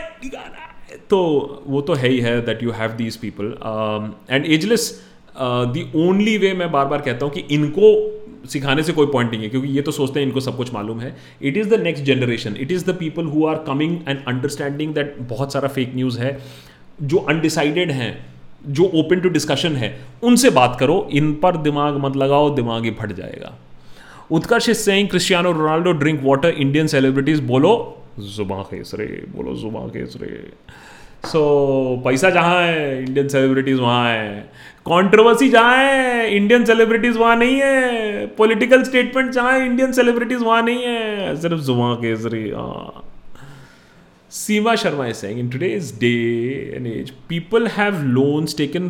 तो 1.10 1.22
वो 1.68 1.82
तो 1.90 1.94
है 2.02 2.10
ही 2.10 2.20
है 2.26 2.40
that 2.46 2.64
you 2.64 2.72
have 2.82 2.92
these 2.98 3.16
people 3.24 3.56
and 4.36 4.46
ageless 4.46 4.92
the 5.76 5.90
only 6.08 6.38
way 6.38 6.54
मैं 6.62 6.72
बार 6.72 6.86
बार 6.94 7.02
कहता 7.08 7.26
हूँ 7.26 7.34
कि 7.34 7.40
इनको 7.56 7.94
सिखाने 8.50 8.84
से 8.88 8.94
कोई 8.94 9.08
पॉइंट 9.14 9.32
नहीं 9.32 9.42
है 9.42 9.50
क्योंकि 9.50 9.68
ये 9.76 9.82
तो 9.82 9.92
सोचते 9.92 10.20
हैं 10.20 10.28
इनको 10.28 10.40
सब 10.48 10.58
कुछ 10.58 10.74
मालूम 10.74 11.00
है 11.02 11.16
it 11.52 11.58
is 11.58 11.70
the 11.74 11.80
next 11.82 12.04
generation 12.06 12.56
it 12.66 12.72
is 12.72 12.86
the 12.92 12.96
people 13.00 13.26
who 13.36 13.46
are 13.48 13.64
coming 13.68 13.98
and 14.08 14.24
understanding 14.28 14.94
that 14.96 15.16
बहुत 15.30 15.54
सारा 15.54 15.68
फेक 15.78 15.96
न्यूज़ 15.96 16.20
है 16.20 16.38
जो 17.14 17.18
अनडिसाइडेड 17.30 17.92
हैं 17.92 18.12
जो 18.68 18.90
ओपन 19.00 19.20
टू 19.22 19.30
डिस्कशन 19.30 19.76
है 19.76 19.96
उनसे 20.24 20.50
बात 20.60 20.78
करो 20.80 20.96
इन 21.22 21.34
पर 21.44 21.58
दिमाग 21.68 21.98
मत 22.06 22.16
लगाओ 22.18 22.50
दिमाग 22.56 22.84
ही 22.86 22.92
फट 23.02 23.12
जाएगा 23.20 23.54
Utkarsh 24.38 24.70
is 24.70 24.84
saying 24.86 25.08
Cristiano 25.10 25.52
Ronaldo 25.58 25.92
drink 26.04 26.22
water 26.24 26.50
Indian 26.66 26.88
celebrities 26.94 27.40
बोलो 27.52 27.72
जुबा 28.36 28.62
खेसरे 28.72 29.06
बोलो 29.36 29.56
जुबा 29.62 29.88
खेसरे 29.94 30.30
सो 31.32 31.40
so, 31.42 32.04
पैसा 32.06 32.30
जहाँ 32.30 32.62
है 32.62 33.02
इंडियन 33.04 33.28
सेलिब्रिटीज़ 33.30 33.80
वहाँ 33.82 34.10
है 34.10 34.50
कॉन्ट्रोवर्सी 34.86 35.50
जहाँ 35.50 35.78
है 35.78 36.36
इंडियन 36.36 36.66
सेलिब्रिटीज़ 36.66 37.18
वहाँ 37.18 37.36
नहीं 37.38 37.60
है 37.62 38.26
पॉलिटिकल 38.38 38.84
स्टेटमेंट 38.84 39.32
जहाँ 39.32 39.54
है 39.60 39.66
इंडियन 39.66 39.92
सेलिब्रिटीज़ 40.00 40.44
वहाँ 40.44 40.62
नहीं 40.64 40.84
है 40.84 41.36
सिर्फ 41.42 41.60
जुबा 41.70 41.94
केसरी 42.02 42.50
हाँ 42.50 43.04
Seema 44.36 44.74
Sharma 44.80 45.10
is 45.10 45.20
saying 45.20 45.38
in 45.38 45.50
today's 45.50 45.94
day 45.94 46.76
and 46.76 46.86
age, 46.86 47.14
people 47.30 47.70
have 47.70 48.04
loans 48.04 48.54
taken 48.54 48.84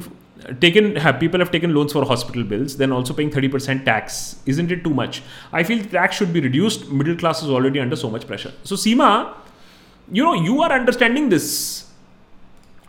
taken 0.60 0.96
have 0.96 1.20
people 1.20 1.40
have 1.40 1.52
taken 1.52 1.72
loans 1.76 1.94
for 1.94 2.04
hospital 2.04 2.44
bills 2.44 2.78
then 2.78 2.92
also 2.92 3.14
paying 3.14 3.30
30% 3.30 3.86
tax 3.86 4.16
isn't 4.48 4.72
it 4.76 4.84
too 4.86 4.94
much 5.02 5.22
i 5.60 5.62
feel 5.68 5.80
tax 5.94 6.16
should 6.18 6.32
be 6.36 6.42
reduced 6.46 6.84
middle 7.02 7.16
class 7.22 7.42
is 7.44 7.50
already 7.58 7.80
under 7.84 7.96
so 8.02 8.10
much 8.16 8.26
pressure 8.32 8.52
so 8.72 8.76
seema 8.86 9.12
you 10.18 10.22
know 10.28 10.34
you 10.48 10.56
are 10.66 10.72
understanding 10.80 11.30
this 11.30 11.48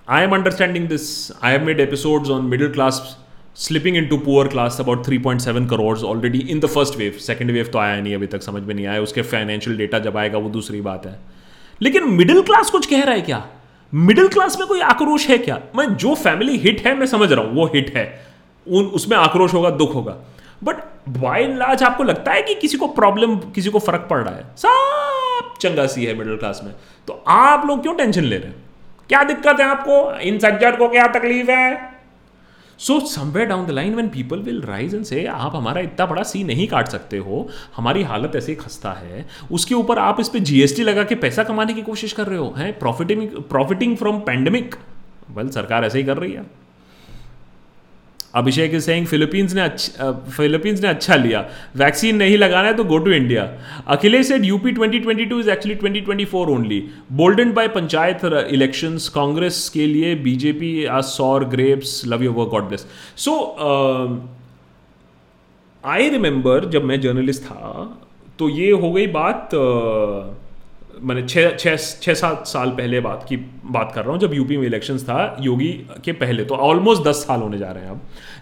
i 0.08 0.20
am 0.26 0.34
understanding 0.38 0.88
this 0.92 1.06
i 1.42 1.52
have 1.56 1.62
made 1.70 1.78
episodes 1.88 2.28
on 2.38 2.50
middle 2.56 2.72
class 2.78 3.00
slipping 3.68 3.94
into 4.02 4.18
poor 4.28 4.46
class 4.56 4.74
about 4.78 4.86
about 4.88 5.06
three 5.06 5.18
point 5.28 5.40
seven 5.40 5.66
crore 5.74 5.96
already 6.10 6.38
in 6.56 6.60
the 6.60 6.72
wave, 6.78 6.96
wave 6.96 7.18
second 7.30 7.50
wave 7.50 7.70
तो 7.72 7.78
आया 7.78 8.00
नहीं 8.00 8.14
अभी 8.14 8.26
तक 8.36 8.42
समझ 8.48 8.62
में 8.62 8.74
नहीं 8.74 8.86
आया 8.86 9.00
उसके 9.02 9.22
फाइनेंशियल 9.34 9.76
डेटा 9.78 9.98
जब 10.08 10.16
आएगा 10.24 10.38
वो 10.38 10.50
दूसरी 10.60 10.80
बात 10.90 11.06
है 11.06 11.18
लेकिन 11.82 12.04
मिडिल 12.16 12.40
क्लास 12.42 12.70
कुछ 12.70 12.86
कह 12.90 13.02
रहा 13.04 13.14
है 13.14 13.20
क्या 13.22 13.44
मिडिल 13.94 14.28
क्लास 14.28 14.56
में 14.58 14.66
कोई 14.68 14.80
आक्रोश 14.80 15.26
है 15.28 15.36
क्या 15.38 15.60
मैं 15.76 15.86
जो 16.04 16.14
फैमिली 16.24 16.56
हिट 16.58 16.86
है 16.86 16.94
मैं 16.98 17.06
समझ 17.06 17.30
रहा 17.32 17.44
हूं 17.44 17.54
वो 17.54 17.66
हिट 17.74 17.94
है 17.96 18.06
उन 18.76 18.86
उसमें 18.98 19.16
आक्रोश 19.16 19.54
होगा 19.54 19.70
दुख 19.82 19.94
होगा 19.94 20.16
बट 20.64 20.76
बाय 21.18 21.46
लाज 21.56 21.82
आपको 21.84 22.04
लगता 22.04 22.32
है 22.32 22.42
कि 22.42 22.54
किसी 22.60 22.76
को 22.78 22.86
प्रॉब्लम 23.00 23.36
किसी 23.54 23.70
को 23.70 23.78
फर्क 23.88 24.06
पड़ 24.10 24.22
रहा 24.22 24.34
है 24.36 24.46
सब 24.62 25.52
चंगा 25.60 25.86
सी 25.94 26.04
है 26.04 26.14
मिडिल 26.18 26.36
क्लास 26.36 26.60
में 26.64 26.72
तो 27.06 27.22
आप 27.36 27.66
लोग 27.66 27.82
क्यों 27.82 27.94
टेंशन 27.96 28.24
ले 28.24 28.36
रहे 28.36 28.48
हैं 28.48 28.64
क्या 29.08 29.22
दिक्कत 29.24 29.60
है 29.60 29.66
आपको 29.66 30.18
इन 30.30 30.38
सज्जन 30.46 30.76
को 30.76 30.88
क्या 30.92 31.06
तकलीफ 31.18 31.50
है 31.50 31.95
so 32.84 32.98
somewhere 33.08 33.46
down 33.48 33.64
the 33.66 33.70
line 33.70 33.94
when 33.94 34.08
people 34.14 34.38
will 34.46 34.60
rise 34.62 34.94
and 34.94 35.04
say 35.04 35.24
आप 35.34 35.54
हमारा 35.56 35.80
इतना 35.80 36.06
बड़ा 36.06 36.22
सी 36.32 36.42
नहीं 36.44 36.66
काट 36.68 36.88
सकते 36.88 37.18
हो 37.28 37.46
हमारी 37.76 38.02
हालत 38.10 38.36
ऐसे 38.36 38.52
ही 38.52 38.56
खस्ता 38.64 38.92
है 38.98 39.24
उसके 39.58 39.74
ऊपर 39.74 39.98
आप 39.98 40.20
इस 40.20 40.28
पर 40.34 40.38
जीएसटी 40.50 40.82
लगा 40.82 41.04
के 41.04 41.14
पैसा 41.24 41.44
कमाने 41.44 41.74
की 41.74 41.82
कोशिश 41.88 42.12
कर 42.20 42.26
रहे 42.26 42.38
हो 42.38 42.52
हैं 42.58 42.72
profiting 42.78 43.26
profiting 43.54 43.96
from 43.96 44.18
pandemic 44.28 44.74
well 45.36 45.48
सरकार 45.58 45.84
ऐसे 45.84 45.98
ही 45.98 46.04
कर 46.04 46.16
रही 46.18 46.32
है 46.32 46.42
अभिषेक 48.38 48.74
इज 48.74 48.82
सेइंग 48.84 49.06
फिलीपींस 49.06 49.54
ने 49.54 49.60
अच्छा 49.60 50.10
फिलीपींस 50.36 50.80
ने 50.82 50.88
अच्छा 50.88 51.14
लिया 51.16 51.44
वैक्सीन 51.82 52.16
नहीं 52.16 52.36
लगाना 52.38 52.68
है 52.68 52.74
तो 52.76 52.84
go 52.90 52.98
to 53.04 53.10
India 53.18 53.44
Akhilesh 53.94 54.26
said 54.28 54.44
UP 54.44 54.72
2022 54.74 55.38
is 55.40 55.48
actually 55.54 55.76
2024 56.02 56.34
only 56.56 56.80
bolden 57.20 57.52
by 57.58 57.68
panchayat 57.78 58.24
elections 58.24 59.08
Congress 59.14 59.68
के 59.74 59.86
लिए 59.92 60.14
BJP 60.28 60.72
uh 60.84 61.00
sour 61.12 61.44
grapes 61.54 62.00
love 62.06 62.22
you 62.24 62.32
work 62.40 62.48
God 62.50 62.64
bless 62.68 62.86
so 63.24 63.38
I 65.94 66.08
remember 66.16 66.68
जब 66.76 66.84
मैं 66.92 67.00
जर्नलिस्ट 67.00 67.42
था 67.42 67.74
तो 68.38 68.48
ये 68.48 68.70
हो 68.70 68.92
गई 68.92 69.06
बात 69.20 69.54
uh, 69.54 70.45
मैंने 71.04 71.22
छः 71.28 71.50
छः 71.60 71.76
छः 72.02 72.14
सात 72.14 72.46
साल 72.46 72.70
पहले 72.76 73.00
बात 73.00 73.24
की 73.28 73.36
बात 73.36 73.90
कर 73.94 74.02
रहा 74.04 74.12
हूँ 74.12 74.20
जब 74.20 74.34
यूपी 74.34 74.56
में 74.58 74.66
इलेक्शंस 74.66 75.02
था 75.08 75.16
योगी 75.40 75.68
के 76.04 76.12
पहले 76.20 76.44
तो 76.44 76.54
ऑलमोस्ट 76.66 77.02
दस 77.04 77.16
साल 77.26 77.40
होने 77.40 77.58
जा 77.58 77.70
रहे 77.72 77.84
हैं 77.84 77.90
अब 77.90 78.00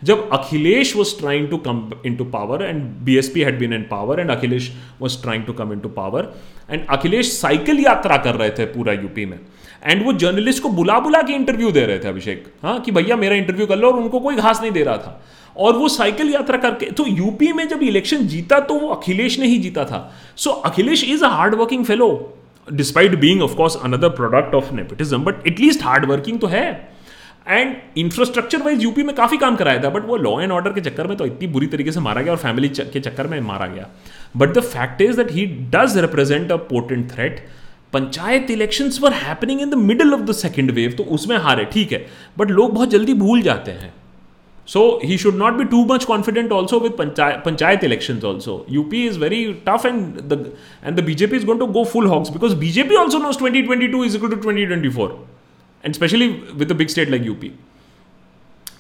जब 0.09 0.29
Akhilesh 0.33 0.95
was 0.97 1.19
trying 1.21 1.49
to 1.51 1.57
come 1.67 1.83
into 2.17 2.25
power 2.37 2.63
and 2.65 2.83
B 3.05 3.17
S 3.19 3.29
P 3.35 3.41
had 3.45 3.59
been 3.59 3.73
in 3.75 3.83
power 3.91 4.21
and 4.21 4.31
Akhilesh 4.31 4.73
was 5.01 5.21
trying 5.23 5.45
to 5.47 5.53
come 5.63 5.73
into 5.81 5.89
power 5.97 6.33
and 6.71 6.87
Akhilesh 6.99 7.33
cycle 7.41 7.81
यात्रा 7.85 8.17
कर 8.29 8.35
रहे 8.35 8.51
थे 8.59 8.65
पूरा 8.77 8.93
यूपी 8.93 9.27
में 9.33 9.39
एंड 9.87 10.05
वो 10.05 10.13
जर्नलिस्ट 10.25 10.63
को 10.63 10.69
बुला 10.79 10.99
बुला 11.07 11.23
के 11.23 11.33
इंटरव्यू 11.35 11.71
दे 11.73 11.85
रहे 11.87 11.99
थे 11.99 12.09
अभिषेक 12.09 12.45
हाँ 12.63 12.81
कि 12.83 12.93
भैया 12.93 13.17
मेरा 13.17 13.37
इंटरव्यू 13.37 13.67
कर 13.67 13.77
लो 13.79 13.91
और 13.91 13.99
उनको 14.03 14.21
कोई 14.29 14.37
घास 14.37 14.61
नहीं 14.61 14.71
दे 14.79 14.85
रहा 14.85 14.97
था 14.99 15.21
और 15.65 15.77
वो 15.79 15.89
साइकिल 15.97 16.33
यात्रा 16.35 16.57
करके 16.59 16.91
तो 17.01 17.07
यूपी 17.07 17.53
में 17.57 17.67
जब 17.69 17.83
इलेक्शन 17.83 18.27
जीता 18.29 18.59
तो 18.71 18.75
वो 18.79 18.89
अखिलेश 18.95 19.39
ने 19.39 19.47
ही 19.47 19.59
जीता 19.59 19.85
था 19.85 20.01
so 20.37 20.51
so, 20.51 20.57
Akhilesh 20.71 21.05
is 21.11 21.23
a 21.25 21.29
hard 21.35 21.55
working 21.55 21.85
fellow 21.85 22.11
despite 22.73 23.15
being 23.21 23.43
of course 23.43 23.77
another 23.85 24.09
product 24.09 24.55
of 24.55 24.73
nepotism 24.73 25.23
but 25.25 25.47
at least 25.49 25.83
hard 25.85 26.05
working 26.11 26.39
तो 26.41 26.47
है 26.47 26.62
एंड 27.49 27.75
इंफ्रास्ट्रक्चर 27.99 28.62
वाइज 28.62 28.83
यूपी 28.83 29.03
में 29.05 29.15
काफ़ी 29.17 29.37
काम 29.39 29.57
कराया 29.57 29.83
था 29.83 29.89
बट 29.97 30.05
वो 30.09 30.17
लॉ 30.17 30.41
एंड 30.41 30.53
ऑर्डर 30.53 30.73
के 30.73 30.81
चक्कर 30.81 31.07
में 31.07 31.17
तो 31.17 31.27
इतनी 31.27 31.47
बुरी 31.57 31.67
तरीके 31.75 31.93
से 31.93 32.01
मारा 32.01 32.23
गया 32.23 32.33
और 32.33 32.39
फैमिली 32.39 32.69
के 32.79 33.01
चक्कर 33.01 33.27
में 33.27 33.41
मारा 33.49 33.67
गया 33.75 33.89
but 34.37 34.53
the 34.57 34.61
fact 34.62 35.03
is 35.03 35.17
that 35.17 35.33
he 35.33 35.45
does 35.75 35.97
represent 36.07 36.53
a 36.53 36.57
portent 36.71 37.11
threat 37.12 37.45
panchayat 37.93 38.51
election 38.51 38.91
were 39.03 39.12
happening 39.25 39.61
in 39.62 39.71
the 39.71 39.75
middle 39.91 40.15
of 40.15 40.21
the 40.21 40.33
second 40.43 40.71
wave 40.79 40.95
तो 40.99 41.03
उसमें 41.19 41.37
हारे 41.43 41.65
ठीक 41.73 41.93
है 41.93 42.05
बट 42.39 42.51
लोग 42.51 42.73
बहुत 42.75 42.91
जल्दी 42.91 43.15
भूल 43.15 43.43
जाते 43.43 43.71
हैं 43.73 43.93
So 44.67 44.99
he 45.01 45.17
should 45.17 45.35
not 45.35 45.59
be 45.59 45.67
too 45.67 45.85
much 45.85 46.07
confident 46.07 46.51
also 46.51 46.81
with 46.81 46.93
panchayat, 46.97 47.43
panchayat 47.45 47.83
elections 47.83 48.25
also. 48.25 48.65
UP 48.67 48.93
is 48.95 49.17
very 49.19 49.61
tough 49.67 49.85
and 49.85 50.17
the 50.27 50.53
and 50.83 50.97
the 50.97 51.03
BJP 51.03 51.33
is 51.33 51.45
going 51.45 51.59
to 51.59 51.67
go 51.67 51.85
full 51.85 52.09
hogs 52.09 52.31
because 52.31 52.55
BJP 52.55 52.97
also 52.99 53.19
knows 53.19 53.37
2022 53.37 54.03
is 54.05 54.17
equal 54.17 54.31
to 54.31 54.37
2024 54.37 55.19
and 55.83 55.91
especially 55.91 56.41
with 56.55 56.71
a 56.71 56.75
big 56.75 56.91
state 56.91 57.11
like 57.11 57.23
UP. 57.35 57.45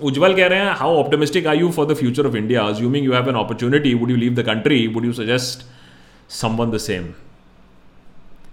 Ujjwal 0.02 0.34
कह 0.34 0.46
रहे 0.48 0.58
हैं 0.58 0.70
how 0.76 0.94
optimistic 0.98 1.46
are 1.46 1.56
you 1.56 1.68
for 1.72 1.86
the 1.86 1.94
future 1.96 2.26
of 2.26 2.34
India 2.34 2.62
assuming 2.68 3.04
you 3.06 3.12
have 3.12 3.28
an 3.28 3.34
opportunity 3.42 3.92
would 3.94 4.10
you 4.10 4.16
leave 4.16 4.34
the 4.34 4.42
country 4.46 4.86
would 4.94 5.04
you 5.04 5.12
suggest 5.18 5.62
someone 6.36 6.70
the 6.70 6.78
same 6.86 7.04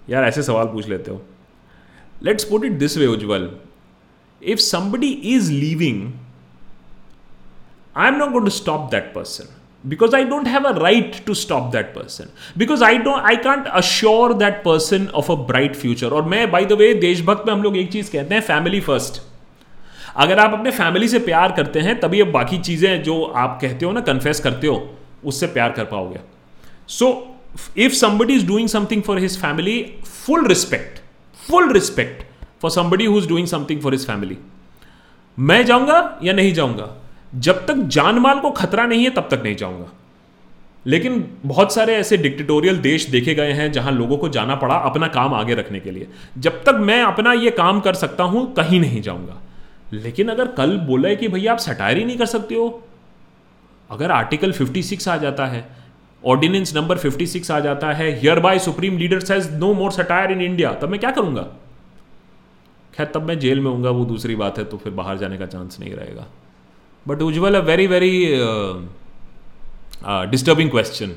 यार 0.09 0.23
ऐसे 0.23 0.43
सवाल 0.49 0.65
पूछ 0.73 0.89
लेते 0.89 1.11
हो 1.11 1.21
let's 2.23 2.43
put 2.51 2.65
it 2.65 2.71
this 2.84 2.97
way 2.97 3.07
Ujjwal 3.13 3.49
if 4.53 4.59
somebody 4.67 5.09
is 5.36 5.49
leaving 5.51 6.07
I'm 7.95 8.17
not 8.17 8.31
going 8.31 8.45
to 8.45 8.51
stop 8.51 8.89
that 8.91 9.13
person 9.13 9.47
because 9.89 10.13
i 10.13 10.23
don't 10.23 10.45
have 10.45 10.63
a 10.69 10.73
right 10.79 11.25
to 11.25 11.33
stop 11.33 11.71
that 11.71 11.91
person 11.91 12.29
because 12.55 12.83
i 12.83 12.97
don't 13.05 13.21
i 13.29 13.35
can't 13.35 13.67
assure 13.73 14.35
that 14.41 14.63
person 14.63 15.07
of 15.21 15.31
a 15.35 15.35
bright 15.35 15.75
future 15.75 16.11
और 16.17 16.25
मैं 16.33 16.45
by 16.51 16.61
the 16.71 16.75
way 16.81 16.93
देशभक्त 17.01 17.43
में 17.47 17.53
हम 17.53 17.63
लोग 17.63 17.77
एक 17.77 17.91
चीज 17.91 18.09
कहते 18.15 18.35
हैं 18.35 18.45
family 18.47 18.81
first 18.89 19.17
अगर 20.25 20.39
आप 20.39 20.53
अपने 20.53 20.71
फैमिली 20.79 21.07
से 21.07 21.19
प्यार 21.27 21.51
करते 21.57 21.79
हैं 21.87 21.99
तभी 21.99 22.21
अब 22.21 22.31
बाकी 22.31 22.57
चीजें 22.69 23.01
जो 23.03 23.21
आप 23.43 23.57
कहते 23.61 23.85
हो 23.85 23.91
ना 23.91 24.01
कन्फेस 24.11 24.39
करते 24.47 24.67
हो 24.67 24.75
उससे 25.33 25.47
प्यार 25.57 25.71
कर 25.79 25.83
पाओगे 25.93 26.19
so 26.99 27.07
if 27.77 27.93
somebody 28.03 28.35
is 28.37 28.45
doing 28.47 28.67
something 28.69 29.03
for 29.03 29.19
his 29.19 29.39
family 29.41 29.77
full 30.05 30.47
respect 30.47 30.99
full 31.49 31.71
respect 31.73 32.23
for 32.61 32.71
somebody 32.79 33.07
who 33.11 33.17
is 33.17 33.27
doing 33.29 33.47
something 33.57 33.81
for 33.81 33.93
his 33.93 34.05
family 34.07 34.37
मैं 35.51 35.63
जाऊंगा 35.65 35.99
या 36.23 36.33
नहीं 36.33 36.53
जाऊंगा 36.53 36.95
जब 37.36 37.65
तक 37.65 37.73
जान 37.95 38.17
माल 38.19 38.39
को 38.39 38.49
खतरा 38.51 38.86
नहीं 38.86 39.03
है 39.03 39.09
तब 39.15 39.27
तक 39.32 39.41
नहीं 39.43 39.55
जाऊंगा 39.55 39.89
लेकिन 40.88 41.23
बहुत 41.45 41.73
सारे 41.73 41.95
ऐसे 41.95 42.17
डिक्टेटोरियल 42.17 42.77
देश 42.82 43.05
देखे 43.09 43.34
गए 43.36 43.51
हैं 43.53 43.71
जहां 43.71 43.93
लोगों 43.95 44.17
को 44.17 44.29
जाना 44.36 44.55
पड़ा 44.63 44.75
अपना 44.89 45.07
काम 45.17 45.34
आगे 45.34 45.55
रखने 45.55 45.79
के 45.79 45.91
लिए 45.91 46.07
जब 46.45 46.63
तक 46.63 46.77
मैं 46.88 47.01
अपना 47.03 47.34
ये 47.34 47.51
काम 47.59 47.79
कर 47.88 47.93
सकता 47.95 48.23
हूं 48.32 48.45
कहीं 48.61 48.79
नहीं 48.82 49.01
जाऊंगा 49.01 49.38
लेकिन 49.93 50.29
अगर 50.29 50.47
कल 50.59 50.79
है 51.05 51.15
कि 51.15 51.27
भैया 51.27 51.51
आप 51.51 51.59
सटायर 51.67 51.97
ही 51.97 52.05
नहीं 52.05 52.17
कर 52.17 52.25
सकते 52.34 52.55
हो 52.55 52.67
अगर 53.91 54.11
आर्टिकल 54.11 54.51
56 54.53 55.07
आ 55.07 55.15
जाता 55.23 55.45
है 55.47 55.65
ऑर्डिनेंस 56.34 56.75
नंबर 56.75 56.97
56 56.99 57.49
आ 57.51 57.59
जाता 57.59 57.91
है 57.93 58.09
hereby 58.47 58.59
supreme 58.67 58.97
leader 58.97 59.19
says 59.29 59.49
no 59.63 59.73
more 59.82 59.91
satire 59.91 60.32
in 60.32 60.41
India 60.41 60.73
तब 60.84 60.89
मैं 60.89 60.99
क्या 60.99 61.11
करूंगा 61.17 61.41
खैर 62.97 63.11
तब 63.13 63.27
मैं 63.27 63.39
जेल 63.39 63.59
में 63.65 63.71
हूंगा 63.71 63.89
वो 63.99 64.05
दूसरी 64.13 64.36
बात 64.45 64.57
है 64.57 64.65
तो 64.65 64.77
फिर 64.84 64.93
बाहर 65.01 65.17
जाने 65.17 65.38
का 65.38 65.45
चांस 65.55 65.77
नहीं 65.79 65.93
रहेगा 65.95 66.27
but 67.07 67.21
Ujjwal, 67.23 67.55
a 67.55 67.59
very 67.67 67.85
very 67.87 68.09
disturbing 70.31 70.69
question 70.71 71.11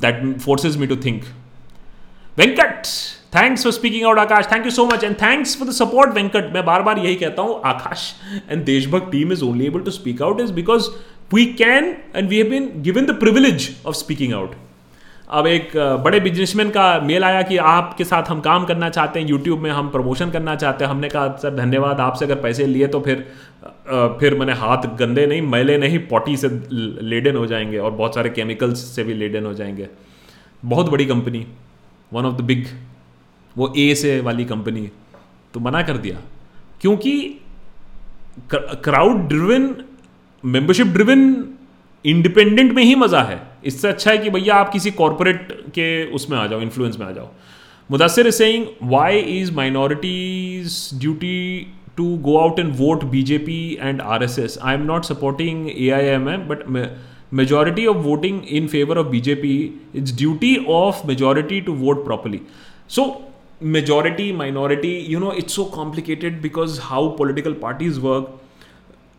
that 0.00 0.20
forces 0.40 0.76
me 0.78 0.86
to 0.86 0.96
think 1.04 1.22
Venkat 2.38 2.86
thanks 3.36 3.62
for 3.64 3.72
speaking 3.72 4.04
out 4.08 4.18
Akash 4.18 4.46
thank 4.52 4.64
you 4.64 4.70
so 4.70 4.84
much 4.92 5.04
and 5.04 5.14
thanks 5.22 5.56
for 5.58 5.68
the 5.68 5.72
support 5.76 6.12
Venkat 6.14 6.52
मैं 6.54 6.64
बार 6.64 6.82
बार 6.88 6.98
यही 6.98 7.14
कहता 7.22 7.42
हूँ 7.42 7.60
Akash 7.70 8.04
and 8.50 8.64
Deshbhakt 8.64 9.10
team 9.12 9.32
is 9.32 9.42
only 9.42 9.66
able 9.66 9.80
to 9.84 9.90
speak 9.90 10.22
out 10.22 10.40
is 10.40 10.50
because 10.60 10.88
we 11.34 11.44
can 11.62 11.94
and 12.16 12.28
we 12.28 12.36
have 12.38 12.50
been 12.50 12.70
given 12.82 13.06
the 13.06 13.18
privilege 13.20 13.70
of 13.86 13.94
speaking 14.04 14.34
out 14.42 14.54
अब 15.38 15.46
एक 15.46 15.70
बड़े 16.04 16.18
businessman 16.20 16.70
का 16.70 16.82
मेल 17.08 17.24
आया 17.24 17.40
कि 17.48 17.56
आपके 17.72 18.04
साथ 18.04 18.22
हम 18.30 18.40
काम 18.46 18.64
करना 18.66 18.88
चाहते 18.96 19.20
हैं 19.20 19.26
यूट्यूब 19.28 19.58
में 19.60 19.70
हम 19.70 19.88
प्रमोशन 19.90 20.30
करना 20.30 20.54
चाहते 20.62 20.84
हैं 20.84 20.90
हमने 20.90 21.08
कहा 21.08 21.28
सर 21.42 21.54
धन्यवाद 21.56 22.00
आपसे 22.06 22.24
अगर 22.24 22.34
पैसे 22.40 22.66
लिए 22.72 22.86
तो 22.96 23.00
फिर 23.06 23.20
फिर 24.20 24.34
मैंने 24.38 24.52
हाथ 24.62 24.82
गंदे 24.98 25.26
नहीं 25.26 25.42
मैले 25.54 25.76
नहीं 25.84 25.98
पॉटी 26.10 26.36
से 26.42 26.48
लेडन 27.12 27.36
हो 27.36 27.44
जाएंगे 27.52 27.78
और 27.86 27.90
बहुत 28.02 28.14
सारे 28.14 28.30
केमिकल्स 28.30 28.78
से 28.96 29.04
भी 29.04 29.14
लेडन 29.22 29.46
हो 29.46 29.52
जाएंगे 29.62 29.88
बहुत 30.74 30.90
बड़ी 30.94 31.06
company 31.12 31.46
one 32.12 32.24
of 32.30 32.34
the 32.40 32.44
big 32.52 32.66
वो 33.58 33.72
ए 33.86 33.94
से 34.02 34.20
वाली 34.28 34.44
कंपनी 34.52 34.88
तो 35.54 35.60
मना 35.68 35.82
कर 35.92 35.96
दिया 36.08 36.18
क्योंकि 36.80 37.14
crowd 38.54 39.22
driven 39.32 39.70
membership 40.58 40.86
driven 40.98 41.24
independent 42.14 42.72
में 42.74 42.82
ही 42.82 42.94
मज़ा 43.04 43.22
है 43.32 43.40
इससे 43.66 43.88
अच्छा 43.88 44.10
है 44.10 44.18
कि 44.18 44.30
भैया 44.30 44.54
आप 44.62 44.70
किसी 44.72 44.90
कॉरपोरेट 45.00 45.52
के 45.74 45.86
उसमें 46.16 46.38
आ 46.38 46.46
जाओ 46.46 46.60
इन्फ्लुएंस 46.62 46.98
में 46.98 47.06
आ 47.06 47.10
जाओ 47.12 47.28
Mudassir 47.90 48.30
Singh 48.30 48.38
saying 48.50 48.90
why 48.92 49.18
is 49.40 49.54
minorities 49.56 50.78
duty 51.00 51.34
to 51.96 52.04
go 52.26 52.36
out 52.38 52.58
and 52.58 52.72
vote 52.76 53.04
BJP 53.14 53.58
and 53.80 54.00
R 54.00 54.22
S 54.24 54.38
S 54.38 54.58
I'm 54.74 54.82
not 54.90 55.04
supporting 55.04 55.68
A 55.70 55.88
I 55.96 56.06
M 56.14 56.28
M 56.28 56.40
but 56.50 56.62
majority 57.40 57.86
of 57.86 57.96
voting 58.04 58.40
in 58.60 58.66
favour 58.68 58.98
of 58.98 59.06
BJP 59.10 59.54
it's 59.96 60.16
duty 60.18 60.54
of 60.78 61.02
majority 61.08 61.60
to 61.68 61.72
vote 61.84 62.04
properly 62.04 62.40
so 62.96 63.04
majority 63.74 64.32
minority 64.36 64.96
you 65.12 65.18
know 65.20 65.32
it's 65.38 65.54
so 65.56 65.64
complicated 65.74 66.40
because 66.42 66.78
how 66.82 67.08
political 67.16 67.52
parties 67.62 67.98
work 68.04 68.38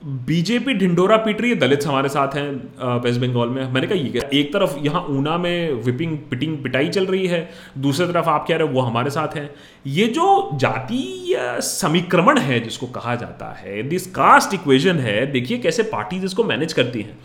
BJP 0.05 0.73
Dhindora 0.79 1.17
पीट 1.25 1.39
रही 1.41 1.49
है 1.49 1.55
दलित 1.57 1.85
हमारे 1.87 2.09
साथ 2.09 2.33
हैं 2.35 2.95
waste 3.03 3.19
Bengal 3.21 3.49
में 3.49 3.69
मैंने 3.73 3.87
कहा 3.87 3.97
ये 3.97 4.09
क्या 4.11 4.23
एक 4.39 4.51
तरफ 4.53 4.75
यहाँ 4.85 5.01
ऊना 5.09 5.37
में 5.43 5.73
विपिंग 5.83 6.17
पिटिंग 6.29 6.57
पिटाई 6.63 6.89
चल 6.95 7.05
रही 7.05 7.27
है 7.27 7.39
दूसरी 7.85 8.05
तरफ 8.07 8.27
आप 8.27 8.45
कह 8.47 8.57
रहे 8.57 8.67
हो 8.67 8.73
वो 8.73 8.81
हमारे 8.81 9.09
साथ 9.09 9.35
हैं 9.35 9.49
ये 9.97 10.05
जो 10.17 10.25
जातीय 10.63 11.37
समीकरण 11.69 12.37
है 12.47 12.59
जिसको 12.63 12.87
कहा 12.97 13.15
जाता 13.21 13.51
है 13.59 13.81
दिस 13.89 14.07
कास्ट 14.17 14.53
इक्वेशन 14.53 14.99
है 15.07 15.25
देखिए 15.31 15.57
कैसे 15.67 15.83
पार्टी 15.93 16.17
इसको 16.31 16.43
मैनेज 16.51 16.73
करती 16.73 17.01
हैं 17.01 17.17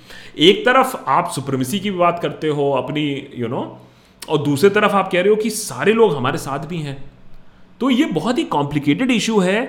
एक 0.51 0.65
तरफ 0.67 1.05
आप 1.17 1.33
सुप्रमिसी 1.35 1.81
की 1.81 1.91
बात 2.05 2.19
करते 2.23 2.49
हो 2.61 2.71
अपनी 2.83 3.03
यू 3.11 3.45
you 3.47 3.51
नो 3.55 3.63
know, 3.63 4.29
और 4.29 4.43
दूसरी 4.45 4.71
तरफ 4.71 4.95
आप 4.95 5.11
कह 5.13 5.21
रहे 5.21 5.31
हो 5.31 5.37
कि 5.43 5.51
सारे 5.59 5.93
लोग 6.01 6.17
हमारे 6.17 6.39
साथ 6.47 6.67
भी 6.69 6.79
हैं 6.83 6.97
तो 7.81 7.91
ये 7.91 8.05
बहुत 8.21 8.39
ही 8.39 8.45
कॉम्प्लिकेटेड 8.57 9.11
इशू 9.11 9.39
है 9.41 9.61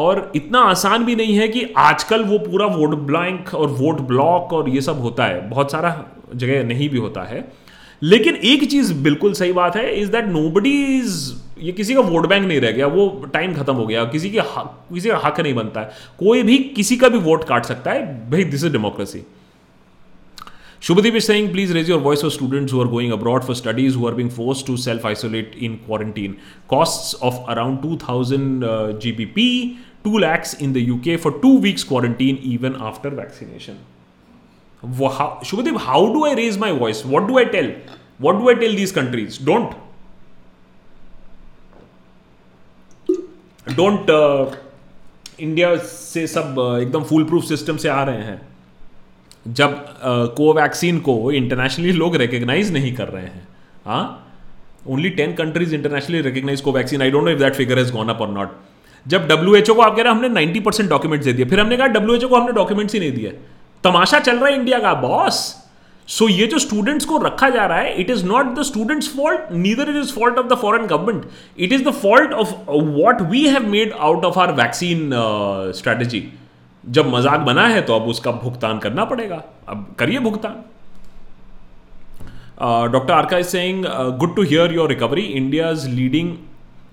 और 0.00 0.30
इतना 0.36 0.58
आसान 0.70 1.04
भी 1.04 1.14
नहीं 1.16 1.34
है 1.38 1.46
कि 1.48 1.62
आजकल 1.78 2.22
वो 2.24 2.38
पूरा 2.38 2.66
वोट 2.76 2.94
ब्लैंक 3.10 3.54
और 3.54 3.68
वोट 3.80 4.00
ब्लॉक 4.12 4.52
और 4.52 4.68
ये 4.68 4.80
सब 4.82 5.00
होता 5.02 5.24
है 5.26 5.48
बहुत 5.48 5.72
सारा 5.72 5.94
जगह 6.34 6.62
नहीं 6.64 6.88
भी 6.90 6.98
होता 6.98 7.22
है 7.32 7.44
लेकिन 8.02 8.36
एक 8.52 8.64
चीज़ 8.70 8.92
बिल्कुल 9.02 9.32
सही 9.40 9.52
बात 9.58 9.76
है 9.76 9.90
इज़ 10.00 10.10
दैट 10.10 10.24
नो 10.28 10.62
इज़ 10.66 11.20
ये 11.64 11.72
किसी 11.72 11.94
का 11.94 12.00
वोट 12.00 12.26
बैंक 12.28 12.46
नहीं 12.46 12.60
रह 12.60 12.70
गया 12.76 12.86
वो 12.94 13.06
टाइम 13.32 13.54
खत्म 13.54 13.74
हो 13.74 13.86
गया 13.86 14.04
किसी 14.14 14.30
के 14.30 14.38
हक 14.56 14.74
किसी 14.94 15.08
का 15.08 15.16
हक 15.24 15.40
नहीं 15.40 15.54
बनता 15.54 15.80
है 15.80 15.90
कोई 16.18 16.42
भी 16.48 16.58
किसी 16.76 16.96
का 17.02 17.08
भी 17.08 17.18
वोट 17.28 17.44
काट 17.48 17.64
सकता 17.66 17.90
है 17.90 18.30
भाई 18.30 18.44
this 18.54 18.64
is 18.64 18.72
democracy 18.72 19.22
Shubhadeep 20.86 21.14
is 21.18 21.24
saying, 21.26 21.48
please 21.52 21.72
raise 21.72 21.88
your 21.88 22.00
voice 22.00 22.20
for 22.22 22.28
students 22.28 22.72
who 22.72 22.80
are 22.82 22.88
going 22.88 23.12
abroad 23.12 23.44
for 23.44 23.54
studies 23.54 23.94
who 23.94 24.04
are 24.08 24.12
being 24.20 24.28
forced 24.28 24.66
to 24.66 24.76
self 24.76 25.04
isolate 25.04 25.54
in 25.54 25.78
quarantine. 25.84 26.32
Costs 26.66 27.14
of 27.22 27.36
around 27.48 27.82
2000 27.82 28.64
uh, 28.64 28.68
GBP, 29.04 29.78
2 30.02 30.18
lakhs 30.18 30.54
in 30.54 30.72
the 30.72 30.82
UK 30.90 31.20
for 31.20 31.30
two 31.40 31.60
weeks 31.60 31.84
quarantine 31.84 32.36
even 32.38 32.74
after 32.74 33.10
vaccination. 33.10 33.78
How, 34.80 35.38
Shubhadeep, 35.44 35.78
how 35.78 36.06
do 36.12 36.24
I 36.24 36.34
raise 36.34 36.58
my 36.58 36.72
voice? 36.72 37.04
What 37.04 37.28
do 37.28 37.38
I 37.38 37.44
tell? 37.44 37.72
What 38.18 38.40
do 38.40 38.48
I 38.48 38.54
tell 38.54 38.74
these 38.82 38.92
countries? 39.00 39.38
Don't. 39.38 39.80
Don't 43.76 44.08
India 45.40 45.74
से 45.88 46.26
सब 46.26 46.54
एकदम 46.80 47.02
full 47.10 47.24
proof 47.24 47.44
system 47.48 47.76
से 47.84 47.88
आ 47.88 48.02
रहे 48.04 48.22
हैं 48.24 48.40
जब 49.48 49.78
कोवैक्सीन 50.36 50.98
को 51.06 51.14
internationally 51.32 51.92
लोग 51.92 52.16
रिकग्नाइज 52.16 52.70
नहीं 52.72 52.92
कर 52.96 53.08
रहे 53.08 53.22
हैं 53.22 53.46
हाँ 53.86 54.18
only 54.90 55.10
ten 55.16 55.32
countries 55.38 55.72
internationally 55.74 56.20
recognise 56.22 56.60
Covaxin 56.60 57.02
I 57.02 57.10
don't 57.10 57.24
know 57.24 57.30
if 57.30 57.38
that 57.38 57.54
figure 57.54 57.78
is 57.78 57.90
gone 57.92 58.08
up 58.08 58.20
और 58.20 58.28
नॉट 58.34 58.50
जब 59.14 59.26
डब्ल्यू 59.28 59.54
एच 59.56 59.70
ओ 59.70 59.74
को 59.74 59.82
आप 59.82 59.96
कह 59.96 60.02
रहे 60.02 60.10
हैं 60.12 60.16
हमने 60.16 60.28
नाइन्टी 60.34 60.60
परसेंट 60.66 60.88
डॉक्यूमेंट्स 60.90 61.26
दे 61.26 61.32
दिए 61.32 61.44
फिर 61.52 61.60
हमने 61.60 61.76
कहा 61.76 61.86
डब्ल्यू 61.96 62.14
एच 62.16 62.24
ओ 62.24 62.28
को 62.28 62.36
हमने 62.36 62.52
डॉक्यूमेंट्स 62.58 62.94
ही 62.94 63.00
नहीं 63.00 63.12
दिए 63.12 63.30
तमाशा 63.84 64.18
चल 64.28 64.36
रहा 64.38 64.48
है 64.50 64.54
इंडिया 64.58 64.78
का 64.80 64.92
बॉस 65.06 65.40
सो 66.18 66.28
ये 66.28 66.46
जो 66.52 66.58
स्टूडेंट्स 66.58 67.04
को 67.12 67.16
रखा 67.24 67.48
जा 67.56 67.64
रहा 67.72 67.78
है 67.78 67.94
it 68.00 68.10
is 68.10 68.24
not 68.26 68.54
the 68.58 68.62
students 68.70 69.08
fault 69.16 69.52
neither 69.64 69.90
is 69.90 69.96
is 70.04 70.12
fault 70.14 70.38
of 70.38 70.46
the 70.52 70.56
foreign 70.62 70.86
government 70.92 71.24
it 71.58 71.72
is 71.72 71.82
the 71.88 71.92
fault 72.02 72.32
of 72.42 72.54
what 72.68 73.20
we 73.30 73.46
have 73.48 73.66
made 73.70 73.92
out 74.08 74.24
of 74.24 74.38
our 74.38 74.52
vaccine 74.62 75.10
strategy 75.80 76.26
जब 76.90 77.06
मजाक 77.14 77.40
बना 77.46 77.66
है 77.68 77.80
तो 77.86 77.94
अब 77.96 78.08
उसका 78.08 78.30
भुगतान 78.42 78.78
करना 78.84 79.04
पड़ेगा 79.12 79.42
अब 79.68 79.86
करिए 79.98 80.18
भुगतान 80.26 80.54
doctor 82.92 83.12
Arka 83.14 83.38
is 83.38 83.46
saying 83.46 83.84
good 84.18 84.34
to 84.36 84.42
hear 84.42 84.72
your 84.74 84.88
recovery 84.88 85.22
India 85.42 85.70
is 85.70 85.86
leading 85.94 86.32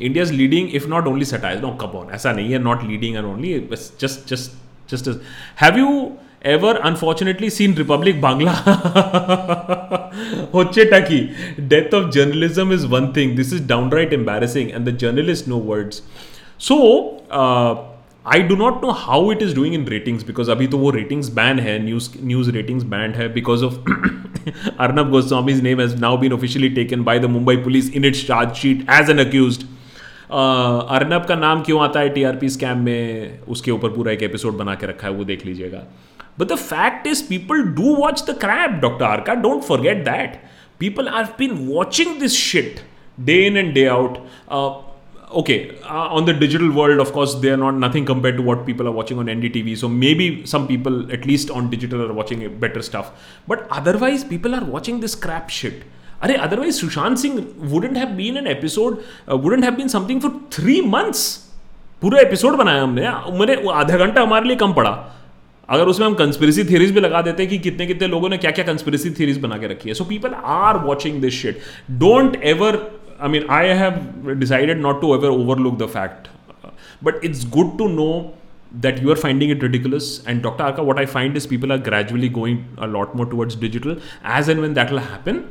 India 0.02 0.24
is 0.24 0.32
leading 0.32 0.76
if 0.76 0.88
not 0.90 1.08
only 1.08 1.26
satires 1.26 1.62
no 1.62 1.70
come 1.82 1.98
on 1.98 2.12
ऐसा 2.16 2.32
नहीं 2.34 2.52
है 2.52 2.60
not 2.64 2.84
leading 2.88 3.16
and 3.16 3.26
only 3.26 3.60
just 4.02 4.30
just 4.34 4.92
just 4.96 5.10
have 5.62 5.78
you 5.78 5.90
ever 6.52 6.78
unfortunately 6.88 7.50
seen 7.50 7.74
Republic 7.78 8.22
Bangla 8.22 8.52
होचे 10.54 10.86
टाकी 10.92 11.20
death 11.68 11.94
of 11.96 12.10
journalism 12.14 12.74
is 12.74 12.86
one 12.92 13.08
thing 13.16 13.36
this 13.36 13.54
is 13.54 13.68
down 13.70 13.92
right 13.92 14.14
embarrassing 14.14 14.72
and 14.72 14.90
the 14.90 14.98
journalist 14.98 15.48
no 15.48 15.58
words 15.70 16.02
so 16.68 16.76
I 18.34 18.42
do 18.50 18.56
not 18.56 18.84
know 18.84 18.92
how 19.02 19.32
it 19.32 19.42
is 19.42 19.54
doing 19.56 19.74
in 19.76 19.86
ratings 19.90 20.24
because 20.26 20.50
अभी 20.50 20.66
तो 20.74 20.78
वो 20.78 20.90
ratings 20.92 21.30
ban 21.36 21.60
है 21.60 21.78
news 21.86 22.10
news 22.24 22.50
ratings 22.52 22.84
banned 22.94 23.16
है 23.16 23.28
because 23.34 23.64
of 23.64 23.86
Arnab 24.88 25.10
Goswami's 25.12 25.62
name 25.64 25.80
has 25.82 25.96
now 26.02 26.18
been 26.18 26.34
officially 26.34 26.70
taken 26.76 27.04
by 27.04 27.20
the 27.20 27.26
Mumbai 27.36 27.56
police 27.68 27.92
in 27.96 28.06
its 28.06 28.26
chargesheet 28.28 28.86
as 29.00 29.10
an 29.10 29.20
accused 29.26 29.60
Arnab 30.96 31.26
का 31.30 31.36
नाम 31.36 31.62
क्यों 31.70 31.82
आता 31.84 32.00
है 32.00 32.10
टीआरपी 32.20 32.50
स्कैम 32.58 32.82
में 32.86 33.40
उसके 33.56 33.72
ऊपर 33.72 33.90
पूरा 33.96 34.12
एक 34.12 34.24
एपिसोड 34.24 34.58
बना 34.58 34.76
के 34.84 34.88
रखा 34.88 35.08
है 35.08 35.14
वो 35.14 35.24
देख 35.32 35.46
लीजिएगा 35.46 35.82
but 36.40 36.52
the 36.52 36.56
fact 36.56 37.08
is 37.16 37.28
people 37.30 37.64
do 37.82 37.96
watch 38.02 38.24
the 38.30 38.38
crap 38.42 38.80
doctor 38.82 39.06
Arka 39.28 39.34
don't 39.48 39.64
forget 39.72 40.04
that 40.10 40.40
people 40.80 41.08
are 41.24 41.34
been 41.40 41.58
watching 41.74 42.20
this 42.20 42.38
shit 42.44 42.80
day 43.32 43.42
in 43.48 43.58
and 43.58 43.74
day 43.74 43.86
out 44.00 44.18
okay 45.32 45.78
uh, 45.84 46.10
on 46.18 46.26
the 46.26 46.34
digital 46.34 46.72
world 46.72 47.00
of 47.00 47.12
course 47.14 47.36
they 47.36 47.50
are 47.52 47.58
not 47.58 47.74
nothing 47.76 48.04
compared 48.06 48.36
to 48.38 48.42
what 48.44 48.66
people 48.66 48.88
are 48.88 48.92
watching 48.92 49.20
on 49.20 49.26
ndtv 49.28 49.78
so 49.78 49.88
maybe 49.88 50.46
some 50.46 50.68
people 50.68 51.12
at 51.12 51.26
least 51.26 51.52
on 51.52 51.70
digital 51.70 52.02
are 52.02 52.14
watching 52.14 52.44
better 52.60 52.82
stuff 52.82 53.12
but 53.48 53.68
otherwise 53.70 54.24
people 54.24 54.56
are 54.56 54.64
watching 54.64 55.00
this 55.00 55.16
crap 55.28 55.50
shit 55.62 55.82
अरे 56.24 56.34
otherwise 56.46 56.74
Sushant 56.76 57.18
Singh 57.18 57.36
wouldn't 57.72 57.96
have 57.98 58.08
been 58.16 58.38
an 58.38 58.48
episode 58.48 58.98
wouldn't 59.44 59.64
have 59.64 59.74
been 59.74 59.88
something 59.88 60.20
for 60.22 60.32
three 60.54 60.80
months 60.96 61.22
पूरा 62.02 62.20
episode 62.20 62.56
बनाया 62.62 62.82
हमने 62.82 63.02
मैंने 63.40 63.56
आधा 63.74 63.98
घंटा 63.98 64.22
हमारे 64.22 64.48
लिए 64.48 64.56
कम 64.64 64.74
पड़ा 64.80 64.90
अगर 65.78 65.88
उसमें 65.88 66.06
हम 66.08 66.14
कंस्पिरेसी 66.24 66.64
थ्योरीज 66.72 66.92
भी 66.96 67.00
लगा 67.02 67.22
देते 67.30 67.44
हैं 67.44 67.50
कि 67.50 67.58
कितने 67.70 67.88
कितने 67.94 68.08
लोगों 68.08 68.30
ने 68.30 68.38
क्या 68.38 68.52
क्या 68.58 68.66
कंस्पिरेसी 68.72 69.12
थ्योरीज 69.20 69.38
बना 69.46 69.58
के 69.58 69.68
रखी 69.74 69.90
है 69.90 69.96
so 69.96 70.04
people 70.12 70.34
are 70.58 70.78
watching 70.86 71.22
this 71.22 71.42
shit 71.42 71.60
don't 72.04 72.36
ever 72.54 72.76
I 73.20 73.28
mean, 73.28 73.46
I 73.50 73.66
have 73.66 74.40
decided 74.40 74.78
not 74.80 75.02
to 75.02 75.14
ever 75.14 75.28
overlook 75.28 75.78
the 75.78 75.88
fact, 75.88 76.30
but 77.02 77.18
it's 77.24 77.44
good 77.44 77.78
to 77.78 77.88
know 77.90 78.34
that 78.72 79.02
you 79.02 79.12
are 79.12 79.16
finding 79.16 79.50
it 79.50 79.62
ridiculous. 79.62 80.26
And 80.26 80.42
Dr. 80.42 80.64
Arka, 80.64 80.86
what 80.86 80.98
I 81.00 81.06
find 81.06 81.36
is 81.36 81.46
people 81.46 81.72
are 81.74 81.78
gradually 81.78 82.30
going 82.30 82.66
a 82.78 82.88
lot 82.88 83.16
more 83.16 83.26
towards 83.26 83.56
digital. 83.56 83.98
As 84.24 84.48
and 84.48 84.62
when 84.62 84.74
that 84.76 84.90
will 84.92 85.00
happen, 85.00 85.50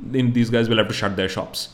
then 0.00 0.32
these 0.32 0.50
guys 0.50 0.68
will 0.68 0.78
have 0.78 0.88
to 0.88 0.94
shut 0.94 1.16
their 1.16 1.28
shops. 1.28 1.68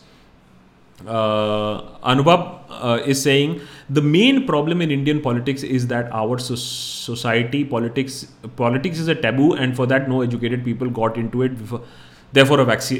Uh, 1.07 1.81
Anubhav 2.07 2.61
uh, 2.69 3.01
is 3.07 3.23
saying 3.23 3.61
the 3.89 4.03
main 4.03 4.47
problem 4.47 4.83
in 4.83 4.91
Indian 4.91 5.19
politics 5.23 5.63
is 5.63 5.87
that 5.87 6.13
our 6.13 6.39
so- 6.39 6.57
society 6.57 7.65
politics 7.65 8.27
politics 8.57 8.99
is 8.99 9.09
a 9.09 9.15
taboo, 9.15 9.55
and 9.55 9.75
for 9.75 9.87
that, 9.87 10.11
no 10.11 10.21
educated 10.21 10.63
people 10.63 10.91
got 10.91 11.17
into 11.17 11.41
it. 11.41 11.57
Before 11.57 11.81
a 12.39 12.43
vaccine 12.67 12.95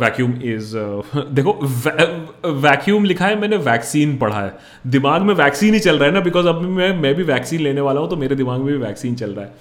vacuum 0.00 0.32
is 0.52 0.72
देखो 1.34 1.52
vacuum 2.66 3.04
लिखा 3.04 3.26
है 3.26 3.38
मैंने 3.40 3.56
vaccine 3.68 4.16
पढ़ा 4.18 4.40
है 4.40 4.52
दिमाग 4.94 5.22
में 5.26 5.32
vaccine 5.34 5.74
ही 5.74 5.80
चल 5.86 5.98
रहा 5.98 6.08
है 6.08 6.14
ना 6.14 6.20
बिकॉज 6.26 6.46
अभी 6.46 6.66
मैं 6.74 6.90
मैं 7.00 7.14
भी 7.14 7.22
वैक्सीन 7.30 7.60
लेने 7.60 7.80
वाला 7.86 8.00
हूँ 8.00 8.08
तो 8.10 8.16
मेरे 8.16 8.34
दिमाग 8.36 8.60
में 8.60 8.72
भी 8.72 8.76
वैक्सीन 8.84 9.14
चल 9.22 9.30
रहा 9.34 9.44
है 9.44 9.52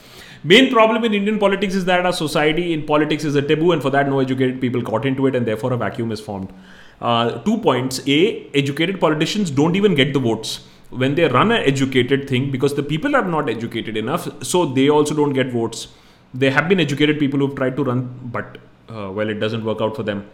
main 0.53 0.69
problem 0.73 1.05
in 1.05 1.13
Indian 1.13 1.37
politics 1.45 1.75
is 1.75 1.83
that 1.89 2.05
our 2.05 2.11
society 2.19 2.61
in 2.73 2.85
politics 2.87 3.25
is 3.25 3.37
a 3.37 3.41
taboo 3.47 3.73
and 3.73 3.81
for 3.81 3.91
that 3.91 4.07
no 4.09 4.21
educated 4.21 4.61
people 4.61 4.81
got 4.91 5.05
into 5.15 5.27
it 5.27 5.35
and 5.35 5.45
there 5.45 5.57
a 5.73 5.81
vacuum 5.85 6.13
is 6.13 6.21
formed 6.25 7.33
two 7.45 7.57
points 7.65 8.07
a 8.09 8.19
educated 8.63 8.99
politicians 8.99 9.55
don't 9.61 9.75
even 9.83 9.95
get 10.01 10.13
the 10.17 10.21
votes 10.29 10.57
when 10.93 11.15
they 11.15 11.27
run 11.33 11.55
a 11.57 11.61
educated 11.73 12.29
thing 12.31 12.51
because 12.51 12.79
the 12.79 12.85
people 12.89 13.15
are 13.21 13.27
not 13.35 13.49
educated 13.57 13.97
enough 14.05 14.31
so 14.53 14.65
they 14.79 14.87
also 14.99 15.15
don't 15.23 15.33
get 15.41 15.53
votes 15.53 15.87
they 16.35 16.49
have 16.59 16.67
been 16.69 16.79
educated 16.79 17.19
people 17.19 17.39
who 17.41 17.47
try 17.57 17.69
to 17.77 17.83
run 17.91 17.99
but 18.35 18.57
uh, 18.89 19.11
well, 19.11 19.29
it 19.29 19.35
doesn't 19.39 19.63
work 19.63 19.81
out 19.81 19.95
for 19.95 20.03
them. 20.03 20.29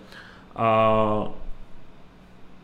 Uh, 0.56 1.30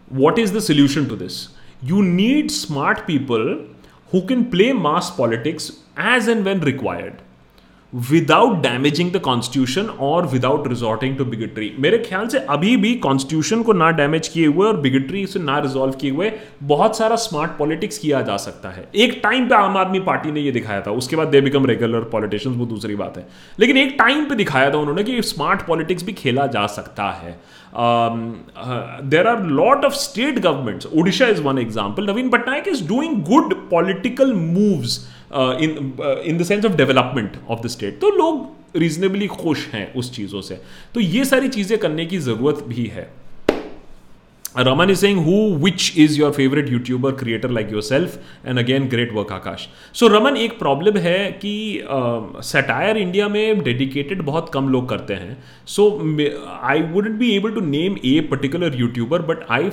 what 0.10 0.40
is 0.40 0.52
the 0.52 0.62
solution 0.62 1.08
to 1.10 1.16
this? 1.16 1.50
You 1.82 2.04
need 2.04 2.52
smart 2.52 3.06
people 3.08 3.66
who 4.12 4.26
can 4.28 4.50
play 4.52 4.74
mass 4.74 5.10
politics 5.12 5.72
as 5.98 6.28
and 6.28 6.44
when 6.46 6.62
required. 6.62 7.22
Without 8.10 8.58
damaging 8.62 9.12
the 9.12 9.18
constitution 9.26 9.86
और 10.08 10.26
without 10.32 10.68
resorting 10.68 11.16
to 11.18 11.26
bigotry 11.26 11.72
मेरे 11.82 11.98
ख्याल 12.00 12.28
से 12.30 12.40
अभी 12.56 12.76
भी 12.84 12.94
constitution 13.06 13.62
को 13.70 13.74
ना 13.74 13.90
damage 14.00 14.28
किए 14.28 14.48
हुए 14.48 14.68
और 14.68 14.78
बिगट्री 14.82 15.26
से 15.28 15.40
ना 15.40 15.58
रिजॉल्व 15.60 15.94
किए 16.02 16.12
हुए 16.12 16.32
बहुत 16.72 16.98
सारा 16.98 17.16
स्मार्ट 17.26 17.52
पॉलिटिक्स 17.60 17.98
किया 17.98 18.22
जा 18.30 18.38
सकता 18.46 18.70
है 18.76 18.88
एक 19.06 19.20
टाइम 19.24 19.48
पे 19.50 19.56
आम 19.56 19.78
आदमी 19.78 20.00
पार्टी 20.10 20.32
ने 20.32 20.42
ये 20.42 20.52
दिखाया 20.52 20.82
था 20.88 20.92
उसके 21.02 21.16
बाद 21.16 21.28
दे 21.28 21.42
बिकम 21.48 21.66
रेगुलर 21.66 22.02
पॉलिटिशियंस 22.12 22.58
वो 22.58 22.66
दूसरी 22.66 22.96
बात 22.96 23.18
है 23.18 23.28
लेकिन 23.60 23.78
एक 23.78 23.96
टाइम 24.00 24.26
पे 24.30 24.36
दिखाया 24.36 24.70
था 24.74 24.78
उन्होंने 24.78 25.04
कि 25.04 25.22
स्मार्ट 25.34 25.66
पॉलिटिक्स 25.68 26.04
भी 26.06 26.14
खेला 26.24 26.46
जा 26.58 26.66
सकता 26.78 27.10
है 27.24 27.38
there 29.10 29.28
are 29.28 29.44
lot 29.64 29.86
of 29.86 29.94
state 30.06 30.40
governments 30.42 30.86
Orissa 30.96 31.28
is 31.30 31.40
one 31.46 31.58
example 31.58 32.10
Naveen 32.10 32.30
Patnaik 32.30 32.68
is 32.68 32.88
doing 32.88 33.22
good 33.24 33.54
political 33.70 34.34
moves 34.34 35.08
in 35.34 35.96
in 36.26 36.38
the 36.38 36.44
sense 36.44 36.66
of 36.66 36.76
development 36.76 37.36
of 37.50 37.62
the 37.64 37.68
state 37.70 38.00
तो 38.02 38.10
लोग 38.18 38.78
रीजनेबली 38.82 39.28
खुश 39.28 39.68
हैं 39.74 39.92
उस 40.00 40.12
चीज़ों 40.16 40.42
से 40.48 40.60
तो 40.94 41.00
ये 41.02 41.24
सारी 41.26 41.48
चीज़ें 41.50 41.78
करने 41.80 42.06
की 42.06 42.18
ज़रूरत 42.30 42.64
भी 42.68 42.86
है 42.96 43.10
Raman 44.58 44.90
is 44.90 44.98
saying 45.00 45.18
who 45.26 45.36
which 45.64 45.92
is 46.00 46.18
your 46.20 46.32
favourite 46.34 46.70
YouTuber 46.70 47.12
creator 47.16 47.50
like 47.50 47.72
your 47.72 47.82
self 47.82 48.20
and 48.46 48.60
again 48.60 48.88
great 48.90 49.12
work 49.14 49.32
Akash 49.32 49.68
so 50.00 50.08
Raman 50.14 50.38
एक 50.38 50.58
प्रॉब्लम 50.60 50.98
है 51.00 51.18
कि 51.44 51.52
सटायर 52.48 52.96
uh, 52.96 53.02
इंडिया 53.02 53.28
में 53.30 53.62
डेडिकेटेड 53.64 54.22
बहुत 54.26 54.50
कम 54.54 54.70
लोग 54.70 54.88
करते 54.90 55.14
हैं 55.14 55.38
so 55.76 55.86
I 56.70 56.82
wouldn't 56.94 57.16
be 57.20 57.32
able 57.36 57.52
to 57.56 57.62
name 57.66 57.98
a 58.06 58.20
particular 58.32 58.80
YouTuber 58.80 59.22
but 59.34 59.46
I 59.60 59.70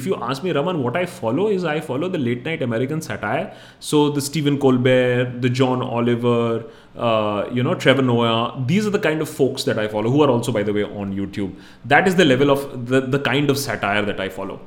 if 0.00 0.06
you 0.06 0.14
ask 0.14 0.44
me 0.44 0.52
Raman 0.60 0.76
what 0.84 0.96
I 0.96 1.04
follow 1.20 1.48
is 1.50 1.66
I 1.74 1.80
follow 1.90 2.08
the 2.08 2.16
late 2.22 2.46
night 2.46 2.62
American 2.62 3.00
satire 3.10 3.46
so 3.90 4.08
the 4.16 4.20
Steven 4.30 4.56
Colbert 4.66 5.24
the 5.44 5.48
John 5.62 5.82
Oliver 5.82 6.68
Uh, 6.96 7.46
you 7.52 7.62
know, 7.62 7.74
Trevor 7.74 8.02
Noah. 8.02 8.64
These 8.66 8.86
are 8.86 8.90
the 8.90 8.98
kind 8.98 9.20
of 9.20 9.28
folks 9.28 9.64
that 9.64 9.78
I 9.78 9.86
follow, 9.86 10.10
who 10.10 10.22
are 10.22 10.30
also, 10.30 10.50
by 10.50 10.62
the 10.62 10.72
way, 10.72 10.82
on 10.82 11.14
YouTube. 11.14 11.52
That 11.84 12.08
is 12.08 12.16
the 12.16 12.24
level 12.24 12.50
of 12.50 12.88
the, 12.88 13.00
the 13.02 13.18
kind 13.18 13.50
of 13.50 13.58
satire 13.58 14.02
that 14.02 14.18
I 14.18 14.28
follow. 14.30 14.60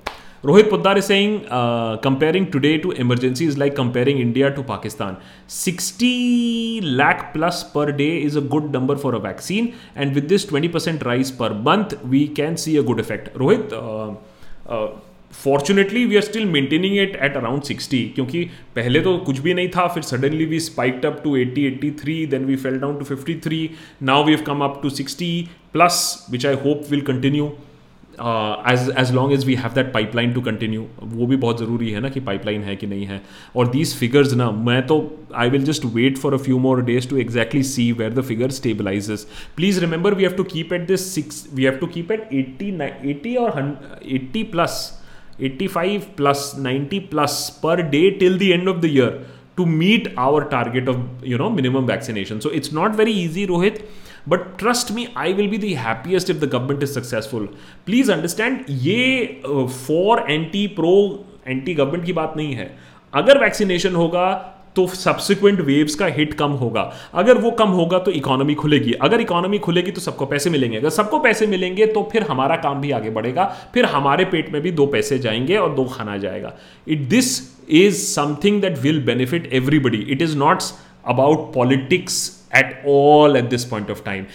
Rohit 0.43 0.69
Poddar 0.69 0.97
is 0.99 1.05
saying, 1.05 1.47
uh, 1.49 1.97
comparing 1.97 2.49
today 2.49 2.77
to 2.77 2.91
emergency 2.91 3.45
is 3.45 3.57
like 3.57 3.75
comparing 3.75 4.19
India 4.19 4.51
to 4.53 4.63
Pakistan. 4.63 5.17
60 5.47 6.81
lakh 6.81 7.33
plus 7.33 7.63
per 7.71 7.91
day 7.91 8.21
is 8.23 8.35
a 8.37 8.41
good 8.41 8.71
number 8.71 8.95
for 8.95 9.15
a 9.15 9.19
vaccine, 9.19 9.75
and 9.95 10.13
with 10.13 10.29
this 10.29 10.45
20% 10.45 11.03
rise 11.03 11.31
per 11.31 11.49
month, 11.53 11.99
we 12.05 12.27
can 12.27 12.55
see 12.57 12.77
a 12.77 12.83
good 12.83 12.99
effect. 12.99 13.33
Rohit, 13.33 13.73
uh, 13.73 14.15
uh 14.71 14.91
fortunately 15.33 16.05
we 16.05 16.15
are 16.15 16.21
still 16.21 16.45
maintaining 16.49 16.97
it 16.99 17.15
at 17.23 17.35
around 17.37 17.63
sixty 17.63 18.01
क्योंकि 18.15 18.43
पहले 18.75 18.99
तो 19.01 19.17
कुछ 19.25 19.39
भी 19.39 19.53
नहीं 19.53 19.67
था 19.75 19.87
फिर 19.93 20.03
suddenly 20.03 20.45
we 20.53 20.59
spiked 20.59 21.05
up 21.05 21.19
to 21.23 21.35
eighty 21.37 21.65
eighty 21.67 21.91
three 22.01 22.25
then 22.31 22.45
we 22.45 22.55
fell 22.63 22.79
down 22.79 22.97
to 22.99 23.05
fifty 23.15 23.35
three 23.43 23.69
now 24.11 24.25
we 24.25 24.33
have 24.33 24.43
come 24.47 24.61
up 24.63 24.79
to 24.83 24.89
sixty 24.99 25.31
plus 25.73 26.25
which 26.31 26.45
I 26.45 26.55
hope 26.65 26.83
will 26.91 27.01
continue 27.11 27.51
as 28.71 28.89
as 28.99 29.11
long 29.15 29.33
as 29.33 29.45
we 29.45 29.53
have 29.55 29.73
that 29.75 29.91
pipeline 29.93 30.33
to 30.33 30.41
continue 30.47 30.85
वो 31.03 31.25
भी 31.27 31.35
बहुत 31.43 31.59
ज़रूरी 31.59 31.89
है 31.91 31.99
ना 32.01 32.09
कि 32.09 32.19
pipeline 32.21 32.63
है 32.63 32.75
कि 32.75 32.87
नहीं 32.87 33.05
है 33.07 33.21
और 33.55 33.67
दीज 33.71 33.95
फिगर्स 33.99 34.33
ना 34.41 34.49
मैं 34.51 34.81
तो 34.87 34.97
I 35.43 35.49
will 35.49 35.63
just 35.71 35.85
wait 35.95 36.17
for 36.17 36.33
a 36.33 36.37
few 36.37 36.57
more 36.59 36.81
days 36.89 37.09
to 37.09 37.17
exactly 37.17 37.63
see 37.73 37.91
where 38.01 38.11
the 38.13 38.21
figure 38.31 38.49
stabilises 38.61 39.27
please 39.55 39.79
remember 39.83 40.13
we 40.13 40.23
have 40.23 40.33
to 40.37 40.43
keep 40.55 40.73
at 40.73 40.87
this 40.87 41.13
six 41.15 41.47
we 41.53 41.63
have 41.63 41.75
to 41.81 41.87
keep 41.97 42.11
at 42.11 42.29
eighty 42.33 42.69
eighty 43.11 43.35
और 43.45 43.59
eighty 44.15 44.43
plus 44.55 44.81
85 45.41 46.15
plus 46.15 46.41
90 46.57 46.99
plus 47.11 47.35
per 47.61 47.75
day 47.95 48.17
till 48.17 48.37
the 48.37 48.51
end 48.53 48.67
of 48.67 48.81
the 48.81 48.89
year 48.97 49.11
to 49.57 49.65
meet 49.65 50.07
our 50.25 50.43
target 50.55 50.87
of 50.93 50.99
you 51.33 51.37
know 51.37 51.49
minimum 51.49 51.87
vaccination 51.93 52.41
so 52.45 52.49
it's 52.49 52.71
not 52.81 52.99
very 53.03 53.15
easy 53.25 53.47
rohit 53.55 53.81
but 54.29 54.39
trust 54.59 54.89
me 54.91 55.07
I 55.17 55.33
will 55.33 55.47
be 55.49 55.57
the 55.57 55.65
happiest 55.81 56.29
if 56.29 56.35
the 56.43 56.47
government 56.51 56.81
is 56.83 56.89
successful 56.93 57.45
please 57.85 58.09
understand 58.11 58.59
ये 58.69 59.23
for 59.45 60.19
anti 60.31 60.65
pro 60.75 60.91
anti 61.47 61.73
government 61.75 62.05
की 62.05 62.13
बात 62.13 62.33
नहीं 62.37 62.53
है 62.55 62.67
अगर 63.21 63.39
vaccination 63.41 63.95
होगा 63.95 64.25
तो 64.79 64.85
subsequent 64.95 65.59
waves 65.69 65.95
का 66.01 66.05
hit 66.17 66.33
कम 66.39 66.51
होगा 66.59 66.81
अगर 67.21 67.37
वो 67.43 67.49
कम 67.61 67.69
होगा 67.79 67.97
तो 68.03 68.11
इकोनॉमी 68.19 68.53
खुलेगी 68.61 68.91
अगर 69.07 69.21
इकोनॉमी 69.21 69.57
खुलेगी 69.65 69.91
तो 69.97 70.01
सबको 70.01 70.25
पैसे 70.33 70.49
मिलेंगे 70.49 70.77
अगर 70.77 70.89
सबको 70.97 71.19
पैसे 71.25 71.47
मिलेंगे 71.53 71.85
तो 71.97 72.07
फिर 72.11 72.23
हमारा 72.29 72.55
काम 72.65 72.81
भी 72.81 72.91
आगे 72.99 73.09
बढ़ेगा 73.17 73.43
फिर 73.73 73.85
हमारे 73.95 74.25
पेट 74.35 74.51
में 74.53 74.61
भी 74.61 74.71
दो 74.81 74.85
पैसे 74.93 75.17
जाएंगे 75.25 75.57
और 75.63 75.73
दो 75.75 75.83
खाना 75.95 76.15
जाएगा 76.25 76.53
it 76.95 77.01
this 77.13 77.31
is 77.79 77.95
something 78.01 78.61
that 78.61 78.77
will 78.85 78.99
benefit 79.11 79.49
everybody 79.59 79.97
it 80.15 80.21
is 80.21 80.35
not 80.43 80.63
about 81.15 81.51
politics 81.53 82.19
at 82.57 82.83
all 82.93 83.35
at 83.37 83.49
this 83.55 83.65
point 83.73 83.91
of 83.91 84.03
time 84.05 84.25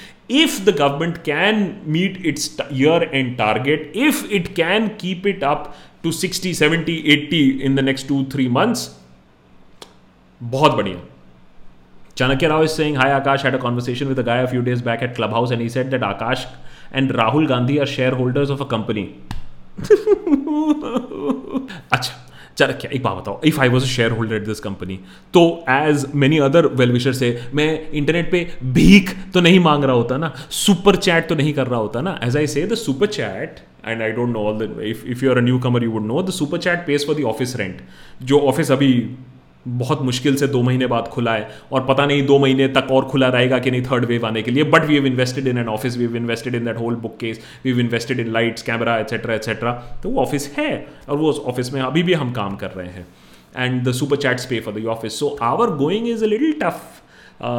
If 0.41 0.55
the 0.67 0.73
government 0.77 1.17
can 1.25 1.59
meet 1.95 2.15
its 2.31 2.45
year 2.77 3.01
end 3.19 3.33
target, 3.41 3.83
if 4.05 4.21
it 4.39 4.47
can 4.59 4.87
keep 5.03 5.27
it 5.33 5.43
up 5.49 5.67
to 6.07 6.13
60, 6.21 6.53
70, 6.61 6.95
80 7.17 7.41
in 7.69 7.77
the 7.81 7.85
next 7.89 8.07
two, 8.13 8.21
three 8.35 8.47
months, 8.59 8.87
बहुत 10.43 10.73
बढ़िया 10.77 11.01
Chanakya 12.17 12.49
Rao 12.49 12.65
is 12.65 12.81
is 12.81 12.97
hi 12.99 13.11
Akash 13.13 13.45
had 13.45 13.55
a 13.55 13.59
conversation 13.59 14.07
with 14.07 14.19
a 14.19 14.23
guy 14.23 14.47
few 14.47 14.61
days 14.63 14.83
back 14.85 15.03
at 15.03 15.15
Clubhouse 15.35 15.53
and 15.53 15.63
he 15.63 15.69
said 15.69 15.87
that 15.91 16.03
Akash 16.03 16.47
and 16.95 17.13
Rahul 17.17 17.47
Gandhi 17.47 17.79
are 17.79 17.87
shareholders 18.21 18.51
of 18.51 18.61
a 18.63 18.67
company 18.75 19.07
अच्छा 21.93 22.13
चल 22.59 22.73
क्या 22.81 22.91
एक 22.95 23.03
बात 23.03 23.17
बताओ 23.17 23.41
if 23.45 23.61
I 23.61 23.69
was 23.69 23.83
a 23.83 23.87
shareholder 24.17 24.35
at 24.35 24.45
this 24.47 24.61
company 24.61 24.99
तो 25.35 25.41
as 25.71 26.05
many 26.15 26.39
other 26.49 26.67
well-wisher 26.81 27.13
से 27.13 27.31
मैं 27.55 27.69
internet 27.91 28.31
पे 28.33 28.47
भीख 28.75 29.15
तो 29.35 29.41
नहीं 29.41 29.61
मांग 29.61 29.85
रहा 29.85 29.95
होता 29.97 30.17
ना 30.17 30.33
सुपर 30.65 30.97
चैट 31.07 31.29
तो 31.29 31.35
नहीं 31.43 31.53
कर 31.55 31.67
रहा 31.67 31.81
होता 31.81 32.01
ना 32.01 32.19
as 32.25 32.37
I 32.37 32.47
say 32.55 32.67
the 32.67 32.75
super 32.85 33.07
chat 33.17 33.61
and 33.87 34.03
I 34.03 34.11
don't 34.11 34.29
know 34.33 34.45
all 34.49 34.67
the 34.67 34.75
if 34.91 35.05
if 35.07 35.23
you 35.23 35.31
are 35.31 35.39
a 35.39 35.41
newcomer 35.67 35.85
you 35.85 35.91
would 35.93 36.07
know 36.07 36.23
the 36.23 36.31
super 36.41 36.59
chat 36.67 36.87
page 36.87 37.07
for 37.07 37.17
the 37.21 37.25
office 37.35 37.57
rent 37.57 37.81
जो 38.33 38.41
office 38.53 38.71
अभी 38.73 38.93
बहुत 39.69 40.01
मुश्किल 40.03 40.37
से 40.37 40.47
दो 40.49 40.63
महीने 40.63 40.87
बाद 40.87 41.07
खुला 41.13 41.33
है 41.35 41.49
और 41.73 41.85
पता 41.87 42.05
नहीं 42.07 42.23
दो 42.27 42.39
महीने 42.39 42.67
तक 42.69 42.89
और 42.93 43.05
खुला 43.09 43.29
रहेगा 43.37 43.59
कि 43.67 43.71
नहीं 43.71 43.83
थर्ड 43.83 44.05
वेव 44.07 44.27
आने 44.27 44.43
के 44.43 44.51
लिए 44.51 44.65
but 44.75 44.85
we 44.87 44.95
have 44.95 45.07
invested 45.07 45.47
in 45.49 45.59
an 45.59 45.69
office 45.69 45.97
we 45.97 46.05
have 46.05 46.17
invested 46.17 46.55
in 46.55 46.65
that 46.65 46.79
whole 46.81 46.95
bookcase 47.21 47.41
we 47.65 47.71
have 47.71 47.81
invested 47.81 48.21
in 48.21 48.33
lights 48.33 48.63
camera 48.63 48.99
etcetera 49.01 49.35
etcetera 49.35 49.73
तो 50.03 50.09
वो 50.09 50.21
ऑफिस 50.23 50.51
है 50.59 50.71
और 51.09 51.17
वो 51.19 51.31
उस 51.31 51.39
ऑफिस 51.55 51.73
में 51.73 51.81
अभी 51.83 52.03
भी 52.03 52.13
हम 52.23 52.33
काम 52.33 52.57
कर 52.65 52.71
रहे 52.77 52.87
हैं 52.93 53.07
and 53.57 53.83
the 53.89 53.93
super 53.95 54.17
chats 54.27 54.45
pay 54.51 54.61
for 54.67 54.79
the 54.81 54.85
office 54.97 55.19
so 55.21 55.37
our 55.53 55.75
going 55.83 56.09
is 56.09 56.23
a 56.23 56.27
little 56.27 56.53
tough 56.63 56.91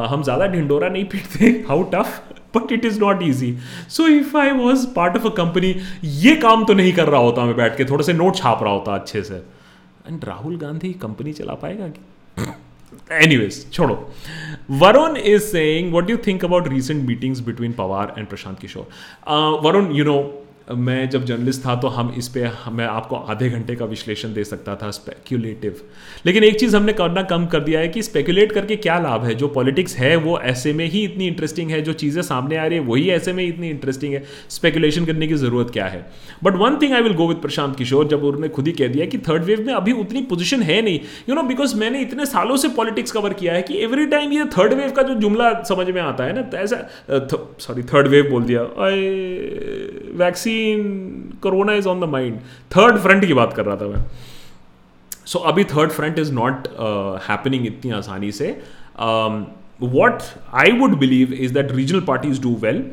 हम 0.09 0.23
ज़्यादा 0.23 0.45
ढिंडोरा 0.47 0.89
नहीं 0.89 1.05
पीटते 1.15 1.45
how 1.67 1.83
tough 1.93 2.21
but 2.57 2.71
it 2.71 2.85
is 2.85 2.99
not 2.99 3.23
easy 3.23 3.55
so 3.95 4.07
if 4.07 4.35
I 4.37 4.51
was 4.59 4.85
part 4.95 5.17
of 5.17 5.25
a 5.25 5.29
company 5.37 5.75
ये 6.05 6.35
काम 6.45 6.63
तो 6.65 6.73
नहीं 6.73 6.93
कर 6.99 7.07
रहा 7.07 7.21
होता 7.21 7.45
मैं 7.45 7.55
बैठ 7.57 7.77
के 7.77 7.85
थोड़े 7.85 8.03
से 8.03 8.13
नोट 8.13 8.35
छाप 8.35 8.63
रहा 8.63 8.73
होता 8.73 8.95
अच्छे 8.95 9.23
से 9.31 9.41
एंड 10.09 10.23
राहुल 10.25 10.57
गांधी 10.59 10.91
कंपनी 11.01 11.33
चला 11.33 11.53
पाएगा 11.63 11.87
कि 11.97 12.45
एनीवेज 13.23 13.65
छोड़ो 13.73 13.95
Varun 14.81 15.17
is 15.17 15.41
saying 15.43 15.91
what 15.93 16.07
do 16.07 16.17
think 16.27 16.45
about 16.45 16.67
recent 16.73 17.05
meetings 17.07 17.39
between 17.47 17.73
Pawar 17.79 18.13
and 18.17 18.27
Prashant 18.27 18.59
Kishor 18.59 18.87
Varun 19.65 19.91
you 19.95 20.03
know 20.05 20.17
मैं 20.73 21.09
जब 21.09 21.25
जर्नलिस्ट 21.25 21.61
था 21.65 21.75
तो 21.81 21.87
हम 21.95 22.13
इस 22.17 22.27
पर 22.37 22.53
मैं 22.73 22.85
आपको 22.85 23.15
आधे 23.33 23.49
घंटे 23.49 23.75
का 23.75 23.85
विश्लेषण 23.85 24.33
दे 24.33 24.43
सकता 24.43 24.75
था 24.81 24.89
स्पेक्यूलेटिव 24.91 25.81
लेकिन 26.25 26.43
एक 26.43 26.59
चीज़ 26.59 26.75
हमने 26.75 26.93
करना 26.93 27.21
कम 27.33 27.45
कर 27.47 27.59
दिया 27.63 27.79
है 27.79 27.87
कि 27.87 28.01
स्पेक्यूलेट 28.03 28.51
करके 28.51 28.75
क्या 28.85 28.97
लाभ 28.99 29.23
है 29.25 29.35
जो 29.41 29.47
पॉलिटिक्स 29.57 29.95
है 29.97 30.15
वो 30.25 30.37
ऐसे 30.53 30.73
में 30.73 30.85
ही 30.89 31.03
इतनी 31.05 31.27
इंटरेस्टिंग 31.27 31.69
है 31.71 31.81
जो 31.89 31.93
चीज़ें 32.03 32.21
सामने 32.21 32.57
आ 32.57 32.65
रही 32.65 32.79
है 32.79 32.83
वही 32.85 33.09
ऐसे 33.17 33.33
में 33.33 33.43
इतनी 33.45 33.69
इंटरेस्टिंग 33.69 34.13
है 34.13 34.23
स्पेकुलेशन 34.55 35.05
करने 35.05 35.27
की 35.27 35.33
ज़रूरत 35.43 35.69
क्या 35.73 35.85
है 35.87 36.05
but 36.43 36.55
one 36.63 36.77
thing 36.81 36.93
I 36.93 37.01
will 37.01 37.13
go 37.21 37.27
with 37.27 37.37
Prashant 37.41 37.75
Kishor 37.77 38.07
जब 38.15 38.23
उन्होंने 38.23 38.49
खुद 38.57 38.67
ही 38.67 38.71
कह 38.79 38.87
दिया 38.93 39.05
कि 39.13 39.17
थर्ड 39.29 39.43
वेव 39.43 39.63
में 39.67 39.73
अभी 39.73 39.91
उतनी 40.05 40.21
पोजिशन 40.33 40.61
है 40.71 40.81
नहीं 40.81 40.99
यू 41.29 41.35
नो 41.35 41.43
बिकॉज 41.53 41.75
मैंने 41.83 42.01
इतने 42.01 42.25
सालों 42.25 42.57
से 42.57 42.67
पॉलिटिक्स 42.79 43.11
कवर 43.11 43.33
किया 43.43 43.53
है 43.53 43.61
कि 43.69 43.77
एवरी 43.83 44.05
टाइम 44.15 44.33
ये 44.33 44.45
थर्ड 44.57 44.73
वेव 44.81 44.91
का 44.99 45.03
जो 45.03 45.13
जुमला 45.25 45.53
समझ 45.69 45.87
में 45.89 46.01
आता 46.01 46.23
है 46.23 46.33
ना 46.35 46.41
तो 46.41 46.57
ऐसा 46.57 47.19
सॉरी 47.67 47.83
थर्ड 47.93 48.07
वेव 48.15 48.29
बोल 48.31 48.43
दिया 48.43 48.61
vaccine 50.25 50.53
in 50.61 51.37
corona 51.43 51.73
is 51.81 51.87
on 51.87 51.99
the 52.01 52.09
mind 52.17 52.39
third 52.77 52.97
front 53.01 53.25
की 53.25 53.33
बात 53.41 53.53
कर 53.57 53.65
रहा 53.65 53.75
था 53.75 53.87
मैं 53.87 54.03
सो 55.25 55.39
so, 55.39 55.45
अभी 55.45 55.63
third 55.75 55.91
front 55.91 56.19
is 56.19 56.31
not 56.33 56.67
happening 57.29 57.65
इतनी 57.67 57.91
आसानी 57.99 58.31
से 58.41 58.49
what 59.95 60.21
I 60.63 60.71
would 60.79 60.95
believe 60.99 61.33
is 61.33 61.51
that 61.51 61.71
regional 61.75 61.99
parties 62.11 62.41
do 62.43 62.55
well 62.67 62.83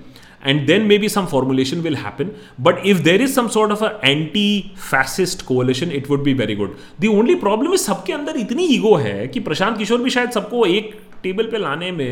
and 0.51 0.63
then 0.69 0.87
maybe 0.91 1.09
some 1.15 1.27
formulation 1.33 1.83
will 1.83 1.97
happen 2.05 2.31
but 2.69 2.79
if 2.93 3.01
there 3.09 3.21
is 3.27 3.35
some 3.35 3.49
sort 3.57 3.73
of 3.75 3.83
an 3.89 4.01
anti 4.09 4.43
fascist 4.87 5.45
coalition 5.51 5.93
it 5.99 6.09
would 6.13 6.25
be 6.29 6.33
very 6.41 6.57
good 6.63 6.73
the 7.05 7.11
only 7.19 7.37
problem 7.45 7.77
is 7.77 7.85
सबके 7.91 8.13
अंदर 8.13 8.37
इतनी 8.41 8.65
ego 8.77 8.95
है 9.05 9.27
कि 9.37 9.41
प्रशांत 9.51 9.77
किशोर 9.79 10.03
भी 10.07 10.11
शायद 10.15 10.31
सबको 10.39 10.65
एक 10.79 10.91
table 11.23 11.47
पर 11.53 11.59
लाने 11.67 11.91
में 12.01 12.11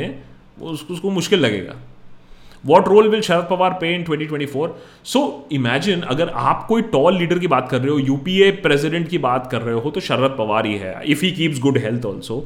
उसको 0.74 1.11
मुश्किल 1.18 1.40
लगेगा 1.44 1.74
what 2.67 2.89
role 2.89 3.09
will 3.09 3.21
Sharad 3.23 3.47
Pawar 3.51 3.77
play 3.81 3.95
in 3.95 4.03
twenty 4.05 4.27
twenty 4.27 4.47
four 4.47 4.77
so 5.13 5.21
imagine 5.59 6.01
अगर 6.15 6.29
आप 6.49 6.65
कोई 6.69 6.83
टॉल 6.95 7.17
लीडर 7.19 7.39
की 7.39 7.47
बात 7.55 7.69
कर 7.71 7.81
रहे 7.81 7.91
हो 7.91 7.99
यूपीए 7.99 8.51
प्रेजिडेंट 8.67 9.09
की 9.09 9.19
बात 9.29 9.49
कर 9.53 9.63
रहे 9.63 9.75
हो 9.85 9.91
तो 9.91 10.01
शरद 10.09 10.35
पवार 10.39 10.67
ही 10.67 10.75
है 10.79 10.95
if 11.13 11.25
he 11.25 11.31
keeps 11.41 11.61
good 11.67 11.79
health 11.85 12.05
also 12.07 12.39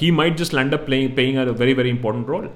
he 0.00 0.10
might 0.20 0.36
just 0.36 0.54
land 0.54 0.74
up 0.74 0.84
playing 0.86 1.10
playing 1.14 1.38
a 1.46 1.50
very 1.50 1.74
very 1.82 1.90
important 1.90 2.28
role 2.28 2.48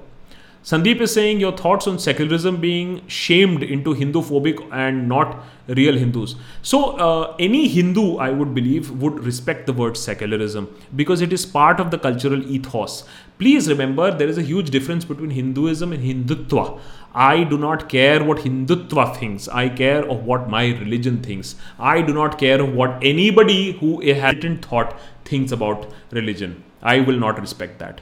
Sandeep 0.69 1.01
is 1.01 1.13
saying 1.13 1.41
your 1.41 1.51
thoughts 1.57 1.87
on 1.87 1.97
secularism 1.99 2.57
being 2.61 3.01
shamed 3.07 3.63
into 3.63 3.91
Hindu 4.01 4.21
phobic 4.21 4.61
and 4.71 5.09
not 5.09 5.39
real 5.67 5.97
Hindus. 5.97 6.35
So, 6.61 6.79
uh, 7.07 7.35
any 7.37 7.67
Hindu, 7.67 8.15
I 8.15 8.29
would 8.29 8.53
believe, 8.55 8.89
would 9.01 9.19
respect 9.25 9.65
the 9.67 9.73
word 9.73 9.97
secularism 9.97 10.69
because 10.95 11.19
it 11.19 11.33
is 11.33 11.45
part 11.45 11.81
of 11.81 11.91
the 11.91 11.97
cultural 11.97 12.45
ethos. 12.57 13.03
Please 13.39 13.67
remember 13.67 14.09
there 14.19 14.29
is 14.29 14.37
a 14.37 14.41
huge 14.41 14.69
difference 14.69 15.03
between 15.03 15.31
Hinduism 15.31 15.91
and 15.91 16.01
Hindutva. 16.01 16.79
I 17.13 17.43
do 17.43 17.57
not 17.57 17.89
care 17.89 18.23
what 18.23 18.37
Hindutva 18.45 19.17
thinks. 19.19 19.49
I 19.49 19.67
care 19.67 20.05
of 20.09 20.23
what 20.23 20.47
my 20.49 20.67
religion 20.85 21.21
thinks. 21.21 21.55
I 21.77 21.99
do 22.01 22.13
not 22.13 22.37
care 22.39 22.61
of 22.61 22.73
what 22.73 22.95
anybody 23.01 23.73
who 23.81 23.99
has 23.99 24.23
written 24.35 24.59
thought 24.59 24.97
thinks 25.25 25.51
about 25.51 25.89
religion. 26.11 26.63
I 26.81 27.01
will 27.01 27.19
not 27.19 27.41
respect 27.41 27.77
that. 27.79 27.99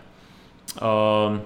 Um, 0.89 1.41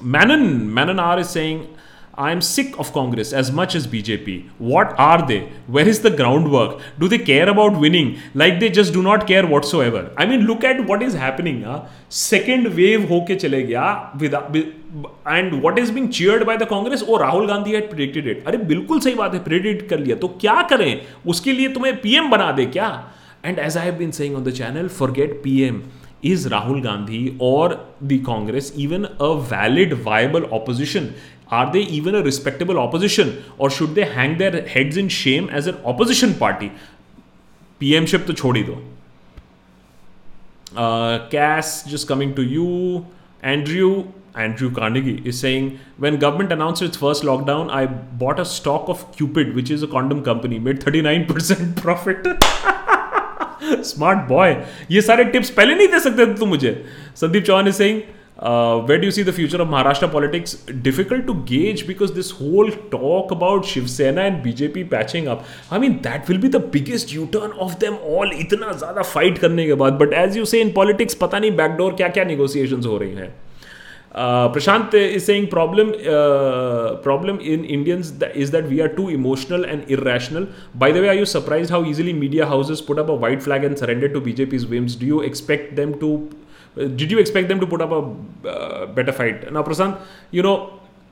Manon, 0.00 0.72
Manon 0.72 0.98
R 1.00 1.18
is 1.20 1.28
saying, 1.30 1.74
I 2.14 2.32
am 2.32 2.40
sick 2.40 2.76
of 2.80 2.92
Congress 2.92 3.32
as 3.32 3.52
much 3.52 3.74
as 3.76 3.86
BJP. 3.86 4.48
What 4.58 4.94
are 4.98 5.24
they? 5.26 5.50
Where 5.68 5.86
is 5.86 6.00
the 6.00 6.10
groundwork? 6.10 6.80
Do 6.98 7.06
they 7.06 7.18
care 7.18 7.48
about 7.48 7.78
winning? 7.78 8.18
Like 8.34 8.58
they 8.58 8.70
just 8.70 8.92
do 8.92 9.02
not 9.02 9.26
care 9.28 9.46
whatsoever. 9.46 10.10
I 10.16 10.26
mean, 10.26 10.40
look 10.42 10.64
at 10.64 10.84
what 10.84 11.00
is 11.00 11.14
happening. 11.14 11.62
Huh? 11.62 11.82
Second 12.08 12.74
wave 12.76 13.08
होके 13.08 13.34
चले 13.36 14.20
with, 14.20 14.34
and 15.26 15.62
what 15.62 15.78
is 15.78 15.92
being 15.92 16.10
cheered 16.10 16.44
by 16.44 16.56
the 16.56 16.66
Congress? 16.66 17.02
Oh, 17.02 17.18
Rahul 17.18 17.46
Gandhi 17.46 17.74
had 17.74 17.88
predicted 17.88 18.26
it. 18.26 18.44
अरे 18.44 18.58
बिल्कुल 18.66 19.00
सही 19.00 19.14
बात 19.14 19.34
है 19.34 19.44
predict 19.44 19.88
कर 19.88 19.98
लिया 20.00 20.16
तो 20.16 20.28
क्या 20.40 20.60
करें 20.70 21.02
उसके 21.26 21.52
लिए 21.52 21.68
तुम्हें 21.74 22.00
PM 22.02 22.30
बना 22.30 22.50
दे 22.58 22.66
क्या 22.66 22.88
And 23.44 23.60
as 23.60 23.76
I 23.76 23.82
have 23.84 23.96
been 23.96 24.12
saying 24.12 24.34
on 24.34 24.42
the 24.42 24.50
channel, 24.50 24.88
forget 24.88 25.42
PM. 25.44 25.84
is 26.22 26.46
Rahul 26.46 26.82
Gandhi 26.82 27.36
or 27.38 27.78
the 28.00 28.18
Congress 28.20 28.72
even 28.74 29.06
a 29.20 29.38
valid, 29.38 29.92
viable 29.94 30.52
opposition? 30.52 31.14
Are 31.50 31.72
they 31.72 31.80
even 31.80 32.14
a 32.14 32.22
respectable 32.22 32.78
opposition? 32.78 33.44
Or 33.56 33.70
should 33.70 33.94
they 33.94 34.04
hang 34.04 34.38
their 34.38 34.66
heads 34.66 34.96
in 34.96 35.08
shame 35.08 35.48
as 35.48 35.66
an 35.66 35.76
opposition 35.84 36.34
party? 36.34 36.72
PMship 37.80 38.26
to 38.26 38.32
chodi 38.32 38.66
do. 38.66 38.78
Uh, 40.76 41.26
Cass, 41.28 41.84
just 41.88 42.06
coming 42.06 42.34
to 42.34 42.42
you. 42.42 43.06
Andrew, 43.42 44.12
Andrew 44.34 44.70
Carnegie 44.70 45.22
is 45.26 45.38
saying 45.40 45.78
when 45.96 46.18
government 46.18 46.52
announced 46.52 46.82
its 46.82 46.96
first 46.96 47.22
lockdown, 47.22 47.70
I 47.70 47.86
bought 47.86 48.38
a 48.38 48.44
stock 48.44 48.88
of 48.88 49.10
Cupid, 49.16 49.54
which 49.54 49.70
is 49.70 49.82
a 49.82 49.86
condom 49.86 50.22
company, 50.22 50.58
made 50.58 50.80
39% 50.80 51.76
profit. 51.76 52.26
Smart 53.84 54.28
boy 54.28 54.56
ये 54.90 55.00
सारे 55.02 55.24
tips 55.36 55.50
पहले 55.50 55.74
नहीं 55.74 55.88
दे 55.88 56.00
सकते 56.00 56.26
तुम 56.38 56.48
मुझे 56.48 56.72
Sandeep 57.20 57.44
Chauhan 57.44 57.70
Singh 57.82 58.02
wait 58.88 59.00
do 59.02 59.10
see 59.10 59.22
the 59.24 59.30
future 59.34 59.60
of 59.60 59.68
Maharashtra 59.70 60.06
politics 60.08 60.56
difficult 60.70 61.24
to 61.26 61.34
gauge 61.48 61.82
because 61.86 62.10
this 62.14 62.30
whole 62.40 62.70
talk 62.92 63.32
about 63.32 63.64
Shiv Sena 63.66 64.24
and 64.26 64.42
BJP 64.42 64.84
patching 64.94 65.26
up 65.28 65.44
I 65.72 65.78
mean 65.80 65.92
that 66.04 66.28
will 66.30 66.38
be 66.40 66.48
the 66.48 66.56
biggest 66.72 67.14
U 67.14 67.24
turn 67.34 67.58
of 67.66 67.74
them 67.80 67.94
all 68.18 68.32
इतना 68.40 68.72
ज्यादा 68.78 69.02
fight 69.14 69.38
करने 69.38 69.66
के 69.66 69.74
बाद 69.84 69.92
but 70.02 70.12
as 70.26 70.36
you 70.36 70.44
say 70.54 70.60
in 70.60 70.72
politics 70.72 71.14
पता 71.20 71.38
नहीं 71.38 71.56
backdoor 71.56 71.94
क्या 72.02 72.08
क्या 72.18 72.24
negotiation 72.32 72.84
हो 72.86 72.96
रही 72.98 73.14
है 73.14 73.32
Prashant 74.52 74.94
is 74.94 75.22
saying 75.26 75.46
problem 75.48 75.90
problem 77.02 77.36
in 77.52 77.64
Indians 77.64 78.12
is 78.36 78.48
that 78.52 78.64
we 78.68 78.80
are 78.80 78.86
too 78.96 79.08
emotional 79.10 79.64
and 79.68 79.82
irrational 79.98 80.46
by 80.82 80.92
the 80.92 80.96
way 81.04 81.08
are 81.08 81.16
you 81.16 81.24
surprise 81.34 81.70
how 81.72 81.84
easily 81.90 82.12
media 82.22 82.46
houses 82.54 82.80
put 82.86 82.98
up 82.98 83.10
a 83.10 83.14
white 83.26 83.42
flag 83.42 83.64
and 83.64 83.76
surrender 83.76 84.08
to 84.16 84.20
BJP 84.20 84.56
whims 84.74 84.98
do 85.00 85.06
you 85.06 85.20
expect 85.30 85.74
them 85.76 85.92
to 86.00 86.16
did 86.78 87.12
you 87.12 87.18
expect 87.18 87.48
them 87.48 87.60
to 87.60 87.66
put 87.66 87.82
up 87.82 87.92
a 87.92 88.00
better 88.96 89.12
fight 89.22 89.48
ना 89.52 89.62
Prashant 89.70 89.98
you 90.34 90.42
no 90.42 90.56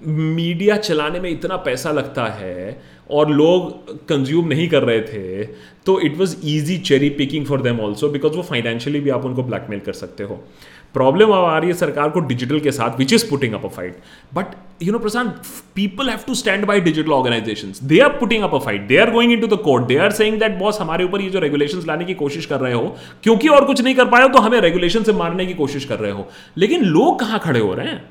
media 0.07 0.77
चलाने 0.77 1.21
में 1.21 1.31
इतना 1.31 1.57
पैसा 1.67 1.91
लगता 1.99 2.25
है 2.41 2.79
और 3.17 3.31
लोग 3.31 3.71
consume 4.09 4.49
नहीं 4.49 4.69
कर 4.69 4.83
रहे 4.83 5.01
थे 5.13 5.45
तो 5.87 5.99
it 6.07 6.17
was 6.19 6.37
easy 6.55 6.77
cherry 6.89 7.09
picking 7.21 7.45
for 7.47 7.61
them 7.63 7.81
also 7.81 8.09
because 8.17 8.37
वो 8.37 8.43
फाइनेंशियली 8.49 9.01
भी 9.01 9.11
आप 9.17 9.25
उनको 9.25 9.43
ब्लैकमेल 9.51 9.81
कर 9.87 9.93
सकते 9.99 10.25
हो 10.31 10.35
uh, 10.35 10.76
प्रॉब्लम 10.97 11.31
अब 11.37 11.45
आ 11.45 11.57
रही 11.59 11.71
है 11.71 11.75
सरकार 11.79 12.11
को 12.11 12.21
डिजिटल 12.29 12.61
के 12.67 12.71
साथ 12.73 12.99
which 12.99 13.13
is 13.13 13.29
putting 13.31 13.55
up 13.55 13.65
a 13.65 13.69
fight 13.73 13.97
but 14.35 14.55
you 14.83 14.93
know 14.93 14.99
Prashant 14.99 15.31
people 15.75 16.09
have 16.11 16.21
to 16.27 16.35
stand 16.43 16.65
by 16.67 16.81
digital 16.87 17.13
organisation 17.17 17.73
they 17.91 17.99
are 18.07 18.09
putting 18.21 18.43
up 18.45 18.55
a 18.55 18.59
fight 18.67 18.87
they 18.93 18.97
are 18.99 19.11
going 19.17 19.33
into 19.41 19.47
the 19.55 19.59
court 19.67 19.85
they 19.91 19.97
are 20.07 20.11
saying 20.21 20.39
that 20.41 20.57
boss 20.59 20.81
हमारे 20.81 21.05
ऊपर 21.11 21.21
ये 21.21 21.29
जो 21.37 21.41
regulation 21.45 21.83
लाने 21.93 22.05
की 22.05 22.15
कोशिश 22.23 22.47
कर 22.53 22.61
रहे 22.61 22.73
हो 22.75 22.83
क्योंकि 23.23 23.49
और 23.59 23.65
कुछ 23.73 23.81
नहीं 23.81 23.95
कर 24.01 24.07
पाए 24.17 24.23
हो 24.23 24.29
तो 24.39 24.45
हमें 24.49 24.59
रेगुलेशन 24.69 25.03
से 25.11 25.13
मारने 25.23 25.47
की 25.47 25.55
कोशिश 25.61 25.85
कर 25.93 25.99
रहे 26.07 26.11
हो 26.13 26.27
लेकिन 26.65 26.85
लोग 26.99 27.19
कहाँ 27.21 27.39
खड़े 27.49 27.61
हो 27.61 27.75
रहे 27.75 27.89
हैं 27.93 28.03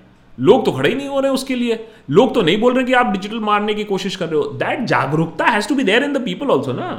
लोग 0.47 0.63
तो 0.65 0.71
खड़े 0.77 0.89
ही 0.89 0.95
नहीं 0.95 1.07
हो 1.07 1.19
रहे 1.25 1.31
उसके 1.41 1.55
लिए 1.55 1.79
लोग 2.19 2.33
तो 2.35 2.41
नहीं 2.41 2.59
बोल 2.61 2.73
रहे 2.75 2.83
कि 2.85 2.93
आप 3.03 3.11
डिजिटल 3.17 3.39
मारने 3.51 3.73
की 3.73 3.83
कोशिश 3.95 4.15
कर 4.21 4.25
रहे 4.25 4.39
हो 4.39 4.43
दैट 4.63 4.85
जागरूकता 4.95 5.45
has 5.57 5.67
to 5.67 5.75
be 5.75 5.83
there 5.91 6.03
in 6.03 6.13
the 6.13 6.21
people 6.25 6.47
also 6.57 6.73
ना 6.83 6.89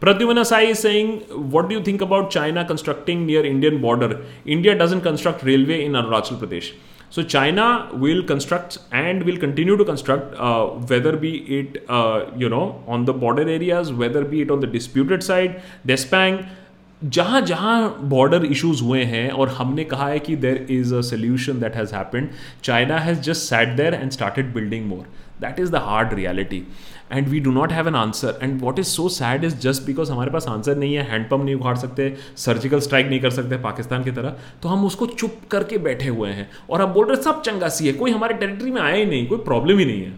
Pradyumna 0.00 0.44
Sai 0.44 0.62
is 0.66 0.80
saying, 0.80 1.20
What 1.52 1.68
do 1.68 1.74
you 1.74 1.82
think 1.82 2.00
about 2.00 2.30
China 2.30 2.64
constructing 2.64 3.26
near 3.26 3.44
Indian 3.44 3.80
border? 3.80 4.22
India 4.44 4.76
doesn't 4.76 5.00
construct 5.02 5.42
railway 5.44 5.84
in 5.84 5.92
Arunachal 5.92 6.38
Pradesh. 6.40 6.72
So 7.10 7.22
China 7.22 7.88
will 7.92 8.24
construct 8.24 8.78
and 8.90 9.22
will 9.22 9.36
continue 9.36 9.76
to 9.76 9.84
construct, 9.84 10.34
uh, 10.34 10.66
whether 10.92 11.16
be 11.16 11.34
it 11.58 11.84
uh, 11.88 12.26
you 12.36 12.48
know 12.48 12.82
on 12.88 13.04
the 13.04 13.12
border 13.14 13.48
areas, 13.48 13.92
whether 13.92 14.24
be 14.24 14.42
it 14.42 14.50
on 14.50 14.58
the 14.58 14.66
disputed 14.66 15.22
side, 15.22 15.62
Despang, 15.86 16.44
जहाँ 17.04 17.40
जहाँ 17.46 18.08
border 18.08 18.44
issues 18.44 18.80
हुए 18.82 19.02
हैं 19.04 19.30
और 19.30 19.48
हमने 19.60 19.84
कहा 19.84 20.06
है 20.08 20.18
कि 20.28 20.36
there 20.44 20.66
is 20.70 20.94
a 20.94 21.00
solution 21.12 21.58
that 21.60 21.74
has 21.76 21.94
happened 21.94 22.28
China 22.64 22.98
has 23.06 23.18
just 23.30 23.42
sat 23.48 23.76
there 23.76 23.94
and 23.94 24.10
started 24.10 24.52
building 24.54 24.86
more 24.88 25.00
that 25.40 25.60
is 25.60 25.70
the 25.72 25.76
hard 25.88 26.12
reality 26.14 26.62
and 27.12 27.26
we 27.28 27.40
do 27.40 27.50
not 27.52 27.72
have 27.72 27.88
an 27.88 27.94
answer 27.94 28.38
and 28.42 28.60
what 28.62 28.78
is 28.78 28.86
so 28.86 29.08
sad 29.18 29.44
is 29.44 29.58
just 29.62 29.82
because 29.86 30.10
हमारे 30.10 30.30
पास 30.30 30.46
answer 30.48 30.76
नहीं 30.76 30.94
है 30.94 31.02
handpump 31.10 31.44
नहीं 31.44 31.54
उखाड़ 31.54 31.76
सकते 31.78 32.12
surgical 32.44 32.80
strike 32.86 33.06
नहीं 33.06 33.20
कर 33.20 33.30
सकते 33.30 33.56
पाकिस्तान 33.64 34.04
की 34.04 34.10
तरह 34.18 34.36
तो 34.62 34.68
हम 34.68 34.84
उसको 34.86 35.06
चुप 35.06 35.36
करके 35.50 35.78
बैठे 35.88 36.08
हुए 36.08 36.30
हैं 36.38 36.48
और 36.70 36.80
अब 36.80 36.92
बोल 36.92 37.06
रहे 37.06 37.22
सब 37.22 37.42
चंगा 37.42 37.68
सी 37.78 37.86
है 37.86 37.92
कोई 38.02 38.10
हमारे 38.10 38.34
टेरिटरी 38.44 38.70
में 38.70 38.80
आया 38.82 38.94
ही 38.94 39.04
नहीं 39.06 39.26
कोई 39.26 39.38
प्रॉब्लम 39.50 39.78
ही 39.78 39.84
नहीं 39.84 40.00
है 40.04 40.12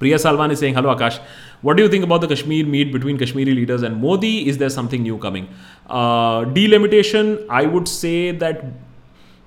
Priya 0.00 0.16
Salvani 0.18 0.56
Singh 0.56 0.76
hello 0.76 0.88
Akash 0.88 1.20
what 1.64 1.76
do 1.76 1.88
think 1.92 2.04
about 2.04 2.24
the 2.24 2.30
Kashmir 2.32 2.66
meet 2.74 2.92
between 2.92 3.16
Kashmiri 3.18 3.52
leaders 3.54 3.82
and 3.84 3.96
Modi 4.02 4.36
is 4.38 4.56
there 4.58 4.68
something 4.76 5.02
new 5.02 5.16
coming 5.24 6.52
delimitation 6.54 7.36
I 7.60 7.66
would 7.74 7.84
say 7.86 8.14
that 8.40 8.60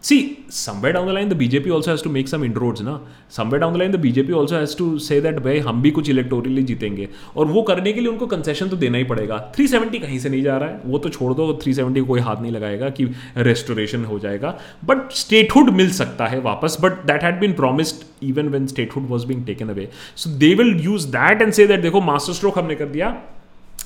someway 0.05 0.91
down 0.91 1.07
the 1.07 1.11
line 1.11 1.29
the 1.29 1.33
the 1.33 1.39
BJP 1.41 1.71
also 1.75 2.03
to 2.03 2.09
make 2.11 2.27
some 2.27 2.43
in 2.43 2.51
inroads, 2.53 2.81
ना 2.81 2.99
somewhere 3.35 3.59
down 3.59 3.73
the 3.73 3.77
line 3.77 3.91
the 3.91 3.95
BJP 4.05 4.33
also 4.39 4.55
has 4.55 4.75
to 4.77 4.87
say 5.05 5.19
that 5.25 5.39
भाई 5.43 5.59
हम 5.67 5.81
भी 5.81 5.91
कुछ 5.97 6.09
electorally 6.09 6.63
जीतेंगे 6.71 7.07
और 7.35 7.45
वो 7.51 7.61
करने 7.69 7.93
के 7.93 7.99
लिए 7.99 8.09
उनको 8.09 8.27
कंसेशन 8.33 8.69
तो 8.69 8.75
देना 8.81 8.97
ही 8.97 9.03
पड़ेगा 9.11 9.39
370 9.59 9.99
कहीं 10.01 10.19
से 10.19 10.29
नहीं 10.29 10.41
जा 10.43 10.57
रहा 10.57 10.69
है 10.69 10.81
वो 10.85 10.99
तो 11.05 11.09
छोड़ 11.09 11.33
दो 11.33 11.47
370 11.67 12.05
कोई 12.07 12.19
हाथ 12.27 12.41
नहीं 12.41 12.51
लगाएगा 12.51 12.89
कि 12.97 13.05
रेस्टोरेशन 13.49 14.05
हो 14.05 14.19
जाएगा 14.27 14.53
बट 14.85 15.09
स्टेटहुड 15.21 15.69
मिल 15.79 15.91
सकता 16.01 16.27
है 16.33 16.39
वापस 16.49 16.77
but 16.83 17.01
that 17.07 17.23
had 17.23 17.39
been 17.39 17.53
promised 17.63 18.05
even 18.29 18.49
when 18.57 18.67
statehood 18.75 19.07
was 19.09 19.23
being 19.31 19.45
taken 19.45 19.69
away 19.69 19.89
so 20.15 20.29
they 20.39 20.53
will 20.63 20.77
use 20.85 21.05
that 21.17 21.41
and 21.41 21.53
say 21.59 21.67
that 21.67 21.81
देखो 21.81 22.01
मास्टर 22.11 22.33
स्ट्रोक 22.43 22.59
हमने 22.59 22.75
कर 22.83 22.95
दिया 22.99 23.15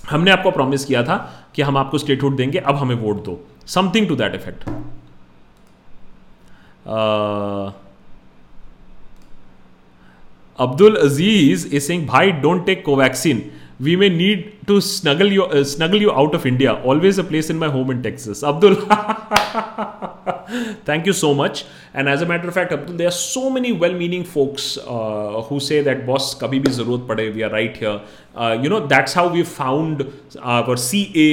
हमने 0.10 0.32
आपको 0.32 0.52
प्रॉमिस 0.52 0.86
किया 0.86 1.04
था 1.04 1.18
कि 1.56 1.62
हम 1.62 1.78
आपको 1.86 1.98
स्टेटहुड 1.98 2.38
देंगे 2.38 2.58
अब 2.60 2.76
हमें 2.86 2.96
वोट 3.08 3.24
दो 3.26 3.40
something 3.76 4.08
to 4.08 4.16
that 4.16 4.36
effect 4.36 4.70
uh, 6.88 7.72
Abdul 10.60 10.98
Aziz 10.98 11.66
is 11.66 11.86
saying, 11.86 12.06
"Bhai, 12.08 12.32
don't 12.48 12.66
take 12.66 12.84
Covaxin. 12.86 13.46
We 13.80 13.96
may 14.02 14.10
need 14.10 14.54
to 14.70 14.76
snuggle 14.82 15.32
you 15.34 15.44
uh, 15.58 15.60
snuggle 15.72 16.02
you 16.04 16.12
out 16.22 16.34
of 16.38 16.46
India. 16.52 16.72
Always 16.94 17.20
a 17.24 17.26
place 17.26 17.52
in 17.52 17.60
my 17.66 17.68
home 17.76 17.92
in 17.92 18.00
Texas." 18.06 18.40
Abdul, 18.52 18.76
thank 20.88 21.06
you 21.10 21.14
so 21.14 21.34
much. 21.42 21.62
And 21.94 22.10
as 22.10 22.22
a 22.24 22.26
matter 22.26 22.48
of 22.48 22.54
fact, 22.56 22.72
Abdul, 22.72 22.96
there 23.04 23.10
are 23.12 23.18
so 23.20 23.50
many 23.52 23.72
well-meaning 23.84 24.24
folks 24.24 24.80
uh, 24.96 25.42
who 25.52 25.60
say 25.70 25.82
that, 25.90 26.06
"Boss, 26.08 26.34
kabhi 26.46 26.64
bhi 26.64 26.72
zarurat 26.80 27.06
pade, 27.12 27.24
we 27.36 27.44
are 27.44 27.52
right 27.60 27.78
here." 27.86 28.00
Uh, 28.36 28.54
you 28.66 28.70
know, 28.76 28.82
that's 28.98 29.14
how 29.22 29.28
we 29.38 29.44
found 29.52 30.04
our 30.42 30.76
CA. 30.90 31.30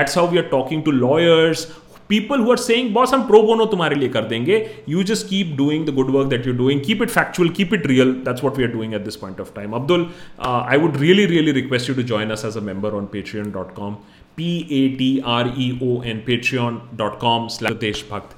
That's 0.00 0.14
how 0.22 0.26
we 0.34 0.38
are 0.44 0.48
talking 0.58 0.82
to 0.90 0.98
lawyers 1.06 1.66
people 2.14 2.40
who 2.46 2.50
are 2.50 2.56
saying 2.62 2.90
boss 2.94 3.12
हम 3.14 3.22
pro 3.26 3.40
bono 3.42 3.64
तुम्हारे 3.70 3.96
लिए 3.96 4.08
कर 4.16 4.24
देंगे 4.32 4.56
you 4.88 5.02
just 5.10 5.26
keep 5.28 5.54
doing 5.58 5.86
the 5.86 5.94
good 5.94 6.10
work 6.16 6.28
that 6.30 6.46
you 6.46 6.52
doing 6.58 6.80
keep 6.86 7.02
it 7.02 7.10
factual 7.14 7.48
keep 7.56 7.72
it 7.74 7.86
real 7.86 8.12
that's 8.26 8.44
what 8.44 8.58
we 8.58 8.64
are 8.64 8.70
doing 8.72 8.94
at 8.94 9.04
this 9.04 9.16
point 9.22 9.40
of 9.40 9.50
time 9.56 9.72
Abdul 9.78 10.06
I 10.48 10.78
would 10.84 10.96
really 11.00 11.24
really 11.32 11.52
request 11.58 11.88
you 11.90 11.94
to 11.94 12.02
join 12.12 12.30
us 12.36 12.44
as 12.44 12.56
a 12.56 12.60
member 12.68 12.94
on 12.98 13.06
Patreon 13.12 13.50
dot 13.56 13.72
com 13.76 13.94
P 14.36 14.50
A 14.82 14.86
T 14.98 15.10
R 15.38 15.52
E 15.64 15.68
O 15.86 16.02
N 16.12 16.22
Patreon 16.26 16.78
dot 17.02 17.18
com 17.20 17.48
slash 17.56 17.72
देशभक्त 17.80 18.36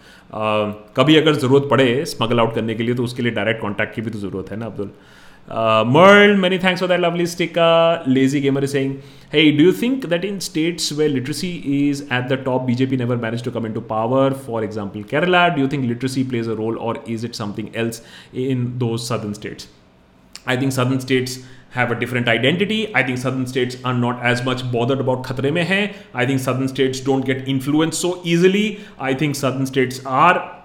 कभी 0.96 1.16
अगर 1.16 1.34
ज़रूरत 1.44 1.68
पड़े 1.70 1.88
smuggle 2.14 2.40
out 2.40 2.54
करने 2.54 2.74
के 2.74 2.82
लिए 2.82 2.94
तो 2.94 3.04
उसके 3.04 3.22
लिए 3.22 3.32
डायरेक्ट 3.40 3.60
कॉन्टैक्ट 3.62 3.94
की 3.94 4.02
भी 4.02 4.10
तो 4.10 4.18
ज़रूरत 4.18 4.50
है 4.50 4.56
ना 4.58 4.66
Abdul 4.66 4.90
Uh, 5.48 5.84
Merle, 5.86 6.36
many 6.36 6.58
thanks 6.58 6.80
for 6.80 6.86
that 6.88 6.98
lovely 6.98 7.24
sticker. 7.24 8.02
Lazy 8.06 8.40
Gamer 8.40 8.64
is 8.64 8.72
saying, 8.72 9.02
Hey, 9.30 9.56
do 9.56 9.62
you 9.64 9.72
think 9.72 10.08
that 10.08 10.24
in 10.24 10.40
states 10.40 10.90
where 10.92 11.08
literacy 11.08 11.88
is 11.88 12.00
at 12.10 12.28
the 12.28 12.36
top, 12.36 12.66
BJP 12.66 12.98
never 12.98 13.16
managed 13.16 13.44
to 13.44 13.50
come 13.52 13.64
into 13.64 13.80
power? 13.80 14.32
For 14.32 14.64
example, 14.64 15.02
Kerala, 15.04 15.54
do 15.54 15.60
you 15.60 15.68
think 15.68 15.86
literacy 15.86 16.24
plays 16.24 16.46
a 16.48 16.56
role 16.56 16.78
or 16.80 16.96
is 17.06 17.22
it 17.24 17.34
something 17.36 17.74
else 17.76 18.02
in 18.32 18.78
those 18.78 19.06
southern 19.06 19.34
states? 19.34 19.68
I 20.46 20.56
think 20.56 20.72
southern 20.72 21.00
states 21.00 21.38
have 21.70 21.90
a 21.92 21.94
different 21.98 22.28
identity. 22.28 22.92
I 22.94 23.02
think 23.04 23.18
southern 23.18 23.46
states 23.46 23.76
are 23.84 23.94
not 23.94 24.20
as 24.22 24.44
much 24.44 24.70
bothered 24.72 25.00
about 25.00 25.24
khatre 25.24 25.52
mein 25.52 25.66
hai. 25.66 25.94
I 26.14 26.24
think 26.26 26.40
southern 26.40 26.68
states 26.68 27.00
don't 27.00 27.24
get 27.24 27.46
influenced 27.48 28.00
so 28.00 28.20
easily. 28.24 28.80
I 28.98 29.14
think 29.14 29.36
southern 29.36 29.66
states 29.66 30.04
are 30.06 30.62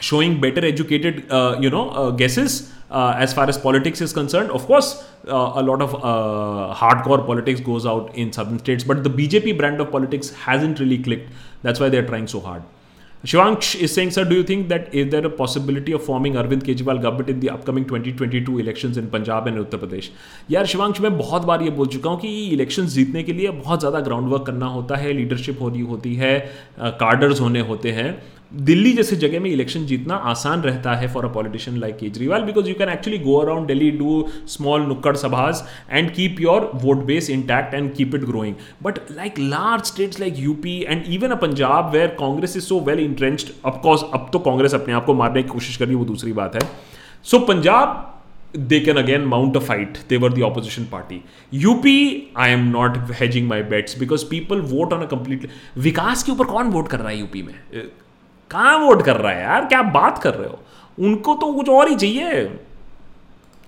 showing 0.00 0.40
better 0.40 0.64
educated, 0.64 1.30
uh, 1.30 1.56
you 1.58 1.70
know, 1.70 1.88
uh, 1.90 2.10
guesses 2.10 2.70
uh, 3.00 3.12
as 3.26 3.32
far 3.38 3.48
as 3.54 3.58
politics 3.66 4.00
is 4.06 4.12
concerned. 4.12 4.50
Of 4.58 4.66
course, 4.66 4.90
uh, 5.28 5.50
a 5.62 5.64
lot 5.70 5.82
of 5.86 5.96
uh, 6.12 6.74
hardcore 6.82 7.24
politics 7.32 7.60
goes 7.72 7.86
out 7.94 8.14
in 8.16 8.32
southern 8.32 8.60
states, 8.60 8.84
but 8.92 9.02
the 9.08 9.10
BJP 9.10 9.58
brand 9.58 9.80
of 9.80 9.90
politics 9.90 10.30
hasn't 10.46 10.78
really 10.86 10.98
clicked. 11.08 11.30
That's 11.62 11.80
why 11.80 11.88
they're 11.88 12.06
trying 12.14 12.26
so 12.36 12.40
hard. 12.40 12.62
Shivanksh 13.32 13.68
is 13.84 13.92
saying, 13.96 14.10
sir, 14.10 14.22
do 14.30 14.34
you 14.36 14.42
think 14.48 14.68
that 14.70 14.94
is 15.02 15.10
there 15.10 15.24
a 15.26 15.30
possibility 15.36 15.92
of 15.98 16.02
forming 16.08 16.34
Arvind 16.40 16.64
Kejriwal 16.66 17.00
government 17.04 17.30
in 17.34 17.40
the 17.44 17.48
upcoming 17.52 17.86
2022 17.92 18.58
elections 18.58 18.98
in 18.98 19.06
Punjab 19.14 19.46
and 19.52 19.60
Uttar 19.62 19.80
Pradesh? 19.84 20.08
यार 20.50 20.66
शिवांक्ष 20.72 21.00
मैं 21.04 21.16
बहुत 21.18 21.42
बार 21.50 21.62
ये 21.62 21.70
बोल 21.78 21.86
चुका 21.94 22.10
हूँ 22.10 22.20
कि 22.20 22.32
election 22.58 22.86
जीतने 22.96 23.22
के 23.28 23.32
लिए 23.38 23.50
बहुत 23.62 23.80
ज़्यादा 23.86 24.00
ग्राउंड 24.10 24.28
वर्क 24.32 24.44
करना 24.46 24.66
होता 24.76 24.96
है 25.04 25.12
लीडरशिप 25.22 25.60
होनी 25.62 25.80
होती 25.94 26.14
है 26.24 26.34
कार्डर्स 27.04 27.40
होने 27.40 27.60
होते 27.72 27.92
हैं 28.00 28.08
दिल्ली 28.62 28.92
जैसे 28.94 29.16
जगह 29.16 29.40
में 29.40 29.48
इलेक्शन 29.50 29.84
जीतना 29.86 30.14
आसान 30.30 30.60
रहता 30.62 30.92
है 30.96 31.06
for 31.12 31.24
a 31.24 31.28
politician 31.34 31.76
like 31.80 31.96
Kejriwal 31.98 32.42
because 32.42 32.68
you 32.68 32.74
can 32.78 32.88
actually 32.88 33.18
go 33.18 33.36
around 33.38 33.66
Delhi 33.68 33.90
do 33.98 34.22
small 34.48 34.82
नुक्कड़ 34.86 35.14
सभाज 35.22 35.62
and 35.90 36.10
keep 36.14 36.40
your 36.40 36.70
vote 36.84 37.02
base 37.06 37.30
intact 37.30 37.74
and 37.74 37.92
keep 37.94 38.14
it 38.14 38.24
growing 38.24 38.54
but 38.82 38.98
like 39.16 39.38
large 39.38 39.84
states 39.86 40.20
like 40.20 40.34
UP 40.38 40.78
and 40.88 41.04
even 41.14 41.30
a 41.30 41.36
Punjab 41.40 41.90
where 41.92 42.16
Congress 42.20 42.56
is 42.56 42.62
so 42.64 42.80
well 42.90 43.00
entrenched 43.00 43.50
of course 43.72 44.02
अब 44.14 44.28
तो 44.32 44.38
कांग्रेस 44.48 44.74
अपने 44.74 44.92
आप 45.00 45.04
को 45.06 45.14
मारने 45.24 45.42
की 45.42 45.48
कोशिश 45.48 45.76
कर 45.76 45.84
रही 45.84 45.94
है 45.94 45.98
वो 45.98 46.04
दूसरी 46.12 46.32
बात 46.32 46.54
है 46.54 46.60
so 46.62 47.36
so, 47.38 47.46
Punjab 47.48 48.10
they 48.70 48.80
can 48.80 48.96
again 48.96 49.20
mount 49.28 49.56
a 49.56 49.60
fight 49.66 49.98
there 50.08 50.30
were 50.30 50.36
the 50.38 50.44
opposition 50.48 50.84
party. 50.92 51.16
UP, 51.70 51.90
I 52.44 52.48
am 52.56 52.68
not 52.76 53.00
hedging 53.20 53.48
my 53.52 53.58
bets 53.72 53.98
because 54.02 54.24
people 54.32 54.62
vote 54.74 54.96
on 54.96 55.04
a 55.08 55.38
विकास 55.88 56.22
के 56.22 56.32
ऊपर 56.32 56.44
कौन 56.52 56.68
वोट 56.78 56.88
कर 56.88 56.98
रहा 56.98 57.08
है 57.08 57.18
यूपी 57.18 57.42
में 57.42 57.54
कहाँ 58.50 58.78
वोट 58.84 59.02
कर 59.04 59.16
रहा 59.16 59.32
है 59.32 59.42
यार 59.42 59.64
क्या 59.68 59.82
बात 59.98 60.22
कर 60.22 60.34
रहे 60.34 60.48
हो 60.48 61.04
उनको 61.08 61.34
तो 61.44 61.52
कुछ 61.52 61.68
और 61.76 61.88
ही 61.88 61.94
चाहिए 61.96 62.44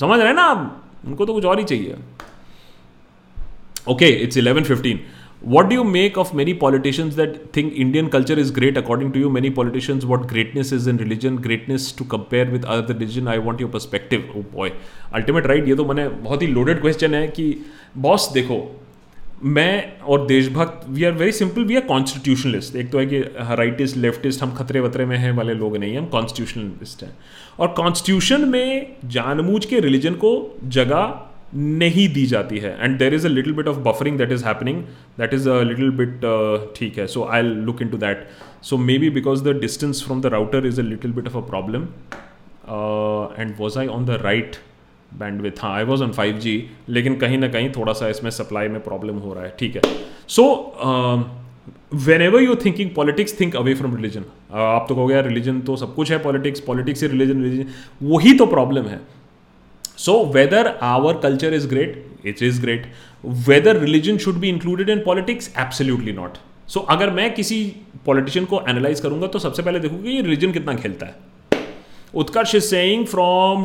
समझ 0.01 0.19
रहे 0.19 0.29
हैं 0.29 0.35
ना 0.35 0.43
आप 0.55 1.05
उनको 1.07 1.27
तो 1.27 1.35
कुछ 1.35 1.45
और 1.53 1.59
ही 1.59 1.65
चाहिए 1.65 1.97
okay 3.93 4.07
it's 4.23 4.37
eleven 4.37 4.65
fifteen 4.65 5.01
what 5.55 5.67
do 5.69 5.75
you 5.75 5.83
make 5.85 6.17
of 6.19 6.35
many 6.35 6.53
politicians 6.61 7.15
that 7.15 7.37
think 7.57 7.73
Indian 7.73 8.07
culture 8.15 8.39
is 8.39 8.53
great 8.55 8.79
according 8.79 9.13
to 9.13 9.21
you 9.21 9.31
many 9.31 9.51
politicians 9.59 10.05
what 10.13 10.27
greatness 10.29 10.73
is 10.73 10.89
in 10.89 10.99
religion 10.99 11.37
greatness 11.47 11.95
to 11.99 12.05
compare 12.15 12.49
with 12.51 12.65
other 12.65 12.93
religion 12.93 13.29
I 13.29 13.39
want 13.49 13.61
your 13.61 13.71
perspective 13.71 14.45
boy 14.55 14.73
ultimate 15.21 15.47
right 15.47 15.69
ये 15.69 15.75
तो 15.77 15.85
मैंने 15.93 16.09
बहुत 16.29 16.43
ही 16.43 16.47
loaded 16.47 16.81
question 16.81 17.15
है 17.15 17.27
कि 17.39 17.47
boss 18.09 18.31
देखो 18.35 18.61
मैं 19.45 19.99
और 20.09 20.25
Deshbhakt 20.27 20.87
we 20.89 21.05
are 21.05 21.13
very 21.13 21.33
simple 21.33 21.65
we 21.65 21.75
are 21.77 21.81
constitutionalist 21.87 22.77
एक 22.77 22.91
तो 22.93 22.99
है 22.99 23.07
कि 23.07 23.19
राइटिस्ट 23.57 23.97
लेफ्टिस्ट 23.97 24.43
हम 24.43 24.53
खतरे 24.57 24.81
वतरे 24.81 25.05
में 25.07 25.17
हैं 25.19 25.33
वाले 25.37 25.55
लोग 25.55 25.77
नहीं 25.77 25.97
हम 25.97 26.07
कॉन्स्टिट्यूशनलिस्ट 26.15 27.03
हैं 27.03 27.13
और 27.59 27.69
कॉन्स्टिट्यूशन 27.77 28.49
में 28.49 28.87
जानबूझ 29.17 29.65
के 29.65 29.81
रिलीजन 29.81 30.15
को 30.25 30.31
जगह 30.77 31.21
नहीं 31.55 32.09
दी 32.13 32.25
जाती 32.27 32.59
है 32.59 32.77
and 32.85 32.99
there 32.99 33.15
is 33.15 33.27
a 33.27 33.31
little 33.31 33.53
bit 33.55 33.69
of 33.69 33.77
buffering 33.87 34.17
that 34.19 34.33
is 34.33 34.45
happening 34.45 34.83
that 35.19 35.35
is 35.35 35.49
a 35.51 35.61
little 35.63 35.91
bit 36.01 36.21
ठीक 36.77 36.99
है 36.99 37.07
so 37.17 37.25
I 37.33 37.43
look 37.43 37.83
into 37.89 37.97
that 38.07 38.27
so 38.71 38.77
maybe 38.99 39.11
because 39.21 39.43
the 39.49 39.57
distance 39.61 40.03
from 40.07 40.21
the 40.23 40.27
router 40.37 40.67
is 40.67 40.81
a 40.81 40.85
little 40.85 41.13
bit 41.21 41.29
of 41.29 41.37
a 41.37 41.47
problem 41.49 41.83
and 43.43 43.55
was 43.61 43.79
I 43.79 43.87
on 43.99 44.07
the 44.07 44.19
right 44.25 44.57
bandwidth 45.19 45.63
हाँ 45.63 45.73
I 45.77 45.85
was 45.85 46.03
on 46.03 46.13
five 46.13 46.39
G 46.39 46.55
लेकिन 46.89 47.15
कहीं 47.17 47.39
ना 47.39 47.49
कहीं 47.49 47.69
थोड़ा 47.77 47.93
सा 47.99 48.09
इसमें 48.09 48.31
supply 48.31 48.69
में 48.69 48.83
problem 48.85 49.19
हो 49.19 49.33
रहा 49.35 49.45
है 49.45 49.55
ठीक 49.59 49.77
है 49.77 49.83
so 50.37 50.45
whenever 52.23 52.43
you 52.43 52.55
thinking 52.65 52.91
politics 52.95 53.39
think 53.41 53.55
away 53.57 53.75
from 53.75 53.95
religion 53.97 54.25
आप 54.63 54.87
तो 54.89 54.95
कहोगे 54.95 55.13
गया 55.15 55.21
रिलीजन 55.27 55.61
तो 55.69 55.77
सब 55.77 55.95
कुछ 55.95 56.11
है 56.13 56.19
पॉलिटिक्स 56.23 56.61
पॉलिटिक्स 56.67 57.03
ही 57.03 57.09
रिलीजन 57.09 57.43
रिलीजन 57.43 57.69
वही 58.11 58.33
तो 58.39 58.47
प्रॉब्लम 58.47 58.85
है 58.89 59.01
so 60.07 60.25
whether 60.35 60.67
our 60.83 61.17
culture 61.23 61.55
is 61.55 61.67
great 61.69 62.05
it 62.27 62.43
is 62.43 62.61
great 62.61 62.87
whether 63.49 63.79
religion 63.81 64.17
should 64.25 64.35
be 64.41 64.49
included 64.49 64.91
in 64.91 65.03
politics 65.05 65.53
absolutely 65.59 66.13
not 66.13 66.37
so 66.75 66.81
अगर 66.95 67.11
मैं 67.21 67.33
किसी 67.35 67.61
पॉलिटिशियन 68.07 68.45
को 68.53 68.61
एनालाइज 68.69 69.01
करूंगा 69.01 69.27
तो 69.27 69.39
सबसे 69.39 69.63
पहले 69.63 69.79
देखूंगा 69.81 70.11
ये 70.11 70.21
रिलीजन 70.23 70.53
कितना 70.53 70.75
खेलता 70.75 71.07
है 71.07 71.15
Utkarsh 72.23 72.55
is 72.55 72.63
saying 72.65 73.05
from 73.07 73.65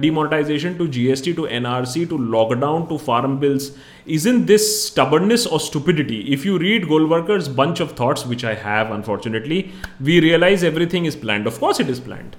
demonetization 0.00 0.74
to 0.78 0.86
G 0.96 1.06
S 1.12 1.22
T 1.24 1.32
to 1.34 1.44
N 1.58 1.66
R 1.66 1.84
C 1.92 2.04
to 2.06 2.16
lockdown 2.32 2.82
to 2.88 2.96
farm 3.06 3.36
bills 3.44 3.70
is 4.16 4.26
in 4.28 4.44
this 4.46 4.66
stubbornness 4.86 5.46
और 5.52 5.60
stupidity 5.66 6.16
if 6.34 6.44
you 6.46 6.56
read 6.64 6.86
Golwalkar's 7.12 7.48
bunch 7.60 7.80
of 7.82 7.94
thoughts 8.00 8.26
which 8.26 8.44
I 8.44 8.54
have 8.64 8.92
unfortunately 8.94 9.64
we 10.08 10.18
realize 10.26 10.64
everything 10.64 11.06
is 11.06 11.14
plan 11.20 11.46
of course 11.46 11.80
it 11.80 11.90
is 11.90 12.00
planned 12.04 12.34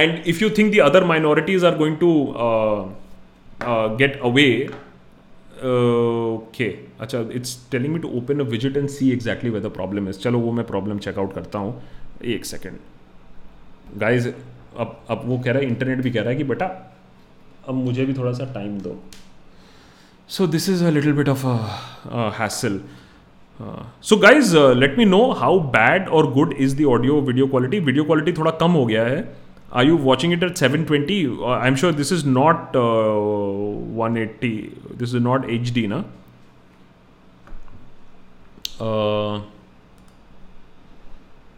and 0.00 0.22
if 0.34 0.40
you 0.42 0.50
think 0.58 0.72
the 0.76 0.80
other 0.90 1.04
minorities 1.12 1.64
are 1.72 1.76
going 1.78 1.96
to 2.04 2.12
get 4.00 4.20
away 4.32 4.48
okay 6.34 6.66
अच्छा 7.00 7.20
it's 7.40 7.58
telling 7.72 7.92
me 7.94 7.98
to 8.00 8.08
open 8.22 8.40
a 8.40 8.44
visit 8.56 8.76
and 8.76 8.88
see 8.98 9.10
exactly 9.12 9.50
what the 9.58 9.66
problem 9.80 10.08
is 10.08 10.18
चलो 10.22 10.38
वो 10.48 10.52
मैं 10.60 10.66
problem 10.66 10.98
checkout 11.08 11.34
करता 11.34 11.58
हूँ 11.66 11.80
एक 12.34 12.44
second 12.54 12.74
guys 13.98 14.26
अब 14.80 14.96
अब 15.10 15.22
वो 15.28 15.38
कह 15.44 15.52
रहा 15.52 15.60
है 15.62 15.66
इंटरनेट 15.68 16.00
भी 16.02 16.10
कह 16.10 16.20
रहा 16.20 16.30
है 16.30 16.36
कि 16.36 16.44
बेटा 16.54 16.66
अब 17.68 17.74
मुझे 17.84 18.04
भी 18.06 18.14
थोड़ा 18.18 18.32
सा 18.38 18.44
टाइम 18.52 18.78
दो 18.86 18.96
so 20.36 20.46
this 20.54 20.68
is 20.68 20.84
a 20.84 20.90
little 20.90 21.12
bit 21.12 21.28
of 21.28 21.42
hassle 22.40 22.80
so 24.08 24.16
guys 24.22 24.54
let 24.84 24.96
me 24.98 25.04
know 25.04 25.20
how 25.40 25.58
bad 25.76 26.08
or 26.18 26.32
good 26.34 26.52
is 26.66 26.76
the 26.76 26.84
audio 26.94 27.20
video 27.30 27.46
quality 27.54 27.80
video 27.90 28.04
quality 28.04 28.32
थोड़ा 28.38 28.50
कम 28.64 28.70
हो 28.80 28.86
गया 28.86 29.04
है 29.06 29.20
I 29.80 29.86
you 29.86 29.96
watching 29.98 30.32
it 30.32 30.42
at 30.42 30.56
seven 30.64 30.84
twenty 30.84 31.18
I 31.58 31.68
am 31.68 31.76
sure 31.82 31.92
this 32.00 32.12
is 32.12 32.26
not 32.28 32.76
one 34.00 34.16
eighty 34.22 34.48
this 34.98 35.14
is 35.14 35.22
not 35.22 35.48
H 35.50 35.70
D 35.76 35.86
ना 35.92 36.04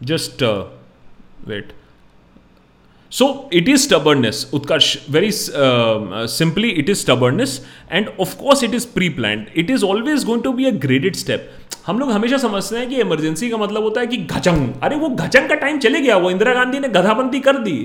just 0.06 0.43
wait 1.48 1.66
uh, 1.73 1.82
so 3.19 3.27
it 3.55 3.69
is 3.69 3.77
stubbornness 3.81 4.39
Utkarsh 4.55 4.86
very 5.16 5.31
simply 5.32 6.69
it 6.81 6.89
is 6.91 6.97
stubbornness 7.01 7.51
and 7.91 8.09
of course 8.20 8.62
it 8.65 8.74
is 8.74 8.85
pre 8.95 9.09
plan 9.19 9.45
it 9.62 9.70
is 9.70 9.82
always 9.91 10.24
going 10.24 10.43
to 10.43 10.53
be 10.53 10.65
a 10.65 10.73
be 10.86 11.15
step 11.16 11.49
हम 11.86 11.99
लोग 11.99 12.11
हमेशा 12.12 12.39
समझते 12.47 12.77
हैं 12.78 12.89
कि 12.89 12.97
emergency 13.01 13.51
का 13.51 13.57
मतलब 13.59 13.82
होता 13.82 14.01
है 14.01 14.07
कि 14.07 14.16
घचंग 14.39 14.69
अरे 14.85 14.97
वो 15.05 15.09
घचंग 15.09 15.49
का 15.49 15.55
टाइम 15.62 15.78
चले 15.86 16.01
गया 16.01 16.16
वो 16.24 16.31
इंदिरा 16.31 16.55
गांधी 16.55 16.78
ने 16.81 16.89
गधाबंदी 17.01 17.41
कर 17.49 17.59
दी 17.69 17.78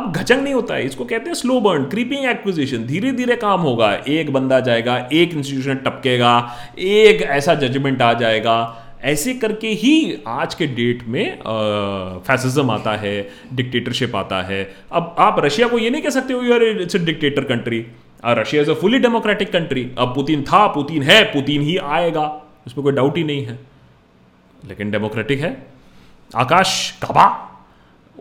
अब 0.00 0.12
घचंग 0.16 0.42
नहीं 0.42 0.54
होता 0.54 0.74
है 0.74 0.86
इसको 0.86 1.04
कहते 1.04 1.30
हैं 1.30 1.34
स्लो 1.44 1.60
बर्न 1.60 1.84
क्रीपिंग 1.96 2.24
एक्विजिशन 2.36 2.84
धीरे 2.86 3.12
धीरे 3.20 3.36
काम 3.46 3.60
होगा 3.70 3.92
एक 4.20 4.32
बंदा 4.32 4.60
जाएगा 4.70 4.96
एक 5.12 5.34
इंस्टीट्यूशन 5.36 5.84
टपकेगा 5.88 6.32
एक 6.88 7.22
ऐसा 7.40 7.54
जजमेंट 7.66 8.02
आ 8.02 8.12
जाएगा 8.24 8.56
ऐसे 9.04 9.32
करके 9.38 9.68
ही 9.80 9.92
आज 10.28 10.54
के 10.60 10.66
डेट 10.66 11.02
में 11.08 11.38
फैसिज्म 12.26 12.70
आता 12.70 12.92
है 13.02 13.14
डिक्टेटरशिप 13.54 14.16
आता 14.16 14.40
है 14.46 14.62
अब 15.00 15.14
आप 15.26 15.36
रशिया 15.44 15.68
को 15.68 15.78
ये 15.78 15.90
नहीं 15.90 16.02
कह 16.02 16.10
सकते 16.10 16.32
हो 16.34 16.54
or 16.54 16.62
it's 16.68 16.96
a 16.96 16.98
dictator 17.04 17.44
country 17.54 17.84
Russia 18.26 18.62
is 18.62 18.70
a 18.70 18.74
fully 18.80 18.98
democratic 18.98 19.52
country 19.52 19.90
अब 20.00 20.14
पुतिन 20.14 20.42
था 20.52 20.66
पुतिन 20.78 21.02
है 21.10 21.22
पुतिन 21.32 21.62
ही 21.62 21.76
आएगा 21.76 22.24
उसमें 22.66 22.82
कोई 22.84 22.92
डाउट 22.92 23.16
ही 23.16 23.24
नहीं 23.24 23.44
है 23.46 23.58
लेकिन 24.68 24.90
डेमोक्रेटिक 24.90 25.40
है 25.40 25.56
आकाश 26.36 26.74
कबा 27.04 27.26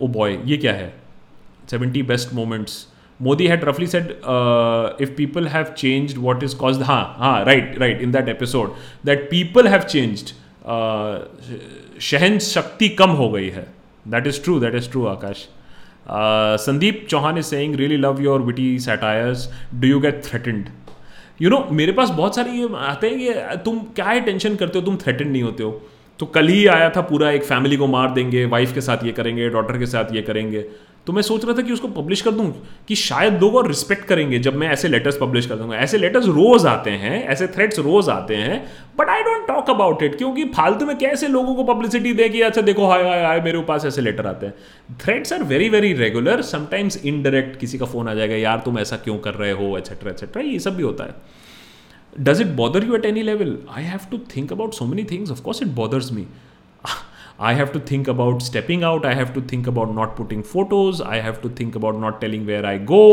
ओ 0.02 0.06
oh 0.06 0.12
बॉय 0.14 0.38
ये 0.45 0.58
क्या 0.58 0.74
है 0.74 0.94
seventy 1.72 2.04
best 2.12 2.34
moments 2.34 2.86
Modi 3.22 3.48
had 3.48 3.64
रफली 3.66 3.88
said 3.88 4.12
if 5.02 5.14
people 5.18 5.48
have 5.58 5.74
changed 5.78 6.18
what 6.18 6.44
is 6.44 6.54
cause 6.64 6.82
हाँ 6.91 7.04
हाँ 7.20 7.44
right 7.45 7.78
right 7.80 8.02
in 8.02 8.12
that 8.12 8.30
episode 8.30 8.76
that 9.06 9.30
people 9.32 9.68
have 9.68 9.82
changed 9.82 10.30
सहन 10.68 12.38
शक्ति 12.45 12.89
कम 12.99 13.10
हो 13.19 13.30
गई 13.31 13.49
है 13.49 13.68
that 14.14 14.27
is 14.27 14.44
true 14.44 14.60
that 14.60 14.76
is 14.76 14.89
true 14.91 15.06
Akash 15.07 15.48
Sandeep 16.65 17.06
Chauhan 17.10 17.38
is 17.38 17.45
saying 17.45 17.76
really 17.76 17.98
love 17.98 18.22
your 18.22 18.41
witty 18.41 18.68
satires 18.80 19.49
do 19.80 19.88
you 19.88 19.99
get 19.99 20.22
threatened 20.26 20.68
you 21.41 21.49
know 21.49 21.65
मेरे 21.80 21.91
पास 22.02 22.10
बहुत 22.19 22.35
सारे 22.35 22.52
ये 22.60 22.68
आते 22.88 23.10
हैं 23.10 23.18
कि 23.19 23.57
तुम 23.65 23.80
क्या 23.95 24.06
है 24.06 24.19
टेंशन 24.26 24.56
करते 24.61 24.80
हो 24.80 24.85
तुम 24.85 24.98
थ्रेटेंड 25.03 25.31
नहीं 25.31 25.44
होते 25.44 25.64
हो 25.64 25.81
तो 26.19 26.26
कल 26.35 26.48
ही 26.48 26.65
आया 26.76 26.89
था 26.95 27.02
पूरा 27.10 27.30
एक 27.31 27.44
फैमिली 27.45 27.77
को 27.77 27.88
मार 27.88 28.11
देंगे 28.14 28.45
वाइफ 28.53 28.73
के 28.73 28.81
साथ 28.81 29.03
ये 29.06 29.11
करेंगे 29.19 29.49
डॉटर 29.56 29.77
के 29.80 29.85
साथ 29.85 30.14
ये 30.14 30.22
करेंगे 30.30 30.65
तो 31.08 31.14
मैं 31.14 31.22
सोच 31.22 31.44
रहा 31.46 31.54
था 31.58 31.62
कि 31.68 31.72
उसको 31.74 31.88
पब्लिश 31.88 32.22
कर 32.22 32.32
दूँ 32.38 32.46
कि 32.88 32.96
शायद 33.02 33.34
लोग 33.42 33.54
और 33.56 33.68
रिस्पेक्ट 33.68 34.04
करेंगे 34.06 34.40
जब 34.48 34.56
मैं 34.64 34.68
ऐसे 34.70 34.88
लेटर्स 34.88 35.18
पब्लिश 35.22 35.46
कर 35.48 35.56
दूँगा 35.58 35.76
ऐसे 35.86 35.98
लेटर्स 35.98 36.26
रोज़ 36.38 36.66
आते 36.68 36.92
हैं 37.04 37.24
ऐसे 37.36 37.48
थ्रेड्स 37.56 37.80
रोज़ 37.86 38.10
आते 38.12 38.36
हैं 38.36 38.58
but 39.00 39.10
I 39.10 39.22
don't 39.28 39.48
talk 39.48 39.70
about 39.70 40.02
it 40.04 40.18
क्योंकि 40.18 40.44
फालतू 40.58 40.86
में 40.86 40.98
कैसे 41.04 41.28
लोगों 41.38 41.54
को 41.56 41.64
पब्लिसिटी 41.74 42.14
दे 42.22 42.28
कि 42.30 42.42
अच्छा 42.50 42.62
देखो 42.72 42.88
हाय 42.90 43.04
हाय 43.10 43.24
हाय 43.26 43.40
मेरे 43.42 43.62
पास 43.70 43.86
ऐसे 43.92 44.02
लेटर 44.02 44.28
आते 44.28 44.46
हैं 44.46 44.98
threats 45.04 45.34
are 45.34 45.44
very 45.54 45.70
very 45.78 45.94
regular 46.04 46.42
sometimes 46.52 47.02
indirect 47.14 47.58
किसी 47.60 47.78
का 47.78 47.86
फ़ोन 47.94 48.10
आ 48.10 48.14
जाएगा 48.16 48.36
यार 48.48 48.60
तुम 48.66 48.80
ऐसा 48.80 48.98
क्यों 49.08 49.18
कर 49.30 49.34
रहे 49.44 49.52
हो 49.64 49.78
एक्सेट्रा 49.78 50.12
एक्सेट्रा 50.12 50.44
ये 50.52 50.60
सब 50.68 50.76
भी 50.78 50.84
होता 50.90 51.04
है 51.12 52.24
does 52.28 52.42
it 52.42 52.48
bother 52.60 52.84
you 52.88 52.96
at 52.96 53.06
any 53.06 53.22
level 53.32 53.58
I 53.78 53.84
have 53.94 54.08
to 54.12 54.18
think 54.36 54.52
about 54.54 54.74
so 54.82 54.86
many 54.94 55.04
things 55.12 55.32
of course 55.32 55.62
it 55.64 55.68
bothers 55.82 56.12
me 56.20 56.26
I 57.39 57.53
have 57.55 57.73
to 57.73 57.81
think 57.81 58.09
about 58.09 58.43
stepping 58.43 58.85
out. 58.85 59.05
I 59.05 59.15
have 59.15 59.33
to 59.35 59.41
think 59.41 59.66
about 59.66 59.95
not 59.95 60.16
putting 60.16 60.43
photos. 60.43 61.01
I 61.01 61.20
have 61.20 61.41
to 61.43 61.49
think 61.49 61.74
about 61.74 61.99
not 61.99 62.20
telling 62.20 62.47
where 62.47 62.65
I 62.65 62.79
go. 62.79 63.05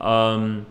Um, 0.00 0.66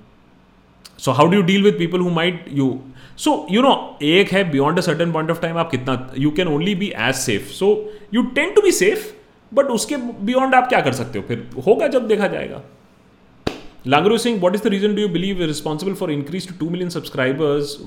so 0.97 1.13
how 1.13 1.27
do 1.27 1.37
you 1.37 1.43
deal 1.43 1.63
with 1.63 1.77
people 1.77 1.99
who 1.99 2.09
might 2.09 2.47
you 2.47 2.67
so 3.15 3.31
you 3.49 3.61
know 3.61 3.73
एक 4.01 4.29
है 4.31 4.43
beyond 4.51 4.79
a 4.79 4.81
certain 4.81 5.11
point 5.15 5.33
of 5.33 5.41
time 5.41 5.57
आप 5.63 5.71
कितना 5.71 5.95
you 6.25 6.31
can 6.31 6.47
only 6.47 6.75
be 6.83 6.93
as 7.07 7.23
safe 7.25 7.51
so 7.55 7.71
you 8.11 8.23
tend 8.37 8.55
to 8.55 8.63
be 8.67 8.71
safe 8.77 9.03
but 9.59 9.73
उसके 9.75 9.97
beyond 10.29 10.53
आप 10.55 10.69
क्या 10.69 10.81
कर 10.81 10.93
सकते 10.93 11.19
हो 11.19 11.25
फिर 11.27 11.49
होगा 11.67 11.87
जब 11.97 12.07
देखा 12.07 12.27
जाएगा 12.27 12.61
Langru 13.93 14.15
is 14.15 14.23
saying, 14.23 14.39
what 14.41 14.55
is 14.55 14.61
the 14.61 14.69
reason 14.71 14.95
do 14.95 15.01
you 15.01 15.07
believe 15.07 15.39
is 15.39 15.47
responsible 15.47 15.93
for 15.93 16.09
increase 16.09 16.45
to 16.47 16.53
2 16.53 16.71
million 16.71 16.89
subscribers 16.89 17.77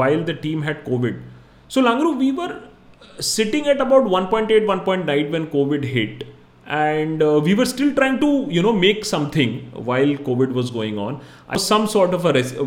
while 0.00 0.22
the 0.22 0.32
team 0.32 0.62
had 0.62 0.84
COVID? 0.84 1.20
So 1.66 1.82
Langru, 1.82 2.16
we 2.16 2.30
were 2.30 2.62
sitting 3.19 3.67
at 3.67 3.81
about 3.81 4.03
1.8 4.03 4.51
1.9 4.51 5.31
when 5.31 5.47
covid 5.55 5.83
hit 5.83 6.23
and 6.77 7.23
uh, 7.27 7.39
we 7.45 7.53
were 7.59 7.65
still 7.65 7.91
trying 7.95 8.17
to 8.23 8.27
you 8.55 8.61
know 8.65 8.73
make 8.85 9.03
something 9.11 9.53
while 9.91 10.13
covid 10.29 10.51
was 10.53 10.69
going 10.69 10.97
on 11.05 11.19
I 11.49 11.53
was 11.53 11.65
some 11.65 11.87
sort 11.87 12.13
of 12.13 12.25
a 12.25 12.33
res- 12.33 12.53
a 12.53 12.63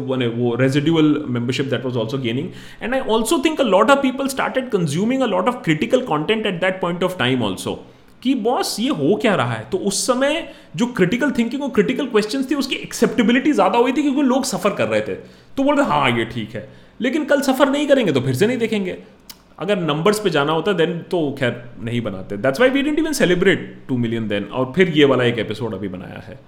residual 0.64 1.10
membership 1.36 1.68
that 1.74 1.84
was 1.84 1.96
also 1.96 2.18
gaining 2.18 2.52
and 2.80 2.94
i 3.00 3.00
also 3.16 3.38
think 3.46 3.58
a 3.66 3.68
lot 3.76 3.90
of 3.94 4.02
people 4.02 4.28
started 4.28 4.70
consuming 4.72 5.22
a 5.22 5.28
lot 5.36 5.48
of 5.54 5.62
critical 5.62 6.02
content 6.12 6.46
at 6.52 6.60
that 6.60 6.80
point 6.82 7.02
of 7.10 7.18
time 7.24 7.42
also 7.50 7.78
कि 8.24 8.34
boss 8.42 8.74
ये 8.80 8.88
हो 8.96 9.14
क्या 9.22 9.34
रहा 9.34 9.52
है 9.54 9.64
तो 9.70 9.78
उस 9.90 10.06
समय 10.06 10.36
जो 10.80 10.86
क्रिटिकल 10.96 11.30
थिंकिंग 11.38 11.62
और 11.62 11.68
क्रिटिकल 11.74 12.06
क्वेश्चंस 12.08 12.50
थी 12.50 12.54
उसकी 12.54 12.74
एक्सेप्टेबिलिटी 12.82 13.52
ज़्यादा 13.52 13.78
हुई 13.78 13.92
थी 13.92 14.02
क्योंकि 14.02 14.22
लोग 14.22 14.44
सफ़र 14.50 14.70
कर 14.80 14.88
रहे 14.88 15.00
थे 15.08 15.14
तो 15.56 15.62
बोल 15.64 15.76
रहे 15.76 15.86
हाँ 15.86 16.10
ये 16.18 16.24
ठीक 16.34 16.54
है 16.54 16.68
लेकिन 17.00 17.24
कल 17.32 17.40
सफ़र 17.48 17.70
नहीं 17.70 17.86
करेंगे 17.88 18.12
तो 18.12 18.20
फिर 18.26 18.34
से 18.42 18.46
नहीं 18.46 18.58
देखेंगे 18.58 18.96
अगर 19.62 19.76
नंबर्स 19.80 20.18
पे 20.22 20.30
जाना 20.34 20.52
होता 20.52 20.72
देन 20.78 20.94
तो 21.10 21.18
खैर 21.38 21.52
नहीं 21.88 22.00
बनाते 22.04 22.36
that's 22.46 22.60
why 22.60 22.68
we 22.76 22.82
didn't 22.82 22.98
even 22.98 23.12
celebrate 23.18 23.60
two 23.88 23.96
million 24.04 24.26
then 24.28 24.44
और 24.60 24.72
फिर 24.76 24.88
ये 24.96 25.04
वाला 25.12 25.24
एक 25.24 25.38
एपिसोड 25.38 25.74
अभी 25.74 25.88
बनाया 25.92 26.22
है 26.28 26.38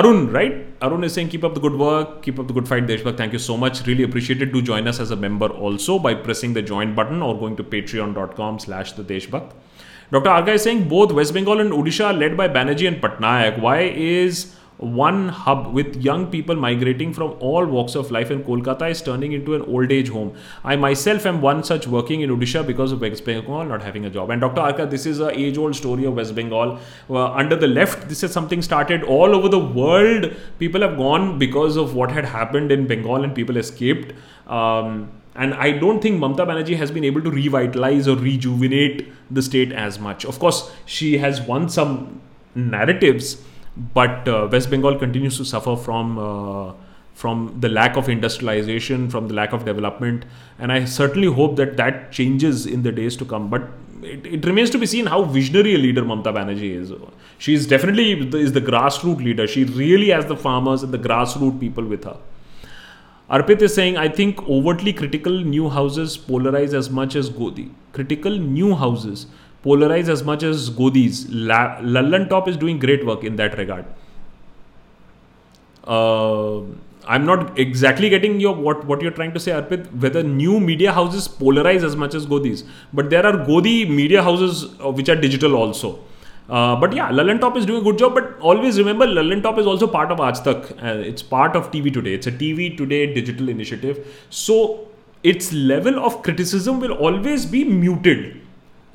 Arun 0.00 0.26
right 0.36 0.54
Arun 0.88 1.04
is 1.04 1.10
saying 1.12 1.30
keep 1.30 1.44
up 1.44 1.54
the 1.58 1.62
good 1.64 1.76
work 1.80 2.20
keep 2.24 2.40
up 2.40 2.46
the 2.50 2.54
good 2.58 2.66
fight 2.66 2.84
Deshbhakt 2.90 3.18
thank 3.20 3.32
you 3.34 3.38
so 3.48 3.56
much 3.64 3.82
really 3.86 4.04
appreciated 4.04 4.52
to 4.52 4.60
join 4.70 4.86
us 4.92 5.00
as 5.06 5.12
a 5.12 5.16
member 5.26 5.50
also 5.70 5.98
by 6.06 6.14
pressing 6.28 6.54
the 6.56 6.60
join 6.70 6.94
button 7.00 7.22
और 7.30 7.36
going 7.42 7.56
to 7.56 7.62
Patreon 8.06 8.12
dot 8.20 8.34
com 8.36 8.56
slash 8.66 8.94
the 8.98 9.04
Deshbhakt 9.08 9.56
doctor 10.12 10.30
Araga 10.30 10.52
is 10.58 10.62
saying 10.68 10.78
both 10.94 11.12
West 11.20 11.34
Bengal 11.38 11.60
and 11.64 11.74
Odisha 11.80 12.04
are 12.12 12.16
led 12.22 12.32
by 12.40 12.46
Banerjee 12.56 12.86
and 12.92 12.96
Patnaik. 13.06 13.58
Why 13.64 13.78
one 14.80 15.28
hub 15.28 15.72
with 15.74 15.96
young 15.96 16.26
people 16.28 16.56
migrating 16.56 17.12
from 17.12 17.36
all 17.38 17.66
walks 17.66 17.94
of 17.94 18.10
life 18.10 18.30
and 18.30 18.44
Kolkata 18.46 18.90
is 18.90 19.02
turning 19.02 19.32
into 19.32 19.54
an 19.54 19.60
old 19.62 19.92
age 19.92 20.08
home. 20.08 20.34
I 20.64 20.76
myself 20.76 21.26
am 21.26 21.40
one 21.42 21.62
such 21.64 21.86
working 21.86 22.22
in 22.22 22.30
Odisha 22.30 22.66
because 22.66 22.90
of 22.92 23.00
West 23.02 23.24
Bengal 23.26 23.64
not 23.66 23.82
having 23.82 24.06
a 24.06 24.10
job. 24.10 24.30
And 24.30 24.40
Dr. 24.40 24.60
Arka, 24.62 24.88
this 24.90 25.04
is 25.06 25.20
an 25.20 25.32
age 25.32 25.58
old 25.58 25.76
story 25.76 26.04
of 26.04 26.14
West 26.14 26.34
Bengal. 26.34 26.78
Uh, 27.10 27.26
under 27.32 27.56
the 27.56 27.66
left, 27.68 28.08
this 28.08 28.22
is 28.22 28.32
something 28.32 28.62
started 28.62 29.02
all 29.04 29.34
over 29.34 29.48
the 29.50 29.58
world. 29.58 30.32
People 30.58 30.80
have 30.80 30.96
gone 30.96 31.38
because 31.38 31.76
of 31.76 31.94
what 31.94 32.10
had 32.10 32.24
happened 32.24 32.72
in 32.72 32.86
Bengal 32.86 33.22
and 33.22 33.34
people 33.34 33.56
escaped. 33.58 34.14
Um, 34.50 35.10
and 35.36 35.52
I 35.54 35.72
don't 35.72 36.00
think 36.02 36.20
Mamta 36.20 36.38
Banerjee 36.38 36.76
has 36.76 36.90
been 36.90 37.04
able 37.04 37.20
to 37.22 37.30
revitalize 37.30 38.08
or 38.08 38.16
rejuvenate 38.16 39.12
the 39.32 39.42
state 39.42 39.72
as 39.72 39.98
much. 39.98 40.24
Of 40.24 40.38
course, 40.38 40.72
she 40.86 41.18
has 41.18 41.40
won 41.40 41.68
some 41.68 42.20
narratives 42.54 43.40
but 43.94 44.28
uh, 44.28 44.48
West 44.50 44.70
Bengal 44.70 44.98
continues 44.98 45.36
to 45.38 45.44
suffer 45.44 45.76
from 45.76 46.18
uh, 46.18 46.72
from 47.14 47.56
the 47.60 47.68
lack 47.68 47.96
of 47.96 48.08
industrialization, 48.08 49.10
from 49.10 49.28
the 49.28 49.34
lack 49.34 49.52
of 49.52 49.64
development, 49.64 50.24
and 50.58 50.72
I 50.72 50.84
certainly 50.84 51.28
hope 51.38 51.56
that 51.56 51.76
that 51.76 52.12
changes 52.12 52.64
in 52.66 52.82
the 52.82 52.92
days 52.92 53.16
to 53.16 53.24
come. 53.26 53.48
But 53.50 53.68
it, 54.02 54.26
it 54.26 54.46
remains 54.46 54.70
to 54.70 54.78
be 54.78 54.86
seen 54.86 55.06
how 55.06 55.24
visionary 55.24 55.74
a 55.74 55.78
leader 55.78 56.02
Mamta 56.02 56.32
Banerjee 56.38 56.70
is. 56.76 56.92
She 57.38 57.52
is 57.54 57.66
definitely 57.66 58.24
the, 58.24 58.38
is 58.38 58.52
the 58.52 58.60
grassroots 58.62 59.22
leader. 59.24 59.46
She 59.46 59.64
really 59.64 60.08
has 60.10 60.24
the 60.26 60.36
farmers 60.36 60.82
and 60.82 60.92
the 60.94 60.98
grassroots 60.98 61.60
people 61.60 61.84
with 61.84 62.04
her. 62.04 62.16
Arpit 63.30 63.60
is 63.62 63.72
saying, 63.74 63.96
I 63.96 64.08
think 64.08 64.42
overtly 64.48 64.92
critical 64.92 65.32
new 65.38 65.68
houses 65.68 66.16
polarize 66.18 66.72
as 66.74 66.90
much 66.90 67.14
as 67.14 67.28
Godi. 67.28 67.70
Critical 67.92 68.36
new 68.36 68.74
houses 68.74 69.26
polarize 69.64 70.08
as 70.08 70.22
much 70.24 70.42
as 70.42 70.70
Godis. 70.70 71.26
La- 71.30 71.76
Lallan 71.80 72.28
Top 72.28 72.48
is 72.48 72.56
doing 72.56 72.78
great 72.78 73.04
work 73.06 73.24
in 73.24 73.36
that 73.36 73.56
regard. 73.58 73.84
Uh, 75.86 76.60
I'm 77.08 77.24
not 77.26 77.58
exactly 77.58 78.08
getting 78.10 78.38
your 78.40 78.54
what 78.54 78.84
what 78.86 79.00
you're 79.02 79.10
trying 79.18 79.32
to 79.34 79.40
say, 79.40 79.52
Arpit. 79.52 79.86
Whether 80.04 80.22
new 80.22 80.60
media 80.60 80.92
houses 80.92 81.26
polarize 81.28 81.82
as 81.90 81.96
much 81.96 82.14
as 82.14 82.26
Godis, 82.26 82.64
but 82.92 83.08
there 83.10 83.26
are 83.30 83.36
Godi 83.46 83.86
media 83.88 84.22
houses 84.22 84.64
uh, 84.84 84.90
which 84.90 85.08
are 85.08 85.16
digital 85.16 85.54
also. 85.56 85.98
Uh, 86.48 86.74
but 86.78 86.92
yeah, 86.92 87.08
Lallan 87.12 87.40
Top 87.40 87.56
is 87.56 87.64
doing 87.64 87.80
a 87.80 87.84
good 87.88 87.96
job. 87.96 88.14
But 88.14 88.34
always 88.40 88.78
remember, 88.78 89.06
Lallan 89.06 89.42
Top 89.42 89.58
is 89.58 89.66
also 89.66 89.86
part 89.86 90.10
of 90.12 90.18
Aaj 90.18 90.44
Tak. 90.48 90.70
Uh, 90.82 90.98
it's 91.12 91.22
part 91.22 91.56
of 91.56 91.70
TV 91.70 91.92
Today. 91.96 92.14
It's 92.14 92.26
a 92.26 92.32
TV 92.32 92.66
Today 92.76 93.06
digital 93.14 93.48
initiative. 93.48 94.00
So 94.30 94.88
its 95.22 95.52
level 95.52 95.98
of 96.10 96.22
criticism 96.22 96.80
will 96.80 96.92
always 96.92 97.46
be 97.46 97.62
muted 97.64 98.39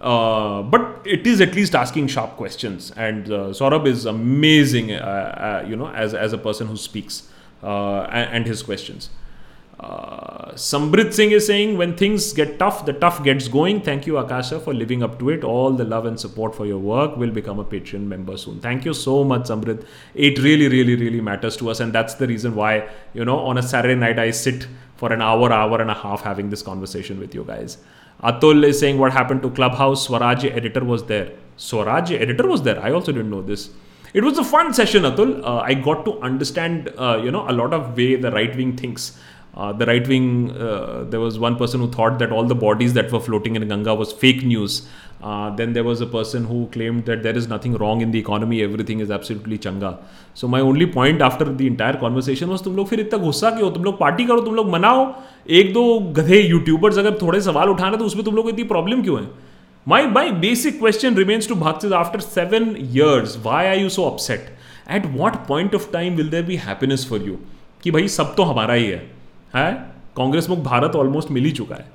uh, 0.05 0.61
but 0.61 1.01
it 1.03 1.25
is 1.25 1.41
at 1.41 1.55
least 1.55 1.73
asking 1.73 2.05
sharp 2.05 2.35
questions, 2.37 2.91
and 2.95 3.25
uh, 3.31 3.37
Saurabh 3.59 3.87
is 3.87 4.05
amazing, 4.05 4.91
uh, 4.91 5.61
uh 5.65 5.67
you 5.67 5.75
know, 5.75 5.87
as, 5.89 6.13
as 6.13 6.31
a 6.31 6.37
person 6.37 6.67
who 6.67 6.77
speaks 6.77 7.27
uh, 7.63 8.01
and, 8.01 8.29
and, 8.35 8.45
his 8.45 8.61
questions. 8.61 9.09
Uh, 9.79 10.51
Sambrit 10.53 11.11
Singh 11.11 11.31
is 11.31 11.47
saying, 11.47 11.75
when 11.79 11.97
things 11.97 12.33
get 12.33 12.59
tough, 12.59 12.85
the 12.85 12.93
tough 12.93 13.23
gets 13.23 13.47
going. 13.47 13.81
Thank 13.81 14.05
you, 14.05 14.17
Akasha, 14.17 14.59
for 14.59 14.75
living 14.75 15.01
up 15.01 15.17
to 15.17 15.31
it. 15.31 15.43
All 15.43 15.71
the 15.71 15.83
love 15.83 16.05
and 16.05 16.19
support 16.19 16.53
for 16.53 16.67
your 16.67 16.77
work. 16.77 17.17
will 17.17 17.31
become 17.31 17.57
a 17.57 17.65
Patreon 17.65 18.01
member 18.03 18.37
soon. 18.37 18.59
Thank 18.59 18.85
you 18.85 18.93
so 18.93 19.23
much, 19.23 19.47
Sambrit. 19.47 19.83
It 20.13 20.37
really, 20.37 20.67
really, 20.67 20.95
really 20.95 21.19
matters 21.19 21.57
to 21.57 21.69
us. 21.71 21.79
And 21.79 21.91
that's 21.91 22.13
the 22.13 22.27
reason 22.27 22.53
why, 22.55 22.87
you 23.15 23.25
know, 23.25 23.39
on 23.39 23.57
a 23.57 23.63
Saturday 23.63 23.95
night, 23.99 24.19
I 24.19 24.29
sit 24.31 24.67
for 24.97 25.11
an 25.11 25.21
hour, 25.23 25.51
hour 25.51 25.81
and 25.81 25.89
a 25.89 25.93
half 25.95 26.21
having 26.21 26.51
this 26.51 26.61
conversation 26.61 27.19
with 27.19 27.33
you 27.33 27.43
guys. 27.43 27.79
Atul 28.23 28.65
is 28.65 28.79
saying 28.79 28.97
what 28.97 29.11
happened 29.11 29.41
to 29.43 29.49
Clubhouse. 29.49 30.07
Swaraj 30.07 30.45
editor 30.45 30.83
was 30.83 31.03
there. 31.05 31.31
Swaraj 31.57 32.11
editor 32.11 32.47
was 32.47 32.61
there. 32.63 32.79
I 32.81 32.91
also 32.91 33.11
didn't 33.11 33.29
know 33.29 33.41
this. 33.41 33.69
It 34.13 34.23
was 34.23 34.37
a 34.37 34.43
fun 34.43 34.73
session, 34.73 35.03
Atul. 35.03 35.43
Uh, 35.43 35.57
I 35.59 35.73
got 35.73 36.05
to 36.05 36.19
understand, 36.21 36.93
uh, 36.97 37.19
you 37.21 37.31
know, 37.31 37.49
a 37.49 37.51
lot 37.51 37.73
of 37.73 37.97
way 37.97 38.15
the 38.15 38.31
right 38.31 38.55
wing 38.55 38.77
thinks. 38.77 39.17
Uh, 39.55 39.71
the 39.71 39.85
right 39.85 40.05
wing, 40.05 40.51
uh, 40.59 41.05
there 41.07 41.19
was 41.21 41.39
one 41.39 41.55
person 41.55 41.79
who 41.79 41.89
thought 41.89 42.19
that 42.19 42.29
all 42.29 42.43
the 42.43 42.53
bodies 42.53 42.91
that 42.93 43.09
were 43.09 43.21
floating 43.21 43.55
in 43.55 43.65
Ganga 43.69 43.93
was 43.95 44.11
fake 44.11 44.43
news. 44.43 44.85
Uh, 45.23 45.49
then 45.55 45.71
there 45.71 45.85
was 45.85 46.01
a 46.01 46.05
person 46.05 46.43
who 46.43 46.67
claimed 46.73 47.05
that 47.05 47.23
there 47.23 47.35
is 47.41 47.47
nothing 47.47 47.73
wrong 47.75 48.01
in 48.01 48.11
the 48.11 48.19
economy, 48.19 48.61
everything 48.61 48.99
is 48.99 49.09
absolutely 49.09 49.57
changa. 49.65 49.93
So 50.33 50.49
my 50.55 50.59
only 50.59 50.85
point 50.85 51.21
after 51.21 51.45
the 51.45 51.67
entire 51.71 51.95
conversation 52.03 52.49
was 52.55 52.61
तुम 52.63 52.75
लोग 52.75 52.87
फिर 52.87 52.99
इतना 52.99 53.19
गुस्सा 53.23 53.49
क्यों 53.57 53.69
तुम 53.77 53.83
लोग 53.83 53.97
party 53.99 54.25
करो 54.33 54.41
तुम 54.49 54.55
लोग 54.55 54.69
मनाओ 54.71 55.05
एक 55.61 55.73
दो 55.73 55.85
गधे 56.19 56.41
यूट्यूबर्स 56.41 56.97
अगर 57.03 57.17
थोड़े 57.21 57.41
सवाल 57.47 57.69
उठाना 57.69 57.97
तो 57.97 58.05
उसमें 58.11 58.23
तुम 58.25 58.35
लोग 58.35 58.49
इतनी 58.49 58.63
प्रॉब्लम 58.75 59.03
क्यों 59.07 59.21
है 59.23 59.29
My, 59.91 59.99
my 60.11 60.29
basic 60.43 60.79
question 60.79 61.15
remains 61.15 61.47
to 61.47 61.55
Bhakti 61.63 61.93
after 61.93 62.19
seven 62.27 62.69
years, 62.99 63.37
why 63.47 63.67
are 63.71 63.75
you 63.75 63.89
so 63.95 64.07
upset? 64.11 64.47
At 64.87 65.05
what 65.21 65.43
point 65.51 65.73
of 65.79 65.91
time 65.91 66.15
will 66.17 66.29
there 66.35 66.47
be 66.53 66.61
happiness 66.69 67.05
for 67.13 67.23
you? 67.29 67.35
कि 67.83 67.91
भाई 67.99 68.07
सब 68.19 68.35
तो 68.35 68.43
हमारा 68.51 68.73
ही 68.81 68.85
है 68.85 69.03
है 69.63 69.73
कांग्रेस 70.17 70.49
मुक्त 70.49 70.61
भारत 70.63 70.95
ऑलमोस्ट 70.95 71.31
मिल 71.31 71.45
ही 71.45 71.51
चुका 71.59 71.75
है 71.75 71.93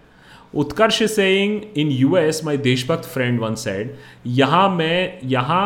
Utkarsh 0.63 1.03
saying 1.11 1.61
in 1.79 1.91
US 1.93 2.41
my 2.45 2.57
Deshbhakt 2.67 3.09
friend 3.13 3.41
one 3.41 3.55
said 3.65 3.95
यहाँ 4.41 4.69
मैं 4.77 4.97
यहाँ 5.33 5.63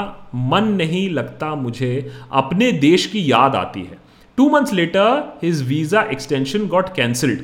मन 0.51 0.65
नहीं 0.77 1.09
लगता 1.11 1.55
मुझे 1.57 1.95
अपने 2.43 2.71
देश 2.87 3.07
की 3.13 3.25
याद 3.31 3.55
आती 3.57 3.81
है 3.83 3.99
two 4.37 4.49
months 4.51 4.73
later 4.73 5.23
his 5.43 5.63
visa 5.69 6.03
extension 6.13 6.67
got 6.69 6.89
cancelled 6.97 7.41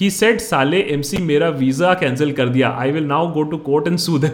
he 0.00 0.10
said 0.10 0.40
साले 0.40 0.80
एम 0.92 1.02
सी 1.08 1.16
मेरा 1.22 1.48
वीज़ा 1.62 1.92
कैंसिल 2.02 2.32
कर 2.38 2.48
दिया 2.48 2.70
I 2.80 2.90
will 2.92 3.04
now 3.06 3.30
go 3.32 3.42
to 3.50 3.56
court 3.70 3.88
and 3.88 3.98
sue 4.06 4.24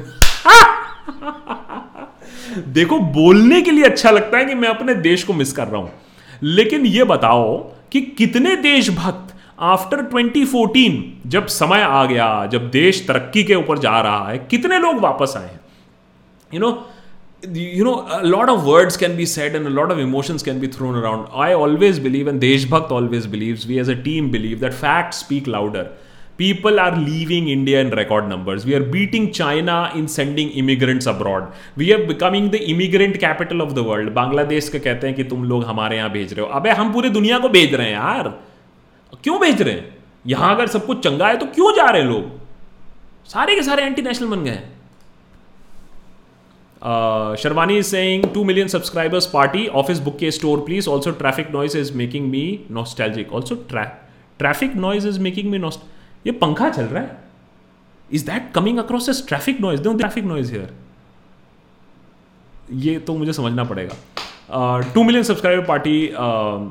देखो 2.77 2.99
बोलने 3.17 3.61
के 3.63 3.71
लिए 3.71 3.85
अच्छा 3.85 4.11
लगता 4.11 4.39
है 4.39 4.45
कि 4.47 4.55
मैं 4.55 4.69
अपने 4.69 4.95
देश 5.09 5.23
को 5.25 5.33
मिस 5.35 5.53
कर 5.53 5.67
रहा 5.69 5.81
हूं 5.81 5.89
लेकिन 6.43 6.87
ये 6.87 7.05
बताओ 7.13 7.59
कि 7.93 8.01
कितने 8.19 8.55
देशभक्त 8.63 9.35
आफ्टर 9.67 10.01
2014 10.15 10.99
जब 11.31 11.47
समय 11.53 11.81
आ 11.83 12.05
गया 12.07 12.27
जब 12.53 12.69
देश 12.71 13.05
तरक्की 13.07 13.43
के 13.45 13.55
ऊपर 13.55 13.79
जा 13.85 14.01
रहा 14.01 14.29
है 14.29 14.39
कितने 14.51 14.79
लोग 14.81 14.99
वापस 15.01 15.33
आए 15.37 15.47
हैं 15.47 15.61
you 16.55 16.61
know 16.61 16.69
you 17.57 17.85
know 17.85 17.95
lot 18.25 18.49
of 18.51 18.61
words 18.65 18.97
can 19.03 19.17
be 19.17 19.27
said 19.35 19.57
and 19.57 19.67
lot 19.79 19.93
of 19.93 19.99
emotions 19.99 20.43
can 20.43 20.61
be 20.61 20.69
thrown 20.77 20.99
around 21.01 21.27
I 21.47 21.53
always 21.63 21.99
believe 22.03 22.29
and 22.29 22.41
Deshbhakt 22.41 22.93
always 22.93 23.27
believe 23.35 23.59
we 23.67 23.79
as 23.81 23.91
a 23.91 23.95
team 24.05 24.31
believe 24.31 24.59
that 24.59 24.73
fact 24.73 25.15
speak 25.15 25.49
louder 25.49 25.91
people 26.39 26.79
are 26.81 26.97
leaving 26.99 27.49
India 27.51 27.81
in 27.81 27.91
record 27.99 28.29
numbers 28.33 28.67
we 28.67 28.75
are 28.75 28.83
beating 28.97 29.29
China 29.29 29.79
in 29.97 30.07
sending 30.19 30.51
immigrants 30.59 31.09
abroad 31.15 31.47
we 31.79 31.91
are 31.93 32.03
becoming 32.13 32.51
the 32.51 32.61
immigrant 32.77 33.17
capital 33.27 33.61
of 33.63 33.73
the 33.73 33.87
world 33.91 34.13
Bangladesh 34.21 34.69
के 34.69 34.79
कहते 34.79 35.07
हैं 35.07 35.17
कि 35.17 35.25
तुम 35.35 35.45
लोग 35.55 35.65
हमारे 35.65 35.97
यहाँ 35.97 36.11
भेज 36.13 36.33
रहे 36.33 36.47
हो 36.47 36.53
अब 36.61 36.67
हम 36.81 36.93
पूरी 36.93 37.11
दुनिया 37.19 37.39
को 37.39 37.49
भेज 37.59 37.75
रहे 37.75 37.87
हैं 37.87 37.93
यार 37.95 38.35
क्यों 39.23 39.39
भेज 39.41 39.61
रहे 39.63 39.75
हैं 39.75 39.97
यहां 40.27 40.55
अगर 40.55 40.67
सब 40.75 40.85
कुछ 40.87 41.03
चंगा 41.05 41.29
है 41.29 41.37
तो 41.39 41.47
क्यों 41.55 41.73
जा 41.77 41.87
रहे 41.91 42.03
हैं 42.03 42.09
लोग 42.09 42.31
सारे 43.33 43.55
के 43.57 43.63
सारे 43.63 43.83
एंटी 43.85 44.03
नेशनल 44.03 44.29
बन 44.29 44.45
गए 44.45 44.51
हैं 44.51 44.77
Sharvani 47.43 47.83
Singh 47.83 47.83
saying 47.91 48.25
two 48.35 48.45
million 48.51 48.69
subscribers 48.75 49.27
party 49.33 49.67
office 49.83 49.99
book 50.01 50.19
के 50.19 50.31
store 50.31 50.61
please 50.65 50.89
also 50.89 51.11
traffic 51.23 51.51
noise 51.55 51.77
is 51.77 51.93
making 52.03 52.29
me 52.31 52.43
nostalgic 52.81 53.33
also 53.35 53.55
traffic 53.75 54.77
noise 54.87 55.07
is 55.07 55.19
making 55.29 55.51
me 55.51 55.59
नॉस्ट 55.67 56.27
ये 56.27 56.33
पंखा 56.45 56.69
चल 56.77 56.85
रहा 56.85 57.03
है 57.03 57.25
is 58.19 58.25
that 58.31 58.53
coming 58.55 58.79
across 58.79 59.09
as 59.09 59.25
traffic 59.29 59.61
noise 59.61 59.83
traffic 59.83 60.25
noise 60.25 60.53
here 60.53 60.75
ये 62.87 62.99
तो 63.11 63.15
मुझे 63.19 63.33
समझना 63.33 63.65
पड़ेगा 63.65 63.97
two 64.95 65.03
million 65.05 65.23
subscriber 65.25 65.65
party 65.67 65.99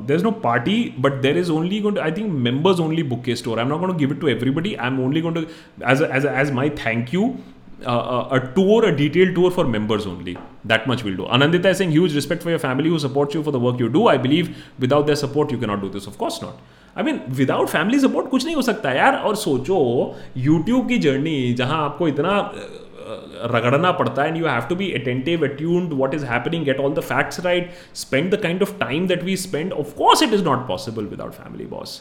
there 0.06 0.14
is 0.16 0.22
no 0.22 0.30
party 0.44 0.76
but 1.00 1.20
there 1.22 1.38
is 1.38 1.50
only 1.50 1.80
two 1.80 1.92
I 2.02 2.12
think 2.12 2.32
members 2.32 2.80
only 2.80 3.02
book 3.12 3.22
के 3.24 3.34
store 3.36 3.58
I 3.58 3.64
am 3.64 3.68
not 3.70 3.80
got 3.80 3.96
give 3.98 4.12
it 4.12 4.20
to 4.20 4.28
everybody 4.28 4.74
I 4.74 4.86
am 4.86 4.98
only 5.04 5.20
got 5.26 5.38
as 5.38 6.02
as 6.32 6.50
my 6.54 6.70
thank 6.86 7.14
you 7.14 7.28
a 7.88 8.36
tour 8.56 8.84
a 8.84 8.90
detail 8.96 9.32
tour 9.34 9.50
for 9.56 9.66
members 9.76 10.06
only 10.06 10.36
that 10.66 10.88
much 10.88 11.04
will 11.04 11.16
do 11.16 11.24
Anandita 11.38 11.72
Singh 11.82 11.90
huge 11.92 12.14
respect 12.14 12.42
for 12.42 12.52
your 12.52 12.60
family 12.60 12.88
who 12.90 12.98
support 12.98 13.36
you 13.36 13.42
for 13.42 13.54
the 13.58 13.62
work 13.62 13.80
you 13.80 13.88
do 13.98 14.06
I 14.08 14.18
believe 14.26 14.50
without 14.80 15.06
their 15.06 15.14
support 15.24 15.52
you 15.52 15.58
not 15.66 15.80
do 15.80 15.88
this 15.98 16.08
of course 16.08 16.40
not 16.42 16.98
I 16.98 17.04
mean 17.04 17.20
without 17.38 17.68
family 17.76 17.98
support 18.00 18.28
कुछ 18.30 18.44
नहीं 18.44 18.56
हो 18.56 18.62
सकता 18.72 18.92
यार 18.92 19.16
और 19.16 19.36
सोचो 19.46 19.80
YouTube 20.36 20.88
की 20.88 20.98
journey 21.08 21.36
जहां 21.58 21.78
आपको 21.84 22.08
इतना 22.08 22.38
रगड़ना 23.52 23.90
पड़ता 23.98 24.22
है 24.22 24.28
and 24.28 24.36
you 24.36 24.46
have 24.46 24.62
to 24.68 24.76
be 24.76 24.90
attentive 25.00 25.44
attuned 25.46 25.92
what 26.00 26.14
is 26.14 26.24
happening 26.30 26.64
get 26.64 26.80
all 26.80 26.94
the 26.94 27.00
facts 27.10 27.40
right 27.44 27.70
spend 28.04 28.30
the 28.34 28.40
kind 28.42 28.62
of 28.62 28.76
time 28.80 29.06
that 29.06 29.22
we 29.24 29.36
spend 29.44 29.72
of 29.82 29.94
course 29.98 30.22
it 30.22 30.32
is 30.34 30.44
not 30.44 30.66
possible 30.68 31.04
without 31.14 31.32
family 31.34 31.66
boss 31.76 32.00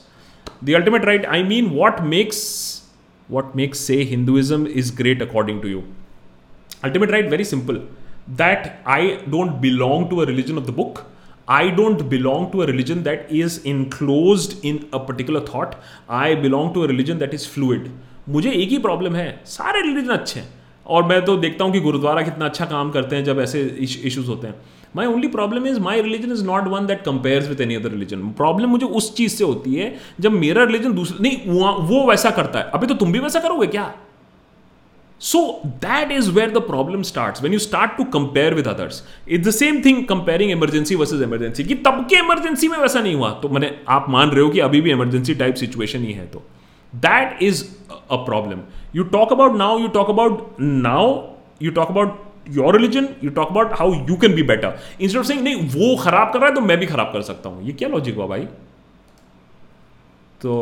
the 0.63 0.73
ultimate 0.75 1.05
right 1.05 1.25
I 1.25 1.43
mean 1.43 1.69
what 1.75 1.99
makes 2.15 2.41
what 3.31 3.55
makes 3.55 3.79
say 3.87 4.01
Hinduism 4.13 4.67
is 4.81 4.93
great 4.97 5.21
according 5.23 5.61
to 5.61 5.67
you 5.67 5.83
ultimate 6.83 7.11
right 7.11 7.29
very 7.31 7.43
simple 7.43 7.81
that 8.41 8.71
I 8.97 9.15
don't 9.35 9.51
belong 9.67 10.09
to 10.09 10.17
a 10.21 10.25
religion 10.31 10.57
of 10.57 10.65
the 10.67 10.75
book 10.81 11.03
I 11.55 11.65
don't 11.75 12.01
belong 12.11 12.45
to 12.53 12.61
a 12.63 12.65
religion 12.69 12.97
that 13.03 13.29
is 13.41 13.53
enclosed 13.73 14.55
in 14.71 14.79
a 14.97 14.99
particular 15.11 15.41
thought. 15.49 15.75
I 16.21 16.25
belong 16.45 16.65
to 16.77 16.83
a 16.87 16.89
religion 16.91 17.21
that 17.21 17.35
is 17.37 17.45
fluid. 17.53 17.85
मुझे 18.35 18.51
एक 18.63 18.69
ही 18.69 18.77
problem 18.87 19.15
है 19.15 19.27
सारे 19.51 19.81
religion 19.85 20.09
अच्छे 20.15 20.39
हैं 20.39 20.49
और 20.95 21.03
मैं 21.07 21.23
तो 21.25 21.35
देखता 21.37 21.65
हूँ 21.65 21.73
कि 21.73 21.79
गुरुद्वारा 21.81 22.21
कितना 22.23 22.45
अच्छा 22.45 22.65
काम 22.65 22.89
करते 22.91 23.15
हैं 23.15 23.23
जब 23.23 23.39
ऐसे 23.41 23.61
इशूज़ 23.87 24.27
होते 24.29 24.47
हैं 24.47 24.55
my 24.95 25.05
only 25.05 25.27
problem 25.27 25.65
is 25.67 25.79
my 25.87 26.01
religion 26.01 26.31
is 26.31 26.43
not 26.45 26.67
one 26.71 26.85
that 26.87 27.01
compares 27.05 27.47
with 27.49 27.61
any 27.61 27.75
other 27.75 27.89
religion 27.91 28.29
problem 28.37 28.69
मुझे 28.69 28.85
उस 28.99 29.13
चीज़ 29.15 29.35
से 29.35 29.43
होती 29.43 29.73
है 29.75 29.95
जब 30.25 30.31
मेरा 30.45 30.63
रिलीजन 30.63 30.93
दूसरा 30.99 31.17
नहीं 31.21 31.61
वो 31.89 32.05
वैसा 32.09 32.29
करता 32.39 32.59
है 32.59 32.69
अभी 32.75 32.87
तो 32.87 32.93
तुम 33.03 33.11
भी 33.11 33.19
वैसा 33.25 33.39
करोगे 33.39 33.67
क्या 33.75 33.93
so 35.31 35.39
that 35.83 36.11
is 36.11 36.27
where 36.33 36.51
the 36.51 36.61
problem 36.71 37.01
start 37.11 37.41
when 37.43 37.53
you 37.53 37.59
start 37.59 37.95
to 37.97 38.03
compare 38.17 38.53
with 38.53 38.67
others 38.67 39.03
is 39.37 39.47
the 39.47 39.51
same 39.59 39.81
thing 39.85 40.03
comparing 40.07 40.51
emergency 40.51 40.95
versus 40.95 41.21
emergency 41.23 41.63
कि 41.71 41.75
तब 41.87 42.05
के 42.09 42.19
इमरजेंसी 42.19 42.67
में 42.73 42.77
वैसा 42.77 42.99
नहीं 42.99 43.15
हुआ 43.15 43.29
तो 43.43 43.49
मैंने 43.55 43.75
आप 43.97 44.05
मान 44.17 44.29
रहे 44.29 44.43
हो 44.43 44.49
कि 44.49 44.59
अभी 44.69 44.81
भी 44.87 44.91
इमरजेंसी 44.91 45.35
टाइप 45.43 45.55
सिचुएशन 45.65 46.03
ही 46.03 46.13
है 46.19 46.25
तो 46.35 46.41
that 47.07 47.41
is 47.43 47.63
a 48.11 48.15
problem 48.25 48.59
you 48.97 49.03
talk 49.13 49.31
about 49.31 49.55
now 49.57 49.79
you 49.79 49.87
talk 49.95 50.09
about 50.09 50.37
now 50.59 51.11
you 51.61 51.71
talk 51.71 51.89
about 51.89 52.13
your 52.57 52.75
religion 52.75 53.07
you 53.23 53.29
talk 53.39 53.47
about 53.51 53.71
how 53.79 53.93
you 54.09 54.15
can 54.21 54.35
be 54.35 54.43
better 54.51 54.75
instead 55.07 55.19
of 55.21 55.29
नहीं 55.47 55.55
वो 55.79 55.95
खराब 56.03 56.31
कर 56.33 56.39
रहा 56.39 56.49
है 56.49 56.55
तो 56.55 56.61
मैं 56.69 56.77
भी 56.83 56.85
खराब 56.93 57.11
कर 57.13 57.21
सकता 57.31 57.49
हूँ 57.49 57.65
ये 57.65 57.73
क्या 57.81 57.89
लॉजिक 57.95 58.15
हुआ 58.15 58.27
भाई 58.33 58.45
तो 60.41 60.55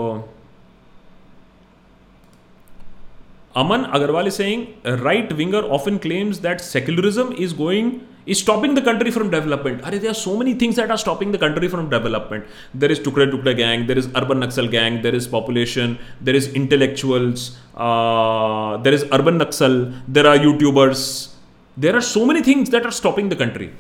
Aman 3.64 3.84
Agarwal 4.00 4.28
is 4.28 4.34
saying 4.34 4.66
right 5.04 5.32
winger 5.42 5.70
often 5.80 5.98
claims 6.08 6.38
that 6.48 6.62
secularism 6.72 7.34
is 7.48 7.56
going 7.58 7.92
is 8.34 8.40
stopping 8.40 8.74
the 8.74 8.82
country 8.82 9.12
from 9.12 9.30
development. 9.30 9.84
Are 9.84 9.92
there 9.92 10.12
are 10.12 10.22
so 10.22 10.36
many 10.36 10.54
things 10.56 10.76
that 10.78 10.90
are 10.92 10.98
stopping 10.98 11.32
the 11.32 11.38
country 11.38 11.68
from 11.68 11.90
development. 11.90 12.46
There 12.74 12.92
is 12.92 13.00
Tukre 13.00 13.30
Tukre 13.32 13.56
gang, 13.56 13.86
there 13.88 13.98
is 13.98 14.08
urban 14.16 14.40
Naxal 14.42 14.70
gang, 14.72 15.02
there 15.02 15.14
is 15.14 15.28
population, 15.28 16.00
there 16.20 16.36
is 16.36 16.48
intellectuals, 16.54 17.58
uh, 17.76 18.78
there 18.78 18.94
is 18.94 19.04
urban 19.12 19.38
Naxal, 19.40 20.00
there 20.08 20.26
are 20.28 20.38
YouTubers. 20.38 21.32
There 21.78 21.96
are 21.96 22.02
so 22.02 22.26
many 22.26 22.42
things 22.42 22.70
that 22.72 22.86
are 22.86 22.92
stopping 22.92 23.30
the 23.30 23.36
country. 23.36 23.72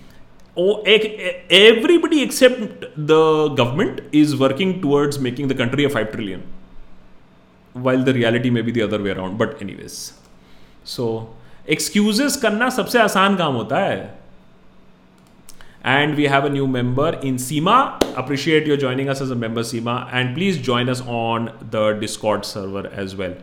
Oh, 0.58 0.82
everybody 0.84 2.22
except 2.24 2.60
the 2.96 3.50
government 3.50 4.02
is 4.12 4.38
working 4.38 4.82
towards 4.82 5.18
making 5.20 5.48
the 5.50 5.56
country 5.56 5.84
a 5.86 5.90
5 5.90 6.12
trillion. 6.12 6.44
While 7.74 8.04
the 8.04 8.14
reality 8.14 8.50
may 8.50 8.62
be 8.62 8.72
the 8.72 8.82
other 8.84 9.02
way 9.02 9.10
around, 9.20 9.38
but 9.38 9.60
anyways. 9.62 10.14
So, 10.84 11.08
excuses 11.74 12.36
करना 12.42 12.70
सबसे 12.70 13.00
आसान 13.02 13.36
काम 13.36 13.54
होता 13.56 13.78
है 13.84 13.96
And 15.86 16.16
we 16.16 16.24
have 16.24 16.46
a 16.46 16.50
new 16.50 16.66
member 16.66 17.10
in 17.22 17.36
Seema. 17.36 18.02
Appreciate 18.18 18.66
you 18.66 18.76
joining 18.76 19.08
us 19.08 19.22
as 19.22 19.30
a 19.30 19.36
member, 19.36 19.62
Seema. 19.62 20.10
And 20.12 20.36
please 20.36 20.58
join 20.58 20.90
us 20.90 21.02
on 21.02 21.56
the 21.70 21.94
Discord 21.94 22.44
server 22.44 22.88
as 22.88 23.16
well. 23.16 23.36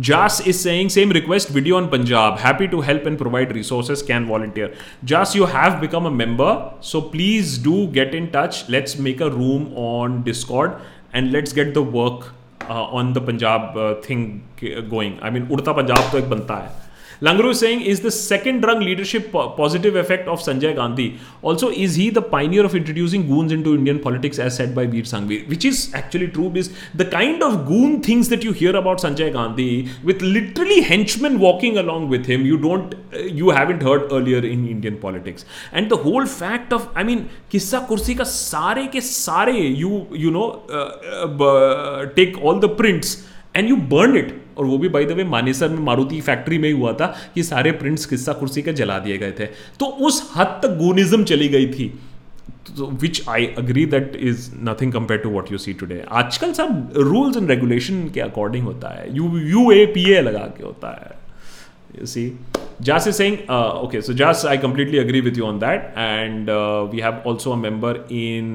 Jas 0.00 0.40
is 0.44 0.58
saying, 0.60 0.88
same 0.88 1.10
request 1.10 1.50
video 1.50 1.76
on 1.76 1.88
Punjab. 1.88 2.38
Happy 2.40 2.66
to 2.66 2.80
help 2.80 3.06
and 3.06 3.16
provide 3.16 3.54
resources. 3.54 4.02
Can 4.02 4.26
volunteer. 4.26 4.74
Jas, 5.04 5.36
you 5.36 5.46
have 5.46 5.80
become 5.80 6.04
a 6.04 6.10
member. 6.10 6.74
So 6.80 7.00
please 7.00 7.58
do 7.58 7.86
get 7.86 8.12
in 8.12 8.32
touch. 8.32 8.68
Let's 8.68 8.98
make 8.98 9.20
a 9.20 9.30
room 9.30 9.72
on 9.76 10.24
Discord 10.24 10.76
and 11.12 11.30
let's 11.30 11.52
get 11.52 11.74
the 11.74 11.82
work 11.84 12.32
uh, 12.62 12.86
on 12.86 13.12
the 13.12 13.20
Punjab 13.20 13.76
uh, 13.76 13.94
thing 14.00 14.42
uh, 14.64 14.80
going. 14.80 15.20
I 15.22 15.30
mean, 15.30 15.46
Urta 15.46 15.72
Punjab 15.80 16.10
to 16.10 16.18
ek 16.24 16.28
banta 16.28 16.56
hai. 16.56 16.70
Langru 17.24 17.52
is 17.52 17.60
saying, 17.60 17.80
is 17.80 18.00
the 18.02 18.10
second 18.10 18.60
drug 18.60 18.80
leadership 18.82 19.32
positive 19.32 19.96
effect 19.96 20.28
of 20.28 20.40
Sanjay 20.40 20.74
Gandhi? 20.74 21.18
Also, 21.40 21.70
is 21.70 21.94
he 21.94 22.10
the 22.10 22.20
pioneer 22.20 22.66
of 22.66 22.74
introducing 22.74 23.26
goons 23.26 23.50
into 23.50 23.74
Indian 23.74 23.98
politics 23.98 24.38
as 24.38 24.54
said 24.54 24.74
by 24.74 24.84
Veer 24.84 25.04
Sangvi? 25.04 25.48
Which 25.48 25.64
is 25.64 25.90
actually 25.94 26.28
true 26.28 26.50
because 26.50 26.70
the 26.92 27.06
kind 27.06 27.42
of 27.42 27.64
goon 27.66 28.02
things 28.02 28.28
that 28.28 28.44
you 28.44 28.52
hear 28.52 28.76
about 28.76 28.98
Sanjay 28.98 29.32
Gandhi 29.32 29.88
with 30.02 30.20
literally 30.20 30.82
henchmen 30.82 31.38
walking 31.38 31.78
along 31.78 32.10
with 32.10 32.26
him, 32.26 32.44
you 32.44 32.58
don't, 32.58 32.94
uh, 33.14 33.18
you 33.20 33.48
haven't 33.48 33.80
heard 33.82 34.02
earlier 34.12 34.38
in 34.40 34.68
Indian 34.68 34.98
politics. 34.98 35.46
And 35.72 35.90
the 35.90 35.96
whole 35.96 36.26
fact 36.26 36.74
of, 36.74 36.90
I 36.94 37.04
mean, 37.04 37.30
Kissa 37.50 37.86
Kursi 37.86 38.18
ka 38.18 38.24
sare 38.24 38.88
ke 38.88 39.02
sare, 39.02 39.48
you, 39.82 40.06
you 40.10 40.30
know, 40.30 40.62
uh, 40.68 41.24
uh, 41.54 42.06
take 42.12 42.36
all 42.42 42.58
the 42.58 42.68
prints 42.68 43.26
and 43.54 43.66
you 43.66 43.78
burn 43.78 44.14
it 44.14 44.42
और 44.58 44.64
वो 44.64 44.78
भी 44.78 44.88
by 44.96 45.04
the 45.06 45.12
way 45.20 45.24
Manesar 45.34 45.68
में 45.68 45.78
Maruti 45.84 46.20
factory 46.28 46.58
में 46.64 46.68
ही 46.68 46.74
हुआ 46.74 46.92
था 47.00 47.14
कि 47.34 47.42
सारे 47.42 47.70
प्रिंट्स 47.84 48.06
किस्सा 48.06 48.32
कुर्सी 48.42 48.62
के 48.62 48.72
जला 48.80 48.98
दिए 49.06 49.18
गए 49.18 49.32
थे 49.38 49.46
तो 49.80 49.86
उस 50.10 50.22
हद 50.36 50.58
तक 50.62 50.76
गोनिज्म 50.82 51.24
चली 51.32 51.48
गई 51.56 51.66
थी 51.74 51.92
which 52.80 53.22
I 53.28 53.46
agree 53.58 53.84
that 53.86 54.16
is 54.28 54.50
nothing 54.68 54.92
compare 54.92 55.20
to 55.20 55.30
what 55.30 55.52
you 55.52 55.58
see 55.64 55.72
today 55.80 56.02
आजकल 56.22 56.52
सब 56.60 56.92
रूल्स 56.96 57.36
एंड 57.36 57.50
रेगुलेशन 57.50 58.08
के 58.14 58.20
अकॉर्डिंग 58.20 58.64
होता 58.66 58.94
है 58.98 59.14
U 59.16 59.36
U 59.38 59.70
A 59.72 59.84
P 59.96 60.10
A 60.12 60.20
लगा 60.22 60.46
के 60.56 60.64
होता 60.64 60.90
है 61.02 61.16
you 62.00 62.06
see 62.16 62.32
Jas 62.86 63.04
is 63.08 63.18
saying, 63.20 63.34
uh, 63.54 63.86
okay, 63.86 63.98
so 64.04 64.14
Jas, 64.20 64.40
I 64.52 64.54
completely 64.62 64.98
agree 65.00 65.18
with 65.26 65.36
you 65.40 65.44
on 65.48 65.58
that. 65.64 65.84
And 66.04 66.48
uh, 66.54 66.56
we 66.94 67.02
have 67.04 67.28
also 67.32 67.52
a 67.58 67.60
member 67.64 67.92
in. 68.20 68.48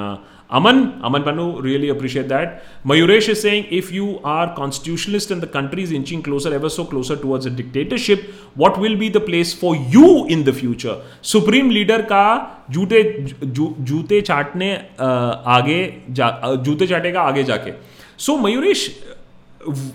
Uh, 0.00 0.33
Aman, 0.50 1.00
Aman 1.02 1.24
Banu, 1.24 1.62
really 1.62 1.88
appreciate 1.88 2.28
that. 2.28 2.62
Mayuresh 2.84 3.30
is 3.30 3.40
saying 3.40 3.66
if 3.70 3.90
you 3.90 4.20
are 4.24 4.54
constitutionalist 4.54 5.30
and 5.30 5.42
the 5.42 5.46
country 5.46 5.82
is 5.82 5.90
inching 5.90 6.22
closer, 6.22 6.52
ever 6.54 6.68
so 6.68 6.84
closer 6.84 7.16
towards 7.16 7.46
a 7.46 7.50
dictatorship, 7.50 8.30
what 8.54 8.78
will 8.78 8.94
be 8.96 9.08
the 9.08 9.20
place 9.20 9.54
for 9.54 9.74
you 9.74 10.26
in 10.26 10.44
the 10.44 10.52
future? 10.52 11.00
Supreme 11.22 11.70
leader 11.70 12.02
ka 12.02 12.60
jute, 12.68 13.24
jute 13.54 14.22
chaatne 14.28 14.84
uh, 14.98 15.42
aage, 15.62 16.02
ja, 16.14 16.38
uh, 16.42 16.56
jute 16.58 16.80
chaate 16.80 17.10
ka 17.12 17.28
aage 17.32 17.46
jaake. 17.46 17.76
so, 18.18 18.38
Mayuresh, 18.38 18.94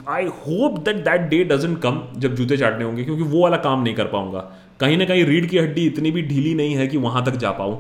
I 0.08 0.24
hope 0.26 0.84
that 0.86 1.06
that 1.06 1.30
day 1.30 1.44
doesn't 1.44 1.80
come 1.80 2.08
जब 2.20 2.36
जूते 2.36 2.56
चाटने 2.58 2.84
होंगे 2.86 3.04
क्योंकि 3.06 3.24
वो 3.24 3.42
वाला 3.44 3.58
काम 3.66 3.82
नहीं 3.84 3.94
कर 3.96 4.06
पाऊंगा 4.14 4.40
कहीं 4.80 4.98
ना 4.98 5.06
कहीं 5.06 5.26
रीढ़ 5.26 5.46
की 5.48 5.58
हड्डी 5.58 5.86
इतनी 5.88 6.12
भी 6.12 6.22
ढीली 6.28 6.54
नहीं 6.62 6.74
है 6.76 6.88
कि 6.88 6.98
वहां 7.04 7.24
तक 7.26 7.36
जा 7.44 7.52
पाऊँ 7.60 7.76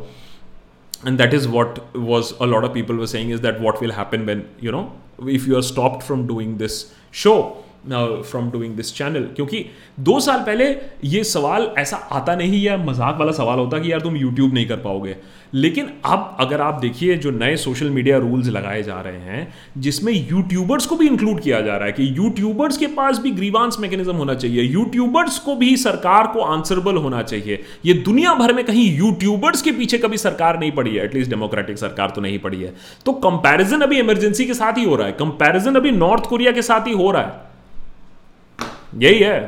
and 1.06 1.20
that 1.20 1.34
is 1.34 1.48
what 1.48 1.94
was 1.96 2.32
a 2.40 2.46
lot 2.46 2.64
of 2.64 2.74
people 2.74 2.96
were 2.96 3.08
saying 3.08 3.30
is 3.30 3.42
that 3.42 3.60
what 3.62 3.80
will 3.82 3.92
happen 3.92 4.26
when 4.26 4.48
you 4.60 4.72
know 4.72 4.92
if 5.24 5.46
you 5.48 5.58
are 5.58 5.62
stopped 5.64 6.04
from 6.04 6.26
doing 6.28 6.58
this 6.58 6.94
show 7.12 7.64
from 7.98 8.50
doing 8.52 8.76
this 8.76 8.94
channel 8.98 9.24
क्योंकि 9.36 9.66
दो 10.10 10.20
साल 10.20 10.42
पहले 10.46 10.66
ये 11.10 11.24
सवाल 11.24 11.68
ऐसा 11.80 11.98
आता 12.14 12.36
नहीं 12.36 12.62
या 12.64 12.78
मजाक 12.78 13.18
वाला 13.20 13.32
सवाल 13.32 13.60
होता 13.60 13.80
कि 13.80 13.92
यार 13.92 14.02
तुम 14.02 14.16
यूट्यूब 14.18 14.54
नहीं 14.54 14.68
कर 14.68 14.78
पाओगे 14.80 15.16
लेकिन 15.54 15.86
अब 16.06 16.38
अगर 16.40 16.62
आप 16.62 16.74
देखिए 16.82 17.16
जो 17.18 17.32
नए 17.32 17.56
सोशल 17.58 17.90
मीडिया 17.90 18.18
रूल्स 18.24 18.48
लगाए 18.48 18.82
जा 18.84 19.00
रहे 19.06 19.20
हैं 19.20 19.72
जिसमें 19.82 20.12
यूट्यूबर्स 20.14 20.86
को 20.88 20.96
भी 20.96 21.08
इंक्लूड 21.08 21.42
किया 21.42 21.62
जा 21.62 21.78
रहा 21.78 21.86
है 21.86 21.92
कि 21.92 22.10
यूट्यूबर्स 22.18 22.78
के 22.78 22.88
पास 23.00 23.20
भी 23.22 23.32
ग्रीवांस 23.40 23.78
मैकेनिज्म 23.82 24.16
होना 24.18 24.34
चाहिए 24.34 24.64
यूट्यूबर्स 24.64 25.40
को 25.46 25.56
भी 25.56 25.76
सरकार 25.88 26.28
को 26.34 26.42
आंसरेबल 26.56 26.98
होना 27.08 27.24
चाहिए 27.32 27.62
ये 27.86 27.94
दुनिया 28.10 28.34
भर 28.44 28.54
में 28.54 28.64
कहीं 28.66 28.90
यूट्यूबर्स 28.98 29.62
के 29.62 29.72
पीछे 29.80 29.98
कभी 30.06 30.18
सरकार 30.28 30.60
नहीं 30.60 30.72
पड़ी 30.76 30.96
है 30.96 31.04
एटलीस्ट 31.06 31.30
डेमोक्रेटिक 31.30 31.78
सरकार 31.78 32.10
तो 32.16 32.22
नहीं 32.22 32.40
पड़ी 32.40 32.62
है 32.62 32.74
तो 33.06 33.14
कंपेरिजन 33.28 33.82
अभी 33.90 34.00
इमरजेंसी 34.00 34.46
के 34.46 34.54
साथ 34.54 34.78
ही 34.78 34.84
हो 34.86 34.96
रहा 34.96 35.08
है 35.08 35.14
कंपेरिजन 35.20 35.76
अभी 35.76 35.92
नॉर्थ 35.92 36.28
कोरिया 36.30 36.52
के 36.52 36.62
साथ 36.62 36.88
ही 36.88 36.94
हो 37.04 37.12
रहा 37.12 37.22
है 37.24 37.48
यही 38.98 39.20
है 39.20 39.40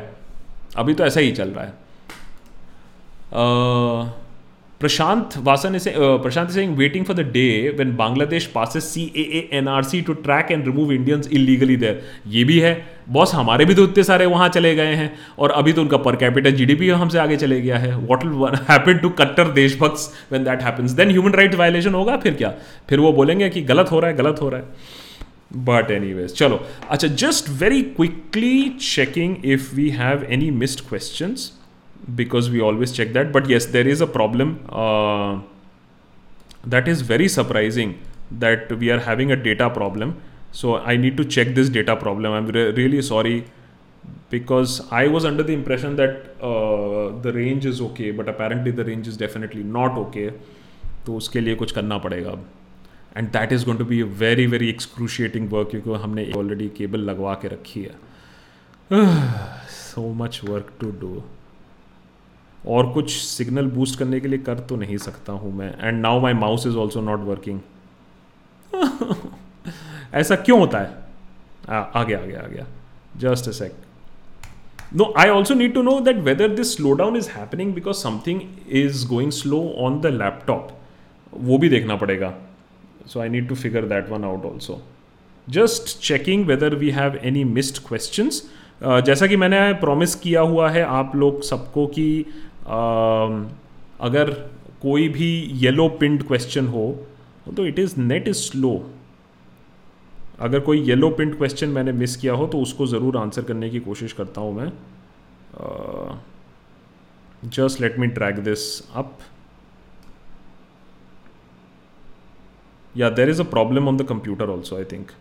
अभी 0.77 0.93
तो 0.93 1.03
ऐसा 1.05 1.19
ही 1.19 1.31
चल 1.39 1.49
रहा 1.49 1.65
है 1.65 1.79
Prashant 4.79 5.33
Vasan 5.43 5.75
is 5.75 5.83
Prashant 6.21 6.49
Singh 6.51 6.73
waiting 6.77 7.03
for 7.05 7.15
the 7.15 7.19
day 7.33 7.43
when 7.75 7.95
Bangladesh 7.95 8.45
passes 8.53 8.85
C 8.93 9.01
A 9.17 9.21
A 9.39 9.47
N 9.57 9.67
R 9.67 9.83
C 9.89 10.01
to 10.07 10.13
track 10.27 10.51
and 10.51 10.65
remove 10.65 10.91
Indians 10.93 11.27
illegally 11.31 11.75
there 11.83 12.01
ये 12.35 12.43
भी 12.43 12.59
है 12.59 12.73
बॉस 13.17 13.33
हमारे 13.35 13.65
भी 13.65 13.73
तो 13.75 13.83
इतने 13.85 14.03
सारे 14.03 14.25
वहाँ 14.25 14.47
चले 14.55 14.73
गए 14.75 14.95
हैं 14.95 15.11
और 15.39 15.51
अभी 15.61 15.73
तो 15.73 15.81
उनका 15.81 15.97
per 16.07 16.15
capital 16.23 16.51
G 16.55 16.65
D 16.65 16.75
P 16.75 16.89
हमसे 16.89 17.19
आगे 17.19 17.37
चले 17.43 17.61
गया 17.61 17.77
है 17.85 17.95
वॉट 17.97 18.23
विल 18.25 18.55
हैपन 18.69 18.97
टू 19.03 19.09
कट्टर 19.21 19.51
देशभक्स 19.61 20.09
when 20.31 20.43
that 20.43 20.63
happens 20.63 20.91
then 21.01 21.11
human 21.11 21.33
right 21.33 21.55
violation 21.63 21.93
होगा 21.95 22.17
फिर 22.23 22.33
क्या 22.41 22.53
फिर 22.89 22.99
वो 22.99 23.13
बोलेंगे 23.21 23.49
कि 23.49 23.61
गलत 23.73 23.91
हो 23.91 23.99
रहा 23.99 24.11
है 24.11 24.17
गलत 24.17 24.41
हो 24.41 24.49
रहा 24.49 24.59
है 24.61 24.99
बट 25.69 25.89
एनी 25.91 26.13
वेज 26.13 26.33
चलो 26.35 26.59
अच्छा 26.89 27.07
just 27.07 27.49
very 27.63 27.81
quickly 27.99 28.69
checking 28.81 29.45
if 29.53 29.73
we 29.73 29.89
have 29.99 30.23
any 30.23 30.49
missed 30.63 30.81
question 30.89 31.35
because 32.15 32.49
we 32.49 32.59
always 32.67 32.93
check 32.95 33.11
that 33.13 33.31
but 33.31 33.49
yes 33.51 33.65
there 33.71 33.87
is 33.87 34.01
a 34.01 34.05
problem 34.17 34.53
that 36.69 36.87
is 36.87 37.09
very 37.09 37.27
surprising 37.29 37.93
that 38.41 38.71
we 38.81 38.89
are 38.89 38.99
having 39.07 39.31
a 39.31 39.35
data 39.43 39.67
problem 39.79 40.13
so 40.61 40.75
I 40.85 40.97
need 40.97 41.17
to 41.17 41.23
check 41.37 41.53
this 41.55 41.69
data 41.73 41.93
problem 42.05 42.31
I 42.33 42.39
am 42.41 42.47
really 42.75 43.01
sorry 43.11 43.39
because 44.31 44.81
I 44.93 45.07
was 45.09 45.25
under 45.25 45.43
the 45.43 45.49
impression 45.49 45.95
that 45.95 46.17
the 47.23 47.33
range 47.35 47.67
is 47.67 47.81
okay 47.81 48.11
but 48.17 48.29
apparently 48.29 48.71
the 48.71 48.87
range 48.87 49.07
is 49.09 49.19
definitely 49.19 49.63
not 49.77 49.97
okay 49.97 50.29
तो 51.05 51.15
उसके 51.17 51.39
लिए 51.39 51.55
कुछ 51.55 51.71
करना 51.71 51.97
पड़ेगा 51.97 52.31
अब 52.31 52.49
and 53.17 53.29
that 53.31 53.51
is 53.53 53.63
going 53.65 53.79
to 53.79 53.85
be 53.85 53.99
a 54.01 54.05
very 54.23 54.45
very 54.47 54.67
excruciating 54.69 55.49
work 55.51 55.67
क्योंकि 55.71 55.93
हमने 56.03 56.31
already 56.37 56.67
cable 56.77 56.99
लगवा 57.09 57.33
के 57.41 57.47
रखी 57.47 57.81
है 57.83 57.95
so 59.73 60.07
much 60.23 60.39
work 60.49 60.71
to 60.81 60.91
do 61.01 61.21
और 62.75 62.91
कुछ 62.93 63.11
सिग्नल 63.21 63.65
बूस्ट 63.75 63.97
करने 63.99 64.19
के 64.19 64.27
लिए 64.27 64.39
कर 64.45 64.59
तो 64.69 64.75
नहीं 64.75 64.97
सकता 65.05 65.33
हूँ 65.43 65.53
मैं 65.57 65.73
and 65.87 66.01
now 66.01 66.19
my 66.21 66.33
mouse 66.43 66.67
is 66.67 66.75
also 66.83 67.01
not 67.01 67.19
working 67.25 67.59
ऐसा 70.19 70.35
क्यों 70.35 70.59
होता 70.59 70.79
है 70.79 70.97
आ, 71.69 71.75
आ 71.77 72.03
गया 72.03 72.19
आ 72.19 72.25
गया 72.25 72.43
आ 72.43 72.47
गया 72.47 72.65
just 73.25 73.47
a 73.47 73.51
sec 73.59 73.75
no 74.97 75.13
I 75.19 75.29
also 75.29 75.53
need 75.55 75.73
to 75.73 75.81
know 75.83 75.99
that 76.05 76.17
whether 76.29 76.53
this 76.55 76.75
slow 76.75 76.93
down 77.01 77.17
is 77.17 77.29
happening 77.35 77.73
because 77.73 77.95
something 77.95 78.41
is 78.83 79.05
going 79.09 79.31
slow 79.41 79.61
on 79.87 79.99
the 80.01 80.05
laptop 80.21 80.77
वो 81.49 81.57
भी 81.57 81.69
देखना 81.69 81.95
पड़ेगा 81.95 82.33
So 83.07 83.21
I 83.21 83.27
need 83.27 83.47
to 83.49 83.55
figure 83.55 83.81
that 83.81 84.09
one 84.09 84.23
out 84.23 84.43
also. 84.45 84.81
Just 85.49 86.01
checking 86.01 86.45
whether 86.45 86.69
we 86.75 86.91
have 86.91 87.15
any 87.17 87.43
missed 87.43 87.83
questions. 87.83 88.41
Uh, 88.81 89.01
जैसा 89.05 89.27
कि 89.27 89.35
मैंने 89.37 89.59
promise 89.79 90.15
किया 90.25 90.41
हुआ 90.51 90.69
है 90.71 90.83
आप 90.99 91.11
लोग 91.15 91.41
सबको 91.43 91.85
कि 91.97 92.05
uh, 92.23 93.49
अगर 94.07 94.29
कोई 94.81 95.07
भी 95.17 95.29
येलो 95.63 95.87
पिंड 95.99 96.23
क्वेश्चन 96.27 96.67
हो 96.77 96.85
तो 97.57 97.65
it 97.67 97.79
is 97.79 97.93
net 97.99 98.27
is 98.27 98.37
slow 98.47 98.73
अगर 100.47 100.59
कोई 100.69 100.81
येलो 100.87 101.09
पिंट 101.17 101.37
क्वेश्चन 101.37 101.69
मैंने 101.69 101.91
मिस 102.01 102.15
किया 102.17 102.33
हो 102.33 102.47
तो 102.53 102.61
उसको 102.61 102.87
ज़रूर 102.87 103.17
आंसर 103.17 103.41
करने 103.49 103.69
की 103.69 103.79
कोशिश 103.89 104.13
करता 104.21 104.41
हूँ 104.41 104.53
मैं 104.55 104.69
just 107.57 107.81
let 107.81 107.99
me 107.99 108.07
track 108.17 108.39
this 108.49 108.63
up 109.01 109.17
yeah 112.94 113.10
there 113.20 113.28
is 113.28 113.38
a 113.38 113.44
problem 113.44 113.88
on 113.88 113.96
the 113.96 114.04
computer 114.04 114.50
also 114.50 114.80
i 114.80 114.84
think 114.92 115.14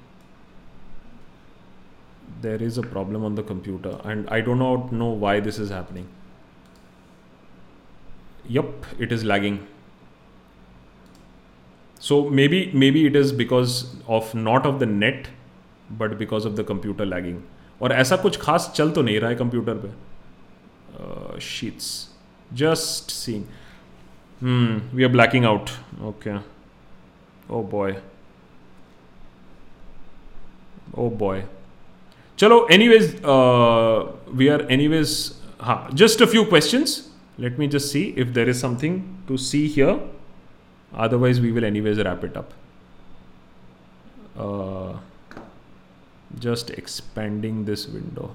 there 2.42 2.62
is 2.62 2.78
a 2.78 2.84
problem 2.96 3.24
on 3.30 3.36
the 3.36 3.44
computer 3.44 3.94
and 4.04 4.30
i 4.30 4.42
do 4.42 4.56
not 4.56 4.92
know 4.92 5.10
why 5.26 5.40
this 5.40 5.60
is 5.60 5.70
happening 5.70 6.08
yep 8.58 8.86
it 9.00 9.12
is 9.12 9.24
lagging 9.24 9.60
so 12.00 12.30
maybe 12.30 12.60
maybe 12.74 13.06
it 13.06 13.16
is 13.16 13.32
because 13.44 13.76
of 14.08 14.34
not 14.36 14.66
of 14.66 14.80
the 14.80 14.86
net 14.86 15.30
but 16.02 16.18
because 16.18 16.46
of 16.46 16.56
the 16.56 16.64
computer 16.64 17.06
lagging 17.06 17.44
और 17.82 17.92
ऐसा 17.92 18.16
कुछ 18.18 18.38
खास 18.42 18.72
चल 18.76 18.92
तो 18.92 19.02
नहीं 19.02 19.20
रहा 19.20 19.30
है 19.30 19.36
computer 19.36 19.80
पे 19.86 21.40
sheets 21.46 21.88
just 22.62 23.12
seeing 23.12 23.44
hmm 24.42 24.98
we 24.98 25.04
are 25.04 25.10
blacking 25.12 25.46
out 25.46 25.70
okay 26.10 26.38
Oh 27.51 27.63
boy. 27.65 27.97
Oh 30.97 31.11
boy. 31.11 31.45
Chalo, 32.37 32.71
anyways, 32.71 33.23
uh, 33.25 34.11
we 34.33 34.49
are, 34.49 34.61
anyways, 34.63 35.39
ha, 35.59 35.91
just 35.93 36.21
a 36.21 36.27
few 36.27 36.45
questions. 36.47 37.11
Let 37.39 37.59
me 37.59 37.67
just 37.67 37.91
see 37.91 38.11
if 38.17 38.33
there 38.35 38.49
is 38.49 38.59
something 38.59 39.03
to 39.27 39.37
see 39.37 39.67
here. 39.69 39.99
Otherwise, 40.95 41.41
we 41.41 41.53
will, 41.53 41.65
anyways, 41.65 41.99
wrap 42.03 42.23
it 42.25 42.37
up. 42.37 42.53
Uh, 44.39 44.95
just 46.39 46.71
expanding 46.71 47.65
this 47.65 47.87
window. 47.87 48.35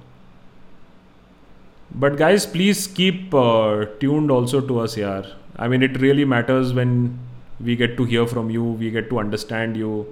But, 1.94 2.18
guys, 2.18 2.46
please 2.46 2.88
keep 2.88 3.34
uh, 3.34 3.86
tuned 4.00 4.30
also 4.30 4.60
to 4.62 4.80
us 4.80 4.96
here. 4.96 5.26
I 5.56 5.68
mean, 5.68 5.82
it 5.82 6.00
really 6.02 6.26
matters 6.26 6.74
when 6.74 7.20
we 7.60 7.76
get 7.76 7.96
to 7.98 8.04
hear 8.04 8.28
from 8.28 8.50
you 8.50 8.64
we 8.64 8.90
get 8.92 9.10
to 9.10 9.20
understand 9.20 9.78
you 9.78 10.06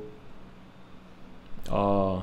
uh, 1.69 2.21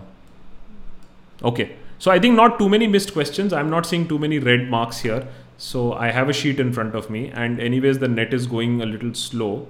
okay 1.43 1.77
so 1.99 2.11
i 2.11 2.19
think 2.19 2.35
not 2.35 2.59
too 2.59 2.69
many 2.69 2.87
missed 2.87 3.13
questions 3.13 3.53
i'm 3.53 3.69
not 3.71 3.85
seeing 3.87 4.07
too 4.09 4.19
many 4.19 4.39
red 4.39 4.69
marks 4.71 5.01
here 5.01 5.27
so 5.59 5.93
i 5.95 6.11
have 6.11 6.29
a 6.29 6.33
sheet 6.33 6.59
in 6.59 6.73
front 6.73 6.95
of 6.95 7.11
me 7.11 7.31
and 7.31 7.61
anyways 7.61 7.99
the 7.99 8.09
net 8.09 8.33
is 8.33 8.47
going 8.47 8.81
a 8.81 8.87
little 8.87 9.13
slow 9.15 9.69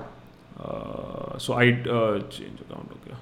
uh, 0.60 1.36
so 1.38 1.54
i 1.54 1.72
uh, 1.98 2.20
change 2.36 2.60
account 2.60 2.92
okay 2.92 3.16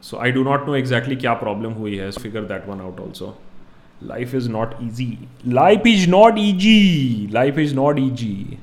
so 0.00 0.18
i 0.18 0.30
do 0.32 0.42
not 0.42 0.66
know 0.66 0.74
exactly 0.74 1.16
kya 1.16 1.38
problem 1.38 1.74
who 1.74 1.84
he 1.86 1.98
has 1.98 2.16
figure 2.16 2.40
that 2.42 2.66
one 2.66 2.80
out 2.80 2.98
also 2.98 3.36
life 4.00 4.32
is 4.34 4.48
not 4.48 4.74
easy 4.82 5.28
life 5.44 5.86
is 5.86 6.08
not 6.08 6.38
easy 6.38 7.28
life 7.28 7.58
is 7.58 7.72
not 7.74 7.98
easy 7.98 8.58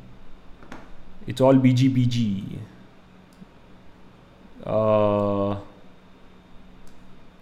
it's 1.28 1.41
all 1.45 1.56
BGBG. 1.64 2.26
Uh, 4.76 5.56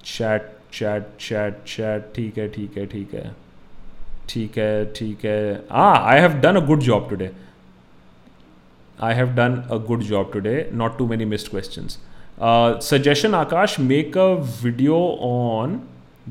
chat 0.01 0.51
chat 0.73 1.03
chat 1.19 1.61
chat 1.67 2.11
ठीक 2.15 2.37
है 2.37 2.47
ठीक 2.53 2.71
है 2.77 2.85
ठीक 2.93 3.13
है 3.15 3.29
ठीक 4.29 4.57
है 4.57 4.85
ठीक 4.93 5.23
है 5.25 5.67
हाँ 5.71 5.95
I 6.11 6.19
have 6.19 6.33
done 6.45 6.55
a 6.61 6.65
good 6.65 6.79
job 6.87 7.07
today 7.09 7.29
I 9.09 9.13
have 9.15 9.29
done 9.35 9.55
a 9.71 9.77
good 9.87 10.01
job 10.09 10.31
today 10.33 10.55
not 10.81 10.97
too 10.97 11.07
many 11.07 11.25
missed 11.33 11.49
question 11.49 11.87
suggestion 12.89 13.35
Akash 13.43 13.79
make 13.79 14.17
a 14.17 14.25
video 14.63 14.99
on 15.29 15.79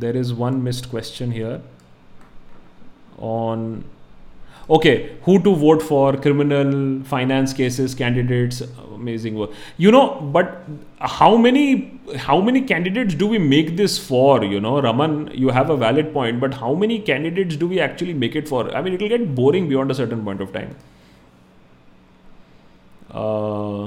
there 0.04 0.16
is 0.24 0.32
one 0.40 0.54
missed 0.68 0.90
question 0.90 1.32
here 1.32 1.60
on 3.32 3.70
okay 4.70 5.14
who 5.24 5.38
to 5.42 5.54
vote 5.54 5.82
for 5.82 6.16
criminal 6.16 7.02
finance 7.04 7.52
cases 7.52 7.94
candidates 7.94 8.60
amazing 8.94 9.34
work 9.34 9.50
you 9.76 9.90
know 9.90 10.14
but 10.36 10.62
how 11.00 11.36
many 11.36 12.00
how 12.16 12.40
many 12.40 12.62
candidates 12.62 13.14
do 13.14 13.26
we 13.26 13.38
make 13.38 13.76
this 13.76 13.98
for 13.98 14.42
you 14.44 14.60
know 14.60 14.80
raman 14.80 15.30
you 15.34 15.48
have 15.48 15.68
a 15.68 15.76
valid 15.76 16.12
point 16.14 16.40
but 16.40 16.54
how 16.54 16.74
many 16.74 16.98
candidates 16.98 17.56
do 17.56 17.68
we 17.68 17.80
actually 17.80 18.14
make 18.14 18.34
it 18.36 18.48
for 18.48 18.74
i 18.74 18.80
mean 18.80 18.94
it 18.94 19.00
will 19.02 19.08
get 19.10 19.34
boring 19.34 19.68
beyond 19.68 19.90
a 19.90 19.94
certain 19.94 20.24
point 20.24 20.40
of 20.40 20.50
time 20.52 20.74
uh, 23.10 23.84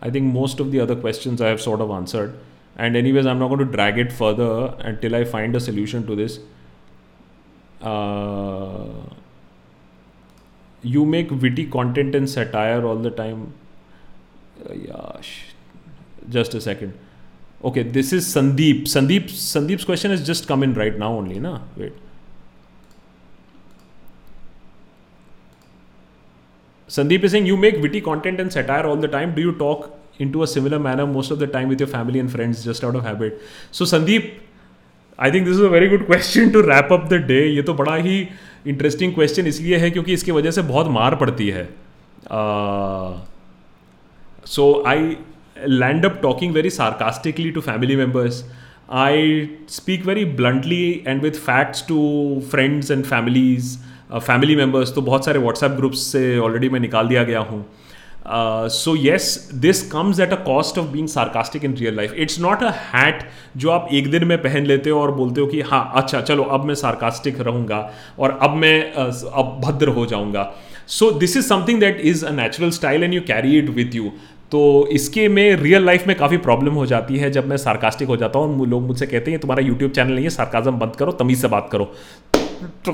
i 0.00 0.08
think 0.10 0.32
most 0.32 0.58
of 0.60 0.70
the 0.72 0.80
other 0.80 0.96
questions 0.96 1.42
i 1.42 1.48
have 1.48 1.60
sort 1.60 1.80
of 1.82 1.90
answered 1.90 2.34
and 2.78 2.96
anyways 2.96 3.26
i'm 3.26 3.38
not 3.38 3.48
going 3.48 3.58
to 3.66 3.70
drag 3.76 3.98
it 3.98 4.10
further 4.12 4.74
until 4.92 5.14
i 5.14 5.22
find 5.24 5.54
a 5.54 5.60
solution 5.60 6.06
to 6.06 6.16
this 6.16 6.38
uh, 7.82 9.13
you 10.84 11.04
make 11.04 11.30
witty 11.30 11.66
content 11.66 12.14
and 12.14 12.28
satire 12.28 12.84
all 12.84 12.96
the 12.96 13.10
time. 13.10 13.52
Just 16.28 16.54
a 16.54 16.60
second. 16.60 16.98
Okay, 17.64 17.82
this 17.82 18.12
is 18.12 18.26
Sandeep. 18.26 18.82
Sandeep's 18.84 19.84
question 19.84 20.10
has 20.10 20.24
just 20.24 20.46
come 20.46 20.62
in 20.62 20.74
right 20.74 20.98
now 20.98 21.12
only, 21.12 21.40
na? 21.40 21.60
Wait. 21.76 21.92
Sandeep 26.88 27.22
is 27.24 27.32
saying, 27.32 27.46
you 27.46 27.56
make 27.56 27.80
witty 27.80 28.00
content 28.00 28.38
and 28.38 28.52
satire 28.52 28.86
all 28.86 28.96
the 28.96 29.08
time. 29.08 29.34
Do 29.34 29.40
you 29.40 29.52
talk 29.52 29.98
into 30.18 30.42
a 30.42 30.46
similar 30.46 30.78
manner 30.78 31.06
most 31.06 31.30
of 31.30 31.38
the 31.38 31.46
time 31.46 31.68
with 31.68 31.80
your 31.80 31.86
family 31.86 32.20
and 32.20 32.30
friends 32.30 32.62
just 32.62 32.84
out 32.84 32.94
of 32.94 33.02
habit? 33.02 33.40
So 33.72 33.86
Sandeep, 33.86 34.38
I 35.18 35.30
think 35.30 35.46
this 35.46 35.56
is 35.56 35.62
a 35.62 35.68
very 35.68 35.88
good 35.88 36.04
question 36.12 36.52
to 36.52 36.62
wrap 36.62 36.90
up 36.90 37.08
the 37.08 37.18
day. 37.18 37.48
Ye 37.48 37.62
to 37.62 37.72
bada 37.72 38.02
hi 38.02 38.34
interesting 38.66 39.12
question 39.14 39.46
इसलिए 39.46 39.76
है 39.78 39.90
क्योंकि 39.90 40.12
इसकी 40.14 40.32
वजह 40.32 40.50
से 40.58 40.62
बहुत 40.72 40.86
मार 40.98 41.14
पड़ती 41.22 41.48
है 41.56 41.64
so 44.54 44.66
I 44.88 45.16
land 45.68 46.04
up 46.06 46.18
talking 46.22 46.54
very 46.54 46.70
sarcastically 46.78 47.50
to 47.50 47.60
family 47.70 47.96
members 47.96 48.44
I 49.04 49.48
speak 49.76 50.06
very 50.06 50.24
bluntly 50.40 50.82
and 51.06 51.22
with 51.22 51.32
facts 51.48 51.86
to 51.88 51.98
friends 52.50 52.90
and 52.90 53.04
families 53.04 53.76
family 54.16 54.56
members 54.56 54.94
तो 54.94 55.02
बहुत 55.02 55.24
सारे 55.24 55.38
व्हाट्सएप 55.38 55.70
ग्रुप्स 55.76 55.98
से 56.12 56.24
ऑलरेडी 56.48 56.68
मैं 56.74 56.80
निकाल 56.80 57.08
दिया 57.08 57.22
गया 57.30 57.40
हूँ 57.52 57.64
so 58.26 58.94
yes 58.96 59.34
this 59.60 59.82
comes 59.90 60.20
at 60.20 60.32
a 60.32 60.36
cost 60.44 60.78
of 60.78 60.84
being 60.92 61.06
sarcastic 61.14 61.64
in 61.64 61.74
real 61.76 61.94
life 61.96 62.12
it's 62.24 62.38
not 62.40 62.62
a 62.64 62.70
hat 62.94 63.22
जो 63.60 63.70
आप 63.70 63.88
एक 63.94 64.10
दिन 64.10 64.24
में 64.26 64.36
पहन 64.42 64.66
लेते 64.66 64.90
हो 64.90 65.00
और 65.00 65.10
बोलते 65.14 65.40
हो 65.40 65.46
कि 65.46 65.60
हाँ 65.70 65.90
अच्छा 66.02 66.20
चलो 66.20 66.42
अब 66.58 66.64
मैं 66.66 66.74
सार्कास्टिक 66.84 67.40
रहूँगा 67.40 67.88
और 68.18 68.38
अब 68.42 68.54
मैं 68.64 68.80
अब 68.92 69.60
भद्र 69.64 69.88
हो 69.98 70.06
जाऊँगा 70.06 70.50
so 70.98 71.10
this 71.18 71.36
is 71.36 71.44
something 71.46 71.80
that 71.80 72.00
is 72.04 72.24
a 72.26 72.30
natural 72.30 72.70
style 72.78 73.02
and 73.04 73.14
you 73.14 73.20
carry 73.26 73.58
it 73.58 73.68
with 73.76 73.94
you 73.94 74.10
तो 74.52 74.62
इसके 74.92 75.26
में 75.28 75.48
रियल 75.56 75.84
लाइफ 75.86 76.06
में 76.06 76.16
काफ़ी 76.16 76.36
प्रॉब्लम 76.48 76.74
हो 76.74 76.86
जाती 76.86 77.16
है 77.18 77.30
जब 77.32 77.46
मैं 77.48 77.56
सार्कास्टिक 77.56 78.08
हो 78.08 78.16
जाता 78.16 78.38
हूँ 78.38 78.66
लोग 78.70 78.86
मुझसे 78.86 79.06
कहते 79.06 79.30
हैं 79.30 79.40
तुम्हारा 79.40 79.62
यूट्यूब 79.66 79.90
चैनल 79.90 80.12
नहीं 80.12 80.24
है 80.24 80.30
सार्काजम 80.30 80.78
बंद 80.78 80.96
करो 80.98 81.12
तमीज़ 81.22 81.40
से 81.42 81.48
बात 81.48 81.68
करो 81.72 81.92
तो 82.84 82.92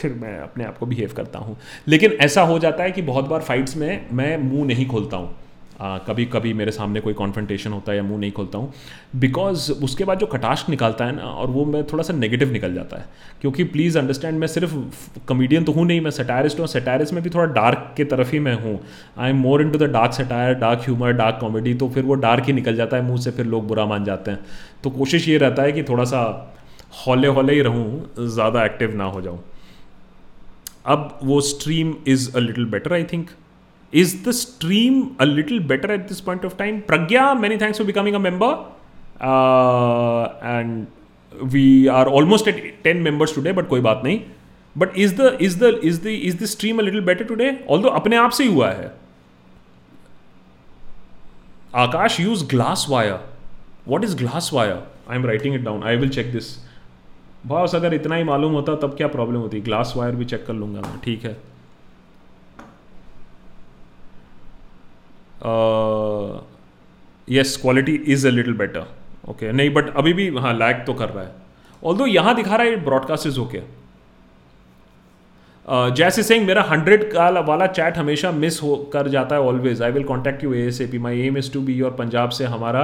फिर 0.00 0.12
मैं 0.22 0.38
अपने 0.42 0.64
आप 0.64 0.78
को 0.78 0.86
बिहेव 0.92 1.12
करता 1.16 1.38
हूँ 1.48 1.56
लेकिन 1.94 2.12
ऐसा 2.28 2.42
हो 2.52 2.58
जाता 2.64 2.82
है 2.82 2.90
कि 2.98 3.02
बहुत 3.12 3.28
बार 3.28 3.40
फाइट्स 3.52 3.76
में 3.82 4.06
मैं 4.20 4.36
मुंह 4.50 4.64
नहीं 4.72 4.86
खोलता 4.96 5.16
हूँ 5.22 5.32
कभी 6.06 6.24
कभी 6.32 6.52
मेरे 6.54 6.70
सामने 6.72 7.00
कोई 7.00 7.14
कॉन्फ्रेंटेशन 7.20 7.72
होता 7.72 7.90
है 7.92 7.96
या 7.96 8.02
मुंह 8.08 8.18
नहीं 8.20 8.32
खोलता 8.32 8.58
हूँ 8.58 8.72
बिकॉज 9.22 9.70
उसके 9.84 10.04
बाद 10.10 10.18
जो 10.18 10.26
कटाश 10.34 10.64
निकालता 10.68 11.04
है 11.04 11.14
ना 11.16 11.22
और 11.40 11.50
वो 11.50 11.64
मैं 11.72 11.82
थोड़ा 11.92 12.02
सा 12.08 12.12
नेगेटिव 12.14 12.50
निकल 12.52 12.74
जाता 12.74 12.96
है 13.00 13.06
क्योंकि 13.40 13.64
प्लीज़ 13.74 13.98
अंडरस्टैंड 13.98 14.38
मैं 14.38 14.46
सिर्फ 14.52 14.74
कॉमेडियन 15.28 15.64
तो 15.64 15.72
हूँ 15.78 15.86
नहीं 15.86 16.00
मैं 16.00 16.10
सेटायरिस्ट 16.20 16.60
हूँ 16.60 16.66
सेटायरिस्ट 16.76 17.14
में 17.14 17.22
भी 17.22 17.30
थोड़ा 17.34 17.46
डार्क 17.54 17.92
के 17.96 18.04
तरफ 18.14 18.32
ही 18.32 18.38
मैं 18.48 18.54
हूँ 18.62 18.78
I 19.18 19.30
am 19.30 19.36
more 19.48 19.62
into 19.70 19.78
the 19.78 19.90
dark 19.98 20.12
satire 20.20 20.54
dark 20.64 20.82
humour 20.88 21.12
dark 21.22 21.38
comedy 21.40 21.74
तो 21.82 21.88
फिर 21.94 22.04
वो 22.04 22.14
डार्क 22.28 22.44
ही 22.46 22.52
निकल 22.60 22.76
जाता 22.76 22.96
है 22.96 23.02
मुँह 23.08 23.20
से 23.26 23.30
फिर 23.40 23.46
लोग 23.56 23.66
बुरा 23.68 23.86
मान 23.94 24.04
जाते 24.04 24.30
हैं 24.30 24.40
तो 24.84 24.90
कोशिश 25.00 25.28
ये 25.28 25.38
रहता 25.46 25.62
है 25.62 25.72
कि 25.72 25.82
थोड़ा 25.88 26.04
सा 26.14 26.22
हौले 27.06 27.28
हौले 27.40 27.54
ही 27.54 27.60
रहूँ 27.70 28.26
ज़्यादा 28.34 28.64
एक्टिव 28.66 28.94
ना 28.96 29.04
हो 29.16 29.20
जाऊँ 29.22 29.38
अब 30.90 31.18
वो 31.22 31.40
stream 31.48 31.94
is 32.08 32.32
a 32.36 32.38
little 32.38 32.64
better 32.70 32.92
I 32.92 33.04
think 33.12 33.28
is 34.02 34.14
the 34.24 34.30
stream 34.38 35.02
a 35.20 35.24
little 35.24 35.60
better 35.72 35.90
at 35.92 36.00
this 36.08 36.20
point 36.28 36.44
of 36.44 36.56
time 36.58 36.80
Pragya 36.88 37.32
many 37.44 37.56
thanks 37.56 37.78
for 37.78 37.86
becoming 37.86 38.14
a 38.16 38.18
member 38.18 38.62
and 40.42 41.40
we 41.52 41.66
are 41.98 42.06
almost 42.20 42.48
at 42.48 42.62
ten 42.84 43.02
members 43.02 43.34
today 43.34 43.52
but 43.58 43.68
कोई 43.68 43.80
बात 43.88 44.00
नहीं 44.04 44.20
but 44.78 44.96
is 45.04 45.12
the 45.20 45.36
is 45.42 45.58
the 45.62 45.66
is 45.84 46.00
the 46.04 46.16
is 46.22 46.40
the 46.42 46.46
stream 46.54 46.78
a 46.78 46.82
little 46.82 47.00
better 47.10 47.24
today 47.24 47.54
although 47.82 47.88
अपने 48.00 48.16
आप 48.16 48.30
से 48.38 48.44
ही 48.44 48.52
हुआ 48.54 48.70
है 48.70 48.92
Akash 51.86 52.18
use 52.20 52.44
glass 52.48 52.86
wire 52.90 53.18
what 53.88 54.04
is 54.04 54.14
glass 54.22 54.50
wire 54.54 54.82
I 55.10 55.16
am 55.16 55.26
writing 55.26 55.54
it 55.54 55.62
down 55.64 55.82
I 55.88 55.96
will 55.96 56.08
check 56.16 56.32
this 56.32 56.52
boss 57.46 57.74
अगर 57.74 57.94
इतना 57.94 58.14
ही 58.16 58.24
मालूम 58.24 58.52
होता 58.52 58.74
तब 58.86 58.94
क्या 58.96 59.06
प्रॉब्लम 59.16 59.38
होती 59.40 59.60
ग्लास 59.60 59.92
वायर 59.96 60.14
भी 60.16 60.24
चेक 60.32 60.44
कर 60.46 60.52
लूंगा 60.54 60.80
मैं 60.80 60.98
ठीक 61.04 61.24
है 61.24 61.32
yes 67.38 67.56
quality 67.62 67.94
is 68.14 68.26
a 68.28 68.30
little 68.30 68.54
better 68.62 68.84
okay 69.30 69.52
नहीं 69.52 69.72
बट 69.74 69.88
अभी 70.02 70.12
भी 70.18 70.28
हाँ 70.44 70.52
लैग 70.58 70.84
तो 70.86 70.94
कर 71.02 71.08
रहा 71.08 71.24
है 71.24 71.34
ऑल 71.90 71.96
दो 71.98 72.06
यहां 72.06 72.34
दिखा 72.34 72.56
रहा 72.56 72.66
है 72.66 72.82
ब्रॉडकास्ट 72.84 73.26
इज 73.26 73.38
ओके 73.38 73.60
जैसे 75.98 76.22
सिंह 76.22 76.46
मेरा 76.46 76.62
हंड्रेड 76.70 77.10
का 77.12 77.28
वाला 77.48 77.66
चैट 77.66 77.98
हमेशा 77.98 78.30
मिस 78.44 78.62
हो 78.62 78.76
कर 78.92 79.08
जाता 79.16 79.36
है 79.36 79.42
always 79.50 79.82
I 79.82 79.90
will 79.92 80.04
contact 80.04 80.44
you 80.44 80.52
A 80.54 80.66
S 80.68 80.80
A 80.80 80.86
P 80.92 80.98
my 81.06 81.20
aim 81.26 81.36
is 81.38 81.52
to 81.52 81.60
be 81.68 81.74
your 81.76 81.90
Punjab 82.00 82.30
से 82.38 82.44
हमारा 82.54 82.82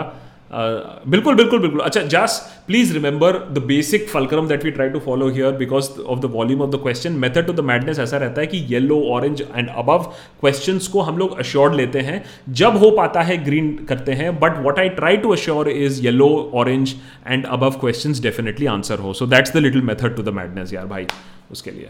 Uh, 0.51 0.83
बिल्कुल 1.13 1.35
बिल्कुल 1.37 1.59
बिल्कुल 1.61 1.81
अच्छा 1.87 2.03
just 2.13 2.67
please 2.67 2.93
remember 2.93 3.33
the 3.53 3.59
basic 3.71 4.09
fulcrum 4.09 4.47
that 4.49 4.65
we 4.65 4.71
try 4.79 4.89
to 4.91 4.99
follow 5.09 5.29
here 5.31 5.53
because 5.59 5.89
of 6.07 6.19
the 6.19 6.25
volume 6.37 6.61
of 6.63 6.71
the 6.75 6.81
question 6.83 7.13
method 7.25 7.47
to 7.47 7.53
the 7.53 7.61
madness 7.73 7.99
ऐसा 8.07 8.17
रहता 8.25 8.41
है 8.41 8.47
कि 8.55 8.65
yellow 8.71 9.01
orange 9.17 9.41
and 9.55 9.69
above 9.69 10.03
question 10.41 10.79
को 10.93 11.03
हम 11.09 11.19
लोग 11.19 11.39
अश्योर 11.39 11.75
लेते 11.75 12.01
हैं 12.09 12.25
जब 12.63 12.77
हो 12.85 12.91
पाता 12.97 13.23
है 13.31 13.43
ग्रीन 13.45 13.75
करते 13.89 14.13
हैं 14.23 14.35
but 14.41 14.59
what 14.65 14.79
I 14.79 14.89
try 15.05 15.17
to 15.27 15.33
assure 15.37 15.69
is 15.77 16.05
yellow 16.05 16.29
orange 16.65 16.95
and 17.27 17.47
above 17.59 17.79
question 17.87 18.15
definitely 18.29 18.67
answer 18.79 18.99
हो 19.09 19.13
so 19.23 19.27
that's 19.37 19.53
the 19.57 19.67
little 19.69 19.83
method 19.93 20.17
to 20.17 20.23
the 20.31 20.35
madness 20.43 20.73
यार 20.75 20.87
भाई 20.95 21.07
उसके 21.53 21.71
लिए 21.71 21.89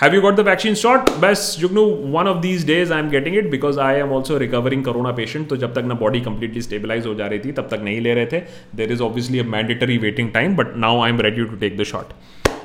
have 0.00 0.14
you 0.14 0.20
got 0.22 0.34
the 0.36 0.40
vaccine 0.46 0.74
shot 0.80 1.08
बस 1.20 1.40
no 1.72 1.82
one 2.16 2.26
of 2.28 2.36
these 2.42 2.66
days 2.66 2.90
I 2.92 2.98
am 3.02 3.08
getting 3.10 3.36
it 3.36 3.48
because 3.50 3.78
I 3.86 3.94
am 4.00 4.10
also 4.14 4.36
recovering 4.38 4.84
corona 4.84 5.10
patient 5.12 5.48
तो 5.48 5.56
जब 5.62 5.72
तक 5.74 5.84
ना 5.86 5.94
बॉडी 6.02 6.20
कंप्लीटली 6.26 6.60
स्टेबिलाइज 6.62 7.06
हो 7.06 7.14
जा 7.20 7.26
रही 7.32 7.38
थी 7.44 7.52
तब 7.52 7.68
तक 7.70 7.80
नहीं 7.84 8.00
ले 8.00 8.12
रहे 8.14 8.26
थे 8.32 8.40
there 8.80 8.92
is 8.92 9.00
obviously 9.08 9.38
a 9.38 9.44
mandatory 9.56 9.96
waiting 10.04 10.30
time 10.34 10.54
but 10.56 10.76
now 10.84 11.00
I 11.04 11.10
am 11.10 11.20
ready 11.26 11.44
to 11.44 11.56
take 11.64 11.76
the 11.80 11.84
shot 11.92 12.12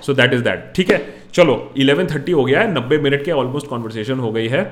so 0.06 0.14
that 0.20 0.34
is 0.34 0.42
that 0.50 0.72
ठीक 0.76 0.92
है 0.92 1.02
चलो 1.34 1.56
थर्टी 2.12 2.32
हो 2.32 2.44
गया 2.46 2.60
है 2.62 2.74
नब्बे 2.74 2.98
मिनट 3.08 3.26
के 3.26 3.32
ऑलमोस्ट 3.44 3.68
कॉन्वर्सेशन 3.70 4.20
हो 4.28 4.32
गई 4.32 4.48
है 4.56 4.64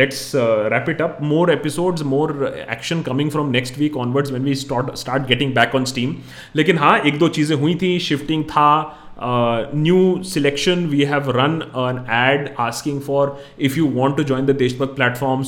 let's 0.00 0.30
wrap 0.74 0.88
it 0.88 1.00
up 1.02 1.16
more 1.34 1.52
episodes 1.52 2.02
more 2.16 2.32
action 2.72 3.00
coming 3.10 3.30
from 3.30 3.50
next 3.50 3.78
week 3.78 3.96
onwards 4.06 4.32
when 4.32 4.42
we 4.44 4.54
start 4.64 4.94
start 4.98 5.26
getting 5.28 5.54
back 5.54 5.74
on 5.74 5.84
steam 5.92 6.14
लेकिन 6.56 6.78
हाँ 6.78 6.98
एक 7.06 7.18
दो 7.18 7.28
चीज़ें 7.38 7.56
हुई 7.60 7.74
थी 7.82 7.98
शिफ्टिंग 8.08 8.44
था 8.54 8.66
new 9.22 10.22
selection 10.24 10.86
we 10.88 11.02
have 11.04 11.30
run 11.30 11.38
run 11.40 11.88
an 11.88 11.98
ad 12.18 12.46
asking 12.66 12.98
for 13.08 13.24
if 13.68 13.76
you 13.80 13.86
want 13.98 14.16
to 14.20 14.24
join 14.30 14.46
the 14.50 14.54
deshmukh 14.62 14.94
platform 14.98 15.44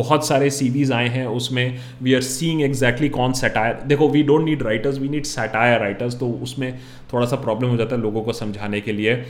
बहुत 0.00 0.26
सारे 0.28 0.50
सीवीज 0.58 0.92
आए 0.92 1.08
हैं 1.16 1.26
उसमें 1.26 1.78
वी 2.02 2.14
आर 2.14 2.20
सीइंग 2.32 2.62
एग्जैक्टली 2.62 3.08
कौन 3.18 3.32
सटायर 3.42 3.80
देखो 3.88 4.08
we 4.08 4.22
don't 4.32 4.44
need 4.44 4.62
writers 4.62 4.98
we 4.98 5.08
need 5.08 5.24
satire 5.26 5.80
writers 5.80 6.18
तो 6.20 6.28
उसमें 6.42 6.70
थोड़ा 7.12 7.26
सा 7.26 7.36
प्रॉब्लम 7.46 7.70
हो 7.70 7.76
जाता 7.76 7.96
है 7.96 8.02
लोगों 8.02 8.22
को 8.22 8.32
समझाने 8.42 8.80
के 8.80 8.92
लिए 8.92 9.22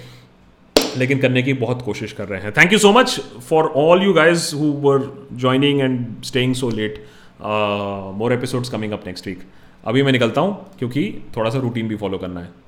लेकिन 0.96 1.18
करने 1.18 1.42
की 1.42 1.52
बहुत 1.64 1.82
कोशिश 1.84 2.12
कर 2.18 2.28
रहे 2.28 2.40
हैं 2.42 2.52
thank 2.58 2.72
you 2.72 2.78
so 2.84 2.92
much 2.98 3.18
for 3.48 3.64
all 3.84 4.02
you 4.04 4.12
guys 4.12 4.50
who 4.60 4.70
were 4.88 5.10
joining 5.44 5.80
and 5.80 6.00
staying 6.30 6.54
so 6.62 6.70
late 6.80 7.04
more 8.20 8.32
episodes 8.32 8.68
coming 8.76 8.92
up 8.92 9.06
next 9.06 9.26
week 9.26 9.42
अभी 9.88 10.02
मैं 10.02 10.12
निकलता 10.12 10.40
हूँ 10.40 10.66
क्योंकि 10.78 11.12
थोड़ा 11.36 11.50
सा 11.50 11.58
रूटीन 11.66 11.88
भी 11.88 11.96
फॉलो 11.96 12.18
करना 12.26 12.40
है 12.40 12.67